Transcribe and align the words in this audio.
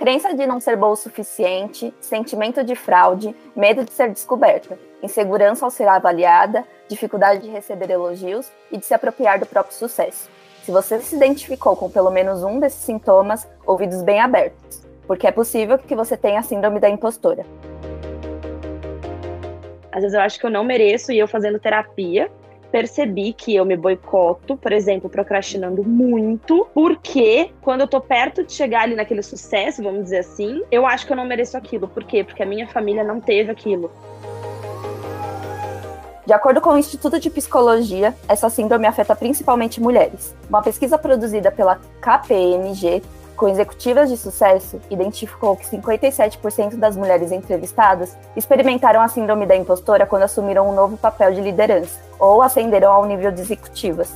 Crença 0.00 0.32
de 0.34 0.46
não 0.46 0.60
ser 0.60 0.78
boa 0.78 0.92
o 0.92 0.96
suficiente, 0.96 1.92
sentimento 2.00 2.64
de 2.64 2.74
fraude, 2.74 3.36
medo 3.54 3.84
de 3.84 3.92
ser 3.92 4.08
descoberta, 4.08 4.78
insegurança 5.02 5.66
ao 5.66 5.70
ser 5.70 5.86
avaliada, 5.86 6.64
dificuldade 6.88 7.42
de 7.42 7.50
receber 7.50 7.90
elogios 7.90 8.50
e 8.72 8.78
de 8.78 8.86
se 8.86 8.94
apropriar 8.94 9.38
do 9.38 9.44
próprio 9.44 9.76
sucesso. 9.76 10.30
Se 10.64 10.72
você 10.72 11.00
se 11.00 11.14
identificou 11.14 11.76
com 11.76 11.90
pelo 11.90 12.10
menos 12.10 12.42
um 12.42 12.58
desses 12.58 12.80
sintomas, 12.80 13.46
ouvidos 13.66 14.00
bem 14.00 14.22
abertos, 14.22 14.82
porque 15.06 15.26
é 15.26 15.30
possível 15.30 15.76
que 15.76 15.94
você 15.94 16.16
tenha 16.16 16.40
a 16.40 16.42
síndrome 16.42 16.80
da 16.80 16.88
impostora. 16.88 17.44
Às 19.92 20.00
vezes 20.00 20.14
eu 20.14 20.22
acho 20.22 20.40
que 20.40 20.46
eu 20.46 20.50
não 20.50 20.64
mereço 20.64 21.12
e 21.12 21.18
eu 21.18 21.28
fazendo 21.28 21.60
terapia, 21.60 22.32
percebi 22.70 23.32
que 23.32 23.54
eu 23.54 23.64
me 23.64 23.76
boicoto, 23.76 24.56
por 24.56 24.72
exemplo, 24.72 25.10
procrastinando 25.10 25.84
muito, 25.84 26.66
porque 26.72 27.50
quando 27.60 27.82
eu 27.82 27.88
tô 27.88 28.00
perto 28.00 28.44
de 28.44 28.52
chegar 28.52 28.82
ali 28.82 28.94
naquele 28.94 29.22
sucesso, 29.22 29.82
vamos 29.82 30.04
dizer 30.04 30.18
assim, 30.18 30.62
eu 30.70 30.86
acho 30.86 31.06
que 31.06 31.12
eu 31.12 31.16
não 31.16 31.24
mereço 31.24 31.56
aquilo. 31.56 31.88
Por 31.88 32.04
quê? 32.04 32.24
Porque 32.24 32.42
a 32.42 32.46
minha 32.46 32.66
família 32.66 33.04
não 33.04 33.20
teve 33.20 33.50
aquilo. 33.50 33.90
De 36.26 36.32
acordo 36.32 36.60
com 36.60 36.70
o 36.70 36.78
Instituto 36.78 37.18
de 37.18 37.28
Psicologia, 37.28 38.14
essa 38.28 38.48
síndrome 38.48 38.86
afeta 38.86 39.16
principalmente 39.16 39.80
mulheres. 39.80 40.32
Uma 40.48 40.62
pesquisa 40.62 40.96
produzida 40.96 41.50
pela 41.50 41.80
KPMG 42.00 43.02
com 43.40 43.48
executivas 43.48 44.10
de 44.10 44.18
sucesso, 44.18 44.78
identificou 44.90 45.56
que 45.56 45.64
57% 45.64 46.76
das 46.76 46.94
mulheres 46.94 47.32
entrevistadas 47.32 48.14
experimentaram 48.36 49.00
a 49.00 49.08
síndrome 49.08 49.46
da 49.46 49.56
impostora 49.56 50.04
quando 50.04 50.24
assumiram 50.24 50.68
um 50.68 50.74
novo 50.74 50.98
papel 50.98 51.32
de 51.32 51.40
liderança 51.40 51.98
ou 52.18 52.42
ascenderam 52.42 52.92
ao 52.92 53.06
nível 53.06 53.32
de 53.32 53.40
executivas. 53.40 54.14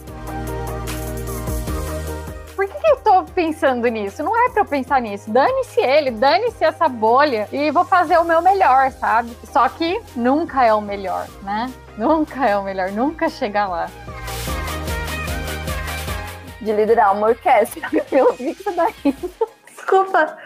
Por 2.54 2.68
que, 2.68 2.78
que 2.78 2.86
eu 2.86 2.96
tô 2.98 3.24
pensando 3.34 3.88
nisso? 3.88 4.22
Não 4.22 4.36
é 4.36 4.50
para 4.50 4.60
eu 4.60 4.66
pensar 4.66 5.00
nisso. 5.00 5.30
Dane-se 5.30 5.80
ele, 5.80 6.10
dane-se 6.10 6.62
essa 6.62 6.86
bolha 6.86 7.48
e 7.50 7.70
vou 7.70 7.86
fazer 7.86 8.18
o 8.18 8.24
meu 8.24 8.42
melhor, 8.42 8.90
sabe? 8.90 9.34
Só 9.50 9.66
que 9.70 10.02
nunca 10.14 10.66
é 10.66 10.74
o 10.74 10.82
melhor, 10.82 11.26
né? 11.42 11.72
Nunca 11.96 12.46
é 12.46 12.58
o 12.58 12.62
melhor, 12.62 12.90
nunca 12.90 13.30
chega 13.30 13.66
lá 13.66 13.88
de 16.64 16.72
liderar 16.72 17.12
uma 17.12 17.28
orquestra. 17.28 17.88
Eu 18.10 18.32
vi 18.34 18.54
que 18.54 18.62
você 18.62 18.72
tá 18.72 18.88
rindo. 19.02 19.30
Desculpa. 19.66 20.38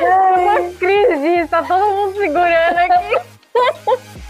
Uma 0.00 0.70
crise, 0.78 1.48
tá 1.48 1.62
todo 1.62 1.94
mundo 1.94 2.16
segurando 2.16 2.78
aqui. 2.78 4.12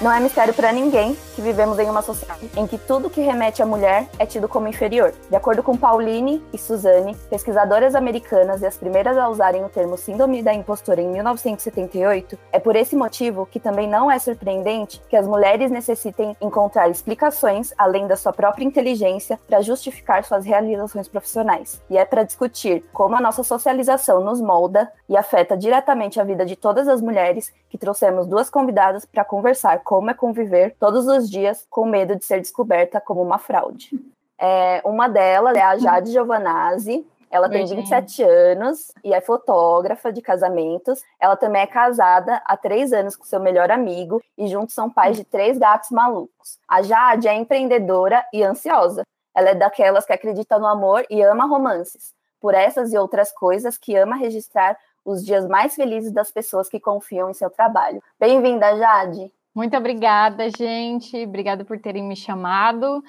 Não 0.00 0.10
é 0.10 0.18
mistério 0.18 0.54
para 0.54 0.72
ninguém 0.72 1.14
que 1.36 1.42
vivemos 1.42 1.78
em 1.78 1.90
uma 1.90 2.00
sociedade 2.00 2.50
em 2.56 2.66
que 2.66 2.78
tudo 2.78 3.10
que 3.10 3.20
remete 3.20 3.62
à 3.62 3.66
mulher 3.66 4.08
é 4.18 4.24
tido 4.24 4.48
como 4.48 4.66
inferior. 4.66 5.12
De 5.28 5.36
acordo 5.36 5.62
com 5.62 5.76
Pauline 5.76 6.42
e 6.54 6.56
Suzanne, 6.56 7.14
pesquisadoras 7.28 7.94
americanas 7.94 8.62
e 8.62 8.66
as 8.66 8.78
primeiras 8.78 9.18
a 9.18 9.28
usarem 9.28 9.62
o 9.62 9.68
termo 9.68 9.98
síndrome 9.98 10.42
da 10.42 10.54
impostora 10.54 11.02
em 11.02 11.08
1978, 11.08 12.38
é 12.50 12.58
por 12.58 12.76
esse 12.76 12.96
motivo 12.96 13.44
que 13.44 13.60
também 13.60 13.86
não 13.86 14.10
é 14.10 14.18
surpreendente 14.18 15.02
que 15.06 15.16
as 15.16 15.26
mulheres 15.26 15.70
necessitem 15.70 16.34
encontrar 16.40 16.88
explicações 16.88 17.74
além 17.76 18.06
da 18.06 18.16
sua 18.16 18.32
própria 18.32 18.64
inteligência 18.64 19.38
para 19.46 19.60
justificar 19.60 20.24
suas 20.24 20.46
realizações 20.46 21.08
profissionais. 21.08 21.78
E 21.90 21.98
é 21.98 22.06
para 22.06 22.22
discutir 22.22 22.82
como 22.90 23.16
a 23.16 23.20
nossa 23.20 23.42
socialização 23.42 24.24
nos 24.24 24.40
molda 24.40 24.90
e 25.06 25.14
afeta 25.14 25.58
diretamente 25.58 26.18
a 26.18 26.24
vida 26.24 26.46
de 26.46 26.56
todas 26.56 26.88
as 26.88 27.02
mulheres 27.02 27.52
que 27.68 27.76
trouxemos 27.76 28.26
duas 28.26 28.48
convidadas 28.48 29.04
para 29.04 29.24
conversar 29.24 29.80
como 29.90 30.08
é 30.08 30.14
conviver 30.14 30.76
todos 30.78 31.08
os 31.08 31.28
dias 31.28 31.66
com 31.68 31.84
medo 31.84 32.14
de 32.14 32.24
ser 32.24 32.38
descoberta 32.40 33.00
como 33.00 33.20
uma 33.20 33.38
fraude. 33.38 33.90
É, 34.38 34.80
uma 34.84 35.08
delas 35.08 35.56
é 35.56 35.62
a 35.62 35.76
Jade 35.76 36.12
Giovanazzi. 36.12 37.04
Ela 37.28 37.48
tem 37.50 37.66
27 37.66 38.22
anos 38.22 38.92
e 39.02 39.12
é 39.12 39.20
fotógrafa 39.20 40.12
de 40.12 40.22
casamentos. 40.22 41.02
Ela 41.18 41.34
também 41.34 41.62
é 41.62 41.66
casada 41.66 42.40
há 42.46 42.56
três 42.56 42.92
anos 42.92 43.16
com 43.16 43.24
seu 43.24 43.40
melhor 43.40 43.68
amigo 43.68 44.22
e 44.38 44.46
juntos 44.46 44.76
são 44.76 44.88
pais 44.88 45.16
de 45.16 45.24
três 45.24 45.58
gatos 45.58 45.90
malucos. 45.90 46.56
A 46.68 46.82
Jade 46.82 47.26
é 47.26 47.34
empreendedora 47.34 48.24
e 48.32 48.44
ansiosa. 48.44 49.02
Ela 49.34 49.50
é 49.50 49.54
daquelas 49.56 50.06
que 50.06 50.12
acredita 50.12 50.56
no 50.56 50.68
amor 50.68 51.04
e 51.10 51.20
ama 51.20 51.46
romances. 51.46 52.14
Por 52.40 52.54
essas 52.54 52.92
e 52.92 52.96
outras 52.96 53.32
coisas 53.32 53.76
que 53.76 53.96
ama 53.96 54.14
registrar 54.14 54.78
os 55.04 55.24
dias 55.24 55.48
mais 55.48 55.74
felizes 55.74 56.12
das 56.12 56.30
pessoas 56.30 56.68
que 56.68 56.78
confiam 56.78 57.28
em 57.28 57.34
seu 57.34 57.50
trabalho. 57.50 58.00
Bem-vinda, 58.20 58.76
Jade! 58.76 59.32
Muito 59.54 59.76
obrigada, 59.76 60.48
gente. 60.50 61.16
Obrigada 61.24 61.64
por 61.64 61.78
terem 61.78 62.02
me 62.02 62.16
chamado. 62.16 63.02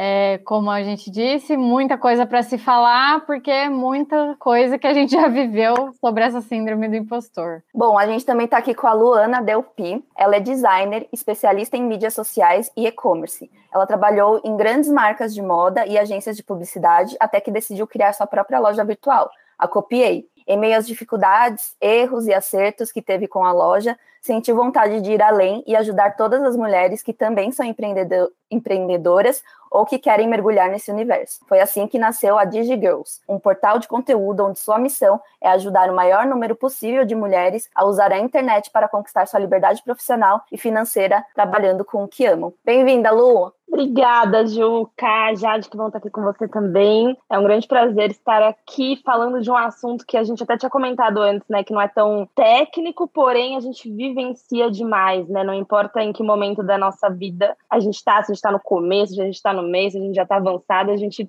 É, 0.00 0.38
como 0.44 0.70
a 0.70 0.80
gente 0.80 1.10
disse, 1.10 1.56
muita 1.56 1.98
coisa 1.98 2.24
para 2.24 2.40
se 2.44 2.56
falar, 2.56 3.26
porque 3.26 3.50
é 3.50 3.68
muita 3.68 4.36
coisa 4.38 4.78
que 4.78 4.86
a 4.86 4.94
gente 4.94 5.10
já 5.10 5.26
viveu 5.26 5.92
sobre 6.00 6.22
essa 6.22 6.40
síndrome 6.40 6.88
do 6.88 6.94
impostor. 6.94 7.64
Bom, 7.74 7.98
a 7.98 8.06
gente 8.06 8.24
também 8.24 8.44
está 8.44 8.58
aqui 8.58 8.76
com 8.76 8.86
a 8.86 8.92
Luana 8.92 9.42
Delpi. 9.42 10.04
Ela 10.16 10.36
é 10.36 10.40
designer, 10.40 11.08
especialista 11.12 11.76
em 11.76 11.82
mídias 11.82 12.14
sociais 12.14 12.70
e 12.76 12.86
e-commerce. 12.86 13.50
Ela 13.74 13.88
trabalhou 13.88 14.40
em 14.44 14.56
grandes 14.56 14.88
marcas 14.88 15.34
de 15.34 15.42
moda 15.42 15.84
e 15.84 15.98
agências 15.98 16.36
de 16.36 16.44
publicidade 16.44 17.16
até 17.18 17.40
que 17.40 17.50
decidiu 17.50 17.84
criar 17.84 18.12
sua 18.12 18.28
própria 18.28 18.60
loja 18.60 18.84
virtual, 18.84 19.28
a 19.58 19.66
Copiei. 19.66 20.28
Em 20.46 20.56
meio 20.56 20.78
às 20.78 20.86
dificuldades, 20.86 21.76
erros 21.80 22.28
e 22.28 22.32
acertos 22.32 22.92
que 22.92 23.02
teve 23.02 23.26
com 23.26 23.44
a 23.44 23.50
loja, 23.50 23.98
sentiu 24.20 24.56
vontade 24.56 25.00
de 25.00 25.12
ir 25.12 25.22
além 25.22 25.62
e 25.66 25.76
ajudar 25.76 26.16
todas 26.16 26.42
as 26.42 26.56
mulheres 26.56 27.02
que 27.02 27.12
também 27.12 27.50
são 27.52 27.64
empreendedor 27.64 28.30
empreendedoras 28.50 29.42
ou 29.70 29.84
que 29.84 29.98
querem 29.98 30.26
mergulhar 30.26 30.70
nesse 30.70 30.90
universo. 30.90 31.40
Foi 31.46 31.60
assim 31.60 31.86
que 31.86 31.98
nasceu 31.98 32.38
a 32.38 32.44
DigiGirls, 32.44 33.20
um 33.28 33.38
portal 33.38 33.78
de 33.78 33.86
conteúdo 33.86 34.44
onde 34.44 34.58
sua 34.58 34.78
missão 34.78 35.20
é 35.40 35.48
ajudar 35.50 35.90
o 35.90 35.94
maior 35.94 36.26
número 36.26 36.56
possível 36.56 37.04
de 37.04 37.14
mulheres 37.14 37.68
a 37.74 37.84
usar 37.84 38.12
a 38.12 38.18
internet 38.18 38.70
para 38.70 38.88
conquistar 38.88 39.26
sua 39.26 39.40
liberdade 39.40 39.82
profissional 39.82 40.42
e 40.50 40.56
financeira 40.56 41.24
trabalhando 41.34 41.84
com 41.84 42.04
o 42.04 42.08
que 42.08 42.24
amam. 42.24 42.52
Bem-vinda, 42.64 43.10
Lu! 43.10 43.52
Obrigada, 43.70 44.46
Ju, 44.46 44.90
Ká, 44.96 45.34
Jade, 45.34 45.68
que 45.68 45.76
vão 45.76 45.88
estar 45.88 45.98
aqui 45.98 46.08
com 46.08 46.22
você 46.22 46.48
também. 46.48 47.16
É 47.30 47.38
um 47.38 47.42
grande 47.42 47.68
prazer 47.68 48.10
estar 48.10 48.42
aqui 48.42 49.00
falando 49.04 49.42
de 49.42 49.50
um 49.50 49.56
assunto 49.56 50.06
que 50.06 50.16
a 50.16 50.24
gente 50.24 50.42
até 50.42 50.56
tinha 50.56 50.70
comentado 50.70 51.18
antes, 51.18 51.46
né? 51.50 51.62
Que 51.62 51.74
não 51.74 51.80
é 51.80 51.86
tão 51.86 52.26
técnico, 52.34 53.06
porém 53.06 53.56
a 53.56 53.60
gente 53.60 53.88
vivencia 54.08 54.70
demais, 54.70 55.28
né? 55.28 55.44
Não 55.44 55.54
importa 55.54 56.02
em 56.02 56.12
que 56.12 56.22
momento 56.22 56.62
da 56.62 56.78
noça 56.78 57.08
vida 57.08 57.56
a 57.70 57.78
gente 57.80 57.96
está, 57.96 58.22
se 58.22 58.30
a 58.30 58.34
gente 58.34 58.36
está 58.36 58.52
no 58.52 58.60
começo, 58.60 59.14
se 59.14 59.20
a 59.20 59.24
gente 59.24 59.34
está 59.34 59.52
no 59.52 59.62
meio, 59.62 59.90
se 59.90 59.98
a 59.98 60.00
gente 60.00 60.14
já 60.14 60.22
está 60.22 60.36
avançado, 60.36 60.90
a 60.90 60.96
gente 60.96 61.28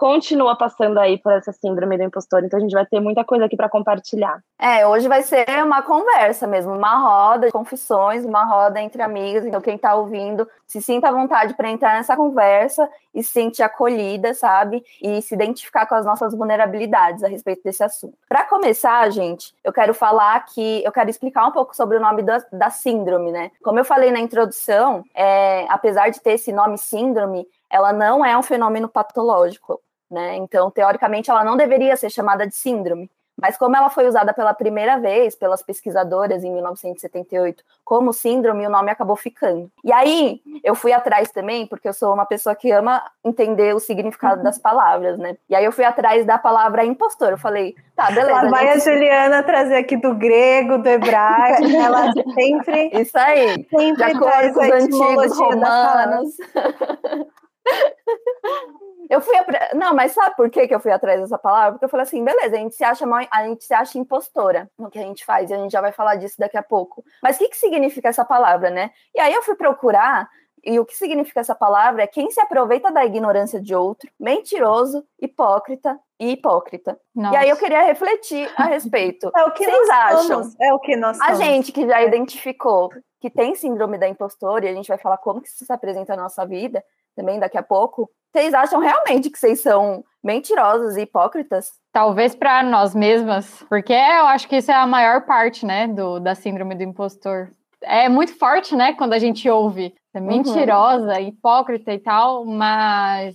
continua 0.00 0.56
passando 0.56 0.98
aí 0.98 1.18
por 1.18 1.30
essa 1.30 1.52
síndrome 1.52 1.98
do 1.98 2.04
impostor, 2.04 2.42
então 2.42 2.58
a 2.58 2.62
gente 2.62 2.72
vai 2.72 2.86
ter 2.86 2.98
muita 3.00 3.22
coisa 3.22 3.44
aqui 3.44 3.54
para 3.54 3.68
compartilhar. 3.68 4.42
É, 4.58 4.86
hoje 4.86 5.06
vai 5.06 5.22
ser 5.22 5.44
uma 5.62 5.82
conversa 5.82 6.46
mesmo, 6.46 6.72
uma 6.72 6.96
roda 6.96 7.48
de 7.48 7.52
confissões, 7.52 8.24
uma 8.24 8.42
roda 8.46 8.80
entre 8.80 9.02
amigas, 9.02 9.44
então 9.44 9.60
quem 9.60 9.76
está 9.76 9.94
ouvindo 9.94 10.48
se 10.66 10.80
sinta 10.80 11.08
à 11.08 11.12
vontade 11.12 11.52
para 11.52 11.68
entrar 11.68 11.98
nessa 11.98 12.16
conversa 12.16 12.88
e 13.14 13.22
se 13.22 13.30
sentir 13.30 13.62
acolhida, 13.62 14.32
sabe? 14.32 14.82
E 15.02 15.20
se 15.20 15.34
identificar 15.34 15.84
com 15.84 15.94
as 15.94 16.06
nossas 16.06 16.34
vulnerabilidades 16.34 17.22
a 17.22 17.28
respeito 17.28 17.62
desse 17.62 17.84
assunto. 17.84 18.16
Para 18.26 18.44
começar, 18.44 19.10
gente, 19.10 19.52
eu 19.62 19.72
quero 19.72 19.92
falar 19.92 20.42
que 20.46 20.82
eu 20.82 20.92
quero 20.92 21.10
explicar 21.10 21.46
um 21.46 21.52
pouco 21.52 21.76
sobre 21.76 21.98
o 21.98 22.00
nome 22.00 22.22
da, 22.22 22.42
da 22.50 22.70
síndrome, 22.70 23.32
né? 23.32 23.50
Como 23.62 23.78
eu 23.78 23.84
falei 23.84 24.10
na 24.10 24.18
introdução, 24.18 25.04
é, 25.14 25.66
apesar 25.68 26.08
de 26.08 26.22
ter 26.22 26.32
esse 26.32 26.52
nome 26.52 26.78
síndrome, 26.78 27.46
ela 27.68 27.92
não 27.92 28.24
é 28.24 28.36
um 28.36 28.42
fenômeno 28.42 28.88
patológico. 28.88 29.78
Né? 30.10 30.36
Então, 30.36 30.70
teoricamente, 30.70 31.30
ela 31.30 31.44
não 31.44 31.56
deveria 31.56 31.96
ser 31.96 32.10
chamada 32.10 32.46
de 32.46 32.54
síndrome. 32.54 33.08
Mas 33.40 33.56
como 33.56 33.74
ela 33.74 33.88
foi 33.88 34.06
usada 34.06 34.34
pela 34.34 34.52
primeira 34.52 34.98
vez 34.98 35.34
pelas 35.34 35.62
pesquisadoras 35.62 36.44
em 36.44 36.52
1978 36.52 37.64
como 37.82 38.12
síndrome, 38.12 38.66
o 38.66 38.70
nome 38.70 38.90
acabou 38.90 39.16
ficando. 39.16 39.70
E 39.82 39.92
aí, 39.92 40.40
eu 40.62 40.74
fui 40.74 40.92
atrás 40.92 41.30
também, 41.30 41.66
porque 41.66 41.88
eu 41.88 41.92
sou 41.92 42.12
uma 42.12 42.26
pessoa 42.26 42.54
que 42.54 42.70
ama 42.70 43.02
entender 43.24 43.74
o 43.74 43.80
significado 43.80 44.42
das 44.42 44.58
palavras, 44.58 45.18
né? 45.18 45.36
E 45.48 45.54
aí 45.54 45.64
eu 45.64 45.72
fui 45.72 45.84
atrás 45.84 46.26
da 46.26 46.38
palavra 46.38 46.84
impostor. 46.84 47.30
Eu 47.30 47.38
falei, 47.38 47.74
tá, 47.96 48.08
beleza. 48.08 48.30
Lá 48.30 48.48
vai 48.48 48.68
a, 48.68 48.74
gente... 48.74 48.88
a 48.88 48.92
Juliana 48.92 49.42
trazer 49.42 49.76
aqui 49.76 49.96
do 49.96 50.14
grego, 50.14 50.78
do 50.78 50.88
hebraico, 50.88 51.64
ela 51.64 52.12
sempre... 52.34 52.90
Isso 52.92 53.18
aí. 53.18 53.66
Sempre 53.70 53.96
de 53.96 54.04
acordo 54.04 54.54
com 54.54 54.60
os 54.60 54.70
antigos 54.70 55.38
romanos. 55.38 56.36
Eu 59.10 59.20
fui. 59.20 59.34
Não, 59.74 59.92
mas 59.92 60.12
sabe 60.12 60.36
por 60.36 60.48
que, 60.48 60.68
que 60.68 60.74
eu 60.74 60.78
fui 60.78 60.92
atrás 60.92 61.20
dessa 61.20 61.36
palavra? 61.36 61.72
Porque 61.72 61.84
eu 61.84 61.88
falei 61.88 62.04
assim, 62.04 62.22
beleza, 62.24 62.54
a 62.54 62.58
gente 62.60 62.76
se 62.76 62.84
acha, 62.84 63.04
a 63.32 63.44
gente 63.48 63.64
se 63.64 63.74
acha 63.74 63.98
impostora 63.98 64.70
no 64.78 64.88
que 64.88 65.00
a 65.00 65.02
gente 65.02 65.24
faz, 65.24 65.50
e 65.50 65.54
a 65.54 65.58
gente 65.58 65.72
já 65.72 65.80
vai 65.80 65.90
falar 65.90 66.14
disso 66.14 66.36
daqui 66.38 66.56
a 66.56 66.62
pouco. 66.62 67.04
Mas 67.20 67.34
o 67.34 67.40
que, 67.40 67.48
que 67.48 67.56
significa 67.56 68.08
essa 68.08 68.24
palavra, 68.24 68.70
né? 68.70 68.92
E 69.12 69.18
aí 69.18 69.34
eu 69.34 69.42
fui 69.42 69.56
procurar 69.56 70.28
E 70.62 70.78
o 70.78 70.84
que 70.84 70.94
significa 70.94 71.40
essa 71.40 71.54
palavra 71.54 72.02
é 72.02 72.06
quem 72.06 72.30
se 72.30 72.40
aproveita 72.40 72.92
da 72.92 73.04
ignorância 73.04 73.60
de 73.60 73.74
outro, 73.74 74.10
mentiroso, 74.18 75.04
hipócrita 75.20 75.98
e 76.18 76.32
hipócrita. 76.32 77.00
Nossa. 77.14 77.34
E 77.34 77.38
aí 77.38 77.48
eu 77.48 77.56
queria 77.56 77.82
refletir 77.82 78.48
a 78.56 78.64
respeito. 78.64 79.30
É 79.36 79.44
o 79.44 79.52
que 79.52 79.64
vocês 79.64 79.88
acham? 79.88 80.22
Somos. 80.22 80.60
É 80.60 80.72
o 80.74 80.78
que 80.78 80.96
nós 80.96 81.16
somos. 81.16 81.40
A 81.40 81.42
gente 81.42 81.72
que 81.72 81.86
já 81.86 82.02
identificou 82.02 82.90
que 83.20 83.30
tem 83.30 83.54
síndrome 83.54 83.98
da 83.98 84.08
impostora, 84.08 84.66
e 84.66 84.68
a 84.68 84.74
gente 84.74 84.88
vai 84.88 84.98
falar 84.98 85.18
como 85.18 85.40
que 85.40 85.48
isso 85.48 85.64
se 85.64 85.72
apresenta 85.72 86.14
na 86.14 86.22
nossa 86.22 86.46
vida 86.46 86.84
também 87.16 87.38
daqui 87.38 87.58
a 87.58 87.62
pouco. 87.62 88.10
Vocês 88.32 88.54
acham 88.54 88.80
realmente 88.80 89.30
que 89.30 89.38
vocês 89.38 89.60
são 89.60 90.04
mentirosos 90.22 90.96
e 90.96 91.02
hipócritas? 91.02 91.72
Talvez 91.92 92.34
para 92.34 92.62
nós 92.62 92.94
mesmas, 92.94 93.64
porque 93.68 93.92
eu 93.92 94.26
acho 94.26 94.48
que 94.48 94.56
isso 94.56 94.70
é 94.70 94.74
a 94.74 94.86
maior 94.86 95.22
parte, 95.22 95.66
né, 95.66 95.88
do, 95.88 96.20
da 96.20 96.34
síndrome 96.34 96.74
do 96.74 96.82
impostor 96.82 97.50
é 97.82 98.08
muito 98.08 98.36
forte, 98.36 98.74
né, 98.76 98.92
quando 98.94 99.12
a 99.12 99.18
gente 99.18 99.48
ouve. 99.48 99.94
É 100.12 100.18
uhum. 100.18 100.26
mentirosa, 100.26 101.14
uhum. 101.14 101.28
hipócrita 101.28 101.92
e 101.92 101.98
tal, 101.98 102.44
mas 102.44 103.34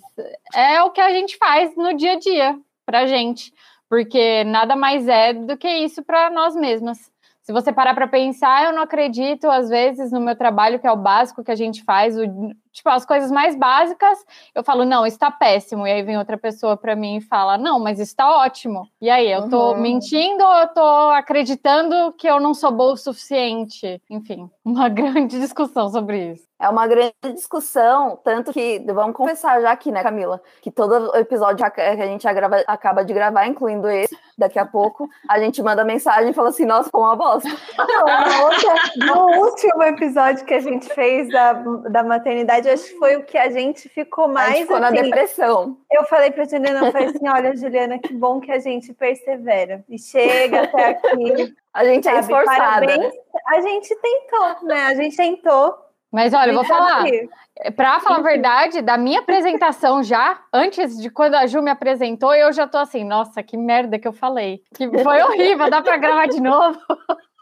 é 0.54 0.82
o 0.84 0.92
que 0.92 1.02
a 1.02 1.10
gente 1.10 1.38
faz 1.38 1.76
no 1.76 1.96
dia 1.96 2.14
a 2.14 2.20
dia 2.20 2.60
pra 2.86 3.06
gente, 3.06 3.52
porque 3.90 4.44
nada 4.44 4.76
mais 4.76 5.08
é 5.08 5.34
do 5.34 5.58
que 5.58 5.68
isso 5.68 6.04
para 6.04 6.30
nós 6.30 6.56
mesmas. 6.56 6.98
Se 7.42 7.54
você 7.54 7.72
parar 7.72 7.94
para 7.94 8.08
pensar, 8.08 8.66
eu 8.66 8.74
não 8.74 8.82
acredito, 8.82 9.50
às 9.50 9.70
vezes, 9.70 10.12
no 10.12 10.20
meu 10.20 10.36
trabalho, 10.36 10.80
que 10.80 10.88
é 10.88 10.92
o 10.92 10.98
básico 10.98 11.44
que 11.44 11.52
a 11.52 11.56
gente 11.56 11.84
faz, 11.84 12.18
o, 12.18 12.52
tipo, 12.76 12.90
as 12.90 13.06
coisas 13.06 13.32
mais 13.32 13.56
básicas, 13.56 14.20
eu 14.54 14.64
falo, 14.64 14.84
não, 14.84 15.06
está 15.06 15.32
péssimo. 15.32 15.88
E 15.88 15.92
aí 15.92 16.04
vem 16.04 16.18
outra 16.18 16.38
pessoa 16.38 16.76
para 16.76 16.96
mim 16.96 17.18
e 17.18 17.22
fala, 17.22 17.58
não, 17.58 17.80
mas 17.80 18.00
está 18.00 18.30
ótimo. 18.30 18.88
E 19.02 19.10
aí, 19.10 19.32
eu 19.32 19.50
tô 19.50 19.72
uhum. 19.72 19.82
mentindo 19.82 20.44
ou 20.44 20.54
eu 20.56 20.68
tô 20.68 21.10
acreditando 21.12 22.14
que 22.18 22.28
eu 22.28 22.40
não 22.40 22.54
sou 22.54 22.72
boa 22.72 22.94
o 22.94 22.98
suficiente? 22.98 24.02
Enfim, 24.10 24.50
uma 24.64 24.90
grande 24.90 25.40
discussão 25.40 25.90
sobre 25.90 26.34
isso. 26.34 26.46
É 26.58 26.70
uma 26.70 26.88
grande 26.88 27.14
discussão, 27.34 28.18
tanto 28.24 28.54
que 28.54 28.80
vamos 28.88 29.16
conversar 29.16 29.60
já 29.60 29.72
aqui, 29.72 29.92
né, 29.92 30.02
Camila? 30.02 30.42
Que 30.62 30.72
todo 30.72 31.14
episódio 31.18 31.70
que 31.70 31.82
a 31.82 32.08
gente 32.08 32.26
acaba 32.26 33.04
de 33.04 33.14
gravar, 33.14 33.46
incluindo 33.46 33.90
esse, 33.90 34.18
daqui 34.38 34.58
a 34.58 34.66
pouco, 34.66 35.10
a 35.28 35.38
gente 35.38 35.62
manda 35.62 35.84
mensagem 35.84 36.30
e 36.30 36.34
fala 36.34 36.50
assim: 36.50 36.66
nossa, 36.66 36.90
foi 36.90 37.02
uma 37.02 37.16
bosta. 37.16 37.50
Não, 37.78 38.44
outra, 38.46 38.74
no 39.06 39.46
último 39.46 39.84
episódio 39.84 40.46
que 40.46 40.54
a 40.54 40.62
gente 40.62 40.88
fez 40.94 41.30
da, 41.30 41.54
da 41.90 42.04
maternidade, 42.04 42.65
acho 42.70 42.86
que 42.86 42.98
foi 42.98 43.16
o 43.16 43.24
que 43.24 43.38
a 43.38 43.50
gente 43.50 43.88
ficou 43.90 44.28
mais. 44.28 44.50
A 44.50 44.54
gente 44.54 44.62
ficou 44.64 44.78
assim, 44.78 44.96
na 44.96 45.02
depressão. 45.02 45.78
Eu 45.92 46.04
falei 46.06 46.32
pra 46.32 46.46
Juliana, 46.46 46.88
eu 46.88 46.92
falei 46.92 47.08
assim: 47.08 47.28
olha, 47.28 47.56
Juliana, 47.56 48.00
que 48.00 48.14
bom 48.14 48.40
que 48.40 48.52
a 48.52 48.60
gente 48.60 48.94
persevera 48.94 49.84
e 49.90 50.00
chega 50.00 50.64
até 50.64 50.90
aqui. 50.90 51.54
A 51.74 51.84
gente 51.86 52.08
é 52.08 52.12
sabe, 52.12 52.18
é 52.18 52.20
esforçada. 52.22 52.86
Parabéns. 52.86 53.14
A 53.48 53.62
gente 53.62 53.96
tentou, 53.96 54.68
né? 54.68 54.86
A 54.88 54.96
gente 54.96 55.16
tentou 55.16 55.86
mas 56.16 56.34
olha, 56.34 56.52
eu 56.52 56.56
vou 56.56 56.64
falar. 56.64 57.04
Para 57.76 58.00
falar 58.00 58.20
a 58.20 58.22
verdade, 58.22 58.82
da 58.82 58.98
minha 58.98 59.20
apresentação 59.20 60.02
já, 60.02 60.40
antes 60.54 60.98
de 60.98 61.10
quando 61.10 61.36
a 61.36 61.46
Ju 61.46 61.62
me 61.62 61.70
apresentou, 61.70 62.34
eu 62.34 62.54
já 62.54 62.66
tô 62.66 62.78
assim, 62.78 63.04
nossa, 63.04 63.44
que 63.44 63.58
merda 63.58 64.00
que 64.00 64.08
eu 64.08 64.14
falei. 64.14 64.62
Que 64.74 64.90
foi 65.04 65.22
horrível, 65.22 65.70
dá 65.70 65.82
para 65.82 65.98
gravar 65.98 66.28
de 66.28 66.40
novo. 66.40 66.80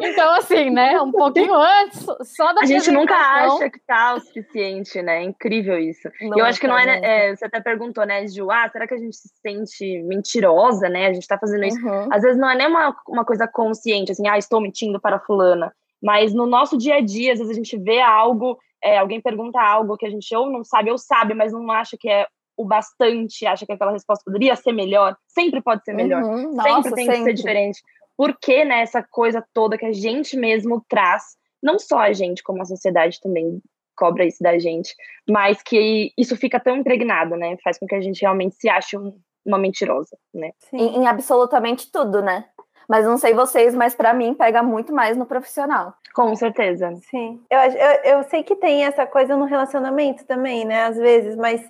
então, 0.00 0.34
assim, 0.34 0.70
né? 0.70 1.00
Um 1.00 1.10
pouquinho 1.10 1.54
antes, 1.54 2.04
só 2.34 2.52
da 2.52 2.62
A 2.62 2.64
gente 2.64 2.90
nunca 2.90 3.14
acha 3.14 3.70
que 3.70 3.78
tá 3.80 4.14
o 4.14 4.20
suficiente, 4.20 5.00
né? 5.02 5.18
É 5.18 5.22
incrível 5.22 5.78
isso. 5.78 6.08
Não, 6.20 6.38
eu 6.38 6.44
acho 6.44 6.60
que 6.60 6.66
não 6.66 6.78
é, 6.78 7.00
é, 7.02 7.36
Você 7.36 7.44
até 7.44 7.60
perguntou, 7.60 8.04
né, 8.06 8.26
Ju, 8.26 8.50
ah, 8.50 8.68
será 8.68 8.86
que 8.86 8.94
a 8.94 8.98
gente 8.98 9.16
se 9.16 9.28
sente 9.40 10.02
mentirosa, 10.02 10.88
né? 10.88 11.06
A 11.06 11.12
gente 11.12 11.26
tá 11.26 11.38
fazendo 11.38 11.64
isso. 11.64 11.84
Uhum. 11.84 12.08
Às 12.12 12.22
vezes 12.22 12.38
não 12.38 12.50
é 12.50 12.56
nem 12.56 12.66
uma, 12.66 12.96
uma 13.08 13.24
coisa 13.24 13.46
consciente, 13.46 14.12
assim, 14.12 14.28
ah, 14.28 14.38
estou 14.38 14.60
mentindo 14.60 15.00
para 15.00 15.20
fulana. 15.20 15.72
Mas 16.02 16.34
no 16.34 16.46
nosso 16.46 16.76
dia 16.76 16.96
a 16.96 17.00
dia, 17.00 17.32
às 17.32 17.38
vezes 17.38 17.52
a 17.52 17.56
gente 17.56 17.78
vê 17.78 18.00
algo, 18.00 18.58
é, 18.82 18.98
alguém 18.98 19.20
pergunta 19.20 19.60
algo 19.60 19.96
que 19.96 20.06
a 20.06 20.10
gente 20.10 20.34
ou 20.34 20.50
não 20.50 20.64
sabe 20.64 20.90
ou 20.90 20.98
sabe, 20.98 21.32
mas 21.32 21.52
não 21.52 21.70
acha 21.70 21.96
que 21.98 22.08
é 22.08 22.26
o 22.56 22.64
bastante, 22.64 23.46
acha 23.46 23.64
que 23.64 23.72
aquela 23.72 23.92
resposta 23.92 24.24
poderia 24.24 24.56
ser 24.56 24.72
melhor. 24.72 25.16
Sempre 25.26 25.62
pode 25.62 25.84
ser 25.84 25.94
melhor. 25.94 26.22
Uhum, 26.22 26.54
nossa, 26.54 26.82
sempre 26.82 26.94
tem 26.94 27.06
sempre. 27.06 27.18
que 27.18 27.24
ser 27.24 27.34
diferente. 27.34 27.82
Porque 28.16 28.64
né, 28.64 28.82
essa 28.82 29.02
coisa 29.02 29.44
toda 29.52 29.78
que 29.78 29.86
a 29.86 29.92
gente 29.92 30.36
mesmo 30.36 30.84
traz, 30.88 31.36
não 31.62 31.78
só 31.78 31.98
a 31.98 32.12
gente, 32.12 32.42
como 32.42 32.62
a 32.62 32.66
sociedade 32.66 33.20
também 33.20 33.60
cobra 33.96 34.24
isso 34.24 34.42
da 34.42 34.58
gente, 34.58 34.94
mas 35.28 35.62
que 35.62 36.12
isso 36.18 36.36
fica 36.36 36.58
tão 36.58 36.76
impregnado, 36.76 37.36
né? 37.36 37.56
Faz 37.62 37.78
com 37.78 37.86
que 37.86 37.94
a 37.94 38.00
gente 38.00 38.20
realmente 38.20 38.56
se 38.56 38.68
ache 38.68 38.96
um, 38.96 39.16
uma 39.44 39.58
mentirosa, 39.58 40.16
né? 40.34 40.50
Em, 40.72 40.98
em, 40.98 41.06
absolutamente 41.06 41.90
tudo, 41.90 42.22
né? 42.22 42.46
Mas 42.88 43.06
não 43.06 43.16
sei 43.16 43.32
vocês, 43.32 43.74
mas 43.74 43.94
para 43.94 44.12
mim 44.12 44.34
pega 44.34 44.62
muito 44.62 44.92
mais 44.92 45.16
no 45.16 45.24
profissional. 45.24 45.94
Com 46.14 46.34
certeza. 46.34 46.92
Sim. 47.10 47.40
Eu, 47.48 47.58
eu, 47.58 48.16
eu 48.16 48.22
sei 48.24 48.42
que 48.42 48.56
tem 48.56 48.84
essa 48.84 49.06
coisa 49.06 49.36
no 49.36 49.44
relacionamento 49.44 50.24
também, 50.26 50.64
né? 50.64 50.84
Às 50.84 50.96
vezes, 50.96 51.36
mas 51.36 51.62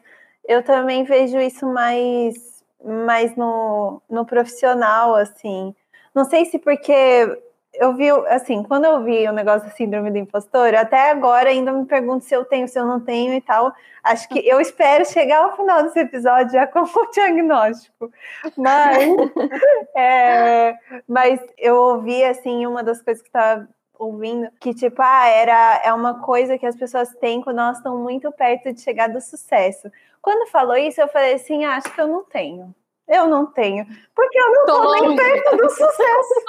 eu 0.48 0.62
também 0.62 1.04
vejo 1.04 1.38
isso 1.38 1.66
mais, 1.66 2.34
mais 2.82 3.36
no, 3.36 4.00
no 4.08 4.24
profissional, 4.24 5.14
assim. 5.14 5.74
Não 6.14 6.24
sei 6.24 6.44
se 6.44 6.58
porque 6.58 6.92
eu 7.74 7.94
vi, 7.94 8.10
assim, 8.28 8.62
quando 8.62 8.84
eu 8.84 9.02
vi 9.02 9.26
o 9.26 9.32
negócio 9.32 9.66
da 9.66 9.74
síndrome 9.74 10.10
do 10.10 10.18
impostor, 10.18 10.74
até 10.74 11.10
agora 11.10 11.48
ainda 11.48 11.72
me 11.72 11.86
pergunto 11.86 12.24
se 12.24 12.34
eu 12.34 12.44
tenho, 12.44 12.68
se 12.68 12.78
eu 12.78 12.84
não 12.84 13.00
tenho 13.00 13.32
e 13.32 13.40
tal. 13.40 13.72
Acho 14.02 14.28
que 14.28 14.46
eu 14.46 14.60
espero 14.60 15.04
chegar 15.06 15.44
ao 15.44 15.56
final 15.56 15.82
desse 15.82 16.00
episódio 16.00 16.52
já 16.52 16.66
com 16.68 16.80
o 16.80 17.10
diagnóstico. 17.12 18.12
Mas, 18.56 18.98
é, 19.96 20.76
mas 21.08 21.40
eu 21.56 21.76
ouvi, 21.76 22.22
assim, 22.24 22.66
uma 22.66 22.82
das 22.82 23.00
coisas 23.00 23.22
que 23.22 23.28
estava 23.28 23.66
ouvindo, 23.98 24.50
que 24.60 24.74
tipo, 24.74 25.00
ah, 25.00 25.28
era, 25.28 25.80
é 25.84 25.92
uma 25.92 26.20
coisa 26.20 26.58
que 26.58 26.66
as 26.66 26.76
pessoas 26.76 27.08
têm 27.20 27.40
quando 27.40 27.60
elas 27.60 27.78
estão 27.78 27.96
muito 27.96 28.30
perto 28.32 28.72
de 28.72 28.80
chegar 28.80 29.08
do 29.08 29.20
sucesso. 29.20 29.90
Quando 30.20 30.50
falou 30.50 30.76
isso, 30.76 31.00
eu 31.00 31.08
falei 31.08 31.34
assim, 31.34 31.64
ah, 31.64 31.76
acho 31.76 31.92
que 31.92 32.00
eu 32.00 32.08
não 32.08 32.24
tenho. 32.24 32.74
Eu 33.08 33.26
não 33.26 33.46
tenho. 33.46 33.86
Porque 34.14 34.38
eu 34.38 34.52
não 34.52 34.66
tô, 34.66 34.82
tô 34.82 34.92
nem 34.94 35.16
perto 35.16 35.56
do 35.56 35.68
sucesso. 35.68 36.44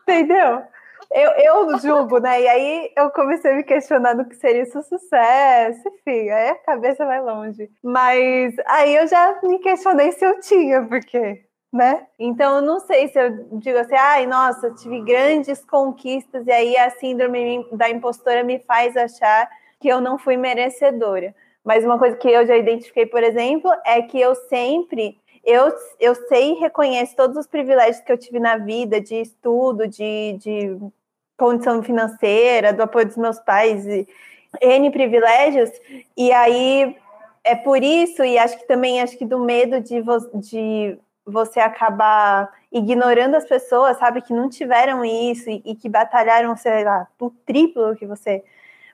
entendeu? 0.02 0.62
Eu, 1.10 1.30
eu 1.32 1.78
julgo, 1.78 2.18
né? 2.18 2.42
E 2.42 2.48
aí 2.48 2.92
eu 2.96 3.10
comecei 3.10 3.52
a 3.52 3.54
me 3.54 3.64
questionar 3.64 4.14
do 4.14 4.24
que 4.24 4.34
seria 4.34 4.62
isso 4.62 4.82
sucesso, 4.82 5.88
enfim, 5.88 6.30
aí 6.30 6.50
a 6.50 6.54
cabeça 6.56 7.04
vai 7.04 7.20
longe. 7.20 7.70
Mas 7.82 8.54
aí 8.66 8.96
eu 8.96 9.06
já 9.06 9.38
me 9.42 9.58
questionei 9.60 10.12
se 10.12 10.24
eu 10.24 10.40
tinha, 10.40 10.82
porque, 10.82 11.44
né? 11.72 12.06
Então 12.18 12.56
eu 12.56 12.62
não 12.62 12.80
sei 12.80 13.08
se 13.08 13.18
eu 13.18 13.58
digo 13.58 13.78
assim, 13.78 13.94
ai, 13.94 14.26
nossa, 14.26 14.72
tive 14.74 15.00
grandes 15.02 15.64
conquistas, 15.64 16.46
e 16.46 16.50
aí 16.50 16.76
a 16.76 16.90
síndrome 16.90 17.66
da 17.72 17.88
impostora 17.88 18.42
me 18.42 18.58
faz 18.60 18.96
achar 18.96 19.48
que 19.80 19.88
eu 19.88 20.00
não 20.00 20.18
fui 20.18 20.36
merecedora. 20.36 21.34
Mas 21.64 21.84
uma 21.84 21.98
coisa 21.98 22.16
que 22.16 22.28
eu 22.28 22.46
já 22.46 22.56
identifiquei, 22.56 23.06
por 23.06 23.22
exemplo, 23.22 23.70
é 23.84 24.00
que 24.02 24.20
eu 24.20 24.34
sempre 24.34 25.18
eu, 25.46 25.72
eu 26.00 26.14
sei 26.26 26.50
e 26.52 26.58
reconheço 26.58 27.14
todos 27.14 27.36
os 27.36 27.46
privilégios 27.46 28.00
que 28.00 28.10
eu 28.10 28.18
tive 28.18 28.40
na 28.40 28.56
vida, 28.56 29.00
de 29.00 29.14
estudo, 29.14 29.86
de, 29.86 30.32
de 30.40 30.76
condição 31.38 31.80
financeira, 31.84 32.72
do 32.72 32.82
apoio 32.82 33.06
dos 33.06 33.16
meus 33.16 33.38
pais, 33.38 33.86
e 33.86 34.08
N 34.60 34.90
privilégios, 34.90 35.70
e 36.16 36.32
aí 36.32 36.96
é 37.44 37.54
por 37.54 37.80
isso, 37.80 38.24
e 38.24 38.36
acho 38.36 38.58
que 38.58 38.66
também 38.66 39.00
acho 39.00 39.16
que 39.16 39.24
do 39.24 39.38
medo 39.38 39.80
de, 39.80 40.00
vo, 40.00 40.18
de 40.34 40.98
você 41.24 41.60
acabar 41.60 42.52
ignorando 42.72 43.36
as 43.36 43.44
pessoas, 43.44 43.96
sabe, 43.98 44.22
que 44.22 44.32
não 44.32 44.50
tiveram 44.50 45.04
isso 45.04 45.48
e, 45.48 45.62
e 45.64 45.76
que 45.76 45.88
batalharam, 45.88 46.56
sei 46.56 46.82
lá, 46.82 47.06
o 47.20 47.30
triplo 47.30 47.94
que 47.94 48.04
você 48.04 48.42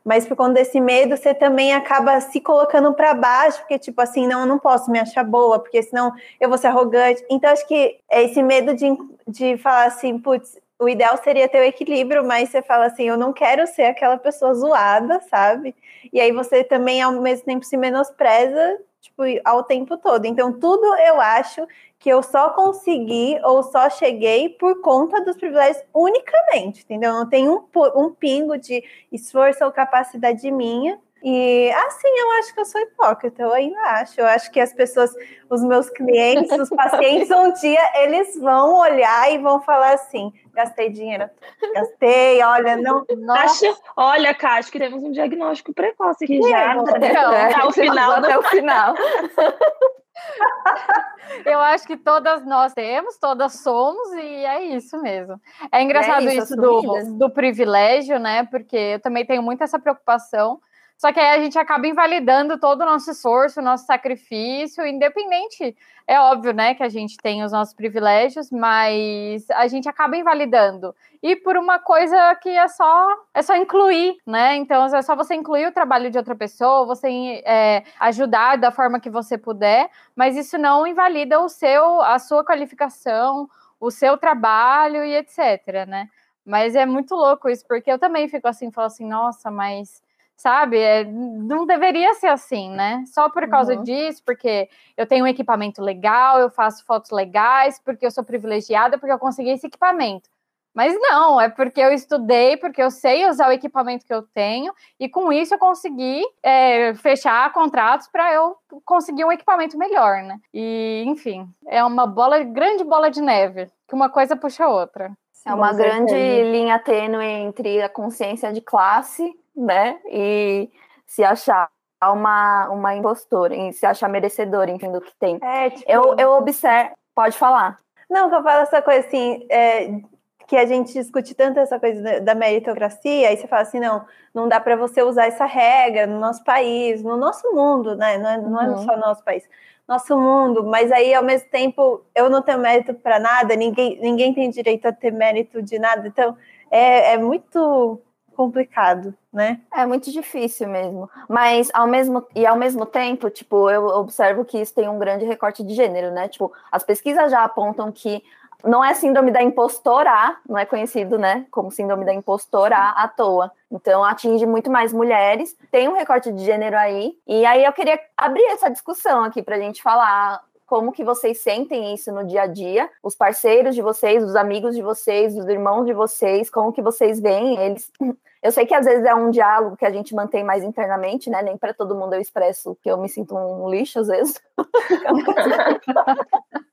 mas 0.05 0.27
por 0.27 0.37
conta 0.37 0.55
desse 0.55 0.81
medo, 0.81 1.17
você 1.17 1.33
também 1.33 1.73
acaba 1.73 2.21
se 2.21 2.41
colocando 2.41 2.93
para 2.95 3.15
baixo, 3.15 3.59
porque, 3.61 3.79
tipo 3.79 4.01
assim, 4.01 4.27
não, 4.27 4.41
eu 4.41 4.47
não 4.47 4.59
posso 4.59 4.91
me 4.91 4.99
achar 4.99 5.25
boa, 5.25 5.59
porque 5.59 5.83
senão 5.83 6.13
eu 6.41 6.49
vou 6.49 6.59
ser 6.59 6.69
arrogante. 6.69 7.25
Então, 7.31 7.51
acho 7.51 7.67
que 7.67 7.99
é 8.11 8.23
esse 8.25 8.43
medo 8.43 8.75
de, 8.75 8.89
de 9.29 9.57
falar 9.59 9.85
assim, 9.85 10.19
putz, 10.19 10.59
o 10.79 10.89
ideal 10.89 11.17
seria 11.23 11.49
ter 11.49 11.59
o 11.59 11.65
equilíbrio, 11.65 12.25
mas 12.25 12.51
você 12.51 12.61
fala 12.61 12.87
assim, 12.87 13.05
eu 13.05 13.17
não 13.17 13.33
quero 13.33 13.67
ser 13.69 13.85
aquela 13.85 14.17
pessoa 14.17 14.53
zoada, 14.53 15.21
sabe? 15.31 15.75
E 16.13 16.21
aí 16.21 16.33
você 16.33 16.65
também, 16.65 17.01
ao 17.01 17.13
mesmo 17.13 17.45
tempo, 17.45 17.65
se 17.65 17.77
menospreza, 17.77 18.81
tipo, 19.01 19.23
ao 19.45 19.63
tempo 19.63 19.97
todo. 19.97 20.25
Então, 20.25 20.53
tudo 20.53 20.85
eu 20.97 21.21
acho 21.21 21.67
que 22.03 22.11
eu 22.11 22.21
só 22.21 22.51
consegui 22.51 23.39
ou 23.45 23.63
só 23.63 23.89
cheguei 23.89 24.49
por 24.49 24.81
conta 24.81 25.25
dos 25.25 25.37
privilégios 25.37 25.85
unicamente, 25.95 26.83
entendeu? 26.83 27.13
Não 27.13 27.29
tem 27.29 27.49
um, 27.49 27.63
um 27.95 28.11
pingo 28.11 28.59
de 28.59 28.83
esforço 29.13 29.65
ou 29.65 29.71
capacidade 29.71 30.51
minha. 30.51 30.99
E 31.23 31.71
assim, 31.71 32.09
eu 32.09 32.31
acho 32.33 32.53
que 32.53 32.61
eu 32.61 32.65
sou 32.65 32.81
hipócrita, 32.81 33.43
eu 33.43 33.53
ainda 33.53 33.79
acho. 33.81 34.21
Eu 34.21 34.27
acho 34.27 34.51
que 34.51 34.59
as 34.59 34.73
pessoas, 34.73 35.15
os 35.49 35.63
meus 35.63 35.89
clientes, 35.91 36.51
os 36.59 36.71
pacientes, 36.71 37.31
um 37.31 37.53
dia 37.53 37.81
eles 38.03 38.37
vão 38.37 38.81
olhar 38.81 39.33
e 39.33 39.39
vão 39.39 39.63
falar 39.63 39.95
assim: 39.95 40.33
gastei 40.53 40.91
dinheiro, 40.91 41.31
gastei, 41.73 42.43
olha, 42.43 42.77
não. 42.79 43.07
Acho, 43.31 43.81
olha, 43.97 44.35
Cá, 44.35 44.55
acho 44.55 44.73
que 44.73 44.79
temos 44.81 45.05
um 45.05 45.13
diagnóstico 45.13 45.73
precoce 45.73 46.25
aqui 46.25 46.43
já. 46.43 46.75
Não, 46.75 46.83
né? 46.83 47.13
até 47.47 47.65
o 47.65 47.71
final. 47.71 48.11
Até 48.11 48.39
o 48.39 48.43
final. 48.43 48.95
Eu 51.47 51.61
acho 51.61 51.87
que 51.87 51.97
todas 51.97 52.45
nós 52.45 52.73
temos, 52.75 53.17
todas 53.19 53.61
somos, 53.61 54.13
e 54.13 54.45
é 54.45 54.65
isso 54.65 55.01
mesmo. 55.01 55.41
É 55.71 55.83
engraçado 55.83 56.29
é 56.29 56.35
isso, 56.35 56.55
isso 56.55 56.57
do, 56.57 57.19
do 57.19 57.31
privilégio, 57.31 58.19
né? 58.19 58.45
Porque 58.45 58.77
eu 58.77 59.01
também 59.01 59.25
tenho 59.25 59.43
muito 59.43 59.63
essa 59.63 59.79
preocupação. 59.79 60.61
Só 61.03 61.13
que 61.13 61.19
aí 61.19 61.37
a 61.37 61.43
gente 61.43 61.59
acaba 61.59 61.85
invalidando 61.89 62.61
todo 62.61 62.83
o 62.83 62.85
nosso 62.85 63.11
esforço, 63.11 63.59
o 63.59 63.63
nosso 63.63 63.85
sacrifício, 63.85 64.87
independente. 64.87 65.77
É 66.07 66.21
óbvio, 66.21 66.53
né, 66.53 66.77
que 66.77 66.83
a 66.85 66.89
gente 66.89 67.17
tem 67.17 67.43
os 67.43 67.51
nossos 67.51 67.75
privilégios, 67.75 68.53
mas 68.53 69.51
a 69.51 69.67
gente 69.67 69.89
acaba 69.89 70.17
invalidando. 70.17 70.95
E 71.21 71.35
por 71.35 71.57
uma 71.57 71.81
coisa 71.81 72.37
que 72.37 72.51
é 72.51 72.69
só 72.69 73.05
é 73.35 73.43
só 73.43 73.57
incluir, 73.57 74.17
né? 74.25 74.55
Então 74.55 74.85
é 74.85 75.03
só 75.03 75.17
você 75.17 75.35
incluir 75.35 75.67
o 75.67 75.73
trabalho 75.73 76.09
de 76.09 76.19
outra 76.19 76.37
pessoa, 76.37 76.87
você 76.87 77.43
é, 77.45 77.83
ajudar 77.99 78.57
da 78.57 78.71
forma 78.71 79.01
que 79.01 79.11
você 79.11 79.37
puder, 79.37 79.91
mas 80.15 80.37
isso 80.37 80.57
não 80.57 80.87
invalida 80.87 81.41
o 81.41 81.49
seu, 81.49 82.01
a 82.01 82.21
sua 82.21 82.45
qualificação, 82.45 83.51
o 83.81 83.91
seu 83.91 84.17
trabalho 84.17 85.05
e 85.05 85.17
etc, 85.17 85.85
né? 85.89 86.09
Mas 86.47 86.77
é 86.77 86.87
muito 86.87 87.13
louco 87.17 87.49
isso, 87.49 87.67
porque 87.67 87.91
eu 87.91 87.99
também 87.99 88.29
fico 88.29 88.47
assim, 88.47 88.71
falo 88.71 88.87
assim, 88.87 89.05
nossa, 89.05 89.51
mas 89.51 90.01
sabe? 90.37 90.79
É, 90.79 91.05
não 91.05 91.67
deveria 91.67 92.15
ser 92.15 92.29
assim, 92.29 92.71
né? 92.71 93.05
Só 93.07 93.29
por 93.29 93.49
causa 93.49 93.77
uhum. 93.77 93.83
disso, 93.83 94.23
porque 94.25 94.69
eu 94.97 95.07
tenho 95.07 95.25
um 95.25 95.29
equipamento 95.29 95.81
legal, 95.81 96.39
eu 96.39 96.51
faço 96.51 96.85
fotos 96.85 97.11
legais, 97.11 97.81
porque 97.85 98.05
eu 98.05 98.11
sou 98.11 98.25
privilegiada, 98.25 98.99
porque 98.99 99.13
eu 99.13 99.19
consegui 99.19 99.51
esse 99.51 99.67
equipamento. 99.67 100.29
Mas 100.75 100.95
não, 100.99 101.39
é 101.39 101.51
porque 101.51 101.81
eu 101.81 101.93
estudei, 101.93 102.57
porque 102.57 102.83
eu 102.83 102.91
sei 102.91 103.29
usar 103.29 103.49
o 103.49 103.53
equipamento 103.53 104.07
que 104.07 104.15
eu 104.15 104.23
tenho, 104.23 104.73
e 104.99 105.07
com 105.09 105.31
isso 105.31 105.55
eu 105.55 105.59
consegui 105.59 106.23
é, 106.43 106.95
fechar 106.95 107.53
contratos 107.53 108.09
para 108.09 108.33
eu 108.33 108.57
conseguir 108.85 109.25
um 109.25 109.33
equipamento 109.33 109.77
melhor, 109.77 110.23
né? 110.23 110.39
E, 110.53 111.05
enfim, 111.07 111.47
é 111.67 111.85
uma 111.85 112.07
bola, 112.07 112.43
grande 112.43 112.85
bola 112.85 113.11
de 113.11 113.21
neve, 113.21 113.71
que 113.87 113.95
uma 113.95 114.09
coisa 114.09 114.35
puxa 114.35 114.65
a 114.65 114.69
outra. 114.69 115.13
É 115.45 115.53
uma 115.53 115.73
grande 115.73 116.15
linha 116.15 116.79
tênue 116.79 117.25
entre 117.25 117.83
a 117.83 117.89
consciência 117.89 118.53
de 118.53 118.61
classe, 118.61 119.35
né, 119.57 119.99
e 120.07 120.71
se 121.07 121.23
achar 121.23 121.69
uma, 122.03 122.69
uma 122.71 122.97
impostora, 122.97 123.55
e 123.55 123.73
se 123.73 123.87
achar 123.87 124.09
merecedora, 124.09 124.71
enfim, 124.71 124.91
do 124.91 125.01
que 125.01 125.15
tem. 125.19 125.39
É, 125.43 125.71
tipo... 125.71 125.91
eu, 125.91 126.17
eu 126.19 126.31
observo. 126.33 126.93
Pode 127.15 127.37
falar. 127.37 127.79
Não, 128.09 128.29
que 128.29 128.35
eu 128.35 128.43
falo 128.43 128.63
essa 128.63 128.83
coisa 128.83 129.07
assim, 129.07 129.47
é, 129.51 130.01
que 130.47 130.57
a 130.57 130.67
gente 130.67 130.93
discute 130.93 131.35
tanto 131.35 131.61
essa 131.61 131.79
coisa 131.79 132.21
da 132.21 132.35
meritocracia, 132.35 133.29
aí 133.29 133.37
você 133.37 133.47
fala 133.47 133.63
assim, 133.63 133.81
não, 133.81 134.05
não 134.35 134.49
dá 134.49 134.61
para 134.61 134.77
você 134.77 135.03
usar 135.03 135.27
essa 135.27 135.47
regra 135.47 136.07
no 136.07 136.19
nosso 136.19 136.43
país, 136.45 137.03
no 137.03 137.17
nosso 137.17 137.51
mundo, 137.55 137.97
né? 137.97 138.19
Não 138.19 138.31
é, 138.31 138.39
não 138.39 138.61
é 138.61 138.69
uhum. 138.69 138.79
só 138.85 138.93
no 138.93 139.01
nosso 139.01 139.25
país, 139.25 139.49
nosso 139.87 140.15
mundo, 140.19 140.65
mas 140.65 140.93
aí 140.93 141.15
ao 141.15 141.23
mesmo 141.23 141.49
tempo 141.49 142.05
eu 142.15 142.29
não 142.29 142.43
tenho 142.43 142.59
mérito 142.59 142.93
para 142.95 143.19
nada, 143.19 143.57
ninguém, 143.57 143.99
ninguém 144.01 144.35
tem 144.35 144.51
direito 144.51 144.87
a 144.87 144.93
ter 144.93 145.11
mérito 145.11 145.63
de 145.63 145.79
nada, 145.79 146.07
então 146.07 146.37
é, 146.71 147.15
é 147.15 147.19
muito 147.19 148.01
complicado, 148.33 149.15
né? 149.33 149.61
É 149.73 149.87
muito 149.87 150.11
difícil 150.11 150.69
mesmo. 150.69 151.09
Mas 151.29 151.71
ao 151.73 151.87
mesmo 151.87 152.27
e 152.35 152.47
ao 152.47 152.57
mesmo 152.57 152.85
tempo, 152.85 153.31
tipo, 153.31 153.71
eu 153.71 153.87
observo 153.87 154.45
que 154.45 154.61
isso 154.61 154.75
tem 154.75 154.89
um 154.89 154.99
grande 154.99 155.25
recorte 155.25 155.63
de 155.63 155.75
gênero, 155.75 156.11
né? 156.11 156.29
Tipo, 156.29 156.53
as 156.71 156.83
pesquisas 156.83 157.31
já 157.31 157.45
apontam 157.45 157.91
que 157.93 158.23
não 158.65 158.85
é 158.85 158.95
síndrome 158.95 159.31
da 159.31 159.43
impostora, 159.43 160.37
não 160.49 160.57
é 160.57 160.65
conhecido, 160.65 161.19
né, 161.19 161.47
como 161.51 161.71
síndrome 161.71 162.05
da 162.05 162.15
impostora 162.15 162.77
à 162.77 163.09
toa. 163.09 163.51
Então, 163.71 164.05
atinge 164.05 164.47
muito 164.47 164.71
mais 164.71 164.93
mulheres, 164.93 165.57
tem 165.71 165.89
um 165.89 165.95
recorte 165.95 166.31
de 166.33 166.45
gênero 166.45 166.77
aí, 166.77 167.13
e 167.27 167.45
aí 167.45 167.65
eu 167.65 167.73
queria 167.73 167.99
abrir 168.17 168.45
essa 168.47 168.71
discussão 168.71 169.25
aqui 169.25 169.43
para 169.43 169.57
a 169.57 169.59
gente 169.59 169.83
falar 169.83 170.41
como 170.73 170.91
que 170.91 171.05
vocês 171.05 171.43
sentem 171.43 171.93
isso 171.93 172.11
no 172.11 172.25
dia 172.25 172.45
a 172.45 172.47
dia, 172.47 172.89
os 173.03 173.15
parceiros 173.15 173.75
de 173.75 173.83
vocês, 173.83 174.25
os 174.25 174.35
amigos 174.35 174.75
de 174.75 174.81
vocês, 174.81 175.37
os 175.37 175.47
irmãos 175.47 175.85
de 175.85 175.93
vocês, 175.93 176.49
como 176.49 176.73
que 176.73 176.81
vocês 176.81 177.21
veem 177.21 177.59
eles. 177.59 177.93
Eu 178.43 178.51
sei 178.51 178.65
que 178.65 178.73
às 178.73 178.87
vezes 178.87 179.05
é 179.05 179.15
um 179.15 179.31
diálogo 179.31 179.77
que 179.77 179.85
a 179.85 179.91
gente 179.91 180.15
mantém 180.15 180.43
mais 180.43 180.65
internamente, 180.65 181.29
né? 181.29 181.43
Nem 181.43 181.59
para 181.59 181.75
todo 181.75 181.95
mundo 181.95 182.15
eu 182.15 182.21
expresso 182.21 182.77
que 182.83 182.91
eu 182.91 182.99
me 182.99 183.09
sinto 183.09 183.37
um 183.37 183.71
lixo 183.71 184.01
às 184.01 184.09
vezes. 184.09 184.43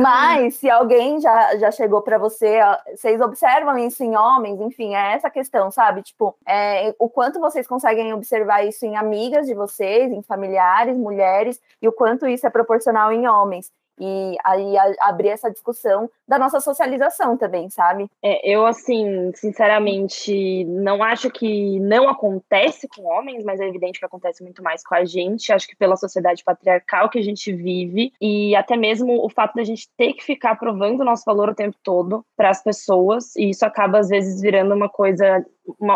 Mas 0.00 0.56
se 0.56 0.70
alguém 0.70 1.20
já, 1.20 1.56
já 1.56 1.70
chegou 1.70 2.02
para 2.02 2.18
você, 2.18 2.58
vocês 2.90 3.20
observam 3.20 3.76
isso 3.78 4.02
em 4.02 4.16
homens, 4.16 4.60
enfim, 4.60 4.94
é 4.94 5.14
essa 5.14 5.30
questão, 5.30 5.70
sabe? 5.70 6.02
Tipo, 6.02 6.36
é, 6.46 6.94
o 6.98 7.08
quanto 7.08 7.40
vocês 7.40 7.66
conseguem 7.66 8.12
observar 8.12 8.64
isso 8.64 8.84
em 8.86 8.96
amigas 8.96 9.46
de 9.46 9.54
vocês, 9.54 10.12
em 10.12 10.22
familiares, 10.22 10.96
mulheres, 10.96 11.60
e 11.80 11.88
o 11.88 11.92
quanto 11.92 12.26
isso 12.26 12.46
é 12.46 12.50
proporcional 12.50 13.12
em 13.12 13.28
homens 13.28 13.70
e 14.00 14.36
aí 14.44 14.74
abrir 15.00 15.28
essa 15.28 15.50
discussão 15.50 16.10
da 16.26 16.38
nossa 16.38 16.60
socialização 16.60 17.36
também, 17.36 17.68
sabe? 17.70 18.06
É, 18.22 18.48
eu, 18.48 18.66
assim, 18.66 19.32
sinceramente, 19.34 20.64
não 20.64 21.02
acho 21.02 21.30
que 21.30 21.80
não 21.80 22.08
acontece 22.08 22.86
com 22.88 23.04
homens, 23.04 23.44
mas 23.44 23.60
é 23.60 23.66
evidente 23.66 23.98
que 23.98 24.04
acontece 24.04 24.42
muito 24.42 24.62
mais 24.62 24.82
com 24.84 24.94
a 24.94 25.04
gente. 25.04 25.52
Acho 25.52 25.66
que 25.66 25.76
pela 25.76 25.96
sociedade 25.96 26.44
patriarcal 26.44 27.08
que 27.08 27.18
a 27.18 27.22
gente 27.22 27.52
vive 27.52 28.12
e 28.20 28.54
até 28.54 28.76
mesmo 28.76 29.24
o 29.24 29.30
fato 29.30 29.54
da 29.54 29.64
gente 29.64 29.88
ter 29.96 30.12
que 30.12 30.24
ficar 30.24 30.56
provando 30.56 31.00
o 31.00 31.04
nosso 31.04 31.24
valor 31.24 31.48
o 31.48 31.54
tempo 31.54 31.76
todo 31.82 32.24
para 32.36 32.50
as 32.50 32.62
pessoas, 32.62 33.34
e 33.36 33.50
isso 33.50 33.64
acaba 33.64 33.98
às 33.98 34.08
vezes 34.08 34.40
virando 34.40 34.74
uma 34.74 34.88
coisa 34.88 35.44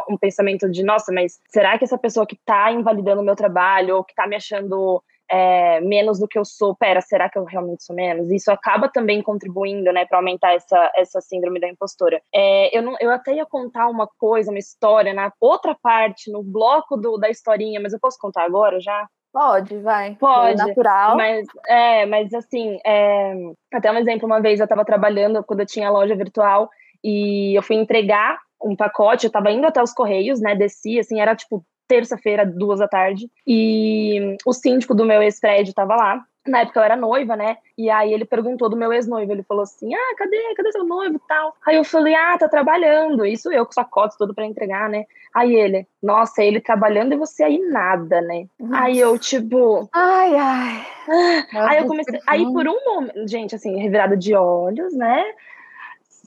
um 0.08 0.18
pensamento 0.18 0.70
de, 0.70 0.82
nossa, 0.82 1.12
mas 1.12 1.40
será 1.48 1.78
que 1.78 1.84
essa 1.84 1.96
pessoa 1.96 2.26
que 2.26 2.34
está 2.34 2.70
invalidando 2.70 3.22
o 3.22 3.24
meu 3.24 3.34
trabalho 3.34 3.96
ou 3.96 4.04
que 4.04 4.12
está 4.12 4.26
me 4.26 4.36
achando 4.36 5.02
é, 5.32 5.80
menos 5.80 6.18
do 6.18 6.28
que 6.28 6.38
eu 6.38 6.44
sou, 6.44 6.76
pera, 6.76 7.00
será 7.00 7.26
que 7.30 7.38
eu 7.38 7.44
realmente 7.44 7.82
sou 7.82 7.96
menos? 7.96 8.30
Isso 8.30 8.52
acaba 8.52 8.86
também 8.86 9.22
contribuindo, 9.22 9.90
né, 9.90 10.04
para 10.04 10.18
aumentar 10.18 10.52
essa, 10.52 10.92
essa 10.94 11.22
síndrome 11.22 11.58
da 11.58 11.66
impostora. 11.66 12.20
É, 12.34 12.76
eu, 12.76 12.82
não, 12.82 12.94
eu 13.00 13.10
até 13.10 13.32
ia 13.34 13.46
contar 13.46 13.88
uma 13.88 14.06
coisa, 14.18 14.50
uma 14.50 14.58
história 14.58 15.14
na 15.14 15.32
outra 15.40 15.74
parte, 15.74 16.30
no 16.30 16.42
bloco 16.42 16.98
do, 16.98 17.16
da 17.16 17.30
historinha, 17.30 17.80
mas 17.80 17.94
eu 17.94 17.98
posso 17.98 18.18
contar 18.20 18.44
agora 18.44 18.78
já? 18.78 19.08
Pode, 19.32 19.78
vai. 19.78 20.14
Pode. 20.16 20.60
É 20.60 20.66
natural. 20.66 21.16
Mas, 21.16 21.46
é, 21.66 22.04
mas 22.04 22.34
assim, 22.34 22.78
é, 22.84 23.32
até 23.72 23.90
um 23.90 23.96
exemplo, 23.96 24.26
uma 24.26 24.42
vez 24.42 24.60
eu 24.60 24.64
estava 24.64 24.84
trabalhando 24.84 25.42
quando 25.42 25.60
eu 25.60 25.66
tinha 25.66 25.90
loja 25.90 26.14
virtual 26.14 26.68
e 27.02 27.56
eu 27.56 27.62
fui 27.62 27.76
entregar 27.76 28.38
um 28.62 28.76
pacote, 28.76 29.24
eu 29.24 29.28
estava 29.28 29.50
indo 29.50 29.66
até 29.66 29.82
os 29.82 29.94
Correios, 29.94 30.40
né, 30.40 30.54
desci, 30.54 30.98
assim, 30.98 31.20
era 31.20 31.34
tipo 31.34 31.64
terça-feira, 31.86 32.46
duas 32.46 32.80
da 32.80 32.88
tarde, 32.88 33.30
e 33.46 34.36
o 34.46 34.52
síndico 34.52 34.94
do 34.94 35.04
meu 35.04 35.22
ex-prédio 35.22 35.70
estava 35.70 35.94
lá. 35.94 36.24
Na 36.46 36.62
época 36.62 36.80
eu 36.80 36.84
era 36.84 36.96
noiva, 36.96 37.36
né? 37.36 37.56
E 37.78 37.88
aí 37.88 38.12
ele 38.12 38.24
perguntou 38.24 38.68
do 38.68 38.76
meu 38.76 38.92
ex-noivo. 38.92 39.30
Ele 39.30 39.44
falou 39.44 39.62
assim: 39.62 39.94
Ah, 39.94 40.14
cadê? 40.16 40.54
Cadê 40.56 40.72
seu 40.72 40.84
noivo 40.84 41.20
tal? 41.28 41.54
Aí 41.64 41.76
eu 41.76 41.84
falei: 41.84 42.16
Ah, 42.16 42.36
tá 42.36 42.48
trabalhando. 42.48 43.24
Isso 43.24 43.52
eu 43.52 43.64
com 43.64 43.70
sacote 43.70 44.18
todo 44.18 44.34
para 44.34 44.44
entregar, 44.44 44.88
né? 44.88 45.04
Aí 45.32 45.54
ele, 45.54 45.86
nossa, 46.02 46.42
ele 46.42 46.60
trabalhando 46.60 47.14
e 47.14 47.16
você 47.16 47.44
aí 47.44 47.58
nada, 47.58 48.20
né? 48.20 48.46
Nossa. 48.58 48.82
Aí 48.82 48.98
eu, 48.98 49.16
tipo. 49.18 49.88
Ai, 49.92 50.34
ai. 50.34 50.86
Aí 51.54 51.78
eu 51.78 51.86
comecei. 51.86 52.18
Aí 52.26 52.44
por 52.44 52.66
um 52.66 52.84
momento, 52.84 53.28
gente, 53.28 53.54
assim, 53.54 53.80
revirada 53.80 54.16
de 54.16 54.34
olhos, 54.34 54.92
né? 54.94 55.24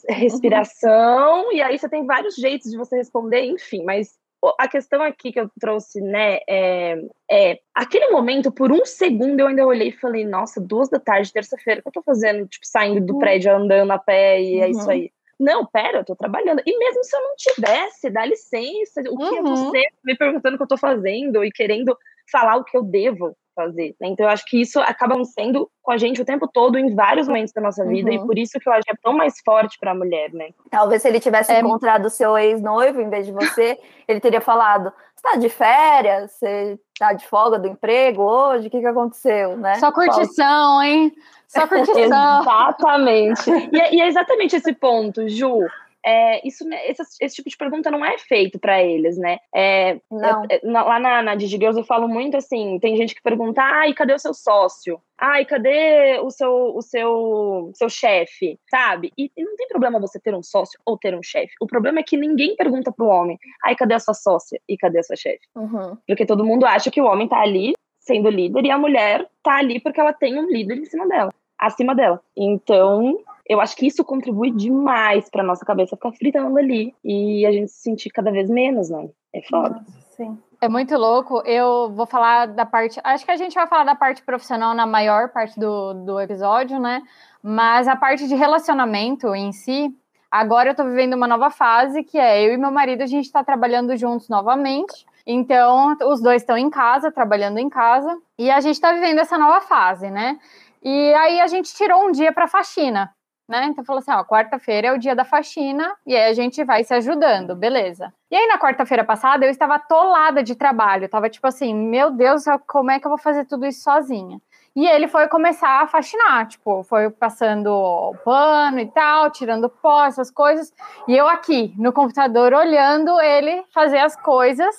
Respiração, 0.07 1.45
uhum. 1.45 1.51
e 1.51 1.61
aí 1.63 1.79
você 1.79 1.89
tem 1.89 2.05
vários 2.05 2.35
jeitos 2.35 2.69
de 2.69 2.77
você 2.77 2.95
responder, 2.95 3.43
enfim, 3.43 3.83
mas 3.83 4.15
a 4.59 4.67
questão 4.67 5.01
aqui 5.01 5.31
que 5.31 5.39
eu 5.39 5.49
trouxe, 5.59 5.99
né, 6.01 6.39
é, 6.47 7.01
é, 7.29 7.59
aquele 7.73 8.09
momento, 8.09 8.51
por 8.51 8.71
um 8.71 8.85
segundo, 8.85 9.39
eu 9.39 9.47
ainda 9.47 9.65
olhei 9.65 9.89
e 9.89 9.99
falei, 9.99 10.25
nossa, 10.25 10.61
duas 10.61 10.89
da 10.89 10.99
tarde, 10.99 11.33
terça-feira, 11.33 11.79
o 11.79 11.83
que 11.83 11.89
eu 11.89 11.93
tô 11.93 12.03
fazendo? 12.03 12.47
Tipo, 12.47 12.65
saindo 12.65 13.05
do 13.05 13.13
uhum. 13.13 13.19
prédio, 13.19 13.55
andando 13.55 13.91
a 13.91 13.97
pé, 13.97 14.41
e 14.41 14.57
uhum. 14.57 14.63
é 14.63 14.69
isso 14.69 14.83
uhum. 14.83 14.89
aí. 14.89 15.11
Não, 15.39 15.65
pera, 15.65 15.99
eu 15.99 16.05
tô 16.05 16.15
trabalhando. 16.15 16.61
E 16.65 16.77
mesmo 16.77 17.03
se 17.03 17.15
eu 17.15 17.21
não 17.21 17.35
tivesse, 17.35 18.09
dá 18.09 18.25
licença, 18.25 19.01
o 19.09 19.17
que 19.17 19.35
é 19.35 19.41
uhum. 19.41 19.53
é 19.53 19.55
você 19.57 19.83
me 20.03 20.15
perguntando 20.15 20.55
o 20.55 20.57
que 20.57 20.63
eu 20.63 20.67
tô 20.67 20.77
fazendo 20.77 21.43
e 21.43 21.51
querendo 21.51 21.97
falar 22.31 22.55
o 22.57 22.63
que 22.63 22.77
eu 22.77 22.83
devo 22.83 23.35
fazer. 23.55 23.95
Né? 23.99 24.09
Então, 24.09 24.25
eu 24.25 24.29
acho 24.29 24.45
que 24.45 24.59
isso 24.59 24.79
acaba 24.79 25.23
sendo 25.23 25.69
com 25.81 25.91
a 25.91 25.97
gente 25.97 26.21
o 26.21 26.25
tempo 26.25 26.47
todo, 26.47 26.77
em 26.77 26.93
vários 26.93 27.27
momentos 27.27 27.53
da 27.53 27.61
nossa 27.61 27.85
vida, 27.85 28.09
uhum. 28.09 28.15
e 28.15 28.25
por 28.25 28.37
isso 28.37 28.59
que 28.59 28.67
eu 28.67 28.73
acho 28.73 28.83
que 28.83 28.91
é 28.91 28.97
tão 29.01 29.13
mais 29.13 29.35
forte 29.43 29.79
para 29.79 29.91
a 29.91 29.95
mulher, 29.95 30.33
né? 30.33 30.49
Talvez 30.69 31.01
se 31.01 31.07
ele 31.07 31.19
tivesse 31.19 31.51
é... 31.51 31.59
encontrado 31.59 32.05
o 32.05 32.09
seu 32.09 32.37
ex-noivo 32.37 33.01
em 33.01 33.09
vez 33.09 33.25
de 33.25 33.31
você, 33.31 33.79
ele 34.07 34.19
teria 34.19 34.41
falado: 34.41 34.91
você 35.15 35.23
tá 35.23 35.37
de 35.37 35.49
férias? 35.49 36.31
Você 36.31 36.79
tá 36.99 37.13
de 37.13 37.25
folga 37.27 37.57
do 37.57 37.67
emprego 37.67 38.21
hoje? 38.23 38.67
O 38.67 38.71
que, 38.71 38.79
que 38.79 38.85
aconteceu, 38.85 39.57
né? 39.57 39.75
Só 39.75 39.91
curtição, 39.91 40.83
hein? 40.83 41.13
Só 41.47 41.65
curtição. 41.67 42.41
exatamente. 42.41 43.49
E 43.71 43.79
é, 43.79 43.95
e 43.95 44.01
é 44.01 44.07
exatamente 44.07 44.55
esse 44.55 44.73
ponto, 44.73 45.27
Ju 45.29 45.65
é, 46.05 46.47
isso, 46.47 46.63
esse, 46.87 47.03
esse, 47.19 47.35
tipo 47.35 47.49
de 47.49 47.57
pergunta 47.57 47.89
não 47.89 48.05
é 48.05 48.17
feito 48.19 48.59
para 48.59 48.81
eles, 48.83 49.17
né? 49.17 49.39
É, 49.53 49.99
não. 50.11 50.45
É, 50.49 50.61
lá 50.63 50.99
na, 50.99 51.23
na 51.23 51.35
DigiGirls 51.35 51.79
eu 51.79 51.85
falo 51.85 52.07
muito 52.07 52.37
assim, 52.37 52.77
tem 52.79 52.95
gente 52.95 53.15
que 53.15 53.23
pergunta, 53.23 53.61
ai, 53.61 53.91
cadê 53.93 54.13
o 54.13 54.19
seu 54.19 54.33
sócio? 54.33 55.01
Ai, 55.17 55.45
cadê 55.45 56.19
o 56.21 56.29
seu, 56.29 56.75
o 56.75 56.81
seu, 56.81 57.71
seu 57.73 57.89
chefe? 57.89 58.59
Sabe? 58.69 59.11
E, 59.17 59.31
e, 59.35 59.43
não 59.43 59.55
tem 59.55 59.67
problema 59.67 59.99
você 59.99 60.19
ter 60.19 60.35
um 60.35 60.43
sócio 60.43 60.79
ou 60.85 60.97
ter 60.97 61.15
um 61.15 61.23
chefe. 61.23 61.53
O 61.59 61.65
problema 61.65 61.99
é 61.99 62.03
que 62.03 62.17
ninguém 62.17 62.55
pergunta 62.55 62.91
pro 62.91 63.07
homem, 63.07 63.39
ai, 63.63 63.75
cadê 63.75 63.95
a 63.95 63.99
sua 63.99 64.13
sócia? 64.13 64.61
E 64.69 64.77
cadê 64.77 64.99
a 64.99 65.03
sua 65.03 65.15
chefe? 65.15 65.41
Uhum. 65.55 65.97
Porque 66.07 66.25
todo 66.25 66.45
mundo 66.45 66.65
acha 66.65 66.91
que 66.91 67.01
o 67.01 67.05
homem 67.05 67.27
tá 67.27 67.39
ali 67.39 67.73
sendo 67.99 68.29
líder 68.29 68.63
e 68.63 68.69
a 68.71 68.77
mulher 68.77 69.27
tá 69.41 69.57
ali 69.57 69.79
porque 69.79 69.99
ela 69.99 70.13
tem 70.13 70.37
um 70.37 70.47
líder 70.47 70.77
em 70.77 70.85
cima 70.85 71.07
dela, 71.07 71.33
acima 71.57 71.95
dela. 71.95 72.21
Então, 72.35 73.17
eu 73.47 73.61
acho 73.61 73.75
que 73.75 73.85
isso 73.85 74.03
contribui 74.03 74.51
demais 74.51 75.29
para 75.29 75.43
nossa 75.43 75.65
cabeça 75.65 75.95
ficar 75.95 76.11
fritando 76.13 76.57
ali 76.57 76.93
e 77.03 77.45
a 77.45 77.51
gente 77.51 77.71
se 77.71 77.81
sentir 77.81 78.09
cada 78.09 78.31
vez 78.31 78.49
menos, 78.49 78.89
né? 78.89 79.07
É 79.33 79.41
foda. 79.41 79.83
Sim. 80.11 80.37
É 80.61 80.69
muito 80.69 80.95
louco. 80.97 81.41
Eu 81.45 81.91
vou 81.91 82.05
falar 82.05 82.47
da 82.47 82.65
parte. 82.65 82.99
Acho 83.03 83.25
que 83.25 83.31
a 83.31 83.37
gente 83.37 83.53
vai 83.53 83.67
falar 83.67 83.83
da 83.83 83.95
parte 83.95 84.23
profissional 84.23 84.73
na 84.73 84.85
maior 84.85 85.29
parte 85.29 85.59
do, 85.59 85.93
do 85.93 86.19
episódio, 86.19 86.79
né? 86.79 87.03
Mas 87.43 87.87
a 87.87 87.95
parte 87.95 88.27
de 88.27 88.33
relacionamento 88.33 89.35
em 89.35 89.51
si, 89.51 89.93
agora 90.31 90.69
eu 90.69 90.75
tô 90.75 90.83
vivendo 90.83 91.13
uma 91.13 91.27
nova 91.27 91.51
fase 91.51 92.03
que 92.03 92.17
é 92.17 92.43
eu 92.43 92.53
e 92.53 92.57
meu 92.57 92.71
marido, 92.71 93.03
a 93.03 93.05
gente 93.05 93.31
tá 93.31 93.43
trabalhando 93.43 93.95
juntos 93.95 94.27
novamente. 94.27 95.05
Então, 95.27 95.97
os 96.03 96.21
dois 96.21 96.41
estão 96.41 96.57
em 96.57 96.69
casa, 96.69 97.11
trabalhando 97.11 97.57
em 97.57 97.67
casa, 97.67 98.15
e 98.37 98.51
a 98.51 98.61
gente 98.61 98.79
tá 98.79 98.93
vivendo 98.93 99.19
essa 99.19 99.37
nova 99.37 99.59
fase, 99.61 100.11
né? 100.11 100.39
E 100.85 101.13
aí 101.15 101.41
a 101.41 101.47
gente 101.47 101.73
tirou 101.73 102.07
um 102.07 102.11
dia 102.11 102.31
para 102.31 102.47
faxina 102.47 103.11
né? 103.47 103.65
Então 103.65 103.83
falou 103.83 103.99
assim, 103.99 104.11
ó, 104.11 104.23
quarta-feira 104.23 104.87
é 104.87 104.91
o 104.91 104.97
dia 104.97 105.15
da 105.15 105.23
faxina 105.23 105.95
e 106.05 106.15
aí 106.15 106.29
a 106.29 106.33
gente 106.33 106.63
vai 106.63 106.83
se 106.83 106.93
ajudando, 106.93 107.55
beleza. 107.55 108.11
E 108.29 108.35
aí 108.35 108.47
na 108.47 108.57
quarta-feira 108.57 109.03
passada 109.03 109.45
eu 109.45 109.51
estava 109.51 109.75
atolada 109.75 110.41
de 110.43 110.55
trabalho, 110.55 111.07
tava 111.07 111.29
tipo 111.29 111.45
assim, 111.47 111.73
meu 111.73 112.11
Deus, 112.11 112.43
como 112.67 112.91
é 112.91 112.99
que 112.99 113.05
eu 113.05 113.09
vou 113.09 113.19
fazer 113.19 113.45
tudo 113.45 113.65
isso 113.65 113.83
sozinha? 113.83 114.41
E 114.75 114.85
ele 114.85 115.07
foi 115.07 115.27
começar 115.29 115.83
a 115.83 115.87
faxinar, 115.87 116.47
tipo, 116.47 116.83
foi 116.83 117.09
passando 117.09 118.13
pano 118.25 118.79
e 118.79 118.87
tal, 118.87 119.31
tirando 119.31 119.69
pó, 119.69 120.03
essas 120.03 120.29
coisas. 120.29 120.73
E 121.07 121.15
eu 121.15 121.29
aqui 121.29 121.73
no 121.77 121.93
computador 121.93 122.53
olhando 122.53 123.21
ele 123.21 123.63
fazer 123.73 123.99
as 123.99 124.17
coisas. 124.17 124.75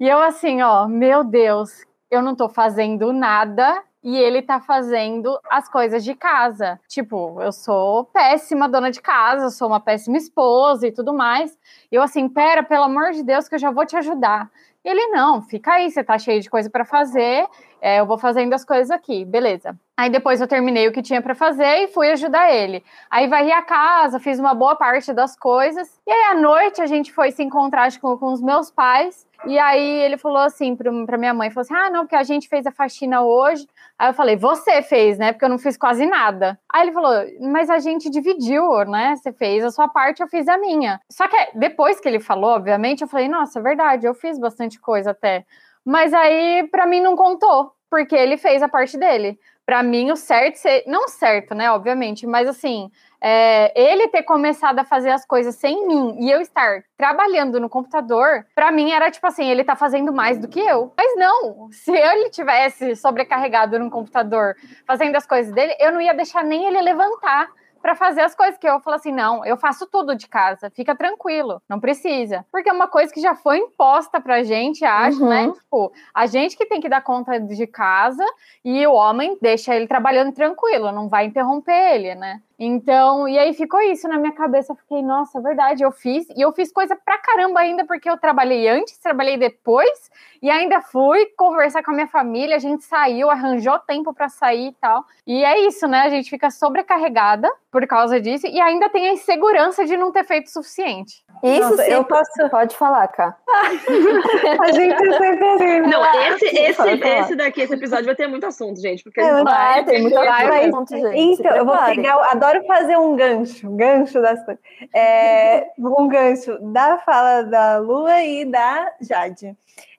E 0.00 0.08
eu 0.08 0.18
assim, 0.18 0.62
ó, 0.62 0.88
meu 0.88 1.22
Deus, 1.22 1.84
eu 2.10 2.22
não 2.22 2.34
tô 2.34 2.48
fazendo 2.48 3.12
nada 3.12 3.82
e 4.04 4.18
ele 4.18 4.42
tá 4.42 4.60
fazendo 4.60 5.40
as 5.50 5.66
coisas 5.66 6.04
de 6.04 6.14
casa. 6.14 6.78
Tipo, 6.86 7.40
eu 7.40 7.50
sou 7.50 8.04
péssima 8.04 8.68
dona 8.68 8.90
de 8.90 9.00
casa, 9.00 9.48
sou 9.48 9.66
uma 9.66 9.80
péssima 9.80 10.18
esposa 10.18 10.86
e 10.86 10.92
tudo 10.92 11.14
mais. 11.14 11.58
Eu 11.90 12.02
assim, 12.02 12.28
pera, 12.28 12.62
pelo 12.62 12.84
amor 12.84 13.12
de 13.12 13.22
Deus, 13.22 13.48
que 13.48 13.54
eu 13.54 13.58
já 13.58 13.70
vou 13.70 13.86
te 13.86 13.96
ajudar. 13.96 14.50
Ele, 14.84 15.06
não, 15.06 15.40
fica 15.40 15.72
aí, 15.72 15.90
você 15.90 16.04
tá 16.04 16.18
cheio 16.18 16.42
de 16.42 16.50
coisa 16.50 16.68
para 16.68 16.84
fazer, 16.84 17.46
é, 17.84 18.00
eu 18.00 18.06
vou 18.06 18.16
fazendo 18.16 18.54
as 18.54 18.64
coisas 18.64 18.90
aqui, 18.90 19.26
beleza. 19.26 19.78
Aí 19.94 20.08
depois 20.08 20.40
eu 20.40 20.48
terminei 20.48 20.88
o 20.88 20.92
que 20.92 21.02
tinha 21.02 21.20
para 21.20 21.34
fazer 21.34 21.82
e 21.82 21.88
fui 21.88 22.10
ajudar 22.12 22.50
ele. 22.50 22.82
Aí 23.10 23.28
varri 23.28 23.52
a 23.52 23.60
casa, 23.60 24.18
fiz 24.18 24.38
uma 24.38 24.54
boa 24.54 24.74
parte 24.74 25.12
das 25.12 25.36
coisas. 25.36 26.00
E 26.06 26.10
aí 26.10 26.32
à 26.32 26.34
noite 26.34 26.80
a 26.80 26.86
gente 26.86 27.12
foi 27.12 27.30
se 27.30 27.42
encontrar 27.42 27.92
com, 28.00 28.16
com 28.16 28.32
os 28.32 28.40
meus 28.40 28.70
pais. 28.70 29.26
E 29.46 29.58
aí 29.58 30.00
ele 30.00 30.16
falou 30.16 30.38
assim 30.38 30.74
para 30.74 31.18
minha 31.18 31.34
mãe, 31.34 31.50
falou 31.50 31.60
assim: 31.60 31.74
"Ah, 31.74 31.90
não, 31.90 32.04
porque 32.04 32.16
a 32.16 32.22
gente 32.22 32.48
fez 32.48 32.66
a 32.66 32.72
faxina 32.72 33.20
hoje". 33.20 33.68
Aí 33.98 34.08
eu 34.08 34.14
falei: 34.14 34.34
"Você 34.34 34.80
fez, 34.80 35.18
né? 35.18 35.32
Porque 35.32 35.44
eu 35.44 35.50
não 35.50 35.58
fiz 35.58 35.76
quase 35.76 36.06
nada". 36.06 36.58
Aí 36.72 36.84
ele 36.84 36.92
falou: 36.92 37.12
"Mas 37.52 37.68
a 37.68 37.78
gente 37.80 38.08
dividiu, 38.08 38.66
né? 38.86 39.14
Você 39.14 39.30
fez 39.30 39.62
a 39.62 39.70
sua 39.70 39.88
parte, 39.88 40.22
eu 40.22 40.26
fiz 40.28 40.48
a 40.48 40.56
minha". 40.56 40.98
Só 41.10 41.28
que 41.28 41.36
depois 41.54 42.00
que 42.00 42.08
ele 42.08 42.18
falou, 42.18 42.52
obviamente, 42.52 43.02
eu 43.02 43.08
falei: 43.08 43.28
"Nossa, 43.28 43.58
é 43.58 43.62
verdade, 43.62 44.06
eu 44.06 44.14
fiz 44.14 44.38
bastante 44.38 44.80
coisa 44.80 45.10
até". 45.10 45.44
Mas 45.84 46.14
aí 46.14 46.66
para 46.70 46.86
mim 46.86 47.00
não 47.00 47.14
contou, 47.14 47.73
porque 47.90 48.14
ele 48.14 48.36
fez 48.36 48.62
a 48.62 48.68
parte 48.68 48.96
dele. 48.98 49.38
Para 49.66 49.82
mim 49.82 50.10
o 50.10 50.16
certo, 50.16 50.60
não 50.86 51.08
certo, 51.08 51.54
né, 51.54 51.70
obviamente, 51.70 52.26
mas 52.26 52.46
assim, 52.46 52.90
é, 53.18 53.72
ele 53.74 54.08
ter 54.08 54.22
começado 54.22 54.78
a 54.78 54.84
fazer 54.84 55.08
as 55.08 55.24
coisas 55.24 55.54
sem 55.54 55.86
mim 55.88 56.16
e 56.20 56.30
eu 56.30 56.42
estar 56.42 56.82
trabalhando 56.98 57.58
no 57.58 57.70
computador, 57.70 58.44
para 58.54 58.70
mim 58.70 58.90
era 58.92 59.10
tipo 59.10 59.26
assim, 59.26 59.50
ele 59.50 59.64
tá 59.64 59.74
fazendo 59.74 60.12
mais 60.12 60.38
do 60.38 60.46
que 60.46 60.60
eu. 60.60 60.92
Mas 60.94 61.16
não, 61.16 61.70
se 61.72 61.90
ele 61.90 62.28
tivesse 62.28 62.94
sobrecarregado 62.94 63.78
no 63.78 63.90
computador 63.90 64.54
fazendo 64.86 65.16
as 65.16 65.26
coisas 65.26 65.50
dele, 65.54 65.74
eu 65.80 65.90
não 65.90 66.02
ia 66.02 66.12
deixar 66.12 66.44
nem 66.44 66.66
ele 66.66 66.82
levantar 66.82 67.48
para 67.84 67.94
fazer 67.94 68.22
as 68.22 68.34
coisas 68.34 68.56
que 68.56 68.66
eu 68.66 68.80
falo 68.80 68.96
assim, 68.96 69.12
não, 69.12 69.44
eu 69.44 69.58
faço 69.58 69.86
tudo 69.86 70.16
de 70.16 70.26
casa, 70.26 70.70
fica 70.70 70.96
tranquilo, 70.96 71.60
não 71.68 71.78
precisa. 71.78 72.42
Porque 72.50 72.70
é 72.70 72.72
uma 72.72 72.88
coisa 72.88 73.12
que 73.12 73.20
já 73.20 73.34
foi 73.34 73.58
imposta 73.58 74.18
pra 74.22 74.42
gente, 74.42 74.82
acho, 74.86 75.22
né? 75.22 75.42
uhum. 75.42 75.48
né? 75.48 75.52
Tipo, 75.52 75.92
a 76.14 76.24
gente 76.24 76.56
que 76.56 76.64
tem 76.64 76.80
que 76.80 76.88
dar 76.88 77.02
conta 77.02 77.38
de 77.38 77.66
casa 77.66 78.24
e 78.64 78.86
o 78.86 78.94
homem 78.94 79.36
deixa 79.38 79.76
ele 79.76 79.86
trabalhando 79.86 80.32
tranquilo, 80.32 80.92
não 80.92 81.10
vai 81.10 81.26
interromper 81.26 81.94
ele, 81.94 82.14
né? 82.14 82.40
Então, 82.58 83.28
e 83.28 83.38
aí 83.38 83.52
ficou 83.52 83.80
isso 83.80 84.06
na 84.08 84.18
minha 84.18 84.32
cabeça. 84.32 84.72
Eu 84.72 84.76
fiquei, 84.76 85.02
nossa, 85.02 85.38
é 85.38 85.42
verdade, 85.42 85.82
eu 85.82 85.90
fiz. 85.90 86.26
E 86.36 86.40
eu 86.40 86.52
fiz 86.52 86.72
coisa 86.72 86.96
pra 86.96 87.18
caramba 87.18 87.60
ainda, 87.60 87.84
porque 87.84 88.08
eu 88.08 88.16
trabalhei 88.16 88.68
antes, 88.68 88.98
trabalhei 88.98 89.36
depois, 89.36 90.10
e 90.40 90.50
ainda 90.50 90.80
fui 90.80 91.26
conversar 91.36 91.82
com 91.82 91.90
a 91.90 91.94
minha 91.94 92.06
família. 92.06 92.56
A 92.56 92.60
gente 92.60 92.84
saiu, 92.84 93.30
arranjou 93.30 93.78
tempo 93.80 94.14
para 94.14 94.28
sair 94.28 94.68
e 94.68 94.72
tal. 94.80 95.04
E 95.26 95.44
é 95.44 95.66
isso, 95.66 95.86
né? 95.88 96.02
A 96.02 96.08
gente 96.08 96.30
fica 96.30 96.50
sobrecarregada 96.50 97.50
por 97.70 97.84
causa 97.88 98.20
disso, 98.20 98.46
e 98.46 98.60
ainda 98.60 98.88
tem 98.88 99.08
a 99.08 99.12
insegurança 99.12 99.84
de 99.84 99.96
não 99.96 100.12
ter 100.12 100.22
feito 100.24 100.46
o 100.46 100.50
suficiente. 100.50 101.24
Isso 101.42 101.70
nossa, 101.70 101.82
sim, 101.82 101.90
eu 101.90 102.04
posso. 102.04 102.30
Pode 102.50 102.76
falar, 102.76 103.08
Cá. 103.08 103.36
a 104.60 104.72
gente 104.72 104.96
sempre 104.96 105.48
assim. 105.48 105.80
Não, 105.80 106.04
esse, 106.28 106.46
esse, 106.46 106.82
esse 106.82 107.36
daqui, 107.36 107.62
esse 107.62 107.74
episódio 107.74 108.06
vai 108.06 108.14
ter 108.14 108.28
muito 108.28 108.46
assunto, 108.46 108.80
gente. 108.80 109.02
Porque 109.02 109.20
é, 109.20 109.42
vai, 109.42 109.84
tem 109.84 110.02
muito 110.02 110.16
assunto, 110.16 110.90
gente. 110.90 111.40
Então, 111.40 111.56
eu 111.56 111.66
vou 111.66 111.76
pegar 111.84 112.16
adoro 112.44 112.66
fazer 112.66 112.96
um 112.98 113.16
gancho, 113.16 113.70
gancho 113.70 114.20
das 114.20 114.44
coisas. 114.44 114.62
É, 114.94 115.70
um 115.78 116.06
gancho 116.08 116.58
da 116.72 116.98
fala 116.98 117.42
da 117.42 117.78
Lua 117.78 118.22
e 118.22 118.44
da 118.44 118.92
Jade. 119.00 119.56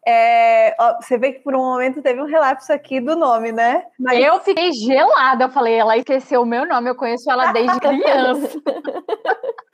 É, 0.07 0.75
ó, 0.79 1.01
você 1.01 1.17
vê 1.17 1.33
que 1.33 1.39
por 1.39 1.55
um 1.55 1.59
momento 1.59 2.01
teve 2.01 2.21
um 2.21 2.25
relapso 2.25 2.71
aqui 2.71 2.99
do 2.99 3.15
nome, 3.15 3.51
né? 3.51 3.85
Mas... 3.99 4.23
Eu 4.23 4.39
fiquei 4.39 4.71
gelada. 4.71 5.45
Eu 5.45 5.49
falei, 5.49 5.73
ela 5.75 5.97
esqueceu 5.97 6.43
o 6.43 6.45
meu 6.45 6.65
nome, 6.67 6.89
eu 6.89 6.95
conheço 6.95 7.29
ela 7.29 7.51
desde 7.51 7.79
criança. 7.79 8.61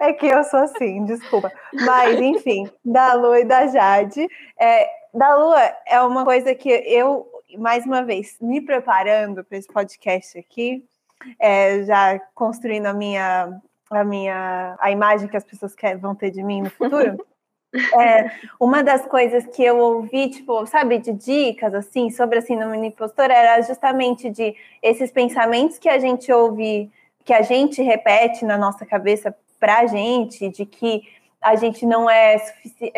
É 0.00 0.12
que 0.12 0.26
eu 0.26 0.42
sou 0.42 0.60
assim, 0.60 1.04
desculpa. 1.04 1.52
Mas, 1.84 2.18
enfim, 2.18 2.68
da 2.84 3.12
Lua 3.12 3.40
e 3.40 3.44
da 3.44 3.66
Jade. 3.66 4.26
É, 4.58 4.88
da 5.12 5.36
Lua 5.36 5.60
é 5.86 6.00
uma 6.00 6.24
coisa 6.24 6.54
que 6.54 6.68
eu, 6.70 7.26
mais 7.58 7.84
uma 7.84 8.02
vez, 8.02 8.36
me 8.40 8.60
preparando 8.60 9.44
para 9.44 9.58
esse 9.58 9.68
podcast 9.68 10.38
aqui, 10.38 10.82
é, 11.38 11.82
já 11.84 12.18
construindo 12.34 12.86
a 12.86 12.92
minha, 12.92 13.60
a 13.90 14.04
minha 14.04 14.76
a 14.78 14.90
imagem 14.90 15.28
que 15.28 15.36
as 15.36 15.44
pessoas 15.44 15.74
querem, 15.74 15.98
vão 15.98 16.14
ter 16.14 16.30
de 16.30 16.42
mim 16.42 16.62
no 16.62 16.70
futuro. 16.70 17.18
É, 18.00 18.30
uma 18.58 18.82
das 18.82 19.04
coisas 19.04 19.44
que 19.44 19.62
eu 19.62 19.76
ouvi, 19.76 20.30
tipo, 20.30 20.64
sabe, 20.64 20.96
de 20.96 21.12
dicas, 21.12 21.74
assim, 21.74 22.08
sobre 22.08 22.38
a 22.38 22.40
síndrome 22.40 22.78
impostora, 22.86 23.34
era 23.34 23.60
justamente 23.60 24.30
de 24.30 24.56
esses 24.82 25.10
pensamentos 25.10 25.76
que 25.76 25.86
a 25.86 25.98
gente 25.98 26.32
ouve, 26.32 26.90
que 27.26 27.32
a 27.34 27.42
gente 27.42 27.82
repete 27.82 28.42
na 28.46 28.56
nossa 28.56 28.86
cabeça 28.86 29.36
pra 29.60 29.86
gente, 29.86 30.48
de 30.48 30.64
que 30.64 31.02
a 31.42 31.56
gente 31.56 31.84
não 31.84 32.08
é, 32.08 32.36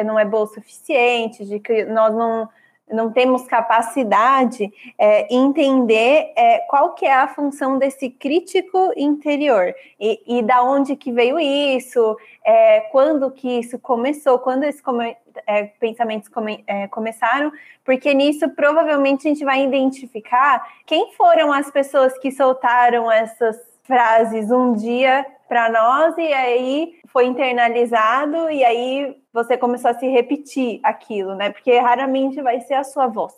não 0.05 0.19
é 0.19 0.25
boa 0.25 0.45
o 0.45 0.47
suficiente, 0.47 1.45
de 1.45 1.59
que 1.59 1.85
nós 1.85 2.15
não, 2.15 2.49
não 2.93 3.11
temos 3.13 3.47
capacidade 3.47 4.71
é, 4.99 5.33
entender 5.35 6.33
é, 6.37 6.59
qual 6.69 6.95
que 6.95 7.07
é 7.07 7.15
a 7.15 7.29
função 7.29 7.79
desse 7.79 8.11
crítico 8.11 8.93
interior. 8.97 9.75
E, 9.99 10.39
e 10.39 10.43
da 10.43 10.63
onde 10.63 10.97
que 10.97 11.13
veio 11.13 11.39
isso, 11.39 12.17
é, 12.45 12.81
quando 12.93 13.31
que 13.31 13.61
isso 13.61 13.79
começou, 13.79 14.39
quando 14.39 14.65
esses 14.65 14.81
come, 14.81 15.17
é, 15.47 15.65
pensamentos 15.65 16.29
come, 16.29 16.65
é, 16.67 16.89
começaram, 16.89 17.53
porque 17.85 18.13
nisso 18.15 18.49
provavelmente 18.51 19.27
a 19.27 19.31
gente 19.31 19.45
vai 19.45 19.63
identificar 19.63 20.63
quem 20.87 21.13
foram 21.13 21.53
as 21.53 21.71
pessoas 21.71 22.17
que 22.19 22.31
soltaram 22.31 23.11
essas 23.11 23.57
frases 23.85 24.51
um 24.51 24.73
dia 24.73 25.27
para 25.51 25.69
nós 25.69 26.17
e 26.17 26.33
aí 26.33 26.95
foi 27.09 27.27
internalizado 27.27 28.49
e 28.49 28.65
aí 28.65 29.17
você 29.33 29.59
começou 29.59 29.91
a 29.91 29.95
se 29.95 30.07
repetir 30.07 30.79
aquilo, 30.81 31.35
né? 31.35 31.51
Porque 31.51 31.77
raramente 31.77 32.41
vai 32.41 32.61
ser 32.61 32.75
a 32.75 32.85
sua 32.85 33.09
voz, 33.09 33.35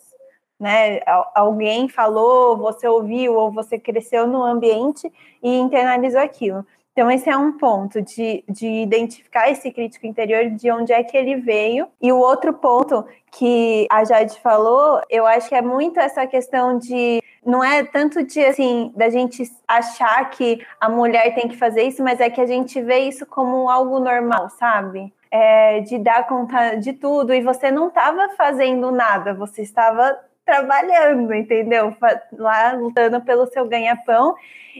né? 0.59 0.99
Alguém 1.33 1.89
falou, 1.89 2.55
você 2.55 2.87
ouviu 2.87 3.33
ou 3.33 3.51
você 3.51 3.79
cresceu 3.79 4.27
no 4.27 4.43
ambiente 4.43 5.11
e 5.41 5.57
internalizou 5.57 6.21
aquilo. 6.21 6.63
Então, 6.91 7.09
esse 7.09 7.27
é 7.27 7.35
um 7.35 7.57
ponto 7.57 7.99
de, 8.03 8.43
de 8.47 8.67
identificar 8.67 9.49
esse 9.49 9.71
crítico 9.71 10.05
interior, 10.05 10.51
de 10.51 10.69
onde 10.69 10.93
é 10.93 11.03
que 11.03 11.17
ele 11.17 11.37
veio. 11.37 11.87
E 11.99 12.11
o 12.11 12.19
outro 12.19 12.53
ponto 12.53 13.03
que 13.31 13.87
a 13.89 14.03
Jade 14.03 14.39
falou, 14.39 15.01
eu 15.09 15.25
acho 15.25 15.49
que 15.49 15.55
é 15.55 15.61
muito 15.63 15.99
essa 15.99 16.27
questão 16.27 16.77
de 16.77 17.22
não 17.45 17.63
é 17.63 17.83
tanto 17.83 18.23
de 18.23 18.43
assim 18.43 18.91
da 18.95 19.09
gente 19.09 19.43
achar 19.67 20.29
que 20.29 20.65
a 20.79 20.89
mulher 20.89 21.33
tem 21.35 21.47
que 21.47 21.57
fazer 21.57 21.83
isso, 21.83 22.03
mas 22.03 22.19
é 22.19 22.29
que 22.29 22.41
a 22.41 22.45
gente 22.45 22.81
vê 22.81 22.99
isso 22.99 23.25
como 23.25 23.69
algo 23.69 23.99
normal, 23.99 24.49
sabe? 24.49 25.13
É, 25.31 25.79
de 25.81 25.97
dar 25.97 26.27
conta 26.27 26.75
de 26.75 26.93
tudo 26.93 27.33
e 27.33 27.41
você 27.41 27.71
não 27.71 27.87
estava 27.87 28.29
fazendo 28.37 28.91
nada, 28.91 29.33
você 29.33 29.63
estava 29.63 30.17
trabalhando, 30.45 31.33
entendeu? 31.33 31.95
Lá 32.33 32.73
lutando 32.73 33.21
pelo 33.21 33.47
seu 33.47 33.67
ganha-pão. 33.67 34.35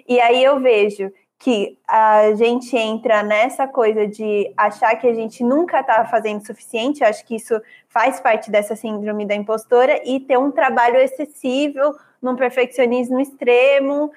E 0.07 0.19
aí 0.19 0.43
eu 0.43 0.59
vejo 0.59 1.11
que 1.43 1.77
a 1.85 2.33
gente 2.35 2.75
entra 2.77 3.21
nessa 3.21 3.67
coisa 3.67 4.07
de 4.07 4.49
achar 4.55 4.95
que 4.95 5.05
a 5.05 5.13
gente 5.13 5.43
nunca 5.43 5.81
está 5.81 6.05
fazendo 6.05 6.39
o 6.39 6.45
suficiente, 6.45 7.03
acho 7.03 7.25
que 7.25 7.35
isso 7.35 7.61
faz 7.89 8.21
parte 8.21 8.49
dessa 8.49 8.77
síndrome 8.77 9.25
da 9.25 9.35
impostora, 9.35 9.99
e 10.05 10.21
ter 10.21 10.37
um 10.37 10.51
trabalho 10.51 10.95
excessivo, 10.97 11.81
num 12.23 12.35
perfeccionismo 12.35 13.19
extremo, 13.19 14.11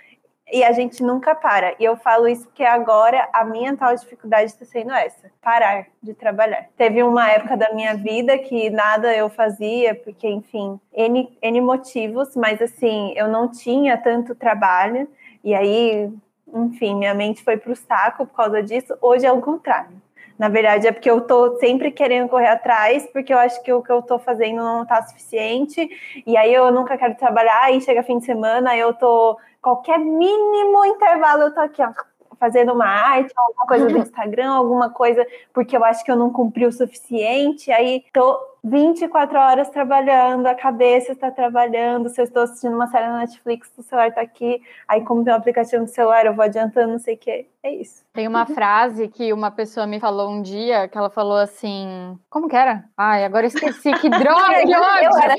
e 0.51 0.63
a 0.63 0.71
gente 0.71 1.03
nunca 1.03 1.35
para. 1.35 1.75
E 1.79 1.85
eu 1.85 1.97
falo 1.97 2.29
isso 2.29 2.45
porque 2.45 2.63
agora 2.63 3.29
a 3.33 3.45
minha 3.45 3.77
tal 3.77 3.95
dificuldade 3.95 4.45
está 4.45 4.65
sendo 4.65 4.93
essa: 4.93 5.31
parar 5.43 5.87
de 6.01 6.15
trabalhar. 6.15 6.69
Teve 6.77 7.03
uma 7.03 7.29
época 7.31 7.57
da 7.57 7.73
minha 7.75 7.95
vida 7.95 8.39
que 8.39 8.71
nada 8.71 9.15
eu 9.15 9.29
fazia, 9.29 9.95
porque, 9.95 10.29
enfim, 10.29 10.81
N, 10.95 11.37
N 11.43 11.61
motivos, 11.61 12.37
mas 12.37 12.63
assim, 12.63 13.13
eu 13.17 13.29
não 13.29 13.51
tinha 13.51 13.99
tanto 13.99 14.35
trabalho, 14.35 15.09
e 15.43 15.55
aí, 15.55 16.11
enfim, 16.55 16.95
minha 16.95 17.15
mente 17.15 17.43
foi 17.43 17.57
para 17.57 17.73
o 17.73 17.77
saco 17.77 18.27
por 18.27 18.37
causa 18.37 18.63
disso. 18.63 18.97
Hoje 19.03 19.27
é 19.27 19.33
o 19.33 19.43
contrário. 19.43 20.06
Na 20.39 20.49
verdade, 20.49 20.87
é 20.87 20.93
porque 20.93 21.11
eu 21.11 21.23
tô 21.23 21.57
sempre 21.59 21.91
querendo 21.91 22.29
correr 22.29 22.49
atrás, 22.49 23.09
porque 23.13 23.33
eu 23.33 23.39
acho 23.39 23.63
que 23.63 23.73
o 23.73 23.83
que 23.83 23.91
eu 23.91 24.03
tô 24.03 24.19
fazendo 24.19 24.57
não 24.57 24.85
tá 24.85 25.03
suficiente, 25.03 25.89
e 26.27 26.37
aí 26.37 26.53
eu 26.53 26.71
nunca 26.71 26.99
quero 26.99 27.15
trabalhar, 27.15 27.63
aí 27.63 27.81
chega 27.81 28.03
fim 28.03 28.19
de 28.19 28.27
semana, 28.27 28.77
eu 28.77 28.93
tô. 28.95 29.39
Qualquer 29.63 29.99
mínimo 29.99 30.85
intervalo, 30.85 31.43
eu 31.43 31.55
tô 31.55 31.61
aqui, 31.61 31.83
ó, 31.83 31.91
fazendo 32.39 32.73
uma 32.73 32.87
arte, 32.87 33.33
alguma 33.37 33.67
coisa 33.67 33.87
do 33.87 33.99
Instagram, 33.99 34.51
alguma 34.53 34.91
coisa, 34.91 35.27
porque 35.53 35.77
eu 35.77 35.85
acho 35.85 36.05
que 36.05 36.11
eu 36.11 36.17
não 36.17 36.31
cumpri 36.31 36.67
o 36.67 36.73
suficiente, 36.73 37.73
aí 37.73 38.05
tô 38.13 38.39
24 38.69 39.39
horas 39.39 39.71
trabalhando, 39.71 40.45
a 40.47 40.55
cabeça 40.55 41.13
está 41.13 41.31
trabalhando, 41.31 42.09
se 42.09 42.21
eu 42.21 42.25
estou 42.25 42.43
assistindo 42.43 42.75
uma 42.75 42.89
série 42.89 43.07
na 43.07 43.21
Netflix, 43.21 43.71
o 43.79 43.83
celular 43.83 44.09
está 44.09 44.21
aqui, 44.21 44.61
aí 44.89 45.05
como 45.05 45.23
tem 45.23 45.33
um 45.33 45.37
aplicativo 45.37 45.83
no 45.83 45.89
celular, 45.89 46.27
eu 46.27 46.35
vou 46.35 46.45
adiantando, 46.45 46.91
não 46.91 46.99
sei 46.99 47.15
o 47.15 47.19
que, 47.19 47.47
é 47.63 47.71
isso. 47.71 48.05
Tem 48.13 48.27
uma 48.27 48.45
frase 48.45 49.07
que 49.07 49.33
uma 49.33 49.53
pessoa 49.53 49.87
me 49.87 50.01
falou 50.01 50.31
um 50.31 50.43
dia, 50.43 50.89
que 50.89 50.99
ela 50.99 51.09
falou 51.09 51.37
assim, 51.37 52.19
como 52.29 52.49
que 52.49 52.57
era? 52.57 52.85
Ai, 52.97 53.25
agora 53.25 53.47
esqueci, 53.47 53.93
que 54.01 54.11
droga, 54.11 54.61
que 54.61 54.77
ódio! 54.77 55.11
Eu 55.13 55.23
era 55.23 55.37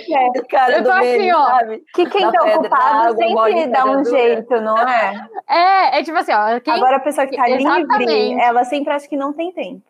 cara 0.49 0.77
eu 0.77 0.83
tô 0.85 0.91
assim, 0.91 1.31
ó, 1.33 1.45
sabe? 1.47 1.83
Que 1.93 2.09
quem 2.09 2.31
tá 2.31 2.43
ocupado 2.45 3.17
sempre 3.17 3.67
dá 3.67 3.85
um 3.85 4.05
jeito, 4.05 4.61
não 4.61 4.77
é? 4.77 5.27
É, 5.49 5.99
é 5.99 6.03
tipo 6.03 6.17
assim, 6.17 6.31
ó. 6.31 6.61
Quem... 6.61 6.73
Agora 6.73 6.95
a 6.95 7.01
pessoa 7.01 7.27
que 7.27 7.35
tá 7.35 7.49
Exatamente. 7.49 8.05
livre, 8.05 8.41
ela 8.41 8.63
sempre 8.63 8.93
acha 8.93 9.07
que 9.07 9.17
não 9.17 9.33
tem 9.33 9.51
tempo. 9.51 9.83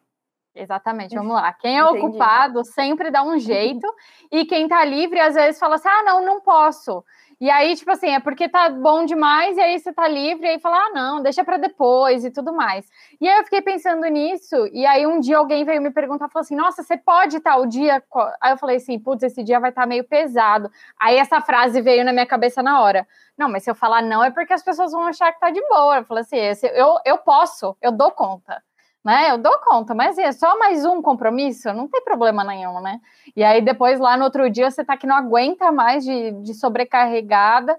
Exatamente, 0.58 1.16
vamos 1.16 1.34
lá. 1.36 1.54
Quem 1.54 1.78
é 1.78 1.82
Entendi. 1.82 2.06
ocupado 2.06 2.66
sempre 2.66 3.12
dá 3.12 3.24
um 3.24 3.38
jeito, 3.38 3.88
e 4.32 4.46
quem 4.46 4.68
tá 4.68 4.84
livre 4.84 5.20
às 5.20 5.36
vezes 5.36 5.60
fala 5.60 5.76
assim: 5.76 5.90
ah, 5.90 6.04
não, 6.04 6.26
não 6.26 6.42
posso. 6.42 7.04
E 7.40 7.52
aí, 7.52 7.76
tipo 7.76 7.92
assim, 7.92 8.10
é 8.10 8.20
porque 8.20 8.50
tá 8.50 8.68
bom 8.68 9.06
demais, 9.06 9.58
e 9.58 9.62
aí 9.62 9.78
você 9.78 9.94
tá 9.94 10.08
livre, 10.08 10.48
e 10.48 10.50
aí 10.50 10.60
fala, 10.60 10.78
ah, 10.88 10.90
não, 10.90 11.22
deixa 11.22 11.44
para 11.46 11.58
depois 11.58 12.26
e 12.26 12.32
tudo 12.32 12.52
mais. 12.52 12.90
E 13.22 13.28
aí 13.28 13.38
eu 13.38 13.44
fiquei 13.44 13.62
pensando 13.62 14.04
nisso, 14.08 14.56
e 14.74 14.88
aí 14.88 15.06
um 15.06 15.20
dia 15.20 15.38
alguém 15.38 15.64
veio 15.64 15.80
me 15.80 15.92
perguntar, 15.92 16.30
falou 16.30 16.42
assim, 16.42 16.56
nossa, 16.56 16.82
você 16.82 16.98
pode 16.98 17.38
estar 17.38 17.58
o 17.58 17.68
dia. 17.68 18.04
Aí 18.42 18.52
eu 18.54 18.58
falei 18.58 18.78
assim, 18.78 18.98
putz, 18.98 19.22
esse 19.22 19.44
dia 19.44 19.60
vai 19.60 19.70
estar 19.70 19.84
tá 19.84 19.88
meio 19.88 20.04
pesado. 20.04 20.72
Aí 21.00 21.18
essa 21.18 21.40
frase 21.40 21.80
veio 21.80 22.04
na 22.04 22.12
minha 22.12 22.26
cabeça 22.26 22.64
na 22.64 22.82
hora. 22.82 23.08
Não, 23.38 23.48
mas 23.48 23.64
se 23.64 23.70
eu 23.70 23.76
falar 23.76 24.02
não, 24.02 24.24
é 24.24 24.32
porque 24.32 24.54
as 24.54 24.64
pessoas 24.64 24.92
vão 24.92 25.04
achar 25.04 25.32
que 25.32 25.40
tá 25.40 25.52
de 25.52 25.62
boa. 25.70 25.98
Eu 25.98 26.06
falei 26.06 26.24
assim, 26.24 26.68
eu, 26.74 26.98
eu 27.06 27.20
posso, 27.20 27.78
eu 27.84 27.92
dou 27.92 28.10
conta 28.10 28.64
né? 29.08 29.32
Eu 29.32 29.38
dou 29.38 29.58
conta, 29.60 29.96
mas 29.96 30.18
é 30.18 30.34
só 30.34 30.60
mais 30.60 30.84
um 30.84 31.02
compromisso, 31.02 31.72
não 31.72 31.88
tem 31.88 32.04
problema 32.04 32.44
nenhum, 32.44 32.82
né? 32.82 33.00
E 33.34 33.42
aí 33.42 33.62
depois 33.62 34.02
lá 34.02 34.18
no 34.18 34.26
outro 34.26 34.50
dia 34.50 34.70
você 34.70 34.84
tá 34.84 34.98
que 34.98 35.08
não 35.08 35.16
aguenta 35.16 35.72
mais 35.72 36.04
de, 36.04 36.32
de 36.32 36.54
sobrecarregada. 36.54 37.78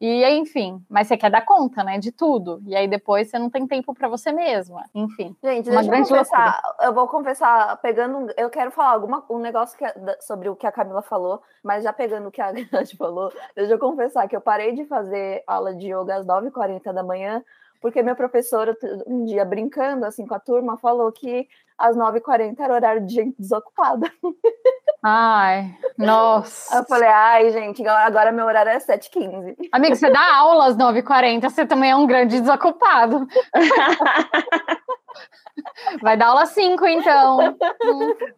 E 0.00 0.24
enfim, 0.30 0.82
mas 0.88 1.06
você 1.06 1.18
quer 1.18 1.30
dar 1.30 1.44
conta, 1.44 1.84
né, 1.84 1.98
de 1.98 2.10
tudo. 2.10 2.62
E 2.64 2.74
aí 2.74 2.88
depois 2.88 3.28
você 3.28 3.38
não 3.38 3.50
tem 3.50 3.66
tempo 3.66 3.92
para 3.92 4.08
você 4.08 4.32
mesma. 4.32 4.86
Enfim. 4.94 5.36
Gente, 5.44 5.68
uma 5.68 5.82
deixa 5.82 5.90
grande 5.90 6.10
eu 6.10 6.16
confessar, 6.16 6.62
loucura. 6.64 6.88
eu 6.88 6.94
vou 6.94 7.08
confessar, 7.08 7.76
pegando, 7.82 8.32
eu 8.38 8.48
quero 8.48 8.70
falar 8.70 8.92
alguma 8.92 9.22
um 9.28 9.38
negócio 9.38 9.76
que, 9.76 9.84
sobre 10.22 10.48
o 10.48 10.56
que 10.56 10.66
a 10.66 10.72
Camila 10.72 11.02
falou, 11.02 11.42
mas 11.62 11.84
já 11.84 11.92
pegando 11.92 12.28
o 12.28 12.30
que 12.30 12.40
a 12.40 12.50
Grande 12.72 12.96
falou, 12.96 13.30
deixa 13.54 13.74
eu 13.74 13.78
confessar 13.78 14.26
que 14.26 14.34
eu 14.34 14.40
parei 14.40 14.72
de 14.72 14.86
fazer 14.86 15.44
aula 15.46 15.74
de 15.74 15.92
yoga 15.92 16.16
às 16.16 16.24
9h40 16.24 16.90
da 16.94 17.02
manhã 17.02 17.44
porque 17.80 18.02
meu 18.02 18.14
professor, 18.14 18.76
um 19.06 19.24
dia 19.24 19.44
brincando 19.44 20.04
assim 20.04 20.26
com 20.26 20.34
a 20.34 20.40
turma, 20.40 20.76
falou 20.76 21.10
que 21.10 21.48
às 21.78 21.96
9h40 21.96 22.60
era 22.60 22.74
horário 22.74 23.06
de 23.06 23.14
gente 23.14 23.34
desocupada. 23.38 24.10
Ai, 25.02 25.74
nossa. 25.96 26.76
Eu 26.76 26.84
falei, 26.84 27.08
ai, 27.08 27.50
gente, 27.50 27.86
agora 27.88 28.30
meu 28.30 28.44
horário 28.44 28.70
é 28.70 28.76
7h15. 28.76 29.56
Amigo, 29.72 29.96
você 29.96 30.10
dá 30.10 30.36
aula 30.36 30.66
às 30.66 30.76
9h40, 30.76 31.48
você 31.48 31.64
também 31.64 31.90
é 31.90 31.96
um 31.96 32.06
grande 32.06 32.38
desocupado. 32.38 33.26
Vai 36.02 36.18
dar 36.18 36.26
aula 36.26 36.44
5, 36.44 36.86
então. 36.86 37.56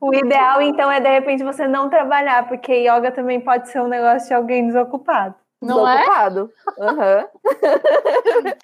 O 0.01 0.15
ideal, 0.15 0.63
então, 0.63 0.91
é 0.91 1.01
de 1.01 1.09
repente 1.09 1.43
você 1.43 1.67
não 1.67 1.89
trabalhar, 1.89 2.47
porque 2.47 2.73
yoga 2.73 3.11
também 3.11 3.41
pode 3.41 3.69
ser 3.69 3.81
um 3.81 3.89
negócio 3.89 4.29
de 4.29 4.35
alguém 4.35 4.67
desocupado. 4.67 5.35
Não 5.65 5.87
é? 5.87 5.99
Desocupado. 5.99 6.53
é? 6.79 7.31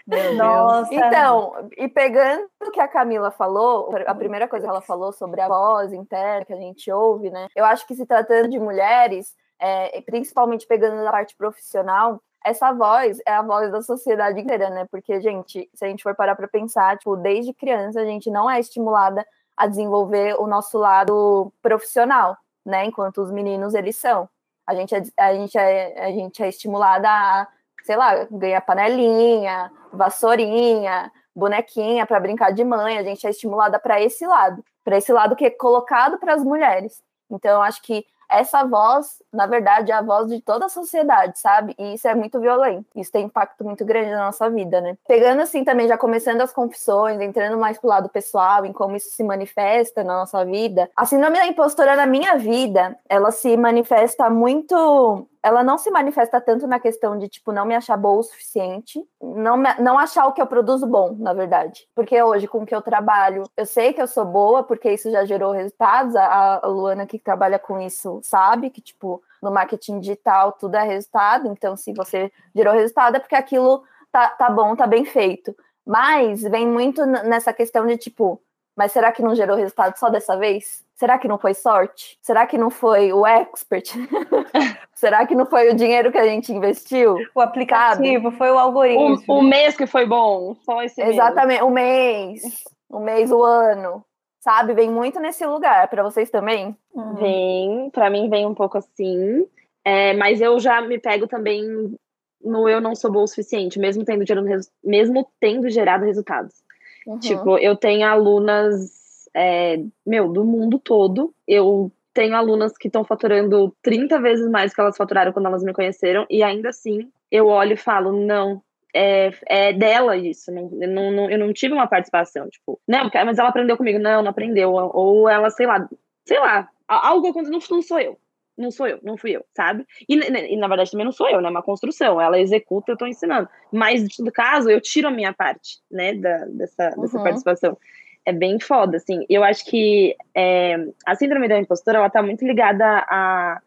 Uhum. 0.09 0.37
Nossa. 0.37 0.95
Então, 0.95 1.71
e 1.77 1.89
pegando 1.89 2.49
o 2.61 2.71
que 2.71 2.81
a 2.81 2.89
Camila 2.89 3.31
falou, 3.31 3.95
a 4.07 4.15
primeira 4.15 4.49
coisa 4.49 4.67
que 4.67 4.71
ela 4.71 4.81
falou 4.81 5.13
sobre 5.13 5.41
a 5.41 5.49
voz 5.49 5.93
interna 5.93 6.45
que 6.45 6.53
a 6.53 6.57
gente 6.57 6.91
ouve, 6.91 7.31
né? 7.31 7.49
Eu 7.55 7.65
acho 7.65 7.87
que 7.87 7.95
se 7.95 8.05
tratando 8.05 8.49
de 8.49 8.59
mulheres, 8.59 9.35
é, 9.59 10.01
principalmente 10.03 10.67
pegando 10.67 11.03
na 11.03 11.11
parte 11.11 11.37
profissional, 11.37 12.21
essa 12.45 12.73
voz 12.73 13.19
é 13.27 13.33
a 13.33 13.43
voz 13.43 13.71
da 13.71 13.83
sociedade 13.83 14.41
inteira, 14.41 14.71
né? 14.71 14.87
Porque, 14.91 15.21
gente, 15.21 15.69
se 15.75 15.85
a 15.85 15.89
gente 15.89 16.03
for 16.03 16.15
parar 16.15 16.37
para 16.37 16.49
pensar, 16.49 16.97
tipo, 16.99 17.17
desde 17.17 17.53
criança 17.53 18.01
a 18.01 18.05
gente 18.05 18.31
não 18.31 18.51
é 18.51 18.61
estimulada 18.61 19.27
a 19.57 19.67
desenvolver 19.67 20.37
o 20.39 20.47
nosso 20.47 20.79
lado 20.79 21.53
profissional, 21.61 22.37
né? 22.65 22.85
Enquanto 22.85 23.21
os 23.21 23.31
meninos 23.31 23.75
eles 23.75 23.97
são. 23.97 24.29
A 24.69 24.75
gente 24.75 24.95
é, 24.95 25.03
a 25.17 25.33
gente 25.33 25.57
é, 25.57 26.05
a 26.05 26.11
gente 26.11 26.43
é 26.43 26.49
estimulada 26.51 27.09
a, 27.09 27.49
sei 27.85 27.97
lá, 27.97 28.27
ganhar 28.31 28.61
panelinha, 28.61 29.73
vassourinha, 29.91 31.11
bonequinha 31.35 32.05
para 32.05 32.21
brincar 32.21 32.53
de 32.53 32.63
mãe. 32.63 32.99
A 32.99 33.03
gente 33.03 33.27
é 33.27 33.31
estimulada 33.31 33.79
para 33.79 33.99
esse 33.99 34.27
lado, 34.27 34.63
para 34.85 34.99
esse 34.99 35.11
lado 35.11 35.35
que 35.35 35.47
é 35.47 35.51
colocado 35.51 36.19
para 36.19 36.35
as 36.35 36.45
mulheres. 36.45 37.03
Então, 37.31 37.63
acho 37.63 37.81
que 37.81 38.05
essa 38.31 38.65
voz, 38.65 39.23
na 39.33 39.47
verdade, 39.47 39.91
é 39.91 39.95
a 39.95 40.03
voz 40.03 40.29
de 40.29 40.41
toda 40.41 40.67
a 40.67 40.69
sociedade, 40.69 41.39
sabe? 41.39 41.75
E 41.79 41.95
isso 41.95 42.07
é 42.07 42.15
muito 42.15 42.39
violento. 42.41 42.87
Isso 42.95 43.11
tem 43.11 43.25
impacto 43.25 43.65
muito 43.65 43.85
grande 43.85 44.11
na 44.11 44.27
nossa 44.27 44.51
vida, 44.51 44.81
né? 44.81 44.97
Pegando 45.07 45.41
assim 45.43 45.65
também, 45.65 45.89
já 45.89 45.97
começando 45.97 46.41
as 46.41 46.53
confissões, 46.53 47.21
entrando 47.21 47.59
mais 47.59 47.79
pro 47.79 47.89
lado 47.89 48.09
pessoal, 48.09 48.65
em 48.65 48.73
como 48.73 48.97
isso 48.97 49.11
se 49.11 49.25
manifesta 49.25 50.05
na 50.05 50.19
nossa 50.19 50.45
vida. 50.45 50.91
A 50.97 51.05
síndrome 51.05 51.39
da 51.39 51.47
impostora 51.47 51.97
na 51.97 52.07
minha 52.07 52.37
vida, 52.37 52.99
ela 53.09 53.31
se 53.31 53.57
manifesta 53.57 54.29
muito 54.29 55.27
ela 55.43 55.63
não 55.63 55.79
se 55.79 55.91
manifesta 55.91 56.41
tanto 56.41 56.67
na 56.67 56.81
questão 56.81 57.19
de, 57.19 57.29
tipo, 57.29 57.53
não 57.53 57.65
me 57.65 57.75
achar 57.75 57.97
boa 57.97 58.21
o 58.21 58.23
suficiente, 58.23 59.03
não, 59.21 59.57
me, 59.57 59.73
não 59.79 59.99
achar 59.99 60.27
o 60.27 60.33
que 60.33 60.43
eu 60.43 60.47
produzo 60.47 60.87
bom, 60.87 61.17
na 61.19 61.33
verdade. 61.33 61.89
Porque 61.95 62.21
hoje, 62.23 62.49
com 62.49 62.63
o 62.63 62.67
que 62.67 62.75
eu 62.75 62.83
trabalho, 62.83 63.45
eu 63.57 63.67
sei 63.67 63.93
que 63.93 64.03
eu 64.03 64.07
sou 64.07 64.25
boa, 64.25 64.63
porque 64.63 64.93
isso 64.93 65.11
já 65.11 65.25
gerou 65.25 65.53
resultados. 65.53 66.17
A, 66.17 66.61
a 66.63 66.67
Luana, 66.67 67.07
que 67.07 67.19
trabalha 67.19 67.59
com 67.59 67.81
isso, 67.81 68.21
sabe 68.23 68.71
que, 68.71 68.81
tipo, 68.81 69.23
no 69.43 69.51
marketing 69.51 70.01
digital 70.01 70.53
tudo 70.53 70.77
é 70.77 70.83
resultado. 70.83 71.49
Então, 71.49 71.77
se 71.77 71.93
você 71.93 72.33
gerou 72.55 72.75
resultado, 72.75 73.17
é 73.17 73.21
porque 73.21 73.37
aquilo 73.37 73.83
tá, 74.11 74.29
tá 74.31 74.51
bom, 74.51 74.75
tá 74.75 74.87
bem 74.87 75.05
feito. 75.05 75.55
Mas 75.87 76.43
vem 76.43 76.67
muito 76.67 77.07
nessa 77.07 77.53
questão 77.53 77.87
de, 77.87 77.97
tipo, 77.97 78.41
mas 78.79 78.93
será 78.93 79.11
que 79.11 79.21
não 79.21 79.35
gerou 79.35 79.57
resultado 79.57 79.97
só 79.99 80.09
dessa 80.09 80.37
vez? 80.37 80.85
Será 80.95 81.19
que 81.19 81.27
não 81.27 81.37
foi 81.37 81.53
sorte? 81.53 82.17
Será 82.23 82.47
que 82.47 82.57
não 82.57 82.71
foi 82.71 83.13
o 83.13 83.27
expert? 83.27 83.91
Será 84.95 85.27
que 85.27 85.35
não 85.35 85.47
foi 85.47 85.71
o 85.71 85.75
dinheiro 85.75 86.13
que 86.13 86.19
a 86.19 86.25
gente 86.25 86.53
investiu? 86.53 87.17
O 87.35 87.41
aplicativo, 87.41 88.25
sabe? 88.25 88.37
foi 88.37 88.51
o 88.53 88.59
algoritmo. 88.59 89.21
O, 89.27 89.41
o, 89.41 89.43
mês 89.43 89.77
que 89.77 89.85
foi 89.85 90.07
bom, 90.07 90.55
só 90.65 90.81
esse 90.81 91.03
Exatamente, 91.03 91.61
mês. 91.61 91.65
o 91.65 91.71
mês, 91.71 92.65
o 92.89 93.01
mês, 93.01 93.33
o 93.33 93.43
ano, 93.43 94.05
sabe? 94.39 94.75
Vem 94.75 94.89
muito 94.89 95.19
nesse 95.19 95.45
lugar, 95.45 95.89
para 95.89 96.05
vocês 96.05 96.31
também? 96.31 96.77
Uhum. 96.95 97.15
Vem, 97.15 97.91
para 97.91 98.09
mim 98.09 98.31
vem 98.31 98.47
um 98.47 98.55
pouco 98.55 98.79
assim, 98.79 99.45
é, 99.85 100.15
mas 100.15 100.41
eu 100.41 100.57
já 100.61 100.81
me 100.81 101.01
pego 101.01 101.27
também 101.27 101.93
no 102.41 102.69
eu 102.69 102.81
não 102.81 102.95
sou 102.95 103.11
bom 103.11 103.25
o 103.25 103.27
suficiente, 103.27 103.77
mesmo 103.81 104.05
tendo 104.05 104.25
gerado, 104.25 104.47
mesmo 104.85 105.29
tendo 105.41 105.69
gerado 105.69 106.05
resultados. 106.05 106.63
Uhum. 107.09 107.19
Tipo, 107.19 107.59
eu 107.59 107.75
tenho 107.75 108.07
alunas 108.07 109.29
é, 109.35 109.83
meu, 110.07 110.31
do 110.31 110.45
mundo 110.45 110.79
todo. 110.79 111.33
Eu 111.47 111.91
tenho 112.13 112.37
alunas 112.37 112.77
que 112.77 112.89
estão 112.89 113.03
faturando 113.03 113.75
30 113.83 114.21
vezes 114.21 114.47
mais 114.51 114.75
que 114.75 114.81
elas 114.81 114.97
faturaram 114.97 115.33
quando 115.33 115.47
elas 115.47 115.63
me 115.63 115.73
conheceram, 115.73 116.27
e 116.29 116.43
ainda 116.43 116.69
assim 116.69 117.11
eu 117.31 117.47
olho 117.47 117.75
e 117.75 117.77
falo, 117.77 118.13
não, 118.13 118.61
é, 118.93 119.33
é 119.47 119.73
dela 119.73 120.17
isso, 120.17 120.51
não, 120.51 120.71
eu, 120.81 120.89
não, 120.89 121.31
eu 121.31 121.39
não 121.39 121.53
tive 121.53 121.75
uma 121.75 121.87
participação, 121.87 122.49
tipo, 122.49 122.81
não, 122.89 123.09
mas 123.25 123.39
ela 123.39 123.51
aprendeu 123.51 123.77
comigo, 123.77 123.99
não, 124.01 124.23
não 124.23 124.31
aprendeu, 124.31 124.73
ou 124.73 125.29
ela, 125.29 125.49
sei 125.51 125.67
lá, 125.67 125.89
sei 126.25 126.41
lá, 126.41 126.69
algo 126.89 127.29
aconteceu, 127.29 127.53
não, 127.53 127.61
não 127.71 127.83
sou 127.83 128.01
eu, 128.01 128.19
não 128.59 128.71
sou 128.71 128.87
eu, 128.87 128.99
não 129.03 129.17
fui 129.17 129.31
eu, 129.31 129.45
sabe? 129.57 129.87
E, 130.09 130.15
e, 130.15 130.57
na 130.57 130.69
verdade 130.69 130.91
também 130.91 131.07
não 131.07 131.13
sou 131.13 131.29
eu, 131.29 131.41
né? 131.41 131.49
É 131.49 131.51
uma 131.51 131.63
construção. 131.63 132.21
Ela 132.21 132.41
executa, 132.41 132.93
eu 132.93 132.97
tô 132.97 133.07
ensinando. 133.07 133.49
Mas, 133.73 134.05
no 134.19 134.33
caso, 134.33 134.69
eu 134.69 134.81
tiro 134.81 135.09
a 135.09 135.13
minha 135.13 135.33
parte, 135.33 135.79
né? 135.91 136.15
Da, 136.15 136.45
dessa, 136.47 136.95
uhum. 136.97 137.03
dessa 137.03 137.23
participação 137.23 137.79
é 138.27 138.33
bem 138.33 138.61
foda, 138.61 138.99
assim. 138.99 139.25
Eu 139.29 139.43
acho 139.43 139.65
que 139.65 140.15
é, 140.35 140.77
a 141.07 141.15
síndrome 141.15 141.49
da 141.49 141.59
impostora, 141.59 141.99
ela 141.99 142.11
tá 142.11 142.23
muito 142.23 142.45
ligada 142.45 142.85
à, 143.09 143.61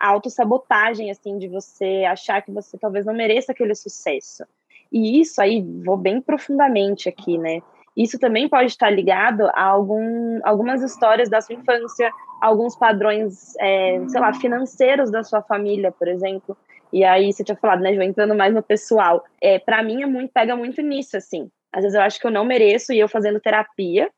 à 0.00 0.08
autossabotagem, 0.08 1.10
assim, 1.10 1.38
de 1.38 1.46
você 1.46 2.04
achar 2.08 2.42
que 2.42 2.50
você 2.50 2.76
talvez 2.76 3.06
não 3.06 3.14
mereça 3.14 3.52
aquele 3.52 3.74
sucesso. 3.76 4.44
E 4.90 5.20
isso 5.20 5.40
aí, 5.40 5.62
vou 5.84 5.96
bem 5.96 6.20
profundamente 6.20 7.08
aqui, 7.08 7.38
né? 7.38 7.62
Isso 7.98 8.16
também 8.16 8.48
pode 8.48 8.66
estar 8.66 8.90
ligado 8.90 9.48
a 9.48 9.62
algum, 9.64 10.38
algumas 10.44 10.82
histórias 10.84 11.28
da 11.28 11.40
sua 11.40 11.56
infância, 11.56 12.12
alguns 12.40 12.76
padrões, 12.76 13.56
é, 13.58 14.00
sei 14.06 14.20
lá, 14.20 14.32
financeiros 14.32 15.10
da 15.10 15.24
sua 15.24 15.42
família, 15.42 15.90
por 15.90 16.06
exemplo. 16.06 16.56
E 16.92 17.02
aí 17.02 17.32
você 17.32 17.42
tinha 17.42 17.56
falado, 17.56 17.80
né, 17.80 17.92
Ju, 17.92 18.00
entrando 18.00 18.36
mais 18.36 18.54
no 18.54 18.62
pessoal. 18.62 19.24
É, 19.42 19.58
para 19.58 19.82
mim 19.82 20.02
é 20.02 20.06
muito, 20.06 20.32
pega 20.32 20.54
muito 20.54 20.80
nisso, 20.80 21.16
assim. 21.16 21.50
Às 21.72 21.82
vezes 21.82 21.96
eu 21.96 22.02
acho 22.02 22.20
que 22.20 22.26
eu 22.28 22.30
não 22.30 22.44
mereço 22.44 22.92
e 22.92 23.00
eu 23.00 23.08
fazendo 23.08 23.40
terapia, 23.40 24.08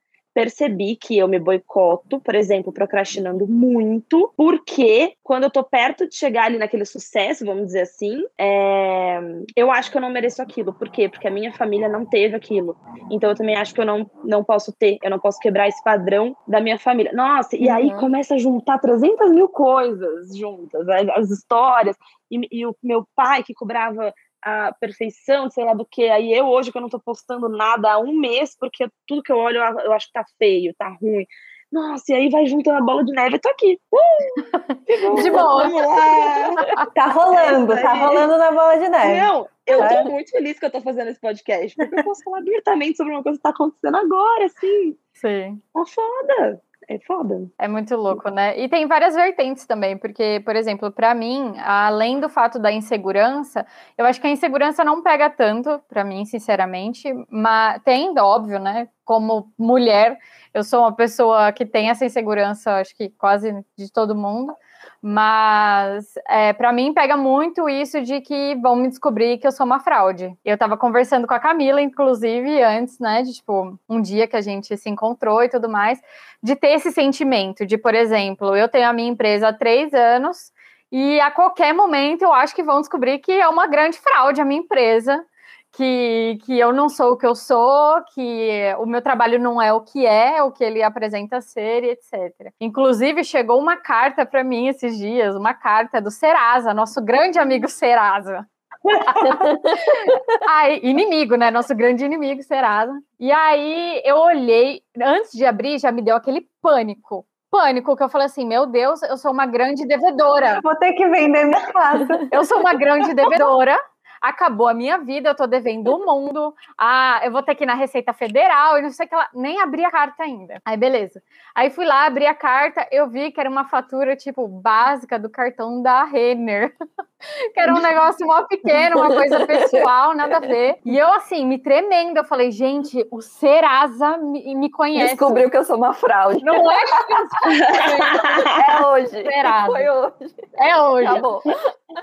percebi 0.40 0.96
que 0.96 1.18
eu 1.18 1.28
me 1.28 1.38
boicoto, 1.38 2.18
por 2.18 2.34
exemplo, 2.34 2.72
procrastinando 2.72 3.46
muito, 3.46 4.32
porque 4.34 5.12
quando 5.22 5.44
eu 5.44 5.50
tô 5.50 5.62
perto 5.62 6.08
de 6.08 6.16
chegar 6.16 6.44
ali 6.44 6.56
naquele 6.56 6.86
sucesso, 6.86 7.44
vamos 7.44 7.66
dizer 7.66 7.82
assim, 7.82 8.24
é... 8.38 9.20
eu 9.54 9.70
acho 9.70 9.90
que 9.90 9.98
eu 9.98 10.00
não 10.00 10.08
mereço 10.08 10.40
aquilo. 10.40 10.72
Por 10.72 10.88
quê? 10.88 11.10
Porque 11.10 11.28
a 11.28 11.30
minha 11.30 11.52
família 11.52 11.90
não 11.90 12.06
teve 12.06 12.34
aquilo. 12.34 12.74
Então 13.10 13.28
eu 13.28 13.36
também 13.36 13.54
acho 13.54 13.74
que 13.74 13.82
eu 13.82 13.84
não, 13.84 14.10
não 14.24 14.42
posso 14.42 14.72
ter, 14.72 14.96
eu 15.02 15.10
não 15.10 15.18
posso 15.18 15.38
quebrar 15.40 15.68
esse 15.68 15.84
padrão 15.84 16.34
da 16.48 16.58
minha 16.58 16.78
família. 16.78 17.12
Nossa, 17.12 17.54
e 17.54 17.68
aí 17.68 17.90
uhum. 17.90 17.98
começa 17.98 18.34
a 18.34 18.38
juntar 18.38 18.78
300 18.78 19.32
mil 19.32 19.48
coisas 19.48 20.34
juntas, 20.34 20.88
as 20.88 21.30
histórias. 21.30 21.96
E, 22.30 22.40
e 22.50 22.66
o 22.66 22.74
meu 22.82 23.04
pai 23.14 23.42
que 23.42 23.52
cobrava 23.52 24.14
a 24.42 24.72
perfeição, 24.80 25.50
sei 25.50 25.64
lá 25.64 25.74
do 25.74 25.84
que. 25.84 26.08
Aí 26.08 26.32
eu 26.32 26.46
hoje 26.46 26.70
que 26.70 26.78
eu 26.78 26.82
não 26.82 26.88
tô 26.88 26.98
postando 26.98 27.48
nada 27.48 27.92
há 27.92 27.98
um 27.98 28.12
mês, 28.12 28.56
porque 28.58 28.88
tudo 29.06 29.22
que 29.22 29.32
eu 29.32 29.38
olho 29.38 29.58
eu 29.58 29.92
acho 29.92 30.06
que 30.06 30.12
tá 30.12 30.24
feio, 30.38 30.74
tá 30.78 30.88
ruim. 31.00 31.26
Nossa, 31.70 32.12
e 32.12 32.14
aí 32.16 32.28
vai 32.30 32.46
juntando 32.46 32.78
a 32.78 32.82
bola 32.82 33.04
de 33.04 33.12
neve, 33.12 33.36
eu 33.36 33.40
tô 33.40 33.48
aqui. 33.48 33.78
Uh, 33.92 35.22
de 35.22 35.30
boa. 35.30 35.68
Vamos 35.68 35.86
lá. 35.86 36.86
Tá 36.86 37.06
rolando, 37.06 37.74
tá 37.74 37.94
rolando 37.94 38.38
na 38.38 38.50
bola 38.50 38.76
de 38.76 38.88
neve. 38.88 39.20
Não, 39.20 39.48
eu 39.66 39.86
tô 39.86 40.10
muito 40.10 40.30
feliz 40.30 40.58
que 40.58 40.66
eu 40.66 40.70
tô 40.70 40.80
fazendo 40.80 41.10
esse 41.10 41.20
podcast, 41.20 41.76
porque 41.76 42.00
eu 42.00 42.04
posso 42.04 42.24
falar 42.24 42.38
abertamente 42.38 42.96
sobre 42.96 43.12
uma 43.12 43.22
coisa 43.22 43.38
que 43.38 43.42
tá 43.42 43.50
acontecendo 43.50 43.96
agora, 43.96 44.46
assim. 44.46 44.96
Sim. 45.14 45.62
Tá 45.72 45.84
foda 45.86 46.60
é 46.88 46.98
foda. 47.00 47.48
É 47.58 47.68
muito 47.68 47.94
louco, 47.96 48.30
né? 48.30 48.58
E 48.58 48.68
tem 48.68 48.86
várias 48.86 49.14
vertentes 49.14 49.66
também, 49.66 49.96
porque, 49.96 50.40
por 50.44 50.56
exemplo, 50.56 50.90
para 50.90 51.14
mim, 51.14 51.54
além 51.58 52.18
do 52.20 52.28
fato 52.28 52.58
da 52.58 52.72
insegurança, 52.72 53.66
eu 53.96 54.04
acho 54.04 54.20
que 54.20 54.26
a 54.26 54.30
insegurança 54.30 54.84
não 54.84 55.02
pega 55.02 55.30
tanto 55.30 55.80
para 55.88 56.04
mim, 56.04 56.24
sinceramente, 56.24 57.08
mas 57.28 57.80
tem, 57.84 58.12
óbvio, 58.18 58.58
né? 58.58 58.88
Como 59.04 59.52
mulher, 59.58 60.18
eu 60.52 60.64
sou 60.64 60.80
uma 60.80 60.94
pessoa 60.94 61.52
que 61.52 61.64
tem 61.66 61.90
essa 61.90 62.04
insegurança, 62.04 62.76
acho 62.76 62.96
que 62.96 63.08
quase 63.10 63.52
de 63.76 63.92
todo 63.92 64.14
mundo. 64.14 64.54
Mas 65.02 66.12
é, 66.28 66.52
para 66.52 66.72
mim 66.72 66.92
pega 66.92 67.16
muito 67.16 67.68
isso 67.68 68.02
de 68.02 68.20
que 68.20 68.54
vão 68.56 68.76
me 68.76 68.88
descobrir 68.88 69.38
que 69.38 69.46
eu 69.46 69.52
sou 69.52 69.64
uma 69.64 69.80
fraude. 69.80 70.36
Eu 70.44 70.58
tava 70.58 70.76
conversando 70.76 71.26
com 71.26 71.32
a 71.32 71.40
Camila, 71.40 71.80
inclusive, 71.80 72.62
antes, 72.62 72.98
né? 72.98 73.22
De 73.22 73.32
tipo, 73.32 73.78
um 73.88 74.00
dia 74.02 74.26
que 74.26 74.36
a 74.36 74.42
gente 74.42 74.76
se 74.76 74.90
encontrou 74.90 75.42
e 75.42 75.48
tudo 75.48 75.70
mais, 75.70 75.98
de 76.42 76.54
ter 76.54 76.72
esse 76.72 76.92
sentimento 76.92 77.64
de, 77.64 77.78
por 77.78 77.94
exemplo, 77.94 78.54
eu 78.54 78.68
tenho 78.68 78.88
a 78.88 78.92
minha 78.92 79.08
empresa 79.08 79.48
há 79.48 79.52
três 79.52 79.94
anos. 79.94 80.52
E 80.92 81.20
a 81.20 81.30
qualquer 81.30 81.72
momento 81.72 82.22
eu 82.22 82.32
acho 82.32 82.54
que 82.54 82.62
vão 82.62 82.80
descobrir 82.80 83.20
que 83.20 83.32
é 83.32 83.48
uma 83.48 83.66
grande 83.66 83.98
fraude 83.98 84.40
a 84.40 84.44
minha 84.44 84.60
empresa 84.60 85.24
que, 85.72 86.38
que 86.44 86.58
eu 86.58 86.72
não 86.72 86.88
sou 86.88 87.12
o 87.12 87.16
que 87.16 87.26
eu 87.26 87.34
sou, 87.34 88.02
que 88.14 88.74
o 88.78 88.86
meu 88.86 89.00
trabalho 89.00 89.38
não 89.38 89.60
é 89.60 89.72
o 89.72 89.80
que 89.80 90.04
é, 90.04 90.42
o 90.42 90.50
que 90.50 90.64
ele 90.64 90.82
apresenta 90.82 91.40
ser, 91.40 91.84
etc. 91.84 92.52
Inclusive, 92.60 93.22
chegou 93.24 93.58
uma 93.58 93.76
carta 93.76 94.26
para 94.26 94.42
mim 94.42 94.68
esses 94.68 94.96
dias, 94.98 95.36
uma 95.36 95.54
carta 95.54 96.00
do 96.00 96.10
Serasa, 96.10 96.74
nosso 96.74 97.00
grande 97.02 97.38
amigo 97.38 97.68
Serasa. 97.68 98.46
aí, 100.48 100.80
inimigo, 100.82 101.36
né? 101.36 101.50
Nosso 101.50 101.74
grande 101.74 102.04
inimigo, 102.04 102.42
Serasa. 102.42 102.92
E 103.18 103.30
aí 103.30 104.02
eu 104.04 104.16
olhei, 104.16 104.82
antes 105.00 105.32
de 105.32 105.44
abrir, 105.44 105.78
já 105.78 105.92
me 105.92 106.02
deu 106.02 106.16
aquele 106.16 106.46
pânico 106.62 107.24
pânico, 107.50 107.96
que 107.96 108.02
eu 108.02 108.08
falei 108.08 108.26
assim, 108.26 108.46
meu 108.46 108.64
Deus, 108.64 109.02
eu 109.02 109.16
sou 109.16 109.32
uma 109.32 109.44
grande 109.44 109.84
devedora. 109.84 110.60
Vou 110.62 110.76
ter 110.76 110.92
que 110.92 111.06
vender 111.08 111.46
minha 111.46 111.72
casa. 111.72 112.28
Eu 112.30 112.44
sou 112.44 112.60
uma 112.60 112.74
grande 112.74 113.12
devedora 113.12 113.76
acabou 114.20 114.68
a 114.68 114.74
minha 114.74 114.98
vida, 114.98 115.30
eu 115.30 115.34
tô 115.34 115.46
devendo 115.46 115.94
o 115.94 116.04
mundo, 116.04 116.54
ah, 116.76 117.20
eu 117.24 117.32
vou 117.32 117.42
ter 117.42 117.54
que 117.54 117.64
ir 117.64 117.66
na 117.66 117.74
Receita 117.74 118.12
Federal 118.12 118.78
e 118.78 118.82
não 118.82 118.90
sei 118.90 119.06
o 119.06 119.08
que 119.08 119.16
lá, 119.16 119.28
nem 119.34 119.60
abri 119.60 119.84
a 119.84 119.90
carta 119.90 120.22
ainda. 120.22 120.60
Aí, 120.64 120.76
beleza. 120.76 121.22
Aí 121.54 121.70
fui 121.70 121.84
lá, 121.86 122.06
abri 122.06 122.26
a 122.26 122.34
carta, 122.34 122.86
eu 122.90 123.08
vi 123.08 123.32
que 123.32 123.40
era 123.40 123.48
uma 123.50 123.64
fatura, 123.64 124.16
tipo, 124.16 124.46
básica 124.46 125.18
do 125.18 125.30
cartão 125.30 125.82
da 125.82 126.04
Renner. 126.04 126.76
que 127.52 127.60
era 127.60 127.74
um 127.74 127.80
negócio 127.80 128.26
mó 128.26 128.42
pequeno, 128.42 128.96
uma 128.98 129.08
coisa 129.08 129.44
pessoal, 129.46 130.14
nada 130.14 130.38
a 130.38 130.40
ver. 130.40 130.78
E 130.84 130.96
eu, 130.96 131.12
assim, 131.12 131.46
me 131.46 131.58
tremendo, 131.58 132.18
eu 132.18 132.24
falei, 132.24 132.50
gente, 132.50 133.06
o 133.10 133.20
Serasa 133.20 134.16
me, 134.18 134.54
me 134.54 134.70
conhece. 134.70 135.10
Descobriu 135.14 135.50
que 135.50 135.56
eu 135.56 135.64
sou 135.64 135.76
uma 135.76 135.92
fraude. 135.92 136.44
Não 136.44 136.70
é 136.70 136.80
É 138.70 138.86
hoje. 138.86 139.08
Serasa. 139.08 139.66
Foi 139.66 139.88
hoje. 139.88 140.34
É 140.56 140.78
hoje. 140.78 141.06
Acabou. 141.06 141.42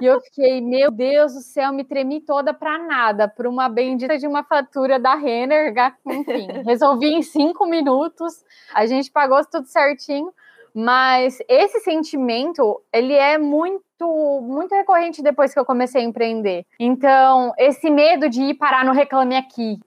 E 0.01 0.05
eu 0.05 0.19
fiquei, 0.21 0.61
meu 0.61 0.91
Deus 0.91 1.33
do 1.33 1.41
céu, 1.41 1.71
me 1.71 1.83
tremi 1.83 2.21
toda 2.21 2.53
para 2.53 2.77
nada, 2.77 3.27
por 3.27 3.47
uma 3.47 3.69
bendita 3.69 4.17
de 4.17 4.27
uma 4.27 4.43
fatura 4.43 4.99
da 4.99 5.15
Renner, 5.15 5.73
enfim, 6.05 6.47
resolvi 6.65 7.13
em 7.13 7.21
cinco 7.21 7.65
minutos, 7.65 8.43
a 8.73 8.85
gente 8.85 9.11
pagou 9.11 9.39
tudo 9.45 9.65
certinho, 9.67 10.31
mas 10.79 11.39
esse 11.49 11.79
sentimento, 11.79 12.79
ele 12.93 13.15
é 13.15 13.35
muito 13.35 13.81
muito 14.43 14.75
recorrente 14.75 15.23
depois 15.23 15.51
que 15.51 15.59
eu 15.59 15.65
comecei 15.65 16.01
a 16.01 16.05
empreender. 16.05 16.67
Então, 16.79 17.51
esse 17.57 17.89
medo 17.89 18.29
de 18.29 18.43
ir 18.43 18.53
parar 18.53 18.85
no 18.85 18.91
Reclame 18.91 19.35
Aqui, 19.35 19.79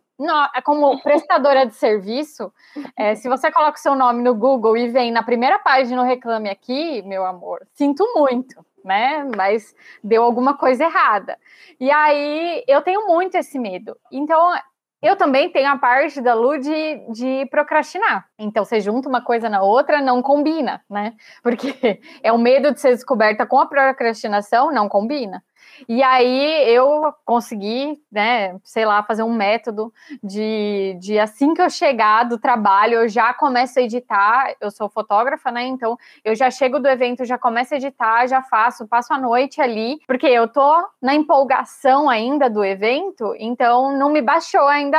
é 0.53 0.61
como 0.61 0.99
prestadora 1.01 1.65
de 1.65 1.77
serviço, 1.77 2.53
é, 2.97 3.15
se 3.15 3.29
você 3.29 3.53
coloca 3.53 3.79
o 3.79 3.81
seu 3.81 3.95
nome 3.95 4.21
no 4.21 4.35
Google 4.35 4.77
e 4.77 4.89
vem 4.89 5.13
na 5.13 5.23
primeira 5.23 5.61
página 5.61 6.03
no 6.03 6.09
Reclame 6.09 6.51
Aqui, 6.51 7.03
meu 7.03 7.25
amor, 7.25 7.65
sinto 7.73 8.05
muito 8.17 8.65
né? 8.85 9.25
Mas 9.37 9.75
deu 10.03 10.23
alguma 10.23 10.57
coisa 10.57 10.85
errada. 10.85 11.39
E 11.79 11.91
aí 11.91 12.65
eu 12.67 12.81
tenho 12.81 13.07
muito 13.07 13.37
esse 13.37 13.59
medo. 13.59 13.95
Então 14.11 14.55
eu 15.03 15.17
também 15.17 15.51
tenho 15.51 15.71
a 15.71 15.79
parte 15.79 16.21
da 16.21 16.35
Lu 16.35 16.59
de, 16.59 16.97
de 17.11 17.47
procrastinar. 17.51 18.27
Então, 18.41 18.65
você 18.65 18.81
junta 18.81 19.09
uma 19.09 19.21
coisa 19.21 19.49
na 19.49 19.63
outra, 19.63 20.01
não 20.01 20.23
combina, 20.23 20.83
né? 20.89 21.13
Porque 21.43 22.01
é 22.23 22.33
o 22.33 22.39
medo 22.39 22.73
de 22.73 22.81
ser 22.81 22.91
descoberta 22.91 23.45
com 23.47 23.59
a 23.59 23.67
procrastinação, 23.67 24.73
não 24.73 24.89
combina. 24.89 25.43
E 25.89 26.03
aí 26.03 26.69
eu 26.69 27.13
consegui, 27.25 27.99
né, 28.11 28.59
sei 28.65 28.85
lá, 28.85 29.03
fazer 29.03 29.23
um 29.23 29.33
método 29.33 29.93
de, 30.23 30.97
de 31.01 31.19
assim 31.19 31.55
que 31.55 31.63
eu 31.63 31.71
chegar 31.71 32.25
do 32.25 32.39
trabalho, 32.39 32.95
eu 32.95 33.09
já 33.09 33.33
começo 33.33 33.79
a 33.79 33.83
editar. 33.83 34.55
Eu 34.61 34.71
sou 34.71 34.89
fotógrafa, 34.89 35.51
né? 35.51 35.65
Então 35.65 35.97
eu 36.25 36.35
já 36.35 36.51
chego 36.51 36.79
do 36.79 36.89
evento, 36.89 37.25
já 37.25 37.39
começo 37.39 37.75
a 37.75 37.77
editar, 37.77 38.27
já 38.27 38.43
faço, 38.43 38.87
passo 38.87 39.13
a 39.13 39.19
noite 39.19 39.61
ali, 39.61 39.99
porque 40.07 40.27
eu 40.27 40.49
tô 40.49 40.89
na 41.01 41.15
empolgação 41.15 42.09
ainda 42.09 42.49
do 42.49 42.65
evento, 42.65 43.35
então 43.39 43.97
não 43.97 44.11
me 44.11 44.21
baixou 44.21 44.67
ainda 44.67 44.99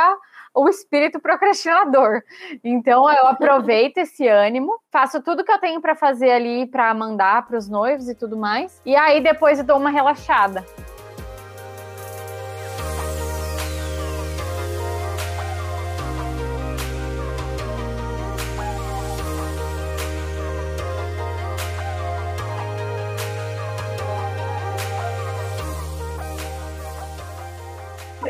o 0.54 0.68
espírito 0.68 1.20
procrastinador. 1.20 2.22
Então 2.62 3.10
eu 3.10 3.26
aproveito 3.26 3.98
esse 3.98 4.26
ânimo, 4.28 4.78
faço 4.90 5.22
tudo 5.22 5.44
que 5.44 5.52
eu 5.52 5.58
tenho 5.58 5.80
para 5.80 5.94
fazer 5.94 6.30
ali 6.30 6.66
para 6.66 6.92
mandar 6.94 7.46
para 7.46 7.56
os 7.56 7.68
noivos 7.68 8.08
e 8.08 8.14
tudo 8.14 8.36
mais. 8.36 8.80
E 8.84 8.94
aí 8.94 9.20
depois 9.20 9.58
eu 9.58 9.64
dou 9.64 9.78
uma 9.78 9.90
relaxada. 9.90 10.64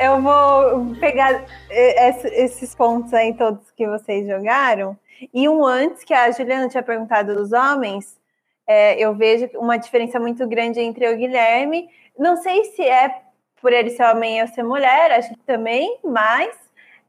Eu 0.03 0.21
vou 0.21 0.95
pegar 0.97 1.45
é, 1.71 2.09
esses 2.45 2.75
pontos 2.75 3.15
aí 3.15 3.35
todos 3.35 3.71
que 3.71 3.87
vocês 3.87 4.27
jogaram. 4.27 4.97
E 5.33 5.49
um 5.49 5.65
antes, 5.65 6.03
que 6.03 6.13
a 6.13 6.31
Juliana 6.31 6.69
tinha 6.69 6.83
perguntado 6.83 7.35
dos 7.35 7.53
homens, 7.53 8.19
é, 8.67 8.99
eu 8.99 9.15
vejo 9.15 9.49
uma 9.55 9.77
diferença 9.77 10.19
muito 10.19 10.47
grande 10.47 10.81
entre 10.81 11.09
o 11.09 11.17
Guilherme. 11.17 11.89
Não 12.19 12.37
sei 12.37 12.65
se 12.65 12.83
é 12.83 13.23
por 13.61 13.73
ele 13.73 13.91
ser 13.91 14.05
homem 14.05 14.43
ou 14.43 14.49
ser 14.49 14.65
mulher, 14.65 15.13
acho 15.13 15.31
que 15.31 15.41
também, 15.41 15.99
mas. 16.03 16.61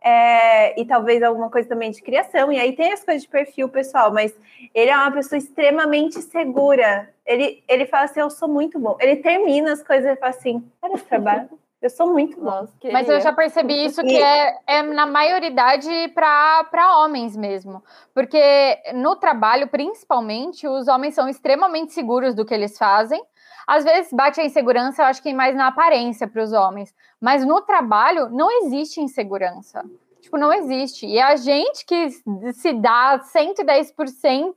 É, 0.06 0.80
e 0.80 0.86
talvez 0.86 1.24
alguma 1.24 1.50
coisa 1.50 1.70
também 1.70 1.90
de 1.90 2.02
criação, 2.02 2.52
e 2.52 2.60
aí 2.60 2.74
tem 2.74 2.92
as 2.92 3.02
coisas 3.06 3.24
de 3.24 3.30
perfil 3.30 3.70
pessoal, 3.70 4.12
mas 4.12 4.36
ele 4.76 4.92
é 4.92 4.98
uma 4.98 5.14
pessoa 5.14 5.40
extremamente 5.40 6.22
segura. 6.22 7.10
Ele, 7.26 7.64
ele 7.70 7.86
fala 7.86 8.04
assim: 8.04 8.20
Eu 8.20 8.30
sou 8.30 8.50
muito 8.50 8.78
bom. 8.78 8.98
Ele 9.00 9.16
termina 9.16 9.72
as 9.72 9.82
coisas 9.82 10.12
e 10.12 10.16
fala 10.18 10.32
assim: 10.32 10.62
Olha 10.82 10.96
esse 10.96 11.06
trabalho. 11.06 11.50
Eu 11.84 11.90
sou 11.90 12.08
muito 12.08 12.40
bom. 12.40 12.66
Mas 12.94 13.10
eu 13.10 13.20
já 13.20 13.34
percebi 13.34 13.84
isso 13.84 14.02
que 14.02 14.16
é, 14.16 14.58
é 14.66 14.82
na 14.82 15.06
maioridade 15.06 15.90
para 16.16 16.98
homens 17.00 17.36
mesmo. 17.36 17.84
Porque 18.14 18.42
no 18.96 19.18
trabalho, 19.18 19.68
principalmente, 19.68 20.66
os 20.66 20.88
homens 20.88 21.14
são 21.14 21.28
extremamente 21.28 21.92
seguros 21.92 22.34
do 22.34 22.46
que 22.46 22.54
eles 22.54 22.78
fazem. 22.78 23.22
Às 23.68 23.84
vezes 23.84 24.14
bate 24.14 24.40
a 24.40 24.46
insegurança, 24.46 25.02
eu 25.02 25.08
acho 25.08 25.22
que 25.22 25.34
mais 25.34 25.58
na 25.58 25.68
aparência 25.68 26.26
para 26.26 26.42
os 26.42 26.54
homens, 26.54 26.96
mas 27.20 27.46
no 27.46 27.60
trabalho 27.62 28.30
não 28.30 28.50
existe 28.64 29.02
insegurança. 29.02 29.84
Tipo, 30.22 30.38
não 30.38 30.54
existe. 30.54 31.06
E 31.06 31.20
a 31.20 31.36
gente 31.36 31.86
que 31.86 32.10
se 32.54 32.72
dá 32.74 33.20
110%, 33.20 34.56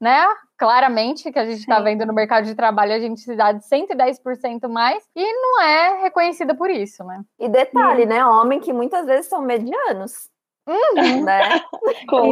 né? 0.00 0.24
Claramente, 0.56 1.30
que 1.30 1.38
a 1.38 1.44
gente 1.44 1.60
está 1.60 1.80
vendo 1.80 2.06
no 2.06 2.12
mercado 2.12 2.44
de 2.44 2.54
trabalho, 2.54 2.92
a 2.92 2.98
gente 2.98 3.20
se 3.20 3.36
dá 3.36 3.52
de 3.52 3.62
110% 3.64 4.68
mais 4.68 5.02
e 5.14 5.32
não 5.32 5.62
é 5.62 6.02
reconhecida 6.02 6.54
por 6.54 6.70
isso, 6.70 7.04
né? 7.04 7.22
E 7.38 7.48
detalhe, 7.48 8.06
né? 8.06 8.24
Homem 8.24 8.60
que 8.60 8.72
muitas 8.72 9.06
vezes 9.06 9.26
são 9.26 9.42
medianos. 9.42 10.28
Uhum. 10.70 11.24
Né? 11.24 11.40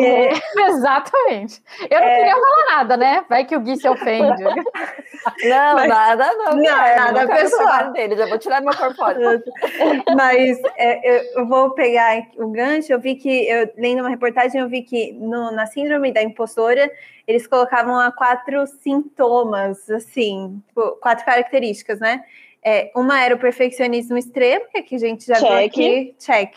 É, 0.02 0.66
exatamente. 0.68 1.62
Eu 1.90 2.00
não 2.00 2.06
é... 2.06 2.16
queria 2.16 2.34
falar 2.34 2.76
nada, 2.76 2.96
né? 2.96 3.24
Vai 3.28 3.44
que 3.44 3.56
o 3.56 3.60
Gui 3.60 3.76
se 3.76 3.88
ofende. 3.88 4.44
Não, 5.44 5.74
Mas... 5.74 5.88
nada, 5.88 6.32
não. 6.34 6.56
Não, 6.56 6.62
nada 6.62 7.26
pessoal. 7.26 7.92
Dele, 7.92 8.16
já 8.16 8.26
vou 8.26 8.38
tirar 8.38 8.60
meu 8.60 8.74
corpóreo. 8.74 9.42
Mas 10.16 10.58
é, 10.76 11.38
eu 11.38 11.46
vou 11.46 11.70
pegar 11.70 12.22
o 12.36 12.48
gancho. 12.50 12.92
Eu 12.92 13.00
vi 13.00 13.16
que, 13.16 13.48
eu, 13.48 13.70
lendo 13.76 14.00
uma 14.00 14.08
reportagem, 14.08 14.60
eu 14.60 14.68
vi 14.68 14.82
que 14.82 15.12
no, 15.12 15.50
na 15.50 15.66
síndrome 15.66 16.12
da 16.12 16.22
impostora, 16.22 16.90
eles 17.26 17.46
colocavam 17.46 17.94
lá 17.96 18.10
quatro 18.10 18.66
sintomas, 18.66 19.90
assim, 19.90 20.62
tipo, 20.68 20.92
quatro 21.00 21.24
características, 21.24 22.00
né? 22.00 22.24
É, 22.64 22.90
uma 22.94 23.22
era 23.22 23.34
o 23.34 23.38
perfeccionismo 23.38 24.16
extremo, 24.16 24.66
que 24.70 24.78
aqui 24.78 24.96
a 24.96 24.98
gente 24.98 25.26
já 25.26 25.34
check. 25.34 25.48
viu 25.48 25.66
aqui, 25.66 26.14
check. 26.18 26.54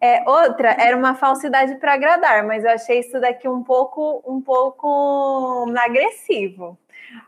É, 0.00 0.22
outra 0.28 0.70
era 0.78 0.96
uma 0.96 1.14
falsidade 1.14 1.74
para 1.76 1.94
agradar, 1.94 2.44
mas 2.46 2.64
eu 2.64 2.70
achei 2.70 3.00
isso 3.00 3.20
daqui 3.20 3.48
um 3.48 3.62
pouco, 3.62 4.22
um 4.26 4.40
pouco 4.40 5.66
agressivo. 5.76 6.78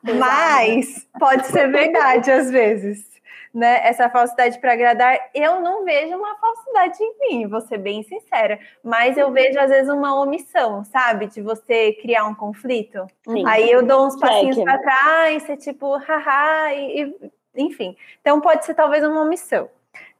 Mas 0.02 1.08
pode 1.18 1.46
ser 1.46 1.68
verdade 1.70 2.30
às 2.30 2.50
vezes. 2.50 3.10
Né, 3.52 3.80
essa 3.82 4.08
falsidade 4.08 4.60
para 4.60 4.74
agradar, 4.74 5.18
eu 5.34 5.60
não 5.60 5.84
vejo 5.84 6.16
uma 6.16 6.36
falsidade 6.36 7.02
em 7.02 7.14
mim, 7.18 7.48
vou 7.48 7.60
ser 7.60 7.78
bem 7.78 8.00
sincera, 8.04 8.60
mas 8.80 9.18
eu 9.18 9.32
vejo 9.32 9.58
às 9.58 9.68
vezes 9.68 9.90
uma 9.92 10.14
omissão, 10.20 10.84
sabe, 10.84 11.26
de 11.26 11.42
você 11.42 11.94
criar 11.94 12.26
um 12.26 12.34
conflito. 12.34 13.04
Sim. 13.28 13.42
Aí 13.48 13.68
eu 13.68 13.84
dou 13.84 14.06
uns 14.06 14.16
passinhos 14.20 14.56
para 14.62 14.78
trás, 14.78 15.42
você 15.42 15.56
tipo, 15.56 15.96
haha, 15.96 16.74
e, 16.74 17.02
e, 17.02 17.32
enfim. 17.56 17.96
Então 18.20 18.40
pode 18.40 18.64
ser 18.64 18.74
talvez 18.74 19.02
uma 19.02 19.22
omissão. 19.22 19.68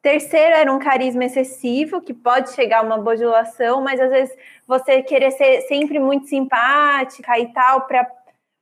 Terceiro 0.03 0.57
era 0.57 0.73
um 0.73 0.79
carisma 0.79 1.25
excessivo, 1.25 2.01
que 2.01 2.15
pode 2.15 2.53
chegar 2.53 2.79
a 2.79 2.83
uma 2.83 2.99
bojulação, 2.99 3.83
mas 3.83 4.01
às 4.01 4.11
vezes 4.11 4.35
você 4.67 5.03
querer 5.03 5.31
ser 5.33 5.61
sempre 5.63 5.99
muito 5.99 6.27
simpática 6.27 7.39
e 7.39 7.53
tal, 7.53 7.83
para 7.83 8.07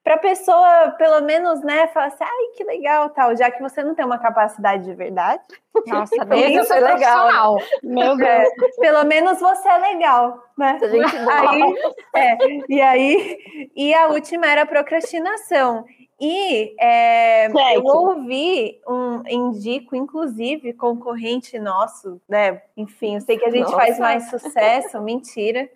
para 0.08 0.14
a 0.14 0.20
pessoa, 0.20 0.94
pelo 0.96 1.20
menos, 1.20 1.60
né, 1.62 1.86
falar 1.88 2.06
assim, 2.06 2.24
ai, 2.24 2.46
que 2.56 2.64
legal, 2.64 3.10
tal, 3.10 3.36
já 3.36 3.50
que 3.50 3.60
você 3.60 3.84
não 3.84 3.94
tem 3.94 4.06
uma 4.06 4.18
capacidade 4.18 4.84
de 4.84 4.94
verdade. 4.94 5.42
Nossa, 5.86 6.16
mesmo 6.24 6.62
isso 6.62 6.72
é 6.72 6.80
legal. 6.80 7.58
Meu 7.82 8.16
Deus. 8.16 8.26
É, 8.26 8.46
pelo 8.80 9.04
menos 9.04 9.38
você 9.38 9.68
é 9.68 9.76
legal, 9.76 10.42
né? 10.56 10.78
Gente 10.80 11.14
aí, 11.14 11.74
é, 12.16 12.38
e 12.70 12.80
aí, 12.80 13.70
e 13.76 13.94
a 13.94 14.06
última 14.06 14.46
era 14.46 14.62
a 14.62 14.66
procrastinação. 14.66 15.84
E 16.20 16.74
é, 16.80 17.46
eu 17.76 17.84
ouvi 17.84 18.80
um 18.88 19.22
indico, 19.28 19.94
inclusive, 19.94 20.72
concorrente 20.72 21.58
nosso, 21.60 22.20
né? 22.28 22.60
Enfim, 22.76 23.14
eu 23.14 23.20
sei 23.20 23.38
que 23.38 23.44
a 23.44 23.50
gente 23.50 23.70
Nossa. 23.70 23.76
faz 23.76 23.98
mais 24.00 24.28
sucesso, 24.28 25.00
mentira, 25.00 25.68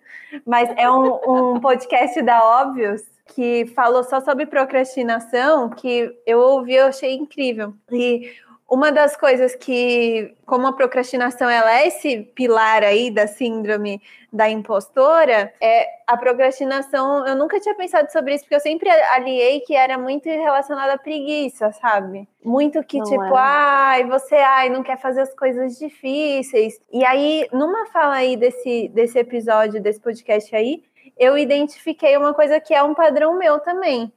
mas 0.45 0.69
é 0.75 0.89
um, 0.91 1.53
um 1.55 1.59
podcast 1.61 2.21
da 2.21 2.61
Óbvios 2.61 3.03
que 3.33 3.65
falou 3.67 4.03
só 4.03 4.19
sobre 4.19 4.45
procrastinação, 4.45 5.69
que 5.69 6.13
eu 6.25 6.39
ouvi, 6.39 6.75
eu 6.75 6.87
achei 6.87 7.15
incrível. 7.15 7.73
E 7.91 8.33
uma 8.69 8.91
das 8.91 9.15
coisas 9.15 9.55
que, 9.55 10.35
como 10.45 10.65
a 10.65 10.73
procrastinação 10.73 11.49
ela 11.49 11.79
é 11.79 11.87
esse 11.87 12.23
pilar 12.33 12.83
aí 12.83 13.11
da 13.11 13.27
síndrome 13.27 14.01
da 14.31 14.49
impostora, 14.49 15.53
é 15.61 15.87
a 16.07 16.17
procrastinação. 16.17 17.27
Eu 17.27 17.35
nunca 17.35 17.59
tinha 17.59 17.75
pensado 17.75 18.11
sobre 18.11 18.33
isso, 18.33 18.43
porque 18.45 18.55
eu 18.55 18.59
sempre 18.59 18.89
aliei 18.89 19.59
que 19.59 19.75
era 19.75 19.97
muito 19.97 20.27
relacionada 20.27 20.93
à 20.93 20.97
preguiça, 20.97 21.71
sabe? 21.73 22.27
Muito 22.43 22.83
que, 22.83 22.97
não 22.97 23.05
tipo, 23.05 23.23
é. 23.23 23.31
ai, 23.35 24.05
você 24.05 24.35
ai, 24.35 24.69
não 24.69 24.81
quer 24.81 24.99
fazer 24.99 25.21
as 25.21 25.33
coisas 25.35 25.77
difíceis. 25.77 26.79
E 26.91 27.05
aí, 27.05 27.47
numa 27.51 27.85
fala 27.87 28.15
aí 28.15 28.35
desse, 28.35 28.87
desse 28.87 29.19
episódio, 29.19 29.81
desse 29.81 29.99
podcast 29.99 30.55
aí, 30.55 30.83
eu 31.17 31.37
identifiquei 31.37 32.17
uma 32.17 32.33
coisa 32.33 32.59
que 32.59 32.73
é 32.73 32.81
um 32.81 32.95
padrão 32.95 33.37
meu 33.37 33.59
também. 33.59 34.11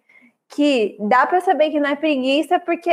Que 0.49 0.97
dá 1.01 1.27
para 1.27 1.41
saber 1.41 1.71
que 1.71 1.81
não 1.81 1.91
é 1.91 1.97
preguiça, 1.97 2.59
porque 2.61 2.93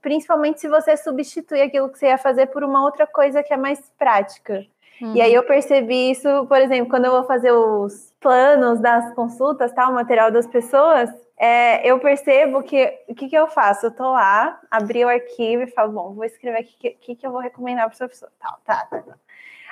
principalmente 0.00 0.60
se 0.60 0.68
você 0.68 0.96
substituir 0.96 1.62
aquilo 1.62 1.88
que 1.88 1.98
você 1.98 2.06
ia 2.06 2.18
fazer 2.18 2.46
por 2.46 2.64
uma 2.64 2.82
outra 2.84 3.06
coisa 3.06 3.42
que 3.42 3.52
é 3.52 3.56
mais 3.56 3.80
prática. 3.98 4.64
Uhum. 5.00 5.14
E 5.14 5.20
aí 5.20 5.32
eu 5.32 5.42
percebi 5.44 6.10
isso, 6.10 6.46
por 6.46 6.58
exemplo, 6.58 6.90
quando 6.90 7.06
eu 7.06 7.12
vou 7.12 7.24
fazer 7.24 7.52
os 7.52 8.12
planos 8.20 8.80
das 8.80 9.14
consultas, 9.14 9.72
tal, 9.72 9.90
o 9.90 9.94
material 9.94 10.30
das 10.30 10.46
pessoas, 10.46 11.10
é, 11.38 11.88
eu 11.88 11.98
percebo 11.98 12.62
que 12.62 12.98
o 13.08 13.14
que, 13.14 13.28
que 13.28 13.36
eu 13.36 13.48
faço? 13.48 13.86
Eu 13.86 13.90
tô 13.90 14.12
lá, 14.12 14.60
abri 14.70 15.02
o 15.04 15.08
arquivo 15.08 15.62
e 15.62 15.66
falo, 15.66 15.92
bom, 15.92 16.12
vou 16.12 16.24
escrever 16.24 16.58
aqui 16.58 16.74
o 16.74 16.78
que, 16.78 16.90
que, 16.90 17.14
que 17.16 17.26
eu 17.26 17.32
vou 17.32 17.40
recomendar 17.40 17.86
para 17.86 17.94
essa 17.94 18.08
pessoa. 18.08 18.30
Tal, 18.38 18.58
tá, 18.64 18.86
tá, 18.90 18.98
tá. 19.00 19.14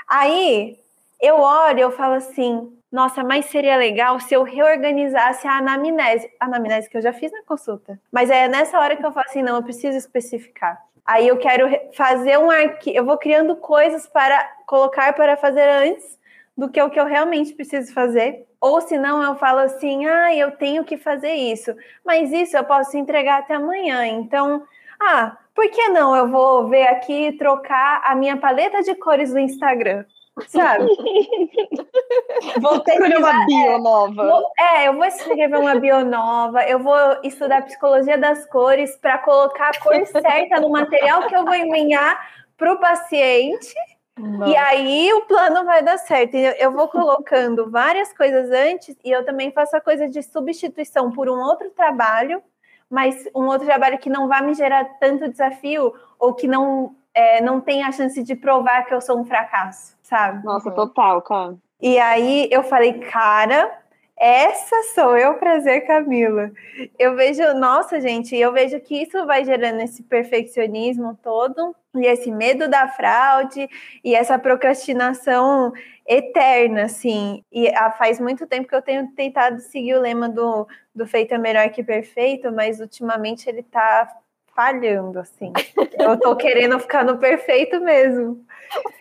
Aí 0.06 0.78
eu 1.20 1.38
olho 1.38 1.80
eu 1.80 1.90
falo 1.90 2.14
assim, 2.14 2.77
nossa, 2.90 3.22
mas 3.22 3.46
seria 3.46 3.76
legal 3.76 4.18
se 4.18 4.34
eu 4.34 4.42
reorganizasse 4.42 5.46
a 5.46 5.58
anamnese. 5.58 6.30
A 6.40 6.46
anamnese 6.46 6.88
que 6.88 6.96
eu 6.96 7.02
já 7.02 7.12
fiz 7.12 7.30
na 7.30 7.42
consulta. 7.42 8.00
Mas 8.10 8.30
é 8.30 8.48
nessa 8.48 8.78
hora 8.78 8.96
que 8.96 9.04
eu 9.04 9.12
falo 9.12 9.26
assim, 9.28 9.42
não, 9.42 9.56
eu 9.56 9.62
preciso 9.62 9.96
especificar. 9.96 10.82
Aí 11.04 11.28
eu 11.28 11.38
quero 11.38 11.68
fazer 11.94 12.38
um 12.38 12.50
arquivo, 12.50 12.96
eu 12.96 13.04
vou 13.04 13.16
criando 13.18 13.56
coisas 13.56 14.06
para 14.06 14.42
colocar 14.66 15.12
para 15.14 15.36
fazer 15.36 15.68
antes 15.68 16.18
do 16.56 16.68
que 16.68 16.80
o 16.80 16.90
que 16.90 16.98
eu 16.98 17.04
realmente 17.04 17.52
preciso 17.52 17.92
fazer. 17.92 18.46
Ou 18.60 18.80
se 18.80 18.98
não, 18.98 19.22
eu 19.22 19.36
falo 19.36 19.60
assim, 19.60 20.06
ah, 20.06 20.34
eu 20.34 20.50
tenho 20.52 20.84
que 20.84 20.96
fazer 20.96 21.32
isso. 21.32 21.74
Mas 22.04 22.32
isso 22.32 22.56
eu 22.56 22.64
posso 22.64 22.96
entregar 22.96 23.40
até 23.40 23.54
amanhã. 23.54 24.06
Então, 24.06 24.62
ah, 25.00 25.36
por 25.54 25.70
que 25.70 25.88
não? 25.88 26.16
Eu 26.16 26.28
vou 26.28 26.68
ver 26.68 26.86
aqui 26.88 27.32
trocar 27.32 28.02
a 28.04 28.14
minha 28.14 28.36
paleta 28.36 28.82
de 28.82 28.94
cores 28.94 29.30
do 29.30 29.38
Instagram 29.38 30.04
sabe? 30.46 30.86
vou 32.60 32.80
ter 32.80 32.96
que 32.96 33.16
uma 33.16 33.46
bio 33.46 33.78
nova. 33.78 34.28
Vou, 34.28 34.52
é, 34.58 34.88
eu 34.88 34.94
vou 34.94 35.04
escrever 35.04 35.58
uma 35.58 35.74
bio 35.76 36.04
nova, 36.04 36.62
eu 36.64 36.78
vou 36.78 36.96
estudar 37.22 37.62
psicologia 37.62 38.16
das 38.18 38.46
cores 38.46 38.96
para 38.96 39.18
colocar 39.18 39.70
a 39.70 39.80
cor 39.80 39.94
certa 40.06 40.60
no 40.60 40.70
material 40.70 41.26
que 41.26 41.34
eu 41.34 41.44
vou 41.44 41.54
enviar 41.54 42.18
para 42.56 42.72
o 42.72 42.78
paciente. 42.78 43.74
Nossa. 44.18 44.50
E 44.50 44.56
aí 44.56 45.12
o 45.12 45.22
plano 45.22 45.64
vai 45.64 45.82
dar 45.82 45.96
certo. 45.98 46.34
Eu 46.34 46.72
vou 46.72 46.88
colocando 46.88 47.70
várias 47.70 48.12
coisas 48.12 48.50
antes 48.50 48.96
e 49.04 49.10
eu 49.10 49.24
também 49.24 49.52
faço 49.52 49.76
a 49.76 49.80
coisa 49.80 50.08
de 50.08 50.22
substituição 50.22 51.12
por 51.12 51.28
um 51.28 51.38
outro 51.38 51.70
trabalho, 51.70 52.42
mas 52.90 53.28
um 53.34 53.46
outro 53.46 53.66
trabalho 53.66 53.98
que 53.98 54.10
não 54.10 54.26
vai 54.26 54.42
me 54.42 54.54
gerar 54.54 54.84
tanto 54.98 55.28
desafio 55.28 55.94
ou 56.18 56.34
que 56.34 56.48
não 56.48 56.96
é, 57.18 57.40
não 57.40 57.60
tem 57.60 57.82
a 57.82 57.90
chance 57.90 58.22
de 58.22 58.36
provar 58.36 58.84
que 58.84 58.94
eu 58.94 59.00
sou 59.00 59.18
um 59.18 59.24
fracasso, 59.24 59.96
sabe? 60.08 60.44
Nossa, 60.44 60.70
total, 60.70 61.20
cara. 61.22 61.56
E 61.80 61.98
aí 61.98 62.48
eu 62.50 62.62
falei, 62.64 62.94
cara, 62.94 63.70
essa 64.16 64.82
sou 64.94 65.16
eu, 65.16 65.34
prazer, 65.34 65.86
Camila. 65.86 66.50
Eu 66.98 67.14
vejo, 67.14 67.42
nossa, 67.54 68.00
gente, 68.00 68.34
eu 68.34 68.52
vejo 68.52 68.80
que 68.80 69.02
isso 69.02 69.24
vai 69.26 69.44
gerando 69.44 69.80
esse 69.80 70.02
perfeccionismo 70.02 71.16
todo 71.22 71.74
e 71.94 72.06
esse 72.06 72.30
medo 72.30 72.68
da 72.68 72.88
fraude 72.88 73.68
e 74.02 74.14
essa 74.14 74.38
procrastinação 74.38 75.72
eterna, 76.06 76.84
assim. 76.84 77.44
E 77.52 77.68
ah, 77.68 77.92
faz 77.92 78.18
muito 78.18 78.46
tempo 78.46 78.66
que 78.66 78.74
eu 78.74 78.82
tenho 78.82 79.08
tentado 79.14 79.60
seguir 79.60 79.94
o 79.94 80.00
lema 80.00 80.28
do, 80.28 80.66
do 80.94 81.06
feito 81.06 81.34
é 81.34 81.38
melhor 81.38 81.68
que 81.70 81.84
perfeito, 81.84 82.50
mas 82.50 82.80
ultimamente 82.80 83.48
ele 83.48 83.62
tá 83.62 84.10
falhando, 84.58 85.20
assim. 85.20 85.52
Eu 85.96 86.18
tô 86.18 86.34
querendo 86.34 86.80
ficar 86.80 87.04
no 87.04 87.18
perfeito 87.18 87.80
mesmo. 87.80 88.44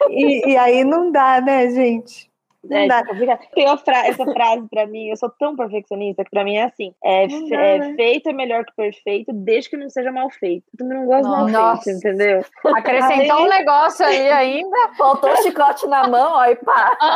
E, 0.08 0.52
e 0.52 0.56
aí 0.56 0.84
não 0.84 1.12
dá, 1.12 1.42
né, 1.42 1.68
gente? 1.72 2.27
Não 2.70 2.78
é, 2.78 2.88
dá. 2.88 3.04
Tem 3.54 3.78
fra 3.78 4.08
essa 4.08 4.26
frase 4.26 4.68
para 4.70 4.86
mim, 4.86 5.10
eu 5.10 5.18
sou 5.18 5.30
tão 5.30 5.56
perfeccionista 5.56 6.24
que 6.24 6.30
para 6.30 6.44
mim 6.44 6.56
é 6.56 6.64
assim: 6.64 6.94
é, 7.04 7.28
dá, 7.28 7.58
é 7.58 7.78
né? 7.80 7.94
feito 7.96 8.30
é 8.30 8.34
melhor 8.34 8.66
que 8.66 8.76
perfeito, 8.76 9.32
desde 9.34 9.70
que 9.70 9.78
não 9.78 9.90
seja 9.90 10.12
mal 10.12 10.30
feito. 10.30 10.66
Eu 10.74 10.78
também 10.78 10.98
não 10.98 11.06
gosto 11.06 11.24
de 11.24 11.30
mal 11.30 11.48
Nossa. 11.48 11.84
feito, 11.84 11.98
entendeu? 11.98 12.46
Acrescentar 12.66 13.42
um 13.42 13.48
negócio 13.48 14.06
aí 14.06 14.30
ainda. 14.30 14.78
Faltou 14.98 15.32
o 15.32 15.38
chicote 15.38 15.88
na 15.88 16.08
mão, 16.08 16.34
ó, 16.34 16.46
e 16.46 16.56
pá. 16.56 16.98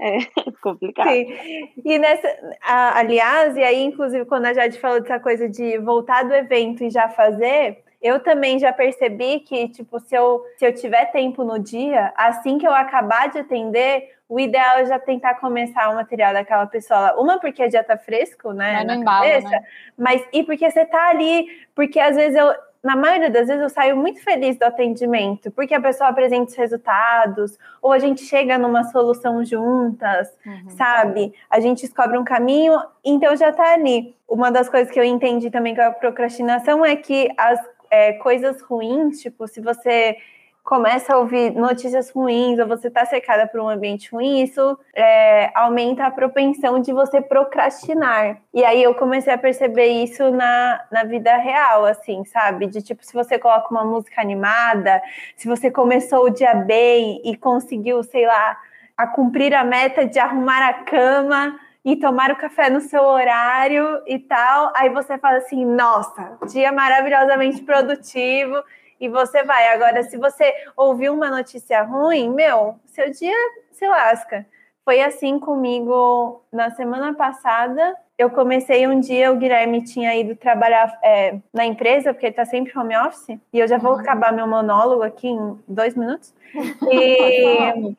é 0.00 0.18
complicado. 0.62 1.08
Sim. 1.08 1.72
E 1.84 1.98
nessa, 1.98 2.28
a, 2.62 2.98
aliás, 2.98 3.56
e 3.56 3.62
aí, 3.62 3.82
inclusive, 3.82 4.24
quando 4.24 4.46
a 4.46 4.54
Jade 4.54 4.78
falou 4.78 5.00
dessa 5.00 5.20
coisa 5.20 5.48
de 5.48 5.78
voltar 5.78 6.24
do 6.24 6.34
evento 6.34 6.84
e 6.84 6.90
já 6.90 7.08
fazer, 7.08 7.84
eu 8.04 8.20
também 8.20 8.58
já 8.58 8.70
percebi 8.70 9.40
que, 9.40 9.66
tipo, 9.70 9.98
se 9.98 10.14
eu, 10.14 10.44
se 10.58 10.66
eu 10.66 10.74
tiver 10.74 11.06
tempo 11.06 11.42
no 11.42 11.58
dia, 11.58 12.12
assim 12.14 12.58
que 12.58 12.68
eu 12.68 12.74
acabar 12.74 13.30
de 13.30 13.38
atender, 13.38 14.10
o 14.28 14.38
ideal 14.38 14.76
é 14.76 14.84
já 14.84 14.98
tentar 14.98 15.36
começar 15.36 15.88
o 15.88 15.94
material 15.94 16.34
daquela 16.34 16.66
pessoa. 16.66 17.18
Uma, 17.18 17.40
porque 17.40 17.70
já 17.70 17.82
tá 17.82 17.96
fresco, 17.96 18.52
né? 18.52 18.74
Mas 18.74 18.86
na 18.86 18.96
embalo, 18.96 19.24
cabeça, 19.24 19.48
né? 19.48 19.62
mas 19.96 20.22
e 20.34 20.44
porque 20.44 20.70
você 20.70 20.84
tá 20.84 21.08
ali, 21.08 21.46
porque 21.74 21.98
às 21.98 22.14
vezes 22.14 22.36
eu 22.36 22.54
na 22.82 22.94
maioria 22.94 23.30
das 23.30 23.46
vezes 23.46 23.62
eu 23.62 23.70
saio 23.70 23.96
muito 23.96 24.22
feliz 24.22 24.58
do 24.58 24.64
atendimento, 24.64 25.50
porque 25.50 25.72
a 25.72 25.80
pessoa 25.80 26.10
apresenta 26.10 26.50
os 26.50 26.54
resultados, 26.54 27.58
ou 27.80 27.90
a 27.90 27.98
gente 27.98 28.22
chega 28.22 28.58
numa 28.58 28.84
solução 28.84 29.42
juntas, 29.42 30.28
uhum. 30.44 30.68
sabe? 30.76 31.32
A 31.48 31.60
gente 31.60 31.80
descobre 31.80 32.18
um 32.18 32.24
caminho, 32.24 32.78
então 33.02 33.34
já 33.34 33.50
tá 33.50 33.72
ali. 33.72 34.14
Uma 34.28 34.50
das 34.50 34.68
coisas 34.68 34.92
que 34.92 35.00
eu 35.00 35.04
entendi 35.04 35.50
também 35.50 35.74
com 35.74 35.80
a 35.80 35.92
procrastinação 35.92 36.84
é 36.84 36.94
que 36.94 37.30
as 37.38 37.58
é, 37.90 38.14
coisas 38.14 38.60
ruins, 38.62 39.20
tipo, 39.20 39.46
se 39.46 39.60
você 39.60 40.16
começa 40.64 41.12
a 41.12 41.18
ouvir 41.18 41.50
notícias 41.50 42.10
ruins 42.10 42.58
ou 42.58 42.66
você 42.66 42.88
está 42.88 43.04
cercada 43.04 43.46
por 43.46 43.60
um 43.60 43.68
ambiente 43.68 44.10
ruim, 44.10 44.42
isso 44.42 44.78
é, 44.94 45.50
aumenta 45.54 46.06
a 46.06 46.10
propensão 46.10 46.80
de 46.80 46.90
você 46.90 47.20
procrastinar. 47.20 48.38
E 48.52 48.64
aí 48.64 48.82
eu 48.82 48.94
comecei 48.94 49.30
a 49.30 49.36
perceber 49.36 49.88
isso 49.88 50.30
na, 50.30 50.82
na 50.90 51.04
vida 51.04 51.36
real, 51.36 51.84
assim, 51.84 52.24
sabe? 52.24 52.66
De 52.66 52.80
tipo, 52.80 53.04
se 53.04 53.12
você 53.12 53.38
coloca 53.38 53.68
uma 53.70 53.84
música 53.84 54.22
animada, 54.22 55.02
se 55.36 55.46
você 55.46 55.70
começou 55.70 56.24
o 56.24 56.30
dia 56.30 56.54
bem 56.54 57.20
e 57.22 57.36
conseguiu, 57.36 58.02
sei 58.02 58.26
lá, 58.26 58.58
a 58.96 59.06
cumprir 59.06 59.52
a 59.52 59.64
meta 59.64 60.06
de 60.06 60.18
arrumar 60.18 60.66
a 60.66 60.72
cama 60.84 61.60
e 61.84 61.96
tomar 61.96 62.30
o 62.30 62.36
café 62.36 62.70
no 62.70 62.80
seu 62.80 63.02
horário 63.02 64.02
e 64.06 64.18
tal, 64.18 64.72
aí 64.74 64.88
você 64.88 65.18
fala 65.18 65.36
assim, 65.36 65.64
nossa, 65.64 66.38
dia 66.50 66.72
maravilhosamente 66.72 67.62
produtivo 67.62 68.62
e 68.98 69.08
você 69.08 69.44
vai. 69.44 69.68
Agora, 69.68 70.02
se 70.02 70.16
você 70.16 70.52
ouviu 70.76 71.12
uma 71.12 71.28
notícia 71.28 71.82
ruim, 71.82 72.30
meu, 72.30 72.76
seu 72.86 73.10
dia 73.10 73.36
se 73.70 73.86
lasca. 73.86 74.46
Foi 74.82 75.00
assim 75.00 75.38
comigo 75.38 76.42
na 76.50 76.70
semana 76.70 77.14
passada. 77.14 77.96
Eu 78.16 78.30
comecei 78.30 78.86
um 78.86 79.00
dia, 79.00 79.32
o 79.32 79.36
Guilherme 79.36 79.82
tinha 79.82 80.14
ido 80.14 80.36
trabalhar 80.36 80.98
é, 81.02 81.38
na 81.52 81.66
empresa, 81.66 82.14
porque 82.14 82.26
ele 82.26 82.34
tá 82.34 82.44
sempre 82.44 82.78
home 82.78 82.96
office, 82.96 83.38
e 83.52 83.58
eu 83.58 83.66
já 83.66 83.76
vou 83.76 83.92
uhum. 83.92 84.00
acabar 84.00 84.32
meu 84.32 84.46
monólogo 84.46 85.02
aqui 85.02 85.28
em 85.28 85.58
dois 85.68 85.94
minutos. 85.94 86.32
E... 86.92 87.96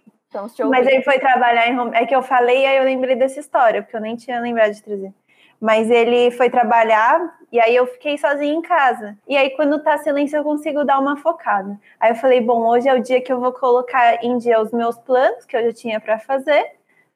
Mas 0.70 0.88
ele 0.88 1.02
foi 1.02 1.20
trabalhar 1.20 1.68
em 1.68 1.80
home... 1.80 1.92
É 1.94 2.06
que 2.06 2.16
eu 2.16 2.22
falei 2.22 2.64
e 2.64 2.66
aí 2.66 2.78
eu 2.78 2.84
lembrei 2.84 3.16
dessa 3.16 3.40
história, 3.40 3.82
porque 3.82 3.96
eu 3.96 4.02
nem 4.02 4.16
tinha 4.16 4.40
lembrado 4.40 4.72
de 4.72 4.84
trazer. 4.84 5.14
Mas 5.60 5.90
ele 5.90 6.32
foi 6.32 6.50
trabalhar 6.50 7.38
e 7.52 7.60
aí 7.60 7.76
eu 7.76 7.88
fiquei 7.88 8.18
sozinha 8.18 8.54
em 8.54 8.62
casa. 8.62 9.18
E 9.28 9.38
aí, 9.38 9.52
quando 9.52 9.82
tá 9.82 9.98
silêncio, 9.98 10.38
eu 10.38 10.44
consigo 10.44 10.84
dar 10.84 11.00
uma 11.00 11.18
focada. 11.18 11.80
Aí 12.00 12.12
eu 12.12 12.16
falei, 12.16 12.42
bom, 12.42 12.68
hoje 12.68 12.90
é 12.90 12.94
o 12.94 13.02
dia 13.02 13.22
que 13.22 13.32
eu 13.32 13.40
vou 13.40 13.54
colocar 13.54 14.24
em 14.24 14.38
dia 14.38 14.62
os 14.62 14.72
meus 14.72 14.98
planos 14.98 15.46
que 15.46 15.56
eu 15.56 15.64
já 15.64 15.72
tinha 15.72 16.00
para 16.00 16.20
fazer, 16.20 16.72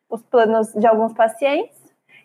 os 0.09 0.21
planos 0.21 0.73
de 0.73 0.87
alguns 0.87 1.13
pacientes. 1.13 1.77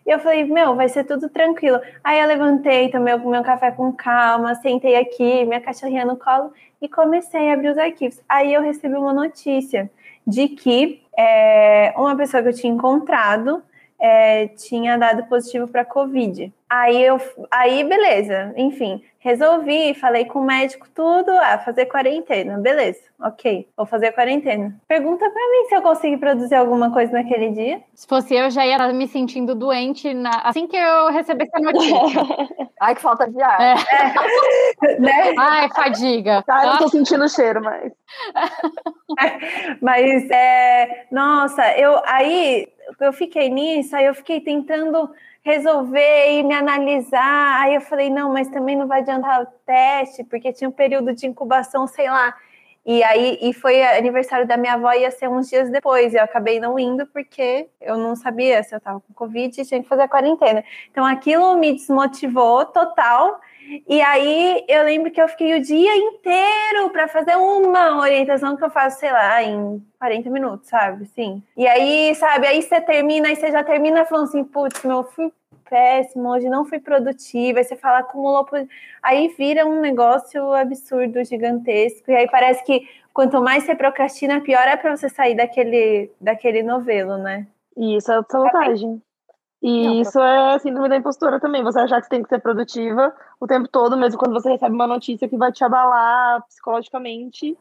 E 0.05 0.09
eu 0.09 0.19
falei, 0.19 0.43
meu, 0.43 0.75
vai 0.75 0.87
ser 0.87 1.03
tudo 1.03 1.27
tranquilo. 1.29 1.81
Aí 2.03 2.19
eu 2.19 2.27
levantei, 2.27 2.89
tomei 2.89 3.13
o 3.15 3.27
meu 3.27 3.43
café 3.43 3.71
com 3.71 3.91
calma, 3.91 4.53
sentei 4.55 4.95
aqui, 4.95 5.43
minha 5.45 5.59
cachorrinha 5.59 6.05
no 6.05 6.15
colo 6.15 6.53
e 6.79 6.87
comecei 6.87 7.49
a 7.49 7.53
abrir 7.53 7.69
os 7.69 7.77
arquivos. 7.77 8.21
Aí 8.29 8.53
eu 8.53 8.61
recebi 8.61 8.95
uma 8.95 9.13
notícia 9.13 9.89
de 10.25 10.47
que 10.49 11.01
é, 11.17 11.93
uma 11.97 12.15
pessoa 12.15 12.41
que 12.43 12.49
eu 12.49 12.53
tinha 12.53 12.73
encontrado 12.73 13.61
é, 13.99 14.47
tinha 14.47 14.97
dado 14.97 15.25
positivo 15.25 15.67
para 15.67 15.85
Covid. 15.85 16.51
Aí 16.69 17.03
eu, 17.03 17.21
aí 17.51 17.83
beleza, 17.83 18.51
enfim, 18.57 19.01
resolvi, 19.19 19.93
falei 19.93 20.25
com 20.25 20.39
o 20.39 20.45
médico 20.45 20.87
tudo, 20.95 21.29
ah, 21.29 21.59
fazer 21.59 21.85
quarentena, 21.85 22.57
beleza, 22.57 22.99
ok, 23.21 23.67
vou 23.77 23.85
fazer 23.85 24.11
quarentena. 24.13 24.75
Pergunta 24.87 25.29
para 25.29 25.51
mim 25.51 25.69
se 25.69 25.75
eu 25.75 25.81
consegui 25.83 26.17
produzir 26.17 26.55
alguma 26.55 26.91
coisa 26.91 27.13
naquele 27.13 27.51
dia. 27.51 27.81
Se 27.93 28.07
fosse 28.07 28.35
eu, 28.35 28.49
já 28.49 28.65
ia 28.65 28.73
estar 28.73 28.91
me 28.93 29.07
sentindo 29.07 29.53
doente 29.53 30.11
na... 30.13 30.31
assim 30.43 30.67
que 30.67 30.75
eu 30.75 31.11
recebesse 31.11 31.51
a 31.53 31.59
notícia. 31.59 31.95
Ai, 32.81 32.95
que 32.95 33.01
falta 33.01 33.29
de 33.29 33.41
ar. 33.41 33.61
É. 33.61 33.75
É. 34.83 34.99
né? 34.99 35.33
Ai, 35.37 35.69
fadiga. 35.69 36.43
Tá, 36.43 36.65
eu 36.65 36.77
tô 36.79 36.89
sentindo 36.89 37.23
o 37.23 37.29
cheiro, 37.29 37.63
mas. 37.63 37.91
mas, 39.81 40.29
é, 40.29 41.05
nossa, 41.11 41.63
eu 41.77 42.01
aí 42.05 42.67
eu 42.99 43.13
fiquei 43.13 43.49
nisso, 43.49 43.95
aí 43.95 44.05
eu 44.05 44.13
fiquei 44.13 44.41
tentando 44.41 45.09
resolver 45.43 46.31
e 46.31 46.43
me 46.43 46.53
analisar. 46.53 47.61
Aí 47.61 47.75
eu 47.75 47.81
falei, 47.81 48.09
não, 48.09 48.33
mas 48.33 48.47
também 48.49 48.75
não 48.75 48.87
vai 48.87 49.01
adiantar 49.01 49.43
o 49.43 49.45
teste, 49.65 50.23
porque 50.23 50.51
tinha 50.51 50.69
um 50.69 50.73
período 50.73 51.13
de 51.13 51.27
incubação, 51.27 51.85
sei 51.87 52.09
lá. 52.09 52.35
E 52.85 53.03
aí 53.03 53.39
e 53.41 53.51
foi 53.51 53.81
aniversário 53.83 54.47
da 54.47 54.57
minha 54.57 54.73
avó, 54.73 54.91
ia 54.93 55.09
ser 55.09 55.27
uns 55.27 55.49
dias 55.49 55.69
depois. 55.71 56.13
Eu 56.13 56.23
acabei 56.23 56.59
não 56.59 56.77
indo 56.77 57.05
porque 57.07 57.67
eu 57.81 57.97
não 57.97 58.15
sabia 58.15 58.61
se 58.61 58.75
eu 58.75 58.79
tava 58.79 58.99
com 59.01 59.13
Covid 59.13 59.59
e 59.59 59.65
tinha 59.65 59.81
que 59.81 59.89
fazer 59.89 60.03
a 60.03 60.07
quarentena. 60.07 60.63
Então 60.91 61.03
aquilo 61.03 61.55
me 61.57 61.73
desmotivou 61.73 62.65
total. 62.65 63.39
E 63.87 64.01
aí 64.01 64.63
eu 64.67 64.83
lembro 64.83 65.11
que 65.11 65.21
eu 65.21 65.27
fiquei 65.27 65.55
o 65.55 65.61
dia 65.61 65.95
inteiro 65.95 66.89
para 66.91 67.07
fazer 67.07 67.35
uma 67.35 67.99
orientação 67.99 68.55
que 68.55 68.63
eu 68.63 68.69
faço, 68.69 68.99
sei 68.99 69.11
lá, 69.11 69.41
em 69.41 69.83
40 69.99 70.29
minutos, 70.29 70.69
sabe? 70.69 71.05
Sim. 71.07 71.41
E 71.57 71.67
aí, 71.67 72.13
sabe, 72.15 72.47
aí 72.47 72.61
você 72.61 72.79
termina, 72.81 73.27
aí 73.27 73.35
você 73.35 73.51
já 73.51 73.63
termina 73.63 74.05
falando 74.05 74.27
assim, 74.27 74.43
putz, 74.43 74.83
meu, 74.83 75.03
fui 75.03 75.31
péssimo, 75.69 76.29
hoje 76.29 76.47
não 76.47 76.65
fui 76.65 76.79
produtiva, 76.79 77.59
aí 77.59 77.65
você 77.65 77.75
fala, 77.75 77.99
acumulou. 77.99 78.47
Aí 79.01 79.27
vira 79.37 79.65
um 79.65 79.81
negócio 79.81 80.53
absurdo, 80.53 81.23
gigantesco. 81.23 82.11
E 82.11 82.15
aí 82.15 82.29
parece 82.29 82.63
que 82.63 82.87
quanto 83.13 83.41
mais 83.41 83.63
você 83.63 83.75
procrastina, 83.75 84.41
pior 84.41 84.67
é 84.67 84.77
para 84.77 84.95
você 84.95 85.09
sair 85.09 85.35
daquele, 85.35 86.11
daquele 86.19 86.61
novelo, 86.61 87.17
né? 87.17 87.47
Isso 87.75 88.11
é 88.11 88.21
sabotagem. 88.29 89.01
E 89.67 89.87
não, 89.87 89.93
isso 89.95 90.19
é 90.19 90.59
síndrome 90.59 90.87
da 90.87 90.95
impostora 90.95 91.39
também. 91.39 91.63
Você 91.63 91.79
achar 91.79 91.99
que 91.99 92.05
você 92.05 92.09
tem 92.11 92.21
que 92.21 92.29
ser 92.29 92.39
produtiva 92.39 93.11
o 93.39 93.47
tempo 93.47 93.67
todo, 93.67 93.97
mesmo 93.97 94.19
quando 94.19 94.33
você 94.33 94.51
recebe 94.51 94.75
uma 94.75 94.85
notícia 94.85 95.27
que 95.27 95.35
vai 95.35 95.51
te 95.51 95.63
abalar 95.63 96.45
psicologicamente. 96.45 97.57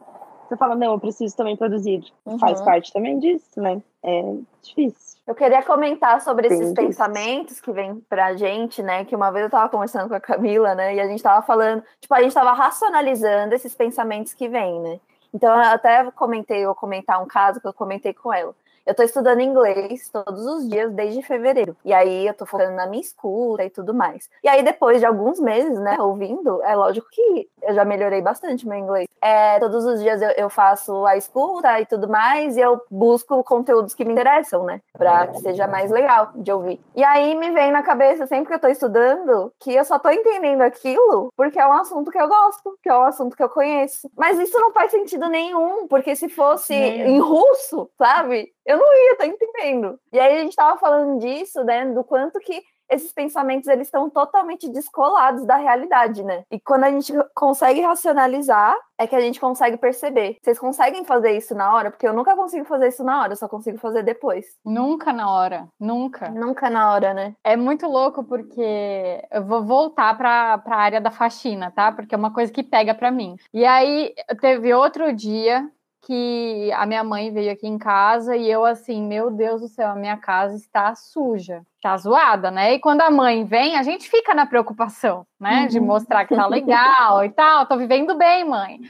Você 0.46 0.54
fala, 0.54 0.74
não, 0.74 0.92
eu 0.92 1.00
preciso 1.00 1.34
também 1.34 1.56
produzir. 1.56 2.04
Uhum. 2.26 2.38
Faz 2.38 2.60
parte 2.60 2.92
também 2.92 3.18
disso, 3.18 3.58
né? 3.58 3.80
É 4.02 4.34
difícil. 4.62 5.18
Eu 5.26 5.34
queria 5.34 5.62
comentar 5.62 6.20
sobre 6.20 6.48
esses 6.48 6.74
pensamentos 6.74 7.58
que 7.58 7.72
vêm 7.72 7.94
pra 8.06 8.36
gente, 8.36 8.82
né? 8.82 9.06
Que 9.06 9.16
uma 9.16 9.30
vez 9.30 9.46
eu 9.46 9.50
tava 9.50 9.70
conversando 9.70 10.10
com 10.10 10.14
a 10.14 10.20
Camila, 10.20 10.74
né? 10.74 10.96
E 10.96 11.00
a 11.00 11.06
gente 11.06 11.22
tava 11.22 11.40
falando, 11.40 11.82
tipo, 11.98 12.14
a 12.14 12.20
gente 12.20 12.34
tava 12.34 12.52
racionalizando 12.52 13.54
esses 13.54 13.74
pensamentos 13.74 14.34
que 14.34 14.46
vêm, 14.46 14.78
né? 14.78 15.00
Então, 15.32 15.50
eu 15.56 15.70
até 15.70 16.10
comentei, 16.10 16.66
eu 16.66 16.74
comentar 16.74 17.22
um 17.22 17.26
caso 17.26 17.62
que 17.62 17.66
eu 17.66 17.72
comentei 17.72 18.12
com 18.12 18.30
ela. 18.30 18.54
Eu 18.86 18.94
tô 18.94 19.02
estudando 19.02 19.40
inglês 19.40 20.10
todos 20.10 20.44
os 20.44 20.68
dias 20.68 20.92
desde 20.92 21.22
fevereiro. 21.22 21.74
E 21.82 21.92
aí 21.92 22.26
eu 22.26 22.34
tô 22.34 22.44
focando 22.44 22.72
na 22.72 22.86
minha 22.86 23.00
escuta 23.00 23.64
e 23.64 23.70
tudo 23.70 23.94
mais. 23.94 24.28
E 24.42 24.48
aí 24.48 24.62
depois 24.62 25.00
de 25.00 25.06
alguns 25.06 25.40
meses, 25.40 25.78
né, 25.78 25.96
ouvindo, 25.98 26.62
é 26.62 26.74
lógico 26.76 27.06
que 27.10 27.48
eu 27.62 27.74
já 27.74 27.82
melhorei 27.82 28.20
bastante 28.20 28.68
meu 28.68 28.76
inglês. 28.76 29.08
É, 29.22 29.58
todos 29.58 29.86
os 29.86 30.02
dias 30.02 30.20
eu, 30.20 30.30
eu 30.32 30.50
faço 30.50 31.06
a 31.06 31.16
escuta 31.16 31.80
e 31.80 31.86
tudo 31.86 32.08
mais, 32.08 32.58
e 32.58 32.60
eu 32.60 32.78
busco 32.90 33.42
conteúdos 33.42 33.94
que 33.94 34.04
me 34.04 34.12
interessam, 34.12 34.64
né, 34.64 34.82
pra 34.92 35.28
que 35.28 35.40
seja 35.40 35.66
mais 35.66 35.90
legal 35.90 36.30
de 36.34 36.52
ouvir. 36.52 36.78
E 36.94 37.02
aí 37.02 37.34
me 37.34 37.50
vem 37.52 37.72
na 37.72 37.82
cabeça, 37.82 38.26
sempre 38.26 38.48
que 38.48 38.54
eu 38.54 38.60
tô 38.60 38.68
estudando, 38.68 39.50
que 39.58 39.74
eu 39.74 39.84
só 39.84 39.98
tô 39.98 40.10
entendendo 40.10 40.60
aquilo 40.60 41.32
porque 41.34 41.58
é 41.58 41.66
um 41.66 41.72
assunto 41.72 42.10
que 42.10 42.20
eu 42.20 42.28
gosto, 42.28 42.78
que 42.82 42.88
é 42.90 42.94
um 42.94 43.04
assunto 43.04 43.34
que 43.34 43.42
eu 43.42 43.48
conheço. 43.48 44.10
Mas 44.14 44.38
isso 44.38 44.58
não 44.60 44.72
faz 44.72 44.90
sentido 44.90 45.26
nenhum, 45.28 45.88
porque 45.88 46.14
se 46.14 46.28
fosse 46.28 46.74
em 46.74 47.18
russo, 47.18 47.88
sabe? 47.96 48.52
eu 48.66 48.73
não 48.76 48.94
ia 48.94 49.12
estar 49.12 49.24
tá 49.24 49.26
entendendo. 49.26 49.98
E 50.12 50.18
aí 50.18 50.36
a 50.36 50.40
gente 50.40 50.50
estava 50.50 50.78
falando 50.78 51.18
disso, 51.20 51.62
né, 51.64 51.86
do 51.86 52.04
quanto 52.04 52.38
que 52.40 52.62
esses 52.90 53.12
pensamentos 53.12 53.68
eles 53.68 53.86
estão 53.86 54.08
totalmente 54.10 54.68
descolados 54.68 55.44
da 55.44 55.56
realidade, 55.56 56.22
né? 56.22 56.44
E 56.50 56.60
quando 56.60 56.84
a 56.84 56.90
gente 56.90 57.12
consegue 57.34 57.80
racionalizar, 57.80 58.76
é 58.98 59.06
que 59.06 59.16
a 59.16 59.20
gente 59.20 59.40
consegue 59.40 59.76
perceber. 59.76 60.38
Vocês 60.42 60.58
conseguem 60.58 61.04
fazer 61.04 61.36
isso 61.36 61.54
na 61.54 61.74
hora? 61.74 61.90
Porque 61.90 62.06
eu 62.06 62.12
nunca 62.12 62.36
consigo 62.36 62.64
fazer 62.64 62.88
isso 62.88 63.02
na 63.02 63.22
hora, 63.22 63.32
eu 63.32 63.36
só 63.36 63.48
consigo 63.48 63.78
fazer 63.78 64.02
depois. 64.02 64.46
Nunca 64.64 65.12
na 65.12 65.30
hora, 65.30 65.68
nunca. 65.80 66.28
Nunca 66.30 66.70
na 66.70 66.92
hora, 66.92 67.12
né? 67.12 67.34
É 67.42 67.56
muito 67.56 67.86
louco 67.86 68.22
porque 68.22 69.22
eu 69.30 69.44
vou 69.44 69.64
voltar 69.64 70.16
para 70.16 70.62
a 70.64 70.76
área 70.76 71.00
da 71.00 71.10
faxina, 71.10 71.70
tá? 71.70 71.90
Porque 71.90 72.14
é 72.14 72.18
uma 72.18 72.32
coisa 72.32 72.52
que 72.52 72.62
pega 72.62 72.94
para 72.94 73.10
mim. 73.10 73.36
E 73.52 73.64
aí 73.64 74.14
teve 74.40 74.72
outro 74.72 75.12
dia 75.12 75.68
que 76.06 76.70
a 76.72 76.86
minha 76.86 77.02
mãe 77.02 77.32
veio 77.32 77.52
aqui 77.52 77.66
em 77.66 77.78
casa 77.78 78.36
e 78.36 78.50
eu 78.50 78.64
assim, 78.64 79.02
meu 79.02 79.30
Deus 79.30 79.60
do 79.60 79.68
céu, 79.68 79.90
a 79.90 79.94
minha 79.94 80.16
casa 80.16 80.56
está 80.56 80.94
suja, 80.94 81.62
está 81.76 81.96
zoada, 81.96 82.50
né? 82.50 82.74
E 82.74 82.78
quando 82.78 83.00
a 83.00 83.10
mãe 83.10 83.44
vem, 83.44 83.76
a 83.76 83.82
gente 83.82 84.08
fica 84.08 84.34
na 84.34 84.46
preocupação, 84.46 85.26
né? 85.40 85.62
Uhum. 85.62 85.66
De 85.68 85.80
mostrar 85.80 86.24
que 86.26 86.36
tá 86.36 86.46
legal 86.46 87.24
e 87.24 87.30
tal, 87.30 87.66
tô 87.66 87.76
vivendo 87.76 88.16
bem, 88.16 88.44
mãe. 88.44 88.80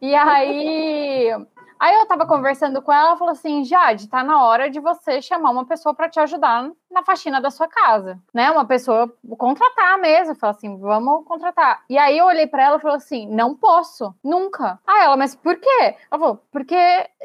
E 0.00 0.14
aí 0.14 1.34
Aí 1.82 1.96
eu 1.96 2.06
tava 2.06 2.24
conversando 2.24 2.80
com 2.80 2.92
ela, 2.92 3.08
ela 3.08 3.16
falou 3.16 3.32
assim: 3.32 3.64
Jade, 3.64 4.08
tá 4.08 4.22
na 4.22 4.44
hora 4.44 4.70
de 4.70 4.78
você 4.78 5.20
chamar 5.20 5.50
uma 5.50 5.66
pessoa 5.66 5.92
para 5.92 6.08
te 6.08 6.20
ajudar 6.20 6.70
na 6.92 7.02
faxina 7.02 7.40
da 7.40 7.50
sua 7.50 7.66
casa, 7.66 8.18
né? 8.32 8.50
Uma 8.50 8.64
pessoa 8.64 9.12
contratar 9.38 9.98
mesmo, 9.98 10.34
falar 10.34 10.52
assim, 10.52 10.78
vamos 10.78 11.24
contratar. 11.24 11.82
E 11.88 11.98
aí 11.98 12.18
eu 12.18 12.26
olhei 12.26 12.46
para 12.46 12.64
ela 12.64 12.76
e 12.76 12.80
falei 12.80 12.96
assim: 12.96 13.26
não 13.28 13.54
posso, 13.54 14.14
nunca. 14.22 14.78
Ah, 14.86 15.04
ela, 15.04 15.16
mas 15.16 15.34
por 15.34 15.56
quê? 15.56 15.96
Ela 16.10 16.20
falou: 16.20 16.42
porque 16.52 16.76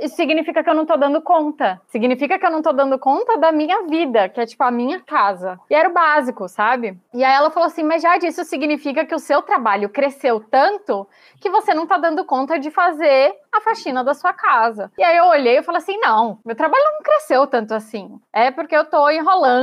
significa 0.07 0.63
que 0.63 0.69
eu 0.69 0.73
não 0.73 0.85
tô 0.85 0.95
dando 0.95 1.21
conta. 1.21 1.81
Significa 1.87 2.39
que 2.39 2.45
eu 2.45 2.51
não 2.51 2.61
tô 2.61 2.71
dando 2.71 2.97
conta 2.97 3.37
da 3.37 3.51
minha 3.51 3.83
vida, 3.83 4.29
que 4.29 4.39
é 4.39 4.45
tipo 4.45 4.63
a 4.63 4.71
minha 4.71 4.99
casa. 5.01 5.59
E 5.69 5.75
era 5.75 5.89
o 5.89 5.93
básico, 5.93 6.47
sabe? 6.47 6.97
E 7.13 7.23
aí 7.23 7.35
ela 7.35 7.51
falou 7.51 7.67
assim: 7.67 7.83
mas 7.83 8.01
Jade, 8.01 8.27
isso 8.27 8.43
significa 8.45 9.05
que 9.05 9.15
o 9.15 9.19
seu 9.19 9.41
trabalho 9.41 9.89
cresceu 9.89 10.39
tanto 10.39 11.07
que 11.41 11.49
você 11.49 11.73
não 11.73 11.85
tá 11.85 11.97
dando 11.97 12.23
conta 12.23 12.57
de 12.57 12.71
fazer 12.71 13.35
a 13.51 13.61
faxina 13.61 14.03
da 14.03 14.13
sua 14.13 14.33
casa. 14.33 14.91
E 14.97 15.03
aí 15.03 15.17
eu 15.17 15.25
olhei 15.25 15.57
e 15.57 15.63
falei 15.63 15.81
assim: 15.81 15.99
não, 15.99 16.39
meu 16.45 16.55
trabalho 16.55 16.83
não 16.93 17.01
cresceu 17.03 17.45
tanto 17.47 17.73
assim. 17.73 18.19
É 18.31 18.49
porque 18.49 18.75
eu 18.75 18.85
tô 18.85 19.09
enrolando 19.09 19.56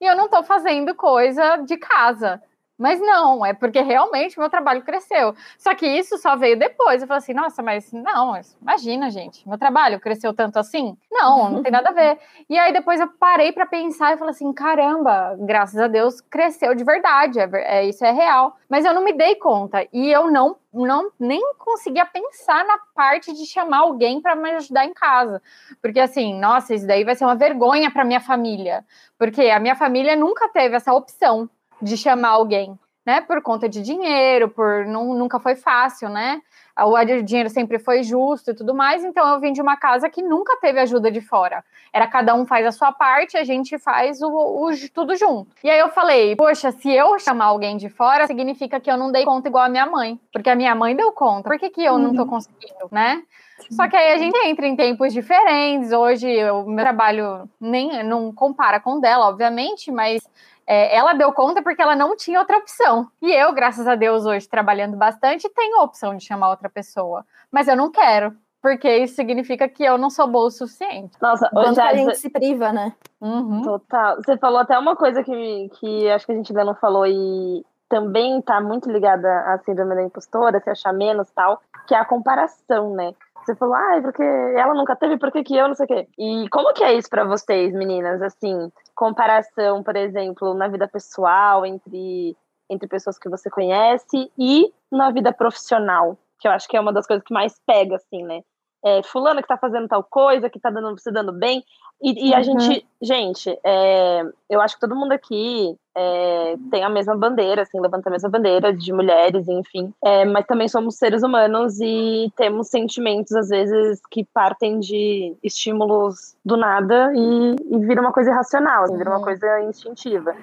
e 0.00 0.06
eu 0.06 0.16
não 0.16 0.28
tô 0.28 0.42
fazendo 0.42 0.94
coisa 0.94 1.56
de 1.58 1.76
casa. 1.76 2.42
Mas 2.80 2.98
não, 2.98 3.44
é 3.44 3.52
porque 3.52 3.82
realmente 3.82 4.38
meu 4.38 4.48
trabalho 4.48 4.80
cresceu. 4.80 5.34
Só 5.58 5.74
que 5.74 5.86
isso 5.86 6.16
só 6.16 6.34
veio 6.34 6.58
depois. 6.58 7.02
Eu 7.02 7.06
falei 7.06 7.18
assim, 7.18 7.34
nossa, 7.34 7.62
mas 7.62 7.92
não, 7.92 8.32
imagina, 8.62 9.10
gente, 9.10 9.46
meu 9.46 9.58
trabalho 9.58 10.00
cresceu 10.00 10.32
tanto 10.32 10.58
assim? 10.58 10.96
Não, 11.12 11.50
não 11.50 11.62
tem 11.62 11.70
nada 11.70 11.90
a 11.90 11.92
ver. 11.92 12.18
E 12.48 12.58
aí 12.58 12.72
depois 12.72 12.98
eu 12.98 13.06
parei 13.06 13.52
para 13.52 13.66
pensar 13.66 14.14
e 14.14 14.16
falei 14.16 14.30
assim, 14.30 14.50
caramba, 14.54 15.36
graças 15.40 15.78
a 15.78 15.88
Deus 15.88 16.22
cresceu 16.22 16.74
de 16.74 16.82
verdade, 16.82 17.38
é, 17.38 17.50
é, 17.52 17.84
isso 17.84 18.02
é 18.02 18.12
real. 18.12 18.56
Mas 18.66 18.86
eu 18.86 18.94
não 18.94 19.04
me 19.04 19.12
dei 19.12 19.34
conta 19.34 19.86
e 19.92 20.10
eu 20.10 20.30
não, 20.30 20.56
não 20.72 21.10
nem 21.20 21.52
conseguia 21.58 22.06
pensar 22.06 22.64
na 22.64 22.78
parte 22.94 23.34
de 23.34 23.44
chamar 23.44 23.80
alguém 23.80 24.22
para 24.22 24.34
me 24.34 24.52
ajudar 24.52 24.86
em 24.86 24.94
casa. 24.94 25.42
Porque 25.82 26.00
assim, 26.00 26.32
nossa, 26.40 26.74
isso 26.74 26.86
daí 26.86 27.04
vai 27.04 27.14
ser 27.14 27.26
uma 27.26 27.36
vergonha 27.36 27.90
para 27.90 28.06
minha 28.06 28.20
família. 28.20 28.86
Porque 29.18 29.50
a 29.50 29.60
minha 29.60 29.76
família 29.76 30.16
nunca 30.16 30.48
teve 30.48 30.76
essa 30.76 30.94
opção 30.94 31.50
de 31.80 31.96
chamar 31.96 32.30
alguém, 32.30 32.78
né? 33.04 33.20
Por 33.20 33.42
conta 33.42 33.68
de 33.68 33.82
dinheiro, 33.82 34.48
por 34.48 34.86
não, 34.86 35.14
nunca 35.14 35.38
foi 35.38 35.56
fácil, 35.56 36.08
né? 36.08 36.40
O 36.78 37.22
dinheiro 37.22 37.50
sempre 37.50 37.78
foi 37.78 38.02
justo 38.02 38.50
e 38.50 38.54
tudo 38.54 38.74
mais, 38.74 39.04
então 39.04 39.26
eu 39.28 39.40
vim 39.40 39.52
de 39.52 39.60
uma 39.60 39.76
casa 39.76 40.08
que 40.08 40.22
nunca 40.22 40.56
teve 40.60 40.80
ajuda 40.80 41.10
de 41.10 41.20
fora. 41.20 41.62
Era 41.92 42.06
cada 42.06 42.34
um 42.34 42.46
faz 42.46 42.64
a 42.64 42.72
sua 42.72 42.90
parte, 42.90 43.36
a 43.36 43.44
gente 43.44 43.78
faz 43.78 44.22
o, 44.22 44.28
o 44.28 44.70
tudo 44.94 45.14
junto. 45.16 45.50
E 45.62 45.68
aí 45.68 45.78
eu 45.78 45.90
falei, 45.90 46.36
poxa, 46.36 46.72
se 46.72 46.90
eu 46.90 47.18
chamar 47.18 47.46
alguém 47.46 47.76
de 47.76 47.88
fora, 47.88 48.26
significa 48.26 48.80
que 48.80 48.90
eu 48.90 48.96
não 48.96 49.12
dei 49.12 49.24
conta 49.24 49.48
igual 49.48 49.64
a 49.64 49.68
minha 49.68 49.86
mãe. 49.86 50.18
Porque 50.32 50.48
a 50.48 50.54
minha 50.54 50.74
mãe 50.74 50.96
deu 50.96 51.12
conta. 51.12 51.48
Por 51.48 51.58
que, 51.58 51.68
que 51.68 51.84
eu 51.84 51.98
não 51.98 52.14
tô 52.14 52.22
uhum. 52.22 52.28
conseguindo, 52.28 52.88
né? 52.90 53.22
Só 53.70 53.88
que 53.88 53.96
aí 53.96 54.12
a 54.12 54.18
gente 54.18 54.36
entra 54.46 54.66
em 54.66 54.74
tempos 54.74 55.12
diferentes. 55.12 55.92
Hoje 55.92 56.50
o 56.50 56.64
meu 56.64 56.84
trabalho 56.84 57.48
nem 57.60 58.02
não 58.02 58.32
compara 58.32 58.80
com 58.80 58.94
o 58.94 59.00
dela, 59.00 59.28
obviamente, 59.28 59.90
mas 59.90 60.26
é, 60.70 60.96
ela 60.96 61.14
deu 61.14 61.32
conta 61.32 61.60
porque 61.60 61.82
ela 61.82 61.96
não 61.96 62.16
tinha 62.16 62.38
outra 62.38 62.58
opção. 62.58 63.08
E 63.20 63.32
eu, 63.32 63.52
graças 63.52 63.88
a 63.88 63.96
Deus, 63.96 64.24
hoje 64.24 64.48
trabalhando 64.48 64.96
bastante, 64.96 65.48
tenho 65.48 65.80
a 65.80 65.82
opção 65.82 66.16
de 66.16 66.24
chamar 66.24 66.48
outra 66.48 66.70
pessoa. 66.70 67.26
Mas 67.50 67.66
eu 67.66 67.74
não 67.74 67.90
quero, 67.90 68.32
porque 68.62 68.88
isso 68.98 69.16
significa 69.16 69.66
que 69.66 69.82
eu 69.82 69.98
não 69.98 70.08
sou 70.08 70.28
boa 70.28 70.46
o 70.46 70.50
suficiente. 70.50 71.16
Nossa, 71.20 71.50
hoje 71.52 71.80
a 71.80 71.92
gente 71.92 72.16
se 72.16 72.30
priva, 72.30 72.72
né? 72.72 72.92
Uhum. 73.20 73.62
Total. 73.62 74.18
Você 74.18 74.38
falou 74.38 74.60
até 74.60 74.78
uma 74.78 74.94
coisa 74.94 75.24
que, 75.24 75.70
que 75.80 76.08
acho 76.08 76.24
que 76.24 76.30
a 76.30 76.36
gente 76.36 76.52
ainda 76.52 76.64
não 76.64 76.76
falou 76.76 77.04
e 77.04 77.66
também 77.88 78.38
está 78.38 78.60
muito 78.60 78.88
ligada 78.88 79.28
à 79.52 79.58
síndrome 79.64 79.96
da 79.96 80.04
impostora, 80.04 80.60
se 80.60 80.70
achar 80.70 80.92
menos 80.92 81.28
tal, 81.32 81.60
que 81.88 81.96
é 81.96 81.98
a 81.98 82.04
comparação, 82.04 82.94
né? 82.94 83.12
Você 83.44 83.56
falou, 83.56 83.74
ah, 83.74 83.98
porque 84.02 84.22
ela 84.22 84.74
nunca 84.74 84.94
teve, 84.94 85.18
por 85.18 85.32
que, 85.32 85.42
que 85.42 85.56
eu 85.56 85.66
não 85.66 85.74
sei 85.74 85.84
o 85.84 85.88
quê? 85.88 86.08
E 86.16 86.48
como 86.50 86.72
que 86.72 86.84
é 86.84 86.92
isso 86.92 87.08
para 87.08 87.24
vocês, 87.24 87.72
meninas? 87.72 88.22
Assim, 88.22 88.70
comparação, 89.00 89.82
por 89.82 89.96
exemplo, 89.96 90.52
na 90.52 90.68
vida 90.68 90.86
pessoal, 90.86 91.64
entre, 91.64 92.36
entre 92.68 92.86
pessoas 92.86 93.18
que 93.18 93.30
você 93.30 93.48
conhece 93.48 94.30
e 94.38 94.70
na 94.92 95.10
vida 95.10 95.32
profissional, 95.32 96.18
que 96.38 96.46
eu 96.46 96.52
acho 96.52 96.68
que 96.68 96.76
é 96.76 96.80
uma 96.80 96.92
das 96.92 97.06
coisas 97.06 97.24
que 97.24 97.32
mais 97.32 97.58
pega, 97.66 97.96
assim, 97.96 98.22
né? 98.22 98.42
É, 98.84 99.02
fulana 99.02 99.40
que 99.40 99.48
tá 99.48 99.56
fazendo 99.56 99.88
tal 99.88 100.04
coisa, 100.04 100.50
que 100.50 100.60
tá 100.60 100.68
dando, 100.68 100.98
se 100.98 101.10
dando 101.10 101.32
bem, 101.32 101.64
e, 102.02 102.28
e 102.28 102.34
a 102.34 102.38
uhum. 102.38 102.44
gente, 102.44 102.86
gente, 103.00 103.58
é, 103.64 104.22
eu 104.50 104.60
acho 104.60 104.74
que 104.74 104.80
todo 104.82 104.94
mundo 104.94 105.12
aqui 105.12 105.74
é, 105.96 106.54
tem 106.70 106.84
a 106.84 106.88
mesma 106.88 107.16
bandeira, 107.16 107.62
assim, 107.62 107.80
levanta 107.80 108.08
a 108.08 108.12
mesma 108.12 108.28
bandeira 108.28 108.72
de 108.72 108.92
mulheres, 108.92 109.48
enfim. 109.48 109.92
É, 110.02 110.24
mas 110.24 110.46
também 110.46 110.68
somos 110.68 110.96
seres 110.96 111.22
humanos 111.22 111.80
e 111.80 112.32
temos 112.36 112.68
sentimentos, 112.68 113.32
às 113.32 113.48
vezes, 113.48 114.00
que 114.10 114.24
partem 114.32 114.78
de 114.78 115.36
estímulos 115.42 116.36
do 116.44 116.56
nada 116.56 117.12
e, 117.14 117.56
e 117.70 117.78
vira 117.86 118.00
uma 118.00 118.12
coisa 118.12 118.30
irracional, 118.30 118.84
assim, 118.84 118.96
vira 118.96 119.10
uma 119.10 119.18
uhum. 119.18 119.24
coisa 119.24 119.60
instintiva. 119.62 120.34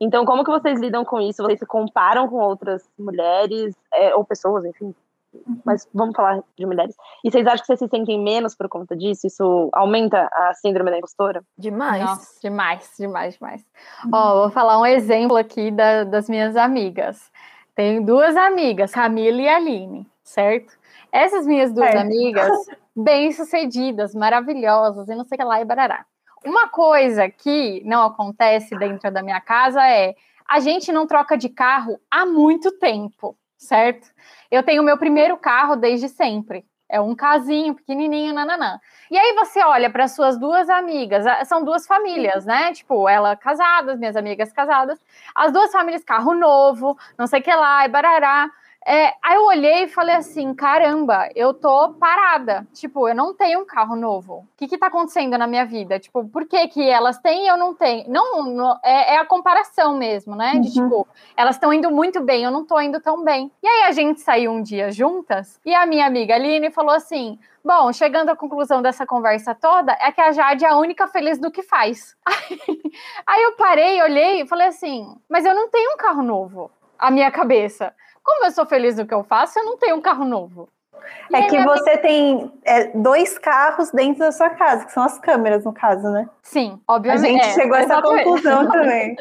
Então, 0.00 0.24
como 0.24 0.44
que 0.44 0.50
vocês 0.50 0.80
lidam 0.80 1.04
com 1.04 1.20
isso? 1.20 1.42
Vocês 1.42 1.60
se 1.60 1.66
comparam 1.66 2.28
com 2.28 2.36
outras 2.36 2.82
mulheres 2.98 3.74
é, 3.94 4.14
ou 4.14 4.24
pessoas, 4.24 4.64
enfim, 4.64 4.92
mas 5.64 5.88
vamos 5.94 6.14
falar 6.14 6.42
de 6.56 6.66
mulheres. 6.66 6.94
E 7.24 7.30
vocês 7.30 7.46
acham 7.46 7.60
que 7.60 7.66
vocês 7.66 7.78
se 7.78 7.88
sentem 7.88 8.22
menos 8.22 8.54
por 8.54 8.68
conta 8.68 8.96
disso? 8.96 9.26
Isso 9.26 9.70
aumenta 9.72 10.28
a 10.32 10.54
síndrome 10.54 10.90
da 10.90 10.98
impostora? 10.98 11.42
Demais. 11.56 12.02
Nossa, 12.02 12.40
demais, 12.42 12.90
demais, 12.98 13.34
demais. 13.34 13.64
Uhum. 14.04 14.10
Ó, 14.12 14.40
vou 14.42 14.50
falar 14.50 14.80
um 14.80 14.86
exemplo 14.86 15.36
aqui 15.36 15.70
da, 15.70 16.04
das 16.04 16.28
minhas 16.28 16.56
amigas. 16.56 17.30
Tenho 17.74 18.04
duas 18.04 18.36
amigas, 18.36 18.92
Camila 18.92 19.40
e 19.40 19.48
Aline, 19.48 20.06
certo? 20.22 20.76
Essas 21.10 21.46
minhas 21.46 21.72
duas 21.72 21.94
amigas, 21.94 22.50
bem-sucedidas, 22.94 24.14
maravilhosas, 24.14 25.08
e 25.08 25.14
não 25.14 25.24
sei 25.24 25.36
o 25.36 25.38
que 25.38 25.44
lá 25.44 25.60
e 25.60 25.64
barará. 25.64 26.04
Uma 26.44 26.68
coisa 26.68 27.30
que 27.30 27.82
não 27.84 28.02
acontece 28.04 28.76
dentro 28.76 29.10
da 29.10 29.22
minha 29.22 29.40
casa 29.40 29.86
é 29.86 30.14
a 30.48 30.60
gente 30.60 30.92
não 30.92 31.06
troca 31.06 31.38
de 31.38 31.48
carro 31.48 31.98
há 32.10 32.26
muito 32.26 32.72
tempo 32.78 33.36
certo? 33.62 34.08
Eu 34.52 34.62
tenho 34.62 34.82
meu 34.82 34.98
primeiro 34.98 35.34
carro 35.38 35.76
desde 35.76 36.10
sempre. 36.10 36.62
É 36.86 37.00
um 37.00 37.14
casinho 37.14 37.74
pequenininho, 37.74 38.34
nananã. 38.34 38.78
E 39.10 39.16
aí 39.16 39.34
você 39.34 39.64
olha 39.64 39.88
para 39.88 40.06
suas 40.06 40.38
duas 40.38 40.68
amigas, 40.68 41.24
são 41.48 41.64
duas 41.64 41.86
famílias, 41.86 42.44
né? 42.44 42.70
Tipo, 42.74 43.08
ela 43.08 43.34
casadas, 43.34 43.98
minhas 43.98 44.14
amigas 44.14 44.52
casadas, 44.52 45.00
as 45.34 45.50
duas 45.54 45.72
famílias, 45.72 46.04
carro 46.04 46.34
novo, 46.34 46.98
não 47.16 47.26
sei 47.26 47.40
o 47.40 47.42
que 47.42 47.54
lá, 47.54 47.86
e 47.86 47.88
barará. 47.88 48.50
É, 48.86 49.14
aí 49.22 49.36
eu 49.36 49.44
olhei 49.44 49.84
e 49.84 49.88
falei 49.88 50.14
assim: 50.14 50.54
caramba, 50.54 51.28
eu 51.34 51.54
tô 51.54 51.94
parada. 51.94 52.66
Tipo, 52.72 53.08
eu 53.08 53.14
não 53.14 53.34
tenho 53.34 53.60
um 53.60 53.64
carro 53.64 53.94
novo. 53.94 54.34
O 54.34 54.46
que 54.56 54.66
que 54.66 54.78
tá 54.78 54.86
acontecendo 54.86 55.38
na 55.38 55.46
minha 55.46 55.64
vida? 55.64 55.98
Tipo, 55.98 56.24
por 56.28 56.46
que 56.46 56.68
que 56.68 56.88
elas 56.88 57.18
têm 57.18 57.44
e 57.44 57.48
eu 57.48 57.56
não 57.56 57.74
tenho? 57.74 58.08
Não, 58.08 58.42
não 58.44 58.78
é, 58.82 59.14
é, 59.14 59.18
a 59.18 59.24
comparação 59.24 59.96
mesmo, 59.96 60.34
né? 60.34 60.52
De 60.52 60.80
uhum. 60.80 60.88
tipo, 60.88 61.08
elas 61.36 61.56
estão 61.56 61.72
indo 61.72 61.90
muito 61.90 62.20
bem, 62.20 62.42
eu 62.44 62.50
não 62.50 62.64
tô 62.64 62.80
indo 62.80 63.00
tão 63.00 63.22
bem. 63.22 63.50
E 63.62 63.68
aí 63.68 63.82
a 63.84 63.92
gente 63.92 64.20
saiu 64.20 64.50
um 64.50 64.62
dia 64.62 64.90
juntas 64.90 65.60
e 65.64 65.74
a 65.74 65.86
minha 65.86 66.06
amiga 66.06 66.34
Aline 66.34 66.70
falou 66.70 66.94
assim: 66.94 67.38
Bom, 67.64 67.92
chegando 67.92 68.30
à 68.30 68.36
conclusão 68.36 68.82
dessa 68.82 69.06
conversa 69.06 69.54
toda, 69.54 69.96
é 70.00 70.10
que 70.10 70.20
a 70.20 70.32
Jade 70.32 70.64
é 70.64 70.68
a 70.68 70.76
única 70.76 71.06
feliz 71.06 71.38
do 71.38 71.50
que 71.50 71.62
faz. 71.62 72.16
Aí, 72.26 72.58
aí 73.26 73.42
eu 73.42 73.52
parei, 73.52 74.02
olhei 74.02 74.40
e 74.40 74.46
falei 74.46 74.66
assim: 74.66 75.06
Mas 75.28 75.44
eu 75.44 75.54
não 75.54 75.70
tenho 75.70 75.94
um 75.94 75.96
carro 75.96 76.22
novo. 76.22 76.70
A 76.98 77.10
minha 77.10 77.30
cabeça. 77.30 77.94
Como 78.24 78.44
eu 78.46 78.50
sou 78.52 78.66
feliz 78.66 78.96
no 78.96 79.06
que 79.06 79.14
eu 79.14 79.24
faço, 79.24 79.58
eu 79.58 79.64
não 79.64 79.76
tenho 79.76 79.96
um 79.96 80.00
carro 80.02 80.24
novo. 80.24 80.68
É 81.32 81.42
que 81.42 81.58
você 81.64 81.96
tem 81.98 82.52
é, 82.64 82.88
dois 82.94 83.38
carros 83.38 83.90
dentro 83.90 84.20
da 84.20 84.32
sua 84.32 84.50
casa, 84.50 84.84
que 84.84 84.92
são 84.92 85.02
as 85.02 85.18
câmeras, 85.18 85.64
no 85.64 85.72
caso, 85.72 86.10
né? 86.10 86.28
Sim, 86.42 86.78
obviamente. 86.86 87.24
A 87.24 87.28
gente 87.30 87.46
é, 87.46 87.54
chegou 87.54 87.76
a 87.76 87.80
essa 87.80 88.02
conclusão 88.02 88.68
também. 88.70 89.16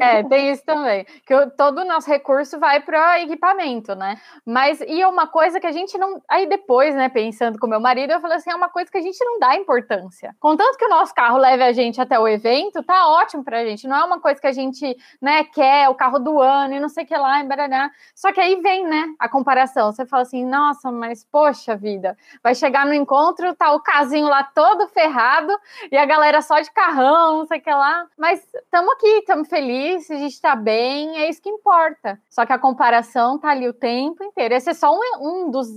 É, 0.00 0.22
tem 0.24 0.50
isso 0.50 0.62
também. 0.64 1.06
Que 1.24 1.32
eu, 1.32 1.50
todo 1.50 1.80
o 1.80 1.84
nosso 1.84 2.08
recurso 2.08 2.58
vai 2.58 2.80
para 2.80 3.22
equipamento, 3.22 3.94
né? 3.94 4.18
Mas, 4.44 4.80
e 4.82 5.00
é 5.00 5.08
uma 5.08 5.26
coisa 5.26 5.58
que 5.58 5.66
a 5.66 5.72
gente 5.72 5.96
não. 5.96 6.20
Aí 6.28 6.46
depois, 6.46 6.94
né, 6.94 7.08
pensando 7.08 7.58
com 7.58 7.66
meu 7.66 7.80
marido, 7.80 8.12
eu 8.12 8.20
falei 8.20 8.36
assim: 8.36 8.50
é 8.50 8.54
uma 8.54 8.68
coisa 8.68 8.90
que 8.90 8.98
a 8.98 9.02
gente 9.02 9.24
não 9.24 9.38
dá 9.38 9.56
importância. 9.56 10.34
Contanto 10.38 10.76
que 10.76 10.84
o 10.84 10.90
nosso 10.90 11.14
carro 11.14 11.38
leve 11.38 11.62
a 11.62 11.72
gente 11.72 12.00
até 12.00 12.18
o 12.18 12.28
evento, 12.28 12.82
tá 12.82 13.08
ótimo 13.08 13.42
pra 13.42 13.64
gente. 13.64 13.88
Não 13.88 13.96
é 13.96 14.04
uma 14.04 14.20
coisa 14.20 14.38
que 14.40 14.46
a 14.46 14.52
gente, 14.52 14.96
né, 15.22 15.44
quer, 15.44 15.88
o 15.88 15.94
carro 15.94 16.18
do 16.18 16.40
ano 16.40 16.74
e 16.74 16.80
não 16.80 16.88
sei 16.88 17.04
o 17.04 17.06
que 17.06 17.16
lá, 17.16 17.40
e 17.40 17.46
barará. 17.46 17.90
Só 18.14 18.32
que 18.32 18.40
aí 18.40 18.60
vem, 18.60 18.84
né, 18.84 19.06
a 19.18 19.28
comparação. 19.28 19.90
Você 19.92 20.04
fala 20.04 20.22
assim, 20.22 20.44
nossa, 20.44 20.90
mas 20.90 21.07
poxa 21.24 21.76
vida, 21.76 22.16
vai 22.42 22.54
chegar 22.54 22.86
no 22.86 22.94
encontro, 22.94 23.54
tá 23.54 23.72
o 23.72 23.80
casinho 23.80 24.26
lá 24.26 24.42
todo 24.42 24.88
ferrado 24.88 25.52
e 25.90 25.96
a 25.96 26.04
galera 26.04 26.40
só 26.42 26.60
de 26.60 26.70
carrão, 26.70 27.38
não 27.38 27.46
sei 27.46 27.58
o 27.58 27.62
que 27.62 27.70
lá. 27.70 28.06
Mas 28.16 28.46
estamos 28.54 28.92
aqui, 28.94 29.18
estamos 29.18 29.48
felizes, 29.48 30.10
a 30.10 30.16
gente 30.16 30.32
está 30.32 30.54
bem, 30.54 31.18
é 31.18 31.28
isso 31.28 31.42
que 31.42 31.48
importa. 31.48 32.18
Só 32.28 32.44
que 32.44 32.52
a 32.52 32.58
comparação 32.58 33.38
tá 33.38 33.50
ali 33.50 33.68
o 33.68 33.72
tempo 33.72 34.22
inteiro. 34.22 34.54
Esse 34.54 34.70
é 34.70 34.74
só 34.74 34.92
um, 34.92 35.00
um 35.20 35.50
dos 35.50 35.68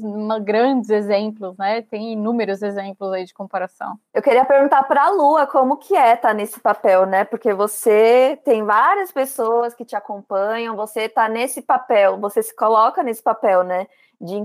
grandes 0.44 0.90
exemplos, 0.90 1.58
né? 1.58 1.82
Tem 1.84 2.14
inúmeros 2.14 2.62
exemplos 2.62 3.12
aí 3.12 3.26
de 3.26 3.34
comparação. 3.34 3.98
Eu 4.14 4.22
queria 4.22 4.46
perguntar 4.46 4.84
para 4.84 5.06
a 5.06 5.10
Lua 5.10 5.48
como 5.48 5.78
que 5.78 5.96
é 5.96 6.14
estar 6.14 6.30
tá 6.30 6.34
nesse 6.34 6.60
papel, 6.60 7.06
né? 7.06 7.24
Porque 7.24 7.54
você 7.54 8.40
tem 8.44 8.64
várias 8.64 9.12
pessoas 9.12 9.74
que 9.74 9.86
te 9.86 9.96
acompanham, 9.96 10.76
você 10.76 11.08
tá 11.10 11.28
nesse 11.28 11.62
papel, 11.62 12.18
você 12.20 12.42
se 12.42 12.56
coloca 12.56 13.04
nesse 13.04 13.22
papel, 13.22 13.64
né? 13.64 13.88
de 14.22 14.36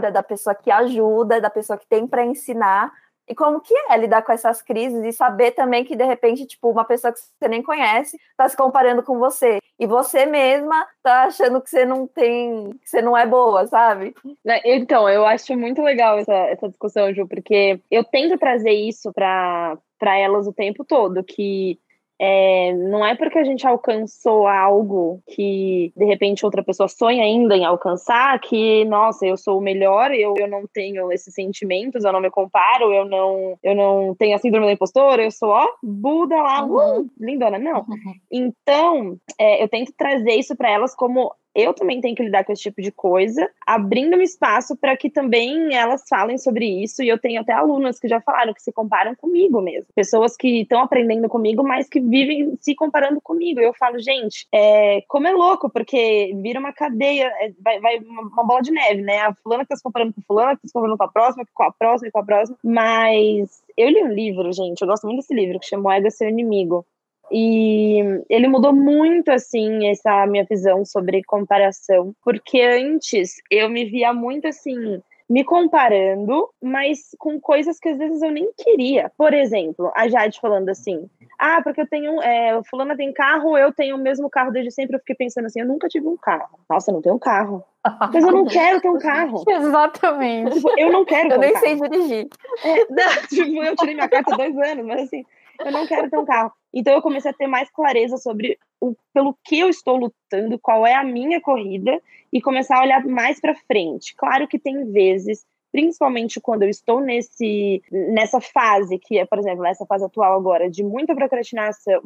da 0.00 0.22
pessoa 0.22 0.54
que 0.54 0.70
ajuda, 0.70 1.40
da 1.40 1.50
pessoa 1.50 1.78
que 1.78 1.86
tem 1.86 2.06
para 2.06 2.24
ensinar, 2.24 2.92
e 3.28 3.34
como 3.34 3.60
que 3.60 3.74
é 3.88 3.96
lidar 3.96 4.22
com 4.22 4.32
essas 4.32 4.60
crises 4.60 5.04
e 5.04 5.12
saber 5.12 5.52
também 5.52 5.84
que 5.84 5.94
de 5.94 6.04
repente, 6.04 6.46
tipo, 6.46 6.70
uma 6.70 6.84
pessoa 6.84 7.12
que 7.12 7.20
você 7.20 7.48
nem 7.48 7.62
conhece 7.62 8.16
está 8.30 8.48
se 8.48 8.56
comparando 8.56 9.02
com 9.02 9.18
você 9.18 9.58
e 9.78 9.86
você 9.86 10.26
mesma 10.26 10.86
tá 11.02 11.24
achando 11.24 11.60
que 11.60 11.70
você 11.70 11.84
não 11.84 12.06
tem, 12.06 12.72
que 12.82 12.88
você 12.88 13.00
não 13.00 13.16
é 13.16 13.26
boa, 13.26 13.66
sabe? 13.66 14.14
Né, 14.44 14.60
então, 14.64 15.08
eu 15.08 15.24
acho 15.24 15.56
muito 15.56 15.82
legal 15.82 16.18
essa, 16.18 16.34
essa 16.34 16.68
discussão, 16.68 17.12
Ju, 17.14 17.26
porque 17.26 17.80
eu 17.90 18.04
tento 18.04 18.38
trazer 18.38 18.72
isso 18.72 19.12
para 19.12 19.78
elas 20.02 20.46
o 20.46 20.52
tempo 20.52 20.84
todo, 20.84 21.22
que 21.22 21.78
é, 22.24 22.72
não 22.72 23.04
é 23.04 23.16
porque 23.16 23.36
a 23.36 23.42
gente 23.42 23.66
alcançou 23.66 24.46
algo 24.46 25.20
que 25.26 25.92
de 25.96 26.04
repente 26.04 26.44
outra 26.46 26.62
pessoa 26.62 26.86
sonha 26.86 27.24
ainda 27.24 27.56
em 27.56 27.64
alcançar 27.64 28.38
que, 28.38 28.84
nossa, 28.84 29.26
eu 29.26 29.36
sou 29.36 29.58
o 29.58 29.60
melhor, 29.60 30.12
eu, 30.12 30.32
eu 30.38 30.46
não 30.46 30.62
tenho 30.72 31.10
esses 31.10 31.34
sentimentos, 31.34 32.04
eu 32.04 32.12
não 32.12 32.20
me 32.20 32.30
comparo, 32.30 32.92
eu 32.92 33.04
não, 33.04 33.58
eu 33.60 33.74
não 33.74 34.14
tenho 34.14 34.36
a 34.36 34.38
síndrome 34.38 34.66
da 34.66 34.72
impostora, 34.72 35.24
eu 35.24 35.32
sou, 35.32 35.48
ó, 35.48 35.66
Buda 35.82 36.36
lá, 36.36 36.64
uhum. 36.64 37.00
uh, 37.00 37.10
lindona. 37.18 37.58
Não. 37.58 37.80
Uhum. 37.80 38.14
Então, 38.30 39.16
é, 39.36 39.60
eu 39.60 39.68
tento 39.68 39.92
trazer 39.98 40.34
isso 40.34 40.54
para 40.54 40.70
elas 40.70 40.94
como 40.94 41.34
eu 41.54 41.74
também 41.74 42.00
tenho 42.00 42.14
que 42.14 42.22
lidar 42.22 42.44
com 42.44 42.52
esse 42.52 42.62
tipo 42.62 42.80
de 42.80 42.90
coisa, 42.90 43.48
abrindo 43.66 44.16
um 44.16 44.22
espaço 44.22 44.76
para 44.76 44.96
que 44.96 45.10
também 45.10 45.74
elas 45.74 46.04
falem 46.08 46.38
sobre 46.38 46.66
isso. 46.82 47.02
E 47.02 47.08
eu 47.08 47.18
tenho 47.18 47.40
até 47.40 47.52
alunas 47.52 47.98
que 47.98 48.08
já 48.08 48.20
falaram 48.20 48.54
que 48.54 48.62
se 48.62 48.72
comparam 48.72 49.14
comigo 49.14 49.60
mesmo. 49.60 49.92
Pessoas 49.94 50.36
que 50.36 50.62
estão 50.62 50.80
aprendendo 50.80 51.28
comigo, 51.28 51.62
mas 51.62 51.88
que 51.88 52.00
vivem 52.00 52.56
se 52.60 52.74
comparando 52.74 53.20
comigo. 53.20 53.60
E 53.60 53.64
eu 53.64 53.74
falo, 53.74 53.98
gente, 53.98 54.46
é, 54.52 55.02
como 55.08 55.28
é 55.28 55.32
louco, 55.32 55.70
porque 55.70 56.34
vira 56.42 56.58
uma 56.58 56.72
cadeia, 56.72 57.32
é, 57.40 57.52
vai, 57.60 57.80
vai 57.80 57.98
uma 57.98 58.44
bola 58.44 58.62
de 58.62 58.70
neve, 58.70 59.02
né? 59.02 59.20
A 59.20 59.34
fulana 59.34 59.64
que 59.64 59.68
tá 59.68 59.76
se 59.76 59.82
comparando 59.82 60.14
com 60.14 60.22
fulana, 60.22 60.56
que 60.56 60.62
tá 60.62 60.68
se 60.68 60.72
comparando 60.72 60.98
com 60.98 61.04
a 61.04 61.08
próxima, 61.08 61.44
com 61.52 61.62
a 61.62 61.72
próxima, 61.72 62.10
com 62.10 62.18
a 62.18 62.24
próxima. 62.24 62.58
Mas 62.64 63.62
eu 63.76 63.88
li 63.88 64.02
um 64.02 64.12
livro, 64.12 64.52
gente, 64.52 64.82
eu 64.82 64.88
gosto 64.88 65.04
muito 65.04 65.18
desse 65.18 65.34
livro, 65.34 65.58
que 65.58 65.66
chama 65.66 65.90
O 65.90 65.92
Ego 65.92 66.06
é 66.06 66.10
Seu 66.10 66.28
Inimigo. 66.28 66.84
E 67.32 68.22
ele 68.28 68.46
mudou 68.46 68.74
muito, 68.74 69.30
assim, 69.30 69.88
essa 69.88 70.26
minha 70.26 70.44
visão 70.44 70.84
sobre 70.84 71.22
comparação, 71.24 72.14
porque 72.22 72.60
antes 72.60 73.36
eu 73.50 73.70
me 73.70 73.86
via 73.86 74.12
muito 74.12 74.46
assim, 74.46 75.00
me 75.32 75.42
comparando, 75.42 76.50
mas 76.62 77.16
com 77.18 77.40
coisas 77.40 77.78
que 77.78 77.88
às 77.88 77.96
vezes 77.96 78.20
eu 78.20 78.30
nem 78.30 78.52
queria. 78.52 79.10
Por 79.16 79.32
exemplo, 79.32 79.90
a 79.96 80.06
Jade 80.06 80.38
falando 80.38 80.68
assim: 80.68 81.08
ah, 81.38 81.62
porque 81.62 81.80
eu 81.80 81.88
tenho. 81.88 82.20
É, 82.22 82.60
fulana 82.68 82.94
tem 82.94 83.10
carro, 83.14 83.56
eu 83.56 83.72
tenho 83.72 83.96
o 83.96 83.98
mesmo 83.98 84.28
carro 84.28 84.52
desde 84.52 84.70
sempre. 84.70 84.96
Eu 84.96 85.00
fiquei 85.00 85.16
pensando 85.16 85.46
assim: 85.46 85.60
eu 85.60 85.66
nunca 85.66 85.88
tive 85.88 86.06
um 86.06 86.18
carro. 86.18 86.58
Nossa, 86.68 86.90
eu 86.90 86.94
não 86.96 87.02
tenho 87.02 87.14
um 87.14 87.18
carro. 87.18 87.64
Mas 88.12 88.22
eu 88.22 88.30
não 88.30 88.44
quero 88.46 88.78
ter 88.82 88.90
um 88.90 88.98
carro. 88.98 89.42
Exatamente. 89.48 90.54
Tipo, 90.56 90.78
eu 90.78 90.92
não 90.92 91.04
quero 91.06 91.30
ter 91.30 91.34
Eu 91.34 91.40
nem 91.40 91.56
um 91.56 91.60
sei 91.60 91.76
dirigir. 91.76 92.28
É, 92.62 92.84
não, 92.92 93.26
tipo, 93.28 93.64
eu 93.64 93.76
tirei 93.76 93.94
minha 93.94 94.08
carta 94.08 94.34
há 94.34 94.36
dois 94.36 94.56
anos, 94.58 94.84
mas 94.84 95.00
assim, 95.02 95.24
eu 95.64 95.72
não 95.72 95.86
quero 95.86 96.10
ter 96.10 96.18
um 96.18 96.26
carro. 96.26 96.52
Então 96.72 96.94
eu 96.94 97.02
comecei 97.02 97.30
a 97.30 97.34
ter 97.34 97.46
mais 97.46 97.70
clareza 97.70 98.16
sobre 98.16 98.58
o, 98.80 98.94
pelo 99.12 99.36
que 99.44 99.58
eu 99.58 99.68
estou 99.68 99.96
lutando, 99.96 100.58
qual 100.58 100.86
é 100.86 100.94
a 100.94 101.04
minha 101.04 101.40
corrida 101.40 102.00
e 102.32 102.40
começar 102.40 102.78
a 102.78 102.82
olhar 102.82 103.04
mais 103.04 103.40
para 103.40 103.54
frente. 103.54 104.14
Claro 104.16 104.48
que 104.48 104.58
tem 104.58 104.90
vezes, 104.90 105.44
principalmente 105.70 106.40
quando 106.40 106.62
eu 106.62 106.68
estou 106.68 107.00
nesse 107.00 107.82
nessa 107.90 108.40
fase 108.40 108.98
que 108.98 109.18
é, 109.18 109.26
por 109.26 109.38
exemplo, 109.38 109.62
nessa 109.62 109.86
fase 109.86 110.04
atual 110.04 110.34
agora 110.34 110.70
de 110.70 110.82
muita 110.82 111.14
procrastinação, 111.14 112.02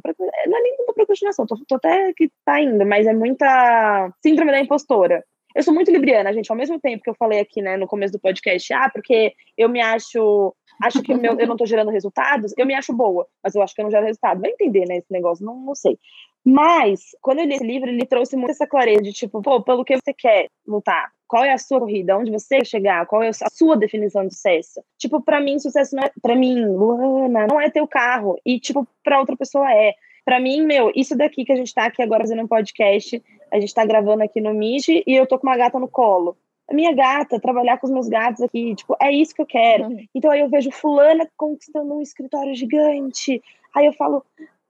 não 0.47 0.59
é 0.59 0.62
nem 0.62 0.77
muita 0.77 0.93
procrastinação, 0.93 1.47
tô, 1.47 1.57
tô 1.67 1.77
até 1.77 2.12
que 2.14 2.31
tá 2.45 2.61
indo, 2.61 2.85
mas 2.85 3.07
é 3.07 3.14
muita 3.14 4.12
síndrome 4.23 4.51
da 4.51 4.61
impostora. 4.61 5.25
Eu 5.57 5.62
sou 5.62 5.73
muito 5.73 5.91
libriana, 5.91 6.35
gente, 6.35 6.51
ao 6.51 6.57
mesmo 6.57 6.79
tempo 6.79 7.03
que 7.03 7.09
eu 7.09 7.14
falei 7.14 7.41
aqui, 7.41 7.62
né, 7.62 7.79
no 7.79 7.87
começo 7.87 8.12
do 8.12 8.21
podcast, 8.21 8.75
ah, 8.75 8.91
porque 8.93 9.33
eu 9.57 9.71
me 9.71 9.81
acho 9.81 10.55
acho 10.83 11.03
que 11.03 11.14
meu, 11.14 11.39
eu 11.39 11.47
não 11.47 11.55
estou 11.55 11.66
gerando 11.66 11.91
resultados, 11.91 12.53
eu 12.57 12.66
me 12.66 12.74
acho 12.74 12.93
boa, 12.93 13.27
mas 13.43 13.55
eu 13.55 13.62
acho 13.62 13.74
que 13.74 13.81
eu 13.81 13.85
não 13.85 13.91
gero 13.91 14.05
resultado. 14.05 14.41
Vai 14.41 14.51
entender, 14.51 14.87
né, 14.87 14.99
esse 14.99 15.12
negócio, 15.12 15.45
não, 15.45 15.57
não 15.57 15.74
sei. 15.74 15.99
Mas, 16.45 17.16
quando 17.20 17.41
eu 17.41 17.45
li 17.45 17.55
esse 17.55 17.66
livro, 17.66 17.91
ele 17.91 18.07
trouxe 18.07 18.37
muito 18.37 18.53
essa 18.53 18.68
clareza 18.68 19.03
de 19.03 19.12
tipo, 19.12 19.43
pô, 19.43 19.61
pelo 19.62 19.85
que 19.85 19.97
você 19.97 20.14
quer 20.14 20.49
lutar? 20.64 21.11
Qual 21.27 21.43
é 21.43 21.53
a 21.53 21.59
sua 21.59 21.81
corrida? 21.81 22.16
Onde 22.16 22.31
você 22.31 22.59
quer 22.59 22.66
chegar? 22.66 23.05
Qual 23.07 23.20
é 23.20 23.31
a 23.31 23.51
sua 23.51 23.77
definição 23.77 24.24
de 24.24 24.33
sucesso? 24.33 24.81
Tipo, 24.97 25.20
para 25.20 25.41
mim, 25.41 25.59
sucesso 25.59 25.97
não 25.97 26.05
é. 26.05 26.12
Pra 26.22 26.37
mim, 26.37 26.64
Luana, 26.64 27.49
não 27.49 27.61
é 27.61 27.68
ter 27.68 27.81
o 27.81 27.89
carro. 27.89 28.37
E, 28.47 28.61
tipo, 28.61 28.87
pra 29.03 29.18
outra 29.18 29.37
pessoa 29.37 29.68
é. 29.72 29.95
Pra 30.24 30.39
mim, 30.39 30.64
meu, 30.64 30.93
isso 30.95 31.16
daqui 31.16 31.45
que 31.45 31.53
a 31.53 31.57
gente 31.57 31.74
tá 31.74 31.87
aqui 31.87 32.01
agora 32.01 32.22
fazendo 32.22 32.43
um 32.43 32.49
podcast, 32.49 33.20
a 33.53 33.59
gente 33.59 33.74
tá 33.74 33.85
gravando 33.85 34.22
aqui 34.22 34.41
no 34.41 34.55
Meet 34.55 34.89
e 34.89 35.03
eu 35.07 35.27
tô 35.27 35.39
com 35.39 35.49
uma 35.49 35.57
gata 35.57 35.81
no 35.81 35.89
colo 35.89 36.37
a 36.69 36.75
minha 36.75 36.93
gata, 36.93 37.41
trabalhar 37.41 37.79
com 37.79 37.87
os 37.87 37.93
meus 37.93 38.09
gatos 38.09 38.43
aqui, 38.43 38.75
tipo, 38.75 38.97
é 39.01 39.12
isso 39.12 39.35
que 39.35 39.41
eu 39.41 39.47
quero. 39.47 39.85
Uhum. 39.85 40.07
Então 40.14 40.31
aí 40.31 40.41
eu 40.41 40.49
vejo 40.49 40.71
fulana 40.71 41.29
conquistando 41.37 41.95
um 41.95 42.03
escritório 42.03 42.55
gigante. 42.55 43.43
Aí 43.75 43.87
eu 43.87 43.93
falo, 43.93 44.25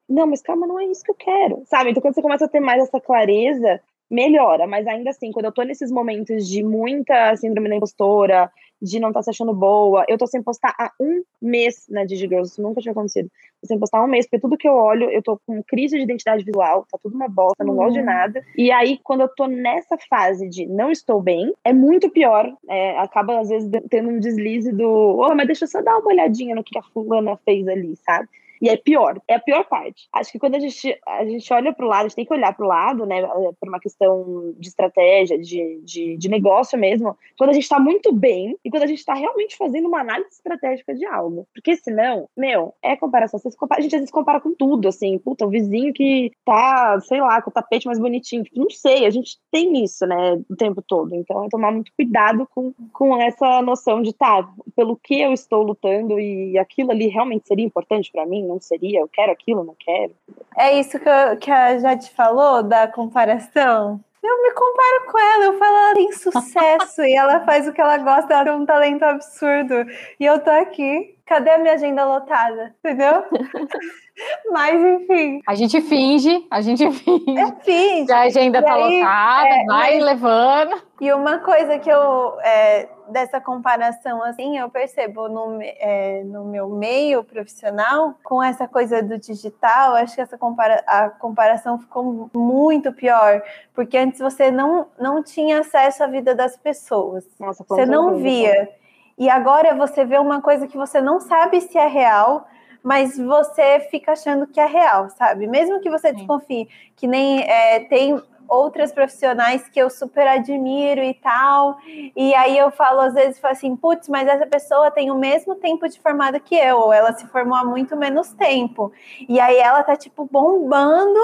não, 0.09 0.27
mas 0.27 0.43
calma, 0.43 0.67
não 0.67 0.79
é 0.79 0.87
isso 0.87 1.03
que 1.03 1.11
eu 1.11 1.15
quero, 1.15 1.63
sabe? 1.67 1.91
Então 1.91 2.03
quando 2.03 2.15
você 2.15 2.23
começa 2.23 2.45
a 2.45 2.49
ter 2.49 2.61
mais 2.61 2.83
essa 2.83 3.01
clareza, 3.01 3.81
melhora, 4.11 4.67
mas 4.67 4.87
ainda 4.87 5.11
assim, 5.11 5.33
quando 5.33 5.47
eu 5.47 5.53
tô 5.53 5.63
nesses 5.63 5.91
momentos 5.91 6.49
de 6.49 6.63
muita 6.63 7.37
síndrome 7.37 7.69
da 7.69 7.77
impostora, 7.77 8.51
de 8.81 9.01
não 9.01 9.09
estar 9.09 9.21
tá 9.21 9.25
se 9.25 9.31
achando 9.31 9.55
boa, 9.55 10.05
eu 10.09 10.19
tô 10.19 10.27
sem 10.27 10.43
postar 10.43 10.75
há 10.79 10.93
um 11.01 11.23
mês 11.41 11.87
na 11.89 12.05
DigiGirls, 12.05 12.53
isso 12.53 12.63
nunca 12.63 12.81
tinha 12.81 12.93
acontecido. 12.93 13.31
Tô 13.61 13.67
sem 13.67 13.79
postar 13.79 13.99
há 13.99 14.05
um 14.05 14.09
mês, 14.09 14.27
porque 14.27 14.41
tudo 14.41 14.57
que 14.57 14.69
eu 14.69 14.75
olho, 14.75 15.11
eu 15.11 15.23
tô 15.23 15.41
com 15.47 15.63
crise 15.63 15.97
de 15.97 16.03
identidade 16.03 16.45
visual, 16.45 16.87
tá 16.91 16.99
tudo 17.03 17.15
uma 17.15 17.29
bosta, 17.29 17.65
não 17.65 17.75
gosto 17.75 17.95
de 17.95 18.01
uhum. 18.01 18.05
nada. 18.05 18.45
E 18.57 18.71
aí, 18.71 18.99
quando 19.03 19.23
eu 19.23 19.29
tô 19.29 19.47
nessa 19.47 19.97
fase 20.11 20.49
de 20.49 20.67
não 20.67 20.91
estou 20.91 21.21
bem, 21.21 21.53
é 21.65 21.73
muito 21.73 22.11
pior. 22.11 22.53
É, 22.69 22.99
acaba, 22.99 23.41
às 23.41 23.49
vezes, 23.49 23.71
tendo 23.89 24.11
um 24.11 24.19
deslize 24.19 24.71
do, 24.73 25.19
oh, 25.19 25.35
mas 25.35 25.47
deixa 25.47 25.65
eu 25.65 25.69
só 25.69 25.81
dar 25.83 25.99
uma 25.99 26.09
olhadinha 26.09 26.55
no 26.55 26.65
que 26.65 26.79
a 26.79 26.83
fulana 26.83 27.37
fez 27.45 27.67
ali, 27.67 27.97
sabe? 27.97 28.29
E 28.61 28.69
é 28.69 28.77
pior, 28.77 29.21
é 29.29 29.35
a 29.35 29.41
pior 29.41 29.65
parte. 29.65 30.09
Acho 30.13 30.33
que 30.33 30.39
quando 30.39 30.55
a 30.55 30.59
gente, 30.59 30.99
a 31.07 31.25
gente 31.25 31.53
olha 31.53 31.73
para 31.73 31.85
o 31.85 31.89
lado, 31.89 32.01
a 32.01 32.09
gente 32.09 32.17
tem 32.17 32.25
que 32.25 32.33
olhar 32.33 32.55
para 32.55 32.65
o 32.65 32.69
lado, 32.69 33.07
né, 33.07 33.23
por 33.61 33.69
uma 33.69 33.81
questão 33.81 34.55
de 34.59 34.69
estratégia, 34.69 35.39
de, 35.39 35.81
de, 35.83 36.17
de 36.17 36.29
negócio 36.29 36.79
mesmo, 36.79 37.17
quando 37.39 37.51
a 37.51 37.53
gente 37.53 37.65
está 37.65 37.79
muito 37.79 38.13
bem 38.13 38.57
e 38.65 38.71
quando 38.71 38.85
a 38.85 38.87
gente 38.87 38.99
está 38.99 39.15
realmente 39.15 39.57
fazendo 39.57 39.89
uma 39.89 40.01
análise 40.01 40.31
estratégica 40.31 40.95
de 40.95 41.05
algo. 41.07 41.47
Porque 41.55 41.77
senão, 41.77 42.29
meu, 42.37 42.75
é 42.83 42.97
comparação. 42.97 43.39
Você 43.39 43.57
compara, 43.57 43.81
a 43.81 43.83
gente 43.83 43.95
às 43.95 44.01
vezes 44.01 44.13
compara 44.13 44.41
com 44.41 44.55
tudo, 44.55 44.89
assim, 44.89 45.19
puta, 45.19 45.47
o 45.47 45.51
vizinho 45.51 45.93
que 45.93 46.33
tá, 46.45 46.99
sei 47.01 47.21
lá, 47.21 47.41
com 47.43 47.51
o 47.51 47.53
tapete 47.53 47.87
mais 47.87 47.99
bonitinho. 47.99 48.45
Tipo, 48.45 48.61
não 48.61 48.71
sei, 48.71 49.07
a 49.07 49.11
gente 49.11 49.39
tem 49.51 49.85
isso, 49.85 50.07
né, 50.07 50.41
o 50.49 50.57
tempo 50.57 50.83
todo. 50.83 51.15
Então 51.15 51.45
é 51.45 51.49
tomar 51.49 51.73
muito 51.73 51.93
cuidado 51.95 52.49
com, 52.55 52.73
com 52.93 53.21
essa 53.21 53.61
noção 53.63 54.03
de, 54.03 54.13
tá, 54.13 54.49
pelo 54.75 54.97
que 54.97 55.21
eu 55.21 55.33
estou 55.33 55.63
lutando 55.63 56.19
e 56.19 56.59
aquilo 56.59 56.91
ali 56.91 57.09
realmente 57.09 57.47
seria 57.47 57.65
importante 57.65 58.11
para 58.11 58.27
mim 58.27 58.46
não 58.47 58.61
seria, 58.61 59.01
eu 59.01 59.09
quero 59.09 59.33
aquilo, 59.33 59.65
não 59.65 59.77
quero. 59.79 60.15
É 60.57 60.79
isso 60.79 60.99
que, 60.99 61.09
eu, 61.09 61.37
que 61.39 61.51
a 61.51 61.79
Jade 61.79 62.11
falou 62.11 62.63
da 62.63 62.89
comparação. 62.89 64.01
Eu 64.23 64.43
me 64.43 64.51
comparo 64.53 65.13
com 65.13 65.19
ela, 65.19 65.45
eu 65.45 65.59
falo, 65.59 65.77
ela 65.77 65.95
tem 65.95 66.13
sucesso 66.13 67.03
e 67.03 67.15
ela 67.15 67.45
faz 67.45 67.69
o 67.69 67.73
que 67.73 67.81
ela 67.81 67.99
gosta, 67.99 68.35
ela 68.35 68.45
tem 68.45 68.53
um 68.53 68.67
talento 68.67 69.03
absurdo. 69.05 69.75
E 70.19 70.25
eu 70.25 70.41
tô 70.41 70.51
aqui, 70.51 71.16
cadê 71.27 71.51
a 71.51 71.59
minha 71.59 71.75
agenda 71.75 72.05
lotada? 72.05 72.75
Entendeu? 72.79 73.25
Mas 74.51 74.83
enfim. 74.83 75.41
A 75.47 75.55
gente 75.55 75.81
finge, 75.83 76.47
a 76.51 76.61
gente 76.63 76.89
finge. 76.93 77.39
É 77.39 77.53
finge. 77.63 78.13
a 78.13 78.21
agenda 78.21 78.61
e 78.61 78.63
tá 78.63 78.75
aí, 78.75 79.01
lotada, 79.01 79.49
é, 79.49 79.65
vai 79.65 79.95
mas... 79.97 80.05
levando. 80.05 80.83
E 80.99 81.13
uma 81.13 81.39
coisa 81.41 81.79
que 81.79 81.91
eu, 81.91 82.41
é, 82.41 82.89
dessa 83.09 83.39
comparação, 83.39 84.23
assim, 84.23 84.57
eu 84.57 84.71
percebo 84.71 85.29
no, 85.29 85.59
é, 85.61 86.23
no 86.25 86.47
meu 86.47 86.71
meio 86.71 87.23
profissional, 87.23 88.15
com 88.25 88.43
essa 88.43 88.67
coisa 88.67 89.03
do 89.03 89.19
digital, 89.19 89.95
acho 89.97 90.15
que 90.15 90.23
essa 90.23 90.39
compara 90.39 90.83
a 90.87 91.11
comparação 91.11 91.79
ficou 91.79 92.31
muito 92.35 92.91
pior, 92.95 93.43
porque 93.75 93.99
antes 93.99 94.21
você 94.21 94.51
não, 94.51 94.87
não 94.99 95.23
tinha 95.23 95.61
acesso 95.61 96.03
à 96.03 96.07
vida 96.07 96.35
das 96.35 96.57
pessoas. 96.57 97.27
Nossa, 97.39 97.63
você 97.69 97.85
não 97.85 98.17
via. 98.17 98.71
E 99.19 99.29
agora 99.31 99.75
você 99.75 100.05
vê 100.05 100.19
uma 100.19 100.41
coisa 100.43 100.67
que 100.67 100.77
você 100.77 101.01
não 101.01 101.21
sabe 101.21 101.61
se 101.61 101.79
é 101.79 101.87
real, 101.87 102.47
mas 102.83 103.19
você 103.19 103.81
fica 103.91 104.13
achando 104.13 104.47
que 104.47 104.61
é 104.61 104.67
real, 104.67 105.09
sabe? 105.11 105.47
Mesmo 105.47 105.81
que 105.81 105.91
você 105.91 106.13
desconfie, 106.13 106.69
que 106.95 107.07
nem 107.07 107.41
é, 107.41 107.81
tem 107.81 108.23
outras 108.49 108.93
profissionais 108.93 109.69
que 109.69 109.81
eu 109.81 109.91
super 109.91 110.27
admiro 110.27 111.03
e 111.03 111.15
tal. 111.15 111.79
E 112.15 112.35
aí 112.35 112.57
eu 112.57 112.71
falo, 112.71 113.01
às 113.01 113.15
vezes, 113.15 113.39
falo 113.39 113.53
assim, 113.53 113.75
putz, 113.77 114.09
mas 114.09 114.29
essa 114.29 114.47
pessoa 114.47 114.91
tem 114.91 115.11
o 115.11 115.19
mesmo 115.19 115.57
tempo 115.57 115.89
de 115.89 116.01
formada 116.01 116.39
que 116.39 116.55
eu, 116.55 116.79
ou 116.79 116.93
ela 116.93 117.13
se 117.13 117.27
formou 117.27 117.57
há 117.57 117.65
muito 117.65 117.97
menos 117.97 118.33
tempo. 118.35 118.93
E 119.29 119.41
aí 119.41 119.57
ela 119.59 119.83
tá, 119.83 119.97
tipo, 119.97 120.25
bombando, 120.25 121.21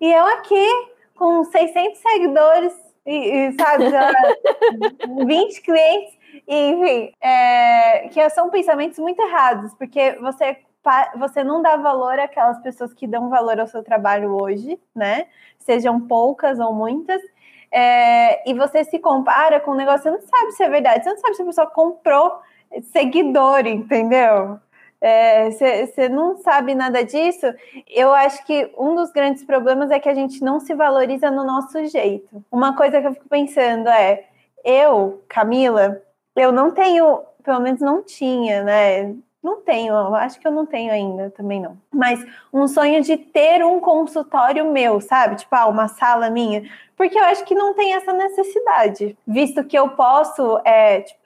e 0.00 0.10
eu 0.10 0.26
aqui, 0.26 0.66
com 1.14 1.44
600 1.44 1.98
seguidores, 2.00 2.72
e, 3.04 3.48
e 3.48 3.52
sabe, 3.52 3.84
20 5.26 5.60
clientes, 5.60 6.21
enfim, 6.52 7.12
é, 7.20 8.08
que 8.08 8.30
são 8.30 8.50
pensamentos 8.50 8.98
muito 8.98 9.20
errados, 9.20 9.74
porque 9.74 10.12
você 10.20 10.58
você 11.16 11.44
não 11.44 11.62
dá 11.62 11.76
valor 11.76 12.18
àquelas 12.18 12.58
pessoas 12.60 12.92
que 12.92 13.06
dão 13.06 13.28
valor 13.28 13.60
ao 13.60 13.68
seu 13.68 13.84
trabalho 13.84 14.36
hoje, 14.42 14.80
né? 14.94 15.26
Sejam 15.58 16.00
poucas 16.00 16.58
ou 16.58 16.74
muitas. 16.74 17.22
é, 17.70 18.50
e 18.50 18.54
você 18.54 18.84
se 18.84 18.98
compara 18.98 19.60
com 19.60 19.70
um 19.72 19.74
negócio, 19.76 20.02
você 20.02 20.10
não 20.10 20.20
sabe 20.20 20.52
se 20.52 20.62
é 20.64 20.68
verdade, 20.68 21.04
você 21.04 21.10
não 21.10 21.18
sabe 21.18 21.34
se 21.36 21.42
a 21.42 21.46
pessoa 21.46 21.66
comprou 21.68 22.40
seguidor, 22.92 23.66
entendeu? 23.66 24.58
Você 25.50 26.02
é, 26.04 26.08
não 26.08 26.36
sabe 26.36 26.74
nada 26.74 27.04
disso. 27.04 27.46
Eu 27.88 28.12
acho 28.14 28.44
que 28.46 28.72
um 28.78 28.94
dos 28.94 29.10
grandes 29.10 29.44
problemas 29.44 29.90
é 29.90 29.98
que 29.98 30.08
a 30.08 30.14
gente 30.14 30.42
não 30.42 30.60
se 30.60 30.74
valoriza 30.74 31.30
no 31.30 31.44
nosso 31.44 31.84
jeito. 31.86 32.44
Uma 32.50 32.76
coisa 32.76 33.00
que 33.00 33.06
eu 33.08 33.14
fico 33.14 33.28
pensando 33.28 33.88
é: 33.88 34.24
eu, 34.64 35.24
Camila, 35.28 36.00
eu 36.36 36.52
não 36.52 36.70
tenho, 36.70 37.22
pelo 37.42 37.60
menos 37.60 37.80
não 37.80 38.02
tinha, 38.02 38.62
né? 38.62 39.14
Não 39.42 39.60
tenho, 39.60 40.14
acho 40.14 40.38
que 40.38 40.46
eu 40.46 40.52
não 40.52 40.64
tenho 40.64 40.92
ainda, 40.92 41.30
também 41.30 41.60
não. 41.60 41.76
Mas 41.92 42.24
um 42.52 42.68
sonho 42.68 43.02
de 43.02 43.16
ter 43.16 43.64
um 43.64 43.80
consultório 43.80 44.70
meu, 44.70 45.00
sabe? 45.00 45.36
Tipo, 45.36 45.54
ah, 45.56 45.66
uma 45.66 45.88
sala 45.88 46.30
minha. 46.30 46.62
Porque 46.96 47.18
eu 47.18 47.24
acho 47.24 47.44
que 47.44 47.54
não 47.54 47.74
tem 47.74 47.94
essa 47.94 48.12
necessidade. 48.12 49.16
Visto 49.26 49.64
que 49.64 49.76
eu 49.76 49.88
posso, 49.90 50.60
é, 50.64 51.00
tipo, 51.00 51.21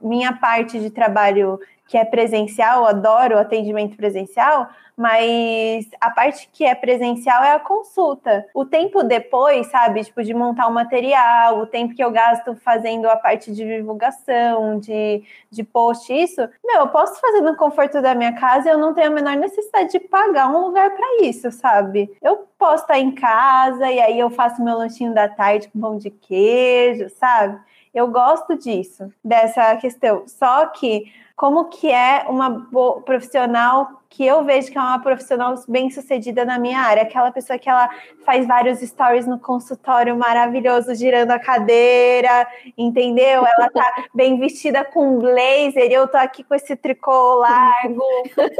minha 0.00 0.32
parte 0.32 0.78
de 0.78 0.90
trabalho 0.90 1.58
que 1.86 1.98
é 1.98 2.04
presencial, 2.04 2.86
adoro 2.86 3.38
atendimento 3.38 3.96
presencial, 3.96 4.68
mas 4.96 5.86
a 6.00 6.10
parte 6.10 6.48
que 6.52 6.64
é 6.64 6.74
presencial 6.74 7.42
é 7.42 7.52
a 7.52 7.60
consulta. 7.60 8.46
O 8.54 8.64
tempo 8.64 9.02
depois, 9.02 9.66
sabe, 9.66 10.04
tipo, 10.04 10.22
de 10.22 10.32
montar 10.32 10.68
o 10.68 10.72
material, 10.72 11.58
o 11.58 11.66
tempo 11.66 11.94
que 11.94 12.02
eu 12.02 12.10
gasto 12.10 12.54
fazendo 12.56 13.06
a 13.10 13.16
parte 13.16 13.52
de 13.52 13.64
divulgação, 13.64 14.78
de, 14.78 15.22
de 15.50 15.62
post, 15.64 16.12
isso, 16.12 16.40
meu, 16.64 16.80
eu 16.80 16.88
posso 16.88 17.20
fazer 17.20 17.40
no 17.40 17.56
conforto 17.56 18.00
da 18.00 18.14
minha 18.14 18.32
casa 18.32 18.70
eu 18.70 18.78
não 18.78 18.94
tenho 18.94 19.08
a 19.08 19.10
menor 19.10 19.36
necessidade 19.36 19.92
de 19.92 20.00
pagar 20.00 20.48
um 20.48 20.66
lugar 20.66 20.90
para 20.90 21.22
isso, 21.22 21.50
sabe? 21.50 22.10
Eu 22.22 22.46
posso 22.58 22.84
estar 22.84 22.98
em 22.98 23.12
casa 23.12 23.90
e 23.90 24.00
aí 24.00 24.18
eu 24.18 24.30
faço 24.30 24.62
meu 24.62 24.78
lanchinho 24.78 25.12
da 25.12 25.28
tarde 25.28 25.68
com 25.68 25.80
pão 25.80 25.98
de 25.98 26.10
queijo, 26.10 27.10
sabe? 27.10 27.60
Eu 27.94 28.08
gosto 28.08 28.56
disso, 28.56 29.12
dessa 29.22 29.76
questão. 29.76 30.24
Só 30.26 30.66
que 30.66 31.12
como 31.36 31.66
que 31.66 31.90
é 31.90 32.26
uma 32.28 32.66
profissional 33.04 34.01
que 34.12 34.26
eu 34.26 34.44
vejo 34.44 34.70
que 34.70 34.76
é 34.76 34.80
uma 34.80 34.98
profissional 34.98 35.54
bem 35.66 35.90
sucedida 35.90 36.44
na 36.44 36.58
minha 36.58 36.78
área, 36.80 37.02
aquela 37.02 37.32
pessoa 37.32 37.58
que 37.58 37.68
ela 37.68 37.88
faz 38.26 38.46
vários 38.46 38.80
stories 38.80 39.26
no 39.26 39.38
consultório 39.38 40.14
maravilhoso, 40.14 40.94
girando 40.94 41.30
a 41.30 41.38
cadeira, 41.38 42.46
entendeu? 42.76 43.42
Ela 43.46 43.70
tá 43.70 44.04
bem 44.14 44.38
vestida 44.38 44.84
com 44.84 45.18
blazer, 45.18 45.90
e 45.90 45.94
eu 45.94 46.06
tô 46.06 46.18
aqui 46.18 46.44
com 46.44 46.54
esse 46.54 46.76
tricô 46.76 47.36
largo, 47.36 48.04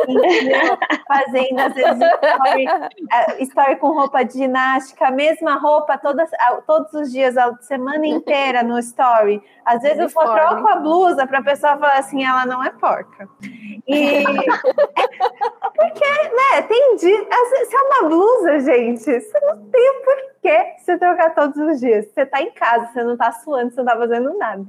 entendeu? 0.09 0.79
Fazendo 1.07 1.61
às 1.61 1.75
vezes 1.75 2.01
story, 2.01 2.67
story 3.41 3.77
com 3.77 3.89
roupa 3.89 4.25
de 4.25 4.33
ginástica, 4.33 5.09
a 5.09 5.11
mesma 5.11 5.57
roupa 5.59 5.99
todas, 5.99 6.31
todos 6.67 6.95
os 6.95 7.13
dias, 7.13 7.37
a 7.37 7.55
semana 7.61 8.07
inteira 8.07 8.63
no 8.63 8.79
story. 8.79 9.43
Às 9.67 9.83
vezes 9.83 9.99
eu 9.99 10.09
só 10.09 10.23
troco 10.23 10.67
a 10.67 10.77
blusa 10.77 11.27
para 11.27 11.41
a 11.41 11.43
pessoa 11.43 11.77
falar 11.77 11.99
assim, 11.99 12.25
ela 12.25 12.47
não 12.47 12.65
é 12.65 12.71
porca. 12.71 13.29
E 13.87 14.25
porque, 15.75 16.05
né, 16.05 16.63
tem. 16.69 16.99
Se 16.99 17.11
é 17.11 17.81
uma 17.83 18.09
blusa, 18.09 18.61
gente, 18.61 19.03
você 19.03 19.41
não 19.41 19.71
tem 19.71 20.03
por 20.05 20.17
que 20.41 20.75
você 20.79 20.99
trocar 20.99 21.35
todos 21.35 21.57
os 21.57 21.81
dias. 21.81 22.07
Você 22.07 22.27
tá 22.27 22.41
em 22.43 22.51
casa, 22.53 22.93
você 22.93 23.03
não 23.03 23.17
tá 23.17 23.33
suando, 23.33 23.71
você 23.71 23.77
não 23.79 23.87
tá 23.87 23.97
fazendo 23.97 24.37
nada. 24.39 24.65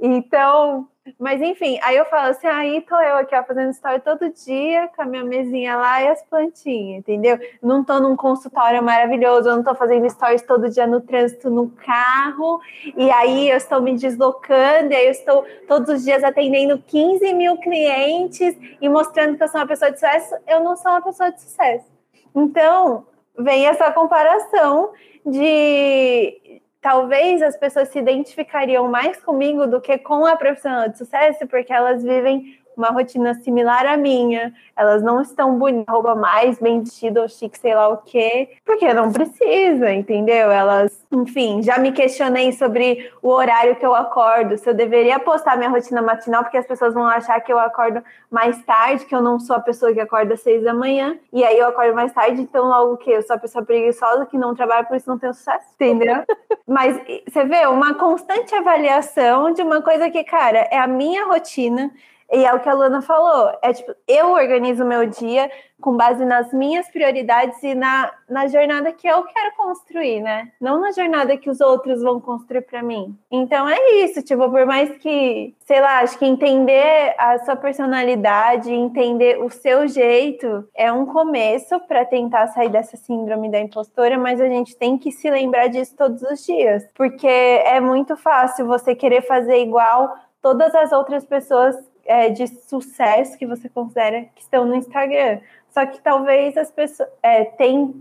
Então, 0.00 0.88
mas 1.18 1.40
enfim, 1.40 1.78
aí 1.82 1.96
eu 1.96 2.04
falo 2.06 2.30
assim, 2.30 2.46
aí 2.46 2.80
tô 2.82 2.96
eu 2.96 3.16
aqui 3.16 3.34
ó, 3.34 3.44
fazendo 3.44 3.70
story 3.70 4.00
todo 4.00 4.30
dia 4.30 4.88
com 4.94 5.02
a 5.02 5.04
minha 5.04 5.24
mesinha 5.24 5.76
lá 5.76 6.02
e 6.02 6.08
as 6.08 6.22
plantinhas, 6.22 6.98
entendeu? 6.98 7.38
Não 7.62 7.84
tô 7.84 8.00
num 8.00 8.16
consultório 8.16 8.82
maravilhoso, 8.82 9.48
eu 9.48 9.56
não 9.56 9.62
tô 9.62 9.74
fazendo 9.74 10.08
stories 10.10 10.42
todo 10.42 10.68
dia 10.68 10.86
no 10.86 11.00
trânsito, 11.00 11.50
no 11.50 11.70
carro, 11.70 12.60
e 12.96 13.10
aí 13.10 13.50
eu 13.50 13.56
estou 13.56 13.80
me 13.80 13.96
deslocando, 13.96 14.92
e 14.92 14.96
aí 14.96 15.06
eu 15.06 15.12
estou 15.12 15.44
todos 15.66 15.88
os 15.88 16.04
dias 16.04 16.24
atendendo 16.24 16.78
15 16.78 17.32
mil 17.34 17.56
clientes 17.58 18.56
e 18.80 18.88
mostrando 18.88 19.36
que 19.36 19.42
eu 19.42 19.48
sou 19.48 19.60
uma 19.60 19.66
pessoa 19.66 19.90
de 19.90 19.98
sucesso, 19.98 20.34
eu 20.46 20.60
não 20.60 20.76
sou 20.76 20.90
uma 20.90 21.02
pessoa 21.02 21.30
de 21.30 21.40
sucesso. 21.40 21.86
Então, 22.34 23.06
vem 23.38 23.66
essa 23.66 23.92
comparação 23.92 24.92
de 25.24 26.47
talvez 26.88 27.42
as 27.42 27.54
pessoas 27.54 27.90
se 27.90 27.98
identificariam 27.98 28.88
mais 28.88 29.20
comigo 29.22 29.66
do 29.66 29.78
que 29.78 29.98
com 29.98 30.24
a 30.24 30.34
profissional 30.36 30.88
de 30.88 30.96
sucesso, 30.96 31.46
porque 31.46 31.70
elas 31.70 32.02
vivem 32.02 32.58
uma 32.78 32.88
rotina 32.88 33.34
similar 33.34 33.84
à 33.86 33.96
minha, 33.96 34.54
elas 34.76 35.02
não 35.02 35.20
estão 35.20 35.58
bonitas, 35.58 35.92
roupa 35.92 36.14
mais 36.14 36.58
bem 36.58 36.80
vestida 36.80 37.20
ou 37.20 37.28
chique, 37.28 37.58
sei 37.58 37.74
lá 37.74 37.88
o 37.88 37.98
quê, 37.98 38.50
porque 38.64 38.94
não 38.94 39.12
precisa, 39.12 39.92
entendeu? 39.92 40.50
Elas, 40.50 41.04
enfim, 41.12 41.62
já 41.62 41.78
me 41.78 41.92
questionei 41.92 42.52
sobre 42.52 43.10
o 43.20 43.28
horário 43.28 43.76
que 43.76 43.84
eu 43.84 43.94
acordo, 43.94 44.56
se 44.56 44.68
eu 44.68 44.74
deveria 44.74 45.18
postar 45.18 45.56
minha 45.56 45.70
rotina 45.70 46.00
matinal, 46.00 46.44
porque 46.44 46.56
as 46.56 46.66
pessoas 46.66 46.94
vão 46.94 47.04
achar 47.04 47.40
que 47.40 47.52
eu 47.52 47.58
acordo 47.58 48.02
mais 48.30 48.62
tarde, 48.64 49.04
que 49.04 49.14
eu 49.14 49.20
não 49.20 49.40
sou 49.40 49.56
a 49.56 49.60
pessoa 49.60 49.92
que 49.92 50.00
acorda 50.00 50.34
às 50.34 50.40
seis 50.40 50.62
da 50.62 50.72
manhã, 50.72 51.18
e 51.32 51.44
aí 51.44 51.58
eu 51.58 51.66
acordo 51.66 51.94
mais 51.94 52.12
tarde, 52.12 52.40
então 52.40 52.66
logo 52.66 52.96
que 52.98 53.10
eu 53.10 53.22
sou 53.22 53.34
a 53.34 53.38
pessoa 53.38 53.64
preguiçosa 53.64 54.26
que 54.26 54.38
não 54.38 54.54
trabalha, 54.54 54.84
por 54.84 54.96
isso 54.96 55.08
não 55.08 55.18
tenho 55.18 55.34
sucesso, 55.34 55.66
entendeu? 55.74 56.22
Mas 56.66 57.00
você 57.26 57.44
vê, 57.44 57.66
uma 57.66 57.94
constante 57.94 58.54
avaliação 58.54 59.52
de 59.52 59.62
uma 59.62 59.82
coisa 59.82 60.10
que, 60.10 60.22
cara, 60.22 60.68
é 60.70 60.78
a 60.78 60.86
minha 60.86 61.26
rotina, 61.26 61.90
e 62.30 62.44
é 62.44 62.52
o 62.52 62.60
que 62.60 62.68
a 62.68 62.74
Luana 62.74 63.00
falou, 63.00 63.50
é 63.62 63.72
tipo, 63.72 63.94
eu 64.06 64.32
organizo 64.32 64.84
meu 64.84 65.06
dia 65.06 65.50
com 65.80 65.96
base 65.96 66.24
nas 66.24 66.52
minhas 66.52 66.88
prioridades 66.90 67.62
e 67.62 67.74
na, 67.74 68.10
na 68.28 68.48
jornada 68.48 68.92
que 68.92 69.06
eu 69.06 69.22
quero 69.22 69.56
construir, 69.56 70.20
né? 70.20 70.50
Não 70.60 70.80
na 70.80 70.90
jornada 70.90 71.36
que 71.36 71.48
os 71.48 71.60
outros 71.60 72.02
vão 72.02 72.20
construir 72.20 72.62
para 72.62 72.82
mim. 72.82 73.16
Então 73.30 73.68
é 73.68 73.78
isso, 74.02 74.22
tipo, 74.22 74.50
por 74.50 74.66
mais 74.66 74.90
que, 74.98 75.54
sei 75.60 75.80
lá, 75.80 76.00
acho 76.00 76.18
que 76.18 76.26
entender 76.26 77.14
a 77.16 77.38
sua 77.44 77.56
personalidade, 77.56 78.72
entender 78.72 79.40
o 79.42 79.48
seu 79.48 79.86
jeito 79.86 80.68
é 80.74 80.92
um 80.92 81.06
começo 81.06 81.78
para 81.86 82.04
tentar 82.04 82.48
sair 82.48 82.68
dessa 82.68 82.96
síndrome 82.96 83.50
da 83.50 83.60
impostora, 83.60 84.18
mas 84.18 84.40
a 84.40 84.48
gente 84.48 84.76
tem 84.76 84.98
que 84.98 85.12
se 85.12 85.30
lembrar 85.30 85.68
disso 85.68 85.94
todos 85.96 86.22
os 86.22 86.44
dias, 86.44 86.84
porque 86.94 87.26
é 87.26 87.80
muito 87.80 88.16
fácil 88.16 88.66
você 88.66 88.94
querer 88.94 89.22
fazer 89.22 89.62
igual 89.62 90.12
todas 90.42 90.74
as 90.74 90.92
outras 90.92 91.24
pessoas 91.24 91.76
é, 92.04 92.30
de 92.30 92.46
sucesso 92.46 93.38
que 93.38 93.46
você 93.46 93.68
considera 93.68 94.24
que 94.34 94.42
estão 94.42 94.64
no 94.64 94.74
Instagram. 94.74 95.40
Só 95.70 95.84
que 95.86 96.00
talvez 96.00 96.56
as 96.56 96.70
pessoas 96.70 97.08
é, 97.22 97.44
tem, 97.44 97.94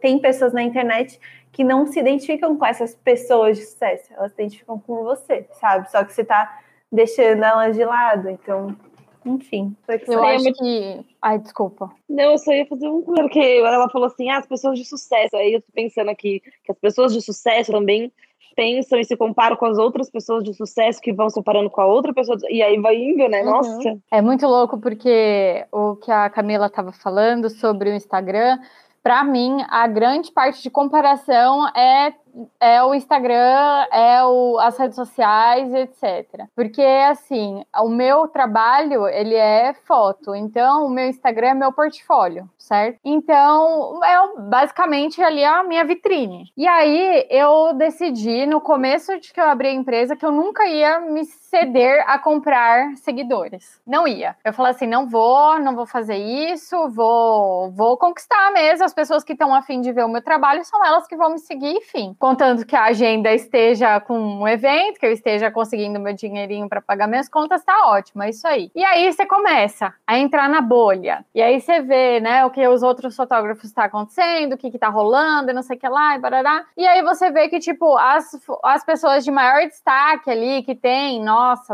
tem 0.00 0.18
pessoas 0.18 0.52
na 0.52 0.62
internet 0.62 1.20
que 1.52 1.64
não 1.64 1.86
se 1.86 1.98
identificam 1.98 2.56
com 2.56 2.64
essas 2.64 2.94
pessoas 2.94 3.58
de 3.58 3.64
sucesso, 3.64 4.12
elas 4.14 4.32
se 4.32 4.40
identificam 4.40 4.78
com 4.78 5.02
você, 5.02 5.46
sabe? 5.52 5.90
Só 5.90 6.04
que 6.04 6.12
você 6.12 6.22
está 6.22 6.60
deixando 6.90 7.42
elas 7.42 7.76
de 7.76 7.84
lado, 7.84 8.30
então, 8.30 8.76
enfim. 9.24 9.76
Eu 10.06 10.24
acho 10.24 10.52
que. 10.52 11.04
Ai, 11.20 11.38
desculpa. 11.38 11.90
Não, 12.08 12.32
eu 12.32 12.38
só 12.38 12.52
ia 12.52 12.66
fazer 12.66 12.88
um 12.88 13.02
porque 13.02 13.40
ela 13.40 13.88
falou 13.90 14.06
assim: 14.06 14.30
ah, 14.30 14.38
as 14.38 14.46
pessoas 14.46 14.78
de 14.78 14.84
sucesso. 14.84 15.36
Aí 15.36 15.54
eu 15.54 15.60
tô 15.60 15.72
pensando 15.72 16.10
aqui 16.10 16.40
que 16.62 16.72
as 16.72 16.78
pessoas 16.78 17.12
de 17.12 17.20
sucesso 17.20 17.72
também 17.72 18.12
pensam 18.58 18.98
e 18.98 19.04
se 19.04 19.16
comparam 19.16 19.54
com 19.54 19.66
as 19.66 19.78
outras 19.78 20.10
pessoas 20.10 20.42
de 20.42 20.52
sucesso 20.52 21.00
que 21.00 21.12
vão 21.12 21.30
se 21.30 21.36
comparando 21.36 21.70
com 21.70 21.80
a 21.80 21.86
outra 21.86 22.12
pessoa, 22.12 22.36
e 22.50 22.60
aí 22.60 22.76
vai 22.80 22.96
indo, 22.96 23.28
né? 23.28 23.42
Uhum. 23.42 23.50
Nossa. 23.52 23.96
É 24.10 24.20
muito 24.20 24.48
louco 24.48 24.78
porque 24.78 25.64
o 25.70 25.94
que 25.94 26.10
a 26.10 26.28
Camila 26.28 26.66
estava 26.66 26.90
falando 26.90 27.48
sobre 27.48 27.88
o 27.88 27.94
Instagram, 27.94 28.58
para 29.00 29.22
mim, 29.22 29.58
a 29.68 29.86
grande 29.86 30.32
parte 30.32 30.60
de 30.60 30.70
comparação 30.70 31.68
é 31.68 32.12
é 32.60 32.82
o 32.82 32.94
Instagram, 32.94 33.86
é 33.92 34.24
o, 34.24 34.58
as 34.58 34.76
redes 34.78 34.96
sociais, 34.96 35.72
etc. 35.74 36.46
Porque, 36.54 36.82
assim, 36.82 37.64
o 37.80 37.88
meu 37.88 38.28
trabalho, 38.28 39.06
ele 39.08 39.34
é 39.34 39.74
foto. 39.86 40.34
Então, 40.34 40.86
o 40.86 40.90
meu 40.90 41.06
Instagram 41.06 41.48
é 41.48 41.54
meu 41.54 41.72
portfólio, 41.72 42.48
certo? 42.58 42.98
Então, 43.04 44.00
é 44.04 44.40
basicamente 44.40 45.22
ali 45.22 45.44
a 45.44 45.62
minha 45.64 45.84
vitrine. 45.84 46.52
E 46.56 46.66
aí, 46.66 47.26
eu 47.30 47.74
decidi, 47.74 48.46
no 48.46 48.60
começo 48.60 49.18
de 49.20 49.32
que 49.32 49.40
eu 49.40 49.48
abri 49.48 49.68
a 49.68 49.72
empresa, 49.72 50.16
que 50.16 50.24
eu 50.24 50.32
nunca 50.32 50.66
ia 50.66 51.00
me 51.00 51.24
ceder 51.50 52.04
a 52.06 52.18
comprar 52.18 52.94
seguidores. 52.96 53.80
Não 53.86 54.06
ia. 54.06 54.36
Eu 54.44 54.52
falei 54.52 54.72
assim, 54.72 54.86
não 54.86 55.06
vou, 55.06 55.58
não 55.58 55.74
vou 55.74 55.86
fazer 55.86 56.16
isso, 56.16 56.88
vou, 56.90 57.70
vou 57.70 57.96
conquistar 57.96 58.52
mesmo. 58.52 58.84
As 58.84 58.94
pessoas 58.94 59.24
que 59.24 59.32
estão 59.32 59.54
afim 59.54 59.80
de 59.80 59.92
ver 59.92 60.04
o 60.04 60.08
meu 60.08 60.22
trabalho 60.22 60.64
são 60.64 60.84
elas 60.84 61.06
que 61.06 61.16
vão 61.16 61.30
me 61.30 61.38
seguir, 61.38 61.72
enfim 61.72 62.16
contanto 62.18 62.66
que 62.66 62.76
a 62.76 62.84
agenda 62.84 63.32
esteja 63.32 63.98
com 64.00 64.18
um 64.18 64.46
evento, 64.46 64.98
que 65.00 65.06
eu 65.06 65.12
esteja 65.12 65.50
conseguindo 65.50 65.98
meu 65.98 66.12
dinheirinho 66.12 66.68
para 66.68 66.82
pagar 66.82 67.08
minhas 67.08 67.28
contas, 67.28 67.64
tá 67.64 67.86
ótimo, 67.86 68.22
é 68.22 68.30
isso 68.30 68.46
aí. 68.46 68.70
E 68.74 68.84
aí 68.84 69.10
você 69.10 69.24
começa 69.24 69.94
a 70.06 70.18
entrar 70.18 70.48
na 70.48 70.60
bolha. 70.60 71.24
E 71.34 71.40
aí 71.40 71.60
você 71.60 71.80
vê, 71.80 72.20
né, 72.20 72.44
o 72.44 72.50
que 72.50 72.66
os 72.66 72.82
outros 72.82 73.16
fotógrafos 73.16 73.64
estão 73.64 73.82
tá 73.82 73.88
acontecendo, 73.88 74.52
o 74.52 74.58
que 74.58 74.70
que 74.70 74.78
tá 74.78 74.88
rolando, 74.88 75.50
e 75.50 75.54
não 75.54 75.62
sei 75.62 75.76
o 75.76 75.80
que 75.80 75.88
lá, 75.88 76.16
e 76.16 76.18
barará. 76.18 76.64
E 76.76 76.86
aí 76.86 77.02
você 77.02 77.30
vê 77.30 77.48
que, 77.48 77.58
tipo, 77.58 77.96
as, 77.96 78.30
as 78.64 78.84
pessoas 78.84 79.24
de 79.24 79.30
maior 79.30 79.66
destaque 79.66 80.30
ali, 80.30 80.62
que 80.62 80.74
tem, 80.74 81.22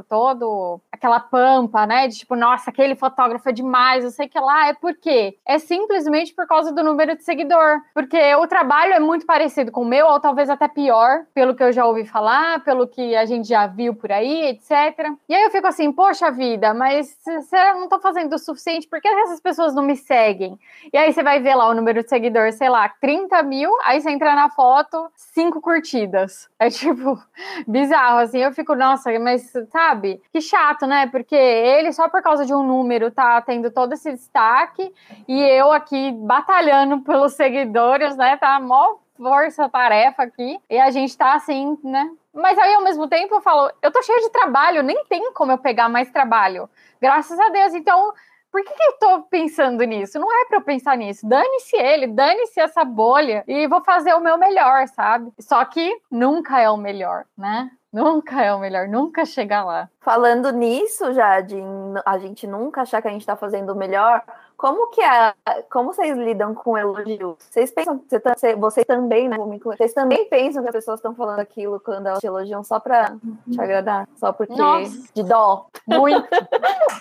todo 0.09 0.81
aquela 0.91 1.21
pampa, 1.21 1.87
né? 1.87 2.09
De 2.09 2.19
tipo, 2.19 2.37
nossa, 2.37 2.71
aquele 2.71 2.95
fotógrafo 2.95 3.49
é 3.49 3.53
demais, 3.53 4.05
eu 4.05 4.11
sei 4.11 4.29
que 4.29 4.39
lá. 4.39 4.69
É 4.69 4.75
por 4.75 4.95
quê? 4.95 5.37
É 5.45 5.59
simplesmente 5.59 6.35
por 6.35 6.47
causa 6.47 6.73
do 6.73 6.83
número 6.83 7.17
de 7.17 7.25
seguidor. 7.25 7.81
Porque 7.93 8.35
o 8.37 8.47
trabalho 8.47 8.95
é 8.95 9.01
muito 9.01 9.27
parecido 9.27 9.71
com 9.71 9.83
o 9.83 9.87
meu, 9.87 10.07
ou 10.07 10.21
talvez 10.21 10.49
até 10.49 10.69
pior, 10.69 11.25
pelo 11.35 11.55
que 11.55 11.62
eu 11.62 11.73
já 11.73 11.85
ouvi 11.85 12.05
falar, 12.05 12.62
pelo 12.65 12.87
que 12.87 13.15
a 13.15 13.25
gente 13.25 13.49
já 13.49 13.67
viu 13.67 13.95
por 13.95 14.12
aí, 14.12 14.47
etc. 14.47 15.11
E 15.29 15.35
aí 15.35 15.43
eu 15.43 15.51
fico 15.51 15.67
assim, 15.67 15.93
poxa 15.93 16.31
vida, 16.31 16.73
mas 16.75 17.17
será 17.49 17.75
que 17.75 17.81
não 17.81 17.89
tô 17.89 17.99
fazendo 18.01 18.35
o 18.35 18.39
suficiente? 18.39 18.89
Por 18.89 19.01
que 19.01 19.09
essas 19.09 19.41
pessoas 19.41 19.75
não 19.75 19.83
me 19.83 19.97
seguem? 19.97 20.59
E 20.93 20.97
aí 20.97 21.12
você 21.12 21.23
vai 21.23 21.41
ver 21.41 21.55
lá 21.55 21.69
o 21.69 21.75
número 21.75 22.03
de 22.03 22.09
seguidores, 22.09 22.57
sei 22.57 22.69
lá, 22.69 22.89
30 22.89 23.43
mil, 23.43 23.71
aí 23.85 24.01
você 24.01 24.11
entra 24.11 24.35
na 24.35 24.49
foto, 24.51 25.11
cinco 25.17 25.61
curtidas. 25.61 26.49
É 26.59 26.71
tipo, 26.71 27.19
bizarro, 27.67 28.19
assim. 28.19 28.39
Eu 28.39 28.53
fico, 28.53 28.75
nossa, 28.75 29.17
mas 29.19 29.53
sabe? 29.70 30.22
Que 30.32 30.40
chato, 30.40 30.86
né? 30.86 31.07
Porque 31.07 31.34
ele, 31.34 31.92
só 31.92 32.09
por 32.09 32.22
causa 32.22 32.44
de 32.44 32.55
um 32.55 32.62
número, 32.62 33.11
tá 33.11 33.40
tendo 33.40 33.70
todo 33.70 33.92
esse 33.92 34.12
destaque 34.12 34.92
e 35.26 35.42
eu 35.42 35.72
aqui 35.72 36.12
batalhando 36.12 37.00
pelos 37.05 37.34
seguidores, 37.34 38.16
né? 38.16 38.36
Tá 38.36 38.61
mó 38.61 38.96
força-tarefa 39.16 40.24
aqui 40.24 40.59
e 40.68 40.78
a 40.78 40.90
gente 40.90 41.16
tá 41.16 41.34
assim, 41.34 41.78
né? 41.84 42.11
Mas 42.32 42.59
aí, 42.59 42.74
ao 42.74 42.82
mesmo 42.82 43.07
tempo, 43.07 43.36
eu 43.36 43.40
falo, 43.40 43.70
eu 43.80 43.92
tô 43.92 44.02
cheia 44.02 44.20
de 44.20 44.30
trabalho, 44.30 44.82
nem 44.82 45.05
tem 45.05 45.32
como 45.32 45.52
eu 45.52 45.59
pegar 45.59 45.88
mais 45.88 46.11
trabalho. 46.11 46.68
Graças 47.00 47.38
a 47.38 47.48
Deus. 47.48 47.74
Então, 47.74 48.12
por 48.55 48.62
que, 48.62 48.72
que 48.72 48.82
eu 48.84 48.92
tô 49.00 49.22
pensando 49.22 49.82
nisso? 49.82 50.16
Não 50.16 50.32
é 50.32 50.44
para 50.46 50.59
eu 50.59 50.62
pensar 50.62 50.96
nisso. 50.96 51.28
Dane-se 51.28 51.76
ele, 51.76 52.07
dane-se 52.07 52.61
essa 52.61 52.84
bolha 52.84 53.42
e 53.48 53.66
vou 53.66 53.82
fazer 53.82 54.14
o 54.14 54.20
meu 54.20 54.38
melhor, 54.38 54.86
sabe? 54.86 55.32
Só 55.40 55.64
que 55.64 55.92
nunca 56.09 56.61
é 56.61 56.70
o 56.70 56.76
melhor, 56.76 57.24
né? 57.36 57.68
Nunca 57.95 58.42
é 58.42 58.53
o 58.53 58.59
melhor, 58.59 58.88
nunca 58.88 59.24
chega 59.24 59.62
lá. 59.62 59.88
Falando 60.01 60.51
nisso, 60.51 61.12
Jade, 61.12 61.62
a 62.05 62.18
gente 62.18 62.45
nunca 62.45 62.82
achar 62.82 63.01
que 63.01 63.07
a 63.07 63.11
gente 63.12 63.24
tá 63.24 63.36
fazendo 63.36 63.72
o 63.72 63.76
melhor, 63.76 64.20
como 64.57 64.88
que 64.90 65.01
é, 65.01 65.32
como 65.70 65.92
vocês 65.92 66.16
lidam 66.16 66.57
com 66.57 66.76
elogios? 66.76 67.36
Vocês 67.38 67.70
pensam, 67.70 68.03
você, 68.05 68.18
tá, 68.18 68.34
vocês 68.59 68.84
também, 68.84 69.28
né? 69.28 69.36
Vocês 69.62 69.92
também 69.92 70.28
pensam 70.28 70.62
que 70.62 70.70
as 70.70 70.74
pessoas 70.74 70.99
estão 70.99 71.14
falando 71.14 71.38
aquilo 71.38 71.78
quando 71.78 72.09
elas 72.09 72.18
te 72.18 72.26
elogiam 72.26 72.64
só 72.64 72.80
pra 72.80 73.14
te 73.49 73.61
agradar? 73.61 74.09
Só 74.16 74.32
porque 74.32 74.57
Nossa. 74.57 75.09
de 75.14 75.22
dó? 75.22 75.66
Muito. 75.87 76.28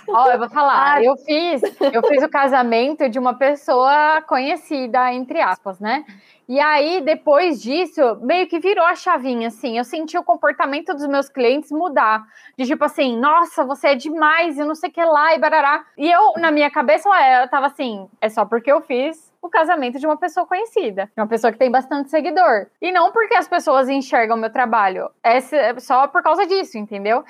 Ó, 0.10 0.30
eu 0.30 0.40
vou 0.40 0.50
falar, 0.50 0.96
ah. 0.96 1.04
eu 1.04 1.16
fiz, 1.18 1.62
eu 1.94 2.06
fiz 2.08 2.22
o 2.22 2.30
casamento 2.30 3.10
de 3.10 3.18
uma 3.18 3.34
pessoa 3.34 4.22
conhecida, 4.28 5.14
entre 5.14 5.40
aspas, 5.42 5.80
né? 5.80 6.06
E 6.48 6.60
aí, 6.60 7.00
depois 7.00 7.62
disso, 7.62 8.18
meio 8.22 8.48
que 8.48 8.60
virou 8.60 8.86
a 8.86 8.96
chavinha, 8.96 9.48
assim. 9.48 9.78
Eu 9.78 9.86
senti 9.86 10.18
o 10.18 10.24
comportamento 10.24 10.94
dos 10.94 11.08
meus 11.08 11.30
clientes 11.30 11.72
mudar. 11.72 12.24
De 12.58 12.66
tipo 12.66 12.84
assim, 12.84 13.18
nossa, 13.18 13.64
você 13.64 13.90
é 13.90 13.96
demais, 13.96 14.58
e 14.58 14.66
não 14.66 14.76
sei 14.76 14.90
o 14.90 14.94
que 14.94 15.04
lá, 15.04 15.34
e 15.34 15.40
barará. 15.40 15.86
E 15.98 16.12
eu, 16.12 16.34
na 16.38 16.52
minha 16.52 16.70
cabeça, 16.70 17.08
eu 17.42 17.48
tava 17.50 17.68
assim, 17.68 18.10
é 18.20 18.28
só 18.28 18.44
porque 18.44 18.72
eu 18.72 18.82
fiz 18.82 19.32
o 19.42 19.50
casamento 19.50 19.98
de 20.00 20.06
uma 20.06 20.18
pessoa 20.18 20.46
conhecida, 20.46 21.06
de 21.06 21.22
uma 21.22 21.28
pessoa 21.28 21.52
que 21.52 21.58
tem 21.58 21.72
bastante 21.72 22.10
seguidor. 22.10 22.68
E 22.82 22.92
não 22.92 23.12
porque 23.12 23.36
as 23.36 23.48
pessoas 23.48 23.88
enxergam 23.88 24.36
meu 24.36 24.52
trabalho. 24.52 25.10
É 25.24 25.40
só 25.80 26.08
por 26.08 26.22
causa 26.22 26.46
disso, 26.46 26.78
entendeu? 26.78 27.24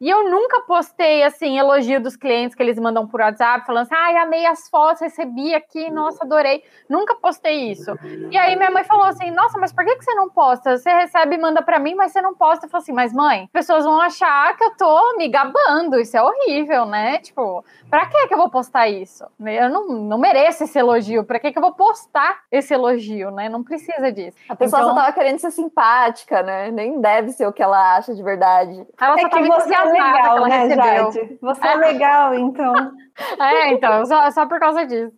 E 0.00 0.08
eu 0.08 0.30
nunca 0.30 0.62
postei, 0.62 1.22
assim, 1.22 1.58
elogio 1.58 2.00
dos 2.00 2.16
clientes 2.16 2.54
que 2.54 2.62
eles 2.62 2.78
mandam 2.78 3.06
por 3.06 3.20
WhatsApp, 3.20 3.66
falando 3.66 3.82
assim, 3.82 3.94
ai, 3.94 4.16
amei 4.16 4.46
as 4.46 4.66
fotos, 4.66 5.02
recebi 5.02 5.54
aqui, 5.54 5.90
nossa, 5.90 6.24
adorei. 6.24 6.64
Nunca 6.88 7.14
postei 7.14 7.70
isso. 7.70 7.92
E 8.30 8.38
aí 8.38 8.56
minha 8.56 8.70
mãe 8.70 8.82
falou 8.82 9.04
assim, 9.04 9.30
nossa, 9.30 9.58
mas 9.58 9.74
por 9.74 9.84
que, 9.84 9.96
que 9.96 10.04
você 10.04 10.14
não 10.14 10.30
posta? 10.30 10.78
Você 10.78 10.90
recebe 10.90 11.34
e 11.34 11.38
manda 11.38 11.60
para 11.60 11.78
mim, 11.78 11.94
mas 11.94 12.12
você 12.12 12.22
não 12.22 12.34
posta. 12.34 12.64
Eu 12.64 12.70
falei 12.70 12.82
assim, 12.82 12.92
mas 12.94 13.12
mãe, 13.12 13.46
pessoas 13.52 13.84
vão 13.84 14.00
achar 14.00 14.56
que 14.56 14.64
eu 14.64 14.74
tô 14.74 15.16
me 15.18 15.28
gabando, 15.28 16.00
isso 16.00 16.16
é 16.16 16.22
horrível, 16.22 16.86
né? 16.86 17.18
Tipo, 17.18 17.62
pra 17.90 18.06
que 18.06 18.26
que 18.26 18.32
eu 18.32 18.38
vou 18.38 18.48
postar 18.48 18.88
isso? 18.88 19.26
Eu 19.38 19.68
não, 19.68 19.86
não 19.86 20.16
mereço 20.16 20.64
esse 20.64 20.78
elogio, 20.78 21.24
pra 21.24 21.38
que 21.38 21.52
que 21.52 21.58
eu 21.58 21.62
vou 21.62 21.74
postar 21.74 22.40
esse 22.50 22.72
elogio, 22.72 23.30
né? 23.30 23.50
Não 23.50 23.62
precisa 23.62 24.10
disso. 24.10 24.38
A 24.48 24.56
pessoa 24.56 24.80
então... 24.80 24.94
só 24.94 24.98
tava 24.98 25.12
querendo 25.12 25.38
ser 25.38 25.50
simpática, 25.50 26.42
né? 26.42 26.70
Nem 26.70 27.02
deve 27.02 27.32
ser 27.32 27.46
o 27.46 27.52
que 27.52 27.62
ela 27.62 27.98
acha 27.98 28.14
de 28.14 28.22
verdade. 28.22 28.86
Ela 28.98 29.14
é 29.16 29.20
só 29.20 29.28
tava 29.28 29.46
entusiasmada 29.46 29.89
legal, 29.92 30.48
né, 30.48 30.56
recebeu. 30.58 31.12
Jade? 31.12 31.38
Você 31.40 31.66
é 31.66 31.74
legal, 31.74 32.34
então. 32.34 32.74
é, 33.40 33.72
então, 33.72 34.06
só, 34.06 34.30
só 34.30 34.46
por 34.46 34.58
causa 34.58 34.86
disso. 34.86 35.16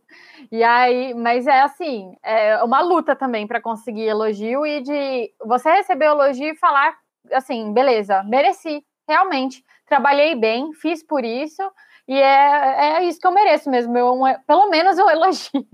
E 0.50 0.62
aí, 0.62 1.14
mas 1.14 1.46
é 1.46 1.60
assim, 1.60 2.14
é 2.22 2.62
uma 2.62 2.80
luta 2.80 3.14
também 3.14 3.46
para 3.46 3.60
conseguir 3.60 4.06
elogio 4.06 4.66
e 4.66 4.80
de 4.80 5.32
você 5.44 5.70
receber 5.70 6.06
elogio 6.06 6.48
e 6.48 6.56
falar 6.56 6.94
assim, 7.32 7.72
beleza, 7.72 8.22
mereci, 8.24 8.84
realmente, 9.08 9.64
trabalhei 9.86 10.34
bem, 10.34 10.72
fiz 10.74 11.02
por 11.02 11.24
isso, 11.24 11.62
e 12.08 12.14
é, 12.14 12.96
é 12.96 13.04
isso 13.04 13.20
que 13.20 13.26
eu 13.26 13.32
mereço 13.32 13.70
mesmo, 13.70 13.96
eu, 13.96 14.12
um, 14.12 14.22
pelo 14.46 14.68
menos 14.68 14.98
um 14.98 15.08
elogio. 15.10 15.66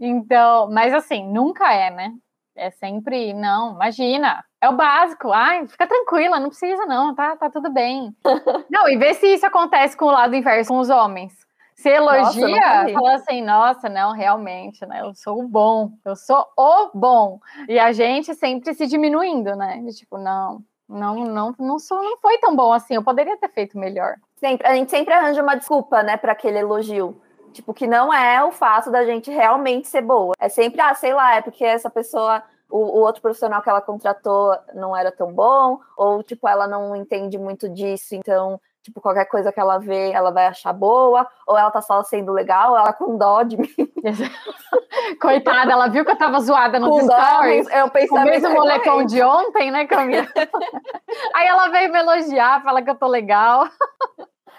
Então, 0.00 0.70
mas 0.70 0.94
assim, 0.94 1.30
nunca 1.30 1.72
é, 1.72 1.90
né? 1.90 2.12
É 2.56 2.70
sempre, 2.70 3.32
não, 3.34 3.74
imagina, 3.74 4.44
é 4.60 4.68
o 4.68 4.76
básico. 4.76 5.32
Ai, 5.32 5.66
fica 5.66 5.86
tranquila, 5.86 6.40
não 6.40 6.48
precisa 6.48 6.84
não, 6.86 7.14
tá, 7.14 7.36
tá 7.36 7.50
tudo 7.50 7.70
bem. 7.70 8.14
não, 8.70 8.88
e 8.88 8.96
vê 8.96 9.14
se 9.14 9.26
isso 9.26 9.46
acontece 9.46 9.96
com 9.96 10.06
o 10.06 10.10
lado 10.10 10.34
inverso, 10.34 10.68
com 10.68 10.78
os 10.78 10.90
homens. 10.90 11.32
Se 11.74 11.88
elogia, 11.88 12.48
nossa, 12.48 12.92
fala 12.92 13.14
assim, 13.14 13.40
nossa, 13.40 13.88
não, 13.88 14.12
realmente, 14.12 14.84
né? 14.84 15.00
Eu 15.00 15.14
sou 15.14 15.38
o 15.38 15.46
bom, 15.46 15.92
eu 16.04 16.16
sou 16.16 16.44
o 16.56 16.90
bom. 16.92 17.38
E 17.68 17.78
a 17.78 17.92
gente 17.92 18.34
sempre 18.34 18.74
se 18.74 18.84
diminuindo, 18.86 19.54
né? 19.54 19.80
De, 19.84 19.94
tipo, 19.94 20.18
não, 20.18 20.60
não, 20.88 21.14
não, 21.26 21.54
não, 21.56 21.78
sou, 21.78 22.02
não 22.02 22.18
foi 22.18 22.36
tão 22.38 22.56
bom 22.56 22.72
assim, 22.72 22.94
eu 22.94 23.02
poderia 23.04 23.36
ter 23.36 23.48
feito 23.50 23.78
melhor. 23.78 24.16
Sempre, 24.34 24.66
a 24.66 24.74
gente 24.74 24.90
sempre 24.90 25.14
arranja 25.14 25.40
uma 25.40 25.54
desculpa, 25.54 26.02
né, 26.02 26.16
para 26.16 26.32
aquele 26.32 26.58
elogio. 26.58 27.20
Tipo, 27.52 27.72
que 27.72 27.86
não 27.86 28.12
é 28.12 28.42
o 28.42 28.50
fato 28.50 28.90
da 28.90 29.04
gente 29.04 29.30
realmente 29.30 29.86
ser 29.86 30.02
boa. 30.02 30.34
É 30.38 30.48
sempre, 30.48 30.80
ah, 30.80 30.94
sei 30.94 31.14
lá, 31.14 31.36
é 31.36 31.40
porque 31.40 31.64
essa 31.64 31.88
pessoa 31.88 32.42
o, 32.70 32.78
o, 32.78 33.00
outro 33.00 33.22
profissional 33.22 33.62
que 33.62 33.70
ela 33.70 33.80
contratou 33.80 34.56
não 34.74 34.96
era 34.96 35.10
tão 35.10 35.32
bom, 35.32 35.80
ou 35.96 36.22
tipo, 36.22 36.48
ela 36.48 36.66
não 36.66 36.94
entende 36.94 37.38
muito 37.38 37.68
disso, 37.68 38.14
então, 38.14 38.60
tipo, 38.82 39.00
qualquer 39.00 39.24
coisa 39.26 39.50
que 39.50 39.60
ela 39.60 39.78
vê, 39.78 40.10
ela 40.12 40.30
vai 40.30 40.46
achar 40.46 40.72
boa, 40.72 41.26
ou 41.46 41.56
ela 41.56 41.70
tá 41.70 41.80
só 41.80 42.02
sendo 42.02 42.32
legal, 42.32 42.76
ela 42.76 42.92
com 42.92 43.16
dó 43.16 43.42
de 43.42 43.56
mim. 43.56 43.74
Coitada, 45.20 45.72
ela 45.72 45.88
viu 45.88 46.04
que 46.04 46.10
eu 46.10 46.18
tava 46.18 46.40
zoada 46.40 46.78
no 46.78 47.00
stories. 47.00 47.68
É 47.68 47.84
o 47.84 47.90
pensamento. 47.90 48.28
O 48.28 48.30
mesmo 48.30 48.54
molecão 48.54 49.04
de 49.04 49.22
ontem, 49.22 49.70
né, 49.70 49.86
Camila? 49.86 50.26
Aí 51.34 51.46
ela 51.46 51.68
veio 51.68 51.92
me 51.92 51.98
elogiar, 51.98 52.62
fala 52.62 52.82
que 52.82 52.90
eu 52.90 52.94
tô 52.94 53.06
legal. 53.06 53.66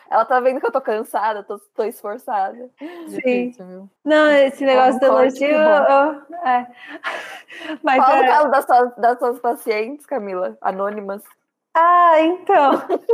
Ela 0.09 0.25
tá 0.25 0.39
vendo 0.39 0.59
que 0.59 0.65
eu 0.65 0.71
tô 0.71 0.81
cansada, 0.81 1.43
tô, 1.43 1.59
tô 1.75 1.83
esforçada. 1.83 2.69
Sim. 3.07 3.53
Não, 4.03 4.31
esse 4.31 4.65
negócio 4.65 4.99
do 4.99 5.05
elogio. 5.05 5.47
Eu, 5.47 6.47
é. 6.47 6.67
Mas 7.83 7.97
Fala 7.97 8.25
é... 8.25 8.27
caso 8.27 8.49
das 8.49 8.65
suas, 8.65 8.95
das 8.95 9.19
suas 9.19 9.39
pacientes, 9.39 10.05
Camila, 10.07 10.57
anônimas. 10.61 11.21
Ah, 11.75 12.19
então. 12.21 12.71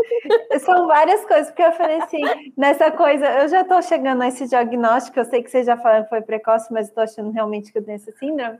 São 0.59 0.87
várias 0.87 1.25
coisas, 1.25 1.47
porque 1.47 1.63
eu 1.63 1.73
falei 1.73 2.01
assim, 2.01 2.21
nessa 2.57 2.89
coisa, 2.91 3.25
eu 3.41 3.49
já 3.49 3.65
tô 3.65 3.81
chegando 3.81 4.23
a 4.23 4.29
esse 4.29 4.47
diagnóstico, 4.47 5.19
eu 5.19 5.25
sei 5.25 5.43
que 5.43 5.51
vocês 5.51 5.65
já 5.65 5.75
falaram 5.75 6.03
que 6.03 6.09
foi 6.09 6.21
precoce, 6.21 6.71
mas 6.71 6.87
eu 6.87 6.95
tô 6.95 7.01
achando 7.01 7.31
realmente 7.31 7.73
que 7.73 7.77
eu 7.77 7.83
tenho 7.83 7.97
essa 7.97 8.11
síndrome. 8.13 8.57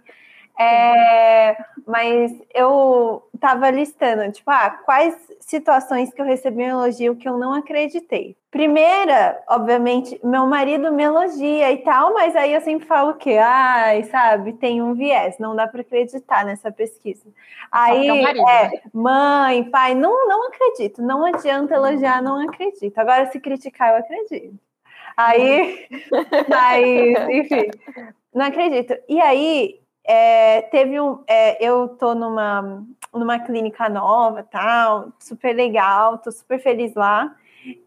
É, 0.58 1.58
mas 1.86 2.32
eu 2.54 3.24
estava 3.34 3.70
listando, 3.70 4.32
tipo, 4.32 4.50
ah, 4.50 4.70
quais 4.70 5.16
situações 5.42 6.14
que 6.14 6.22
eu 6.22 6.26
recebi 6.26 6.64
um 6.64 6.70
elogio 6.70 7.16
que 7.16 7.28
eu 7.28 7.38
não 7.38 7.54
acreditei. 7.54 8.36
Primeira, 8.50 9.44
obviamente, 9.50 10.20
meu 10.24 10.48
marido 10.48 10.92
me 10.92 11.04
elogia 11.04 11.72
e 11.72 11.78
tal, 11.80 12.14
mas 12.14 12.36
aí 12.36 12.54
eu 12.54 12.62
sempre 12.62 12.88
falo 12.88 13.16
que, 13.16 13.38
ai, 13.38 14.04
sabe, 14.04 14.54
tem 14.54 14.82
um 14.82 14.94
viés, 14.94 15.38
não 15.38 15.56
dá 15.56 15.68
para 15.68 15.82
acreditar 15.82 16.46
nessa 16.46 16.72
pesquisa. 16.72 17.26
Aí, 17.70 18.22
marido, 18.22 18.50
é, 18.50 18.70
né? 18.70 18.82
mãe, 18.94 19.64
pai, 19.66 19.94
não, 19.94 20.28
não 20.28 20.48
acredito, 20.48 21.02
não 21.02 21.26
adianta 21.26 21.76
elogiar, 21.76 22.22
não 22.22 22.40
acredito. 22.48 22.98
Agora, 22.98 23.30
se 23.30 23.40
criticar, 23.40 23.92
eu 23.92 23.98
acredito. 23.98 24.58
Aí, 25.18 25.88
mas, 26.50 27.30
enfim, 27.30 27.70
não 28.34 28.46
acredito. 28.46 28.96
E 29.08 29.20
aí, 29.22 29.80
é, 30.08 30.62
teve 30.64 31.00
um. 31.00 31.24
É, 31.28 31.64
eu 31.66 31.90
tô 31.90 32.14
numa, 32.14 32.84
numa 33.14 33.40
clínica 33.40 33.90
nova, 33.90 34.44
tal, 34.44 35.12
super 35.20 35.56
legal, 35.56 36.18
tô 36.18 36.32
super 36.32 36.60
feliz 36.62 36.94
lá. 36.94 37.36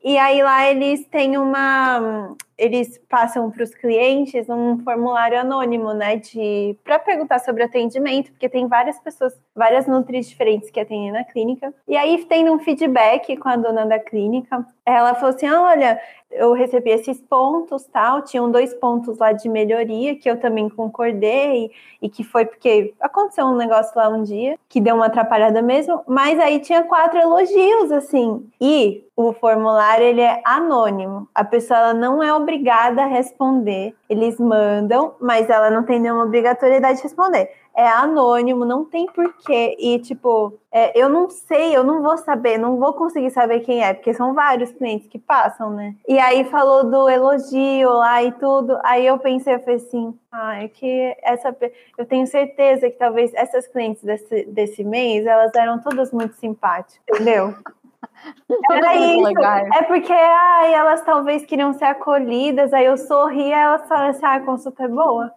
E 0.03 0.19
aí 0.19 0.43
lá 0.43 0.69
eles 0.69 1.07
têm 1.07 1.39
uma. 1.39 2.37
Eles 2.59 3.01
passam 3.09 3.51
para 3.51 3.63
os 3.63 3.73
clientes 3.73 4.49
um 4.49 4.79
formulário 4.81 5.39
anônimo, 5.39 5.95
né, 5.95 6.17
de 6.17 6.77
para 6.83 6.99
perguntar 6.99 7.39
sobre 7.39 7.63
atendimento, 7.63 8.33
porque 8.33 8.49
tem 8.49 8.67
várias 8.67 8.99
pessoas, 8.99 9.41
várias 9.55 9.87
nutris 9.87 10.29
diferentes 10.29 10.69
que 10.69 10.81
atendem 10.81 11.13
na 11.13 11.23
clínica. 11.23 11.73
E 11.87 11.97
aí 11.97 12.25
tem 12.25 12.51
um 12.51 12.59
feedback 12.59 13.37
com 13.37 13.49
a 13.49 13.57
dona 13.57 13.87
da 13.87 13.99
clínica. 13.99 14.67
Ela 14.85 15.15
falou 15.15 15.35
assim: 15.35 15.49
"Olha, 15.49 16.01
eu 16.31 16.53
recebi 16.53 16.91
esses 16.91 17.21
pontos, 17.23 17.87
tal, 17.87 18.23
tinham 18.23 18.51
dois 18.51 18.75
pontos 18.75 19.19
lá 19.19 19.33
de 19.33 19.49
melhoria 19.49 20.15
que 20.17 20.29
eu 20.29 20.39
também 20.39 20.69
concordei 20.69 21.71
e 22.03 22.09
que 22.09 22.23
foi 22.23 22.45
porque 22.45 22.95
aconteceu 23.01 23.47
um 23.47 23.57
negócio 23.57 23.93
lá 23.97 24.09
um 24.09 24.23
dia 24.23 24.59
que 24.69 24.81
deu 24.81 24.97
uma 24.97 25.07
atrapalhada 25.07 25.63
mesmo, 25.63 26.03
mas 26.07 26.39
aí 26.39 26.61
tinha 26.61 26.83
quatro 26.85 27.19
elogios 27.19 27.91
assim. 27.93 28.47
E 28.61 29.05
o 29.17 29.33
formulário 29.33 30.05
ele 30.05 30.21
é 30.21 30.41
anônimo. 30.45 31.29
A 31.35 31.43
pessoa 31.45 31.79
ela 31.81 31.95
não 31.95 32.23
é 32.23 32.33
obrigada 32.49 33.03
a 33.03 33.07
responder. 33.07 33.95
Eles 34.09 34.41
mandam, 34.41 35.15
mas 35.21 35.51
ela 35.51 35.71
não 35.71 35.85
tem 35.85 36.01
nenhuma 36.01 36.25
obrigatoriedade 36.25 36.97
de 36.97 37.03
responder 37.03 37.51
é 37.79 37.87
anônimo, 37.87 38.65
não 38.65 38.85
tem 38.85 39.07
porquê. 39.07 39.77
E, 39.79 40.01
tipo, 40.01 40.53
é, 40.73 41.01
eu 41.01 41.09
não 41.09 41.31
sei, 41.31 41.77
eu 41.77 41.85
não 41.85 42.03
vou 42.03 42.19
saber, 42.19 42.59
não 42.59 42.77
vou 42.77 42.93
conseguir 42.93 43.31
saber 43.31 43.61
quem 43.61 43.85
é, 43.85 43.95
porque 43.95 44.13
são 44.13 44.35
vários 44.35 44.73
clientes 44.73 45.07
que 45.07 45.17
passam, 45.17 45.71
né? 45.71 45.95
E 46.09 46.19
aí 46.19 46.45
falou 46.47 46.91
do 46.91 47.09
elogio 47.09 47.91
lá 47.91 48.21
e 48.21 48.33
tudo. 48.33 48.77
Aí 48.83 49.07
eu 49.07 49.17
pensei, 49.21 49.55
eu 49.55 49.61
falei 49.61 49.77
assim, 49.77 50.13
ah, 50.33 50.61
é 50.61 50.67
que 50.67 51.17
essa. 51.23 51.57
Eu 51.97 52.05
tenho 52.05 52.27
certeza 52.27 52.91
que 52.91 52.99
talvez 52.99 53.33
essas 53.33 53.69
clientes 53.69 54.03
desse, 54.03 54.45
desse 54.47 54.83
mês, 54.83 55.25
elas 55.25 55.55
eram 55.55 55.79
todas 55.81 56.11
muito 56.11 56.35
simpáticas, 56.35 57.01
entendeu? 57.09 57.55
Era 58.71 58.95
isso. 58.97 59.41
É 59.75 59.83
porque 59.83 60.13
ai, 60.13 60.75
elas 60.75 61.03
talvez 61.03 61.45
queriam 61.45 61.73
ser 61.73 61.85
acolhidas, 61.87 62.73
aí 62.73 62.87
eu 62.87 62.97
sorri, 62.97 63.51
elas 63.53 63.87
falaram 63.89 64.11
assim: 64.11 64.27
ah, 64.27 64.35
a 64.35 64.41
consulta 64.41 64.85
é 64.85 64.89
boa. 64.89 65.33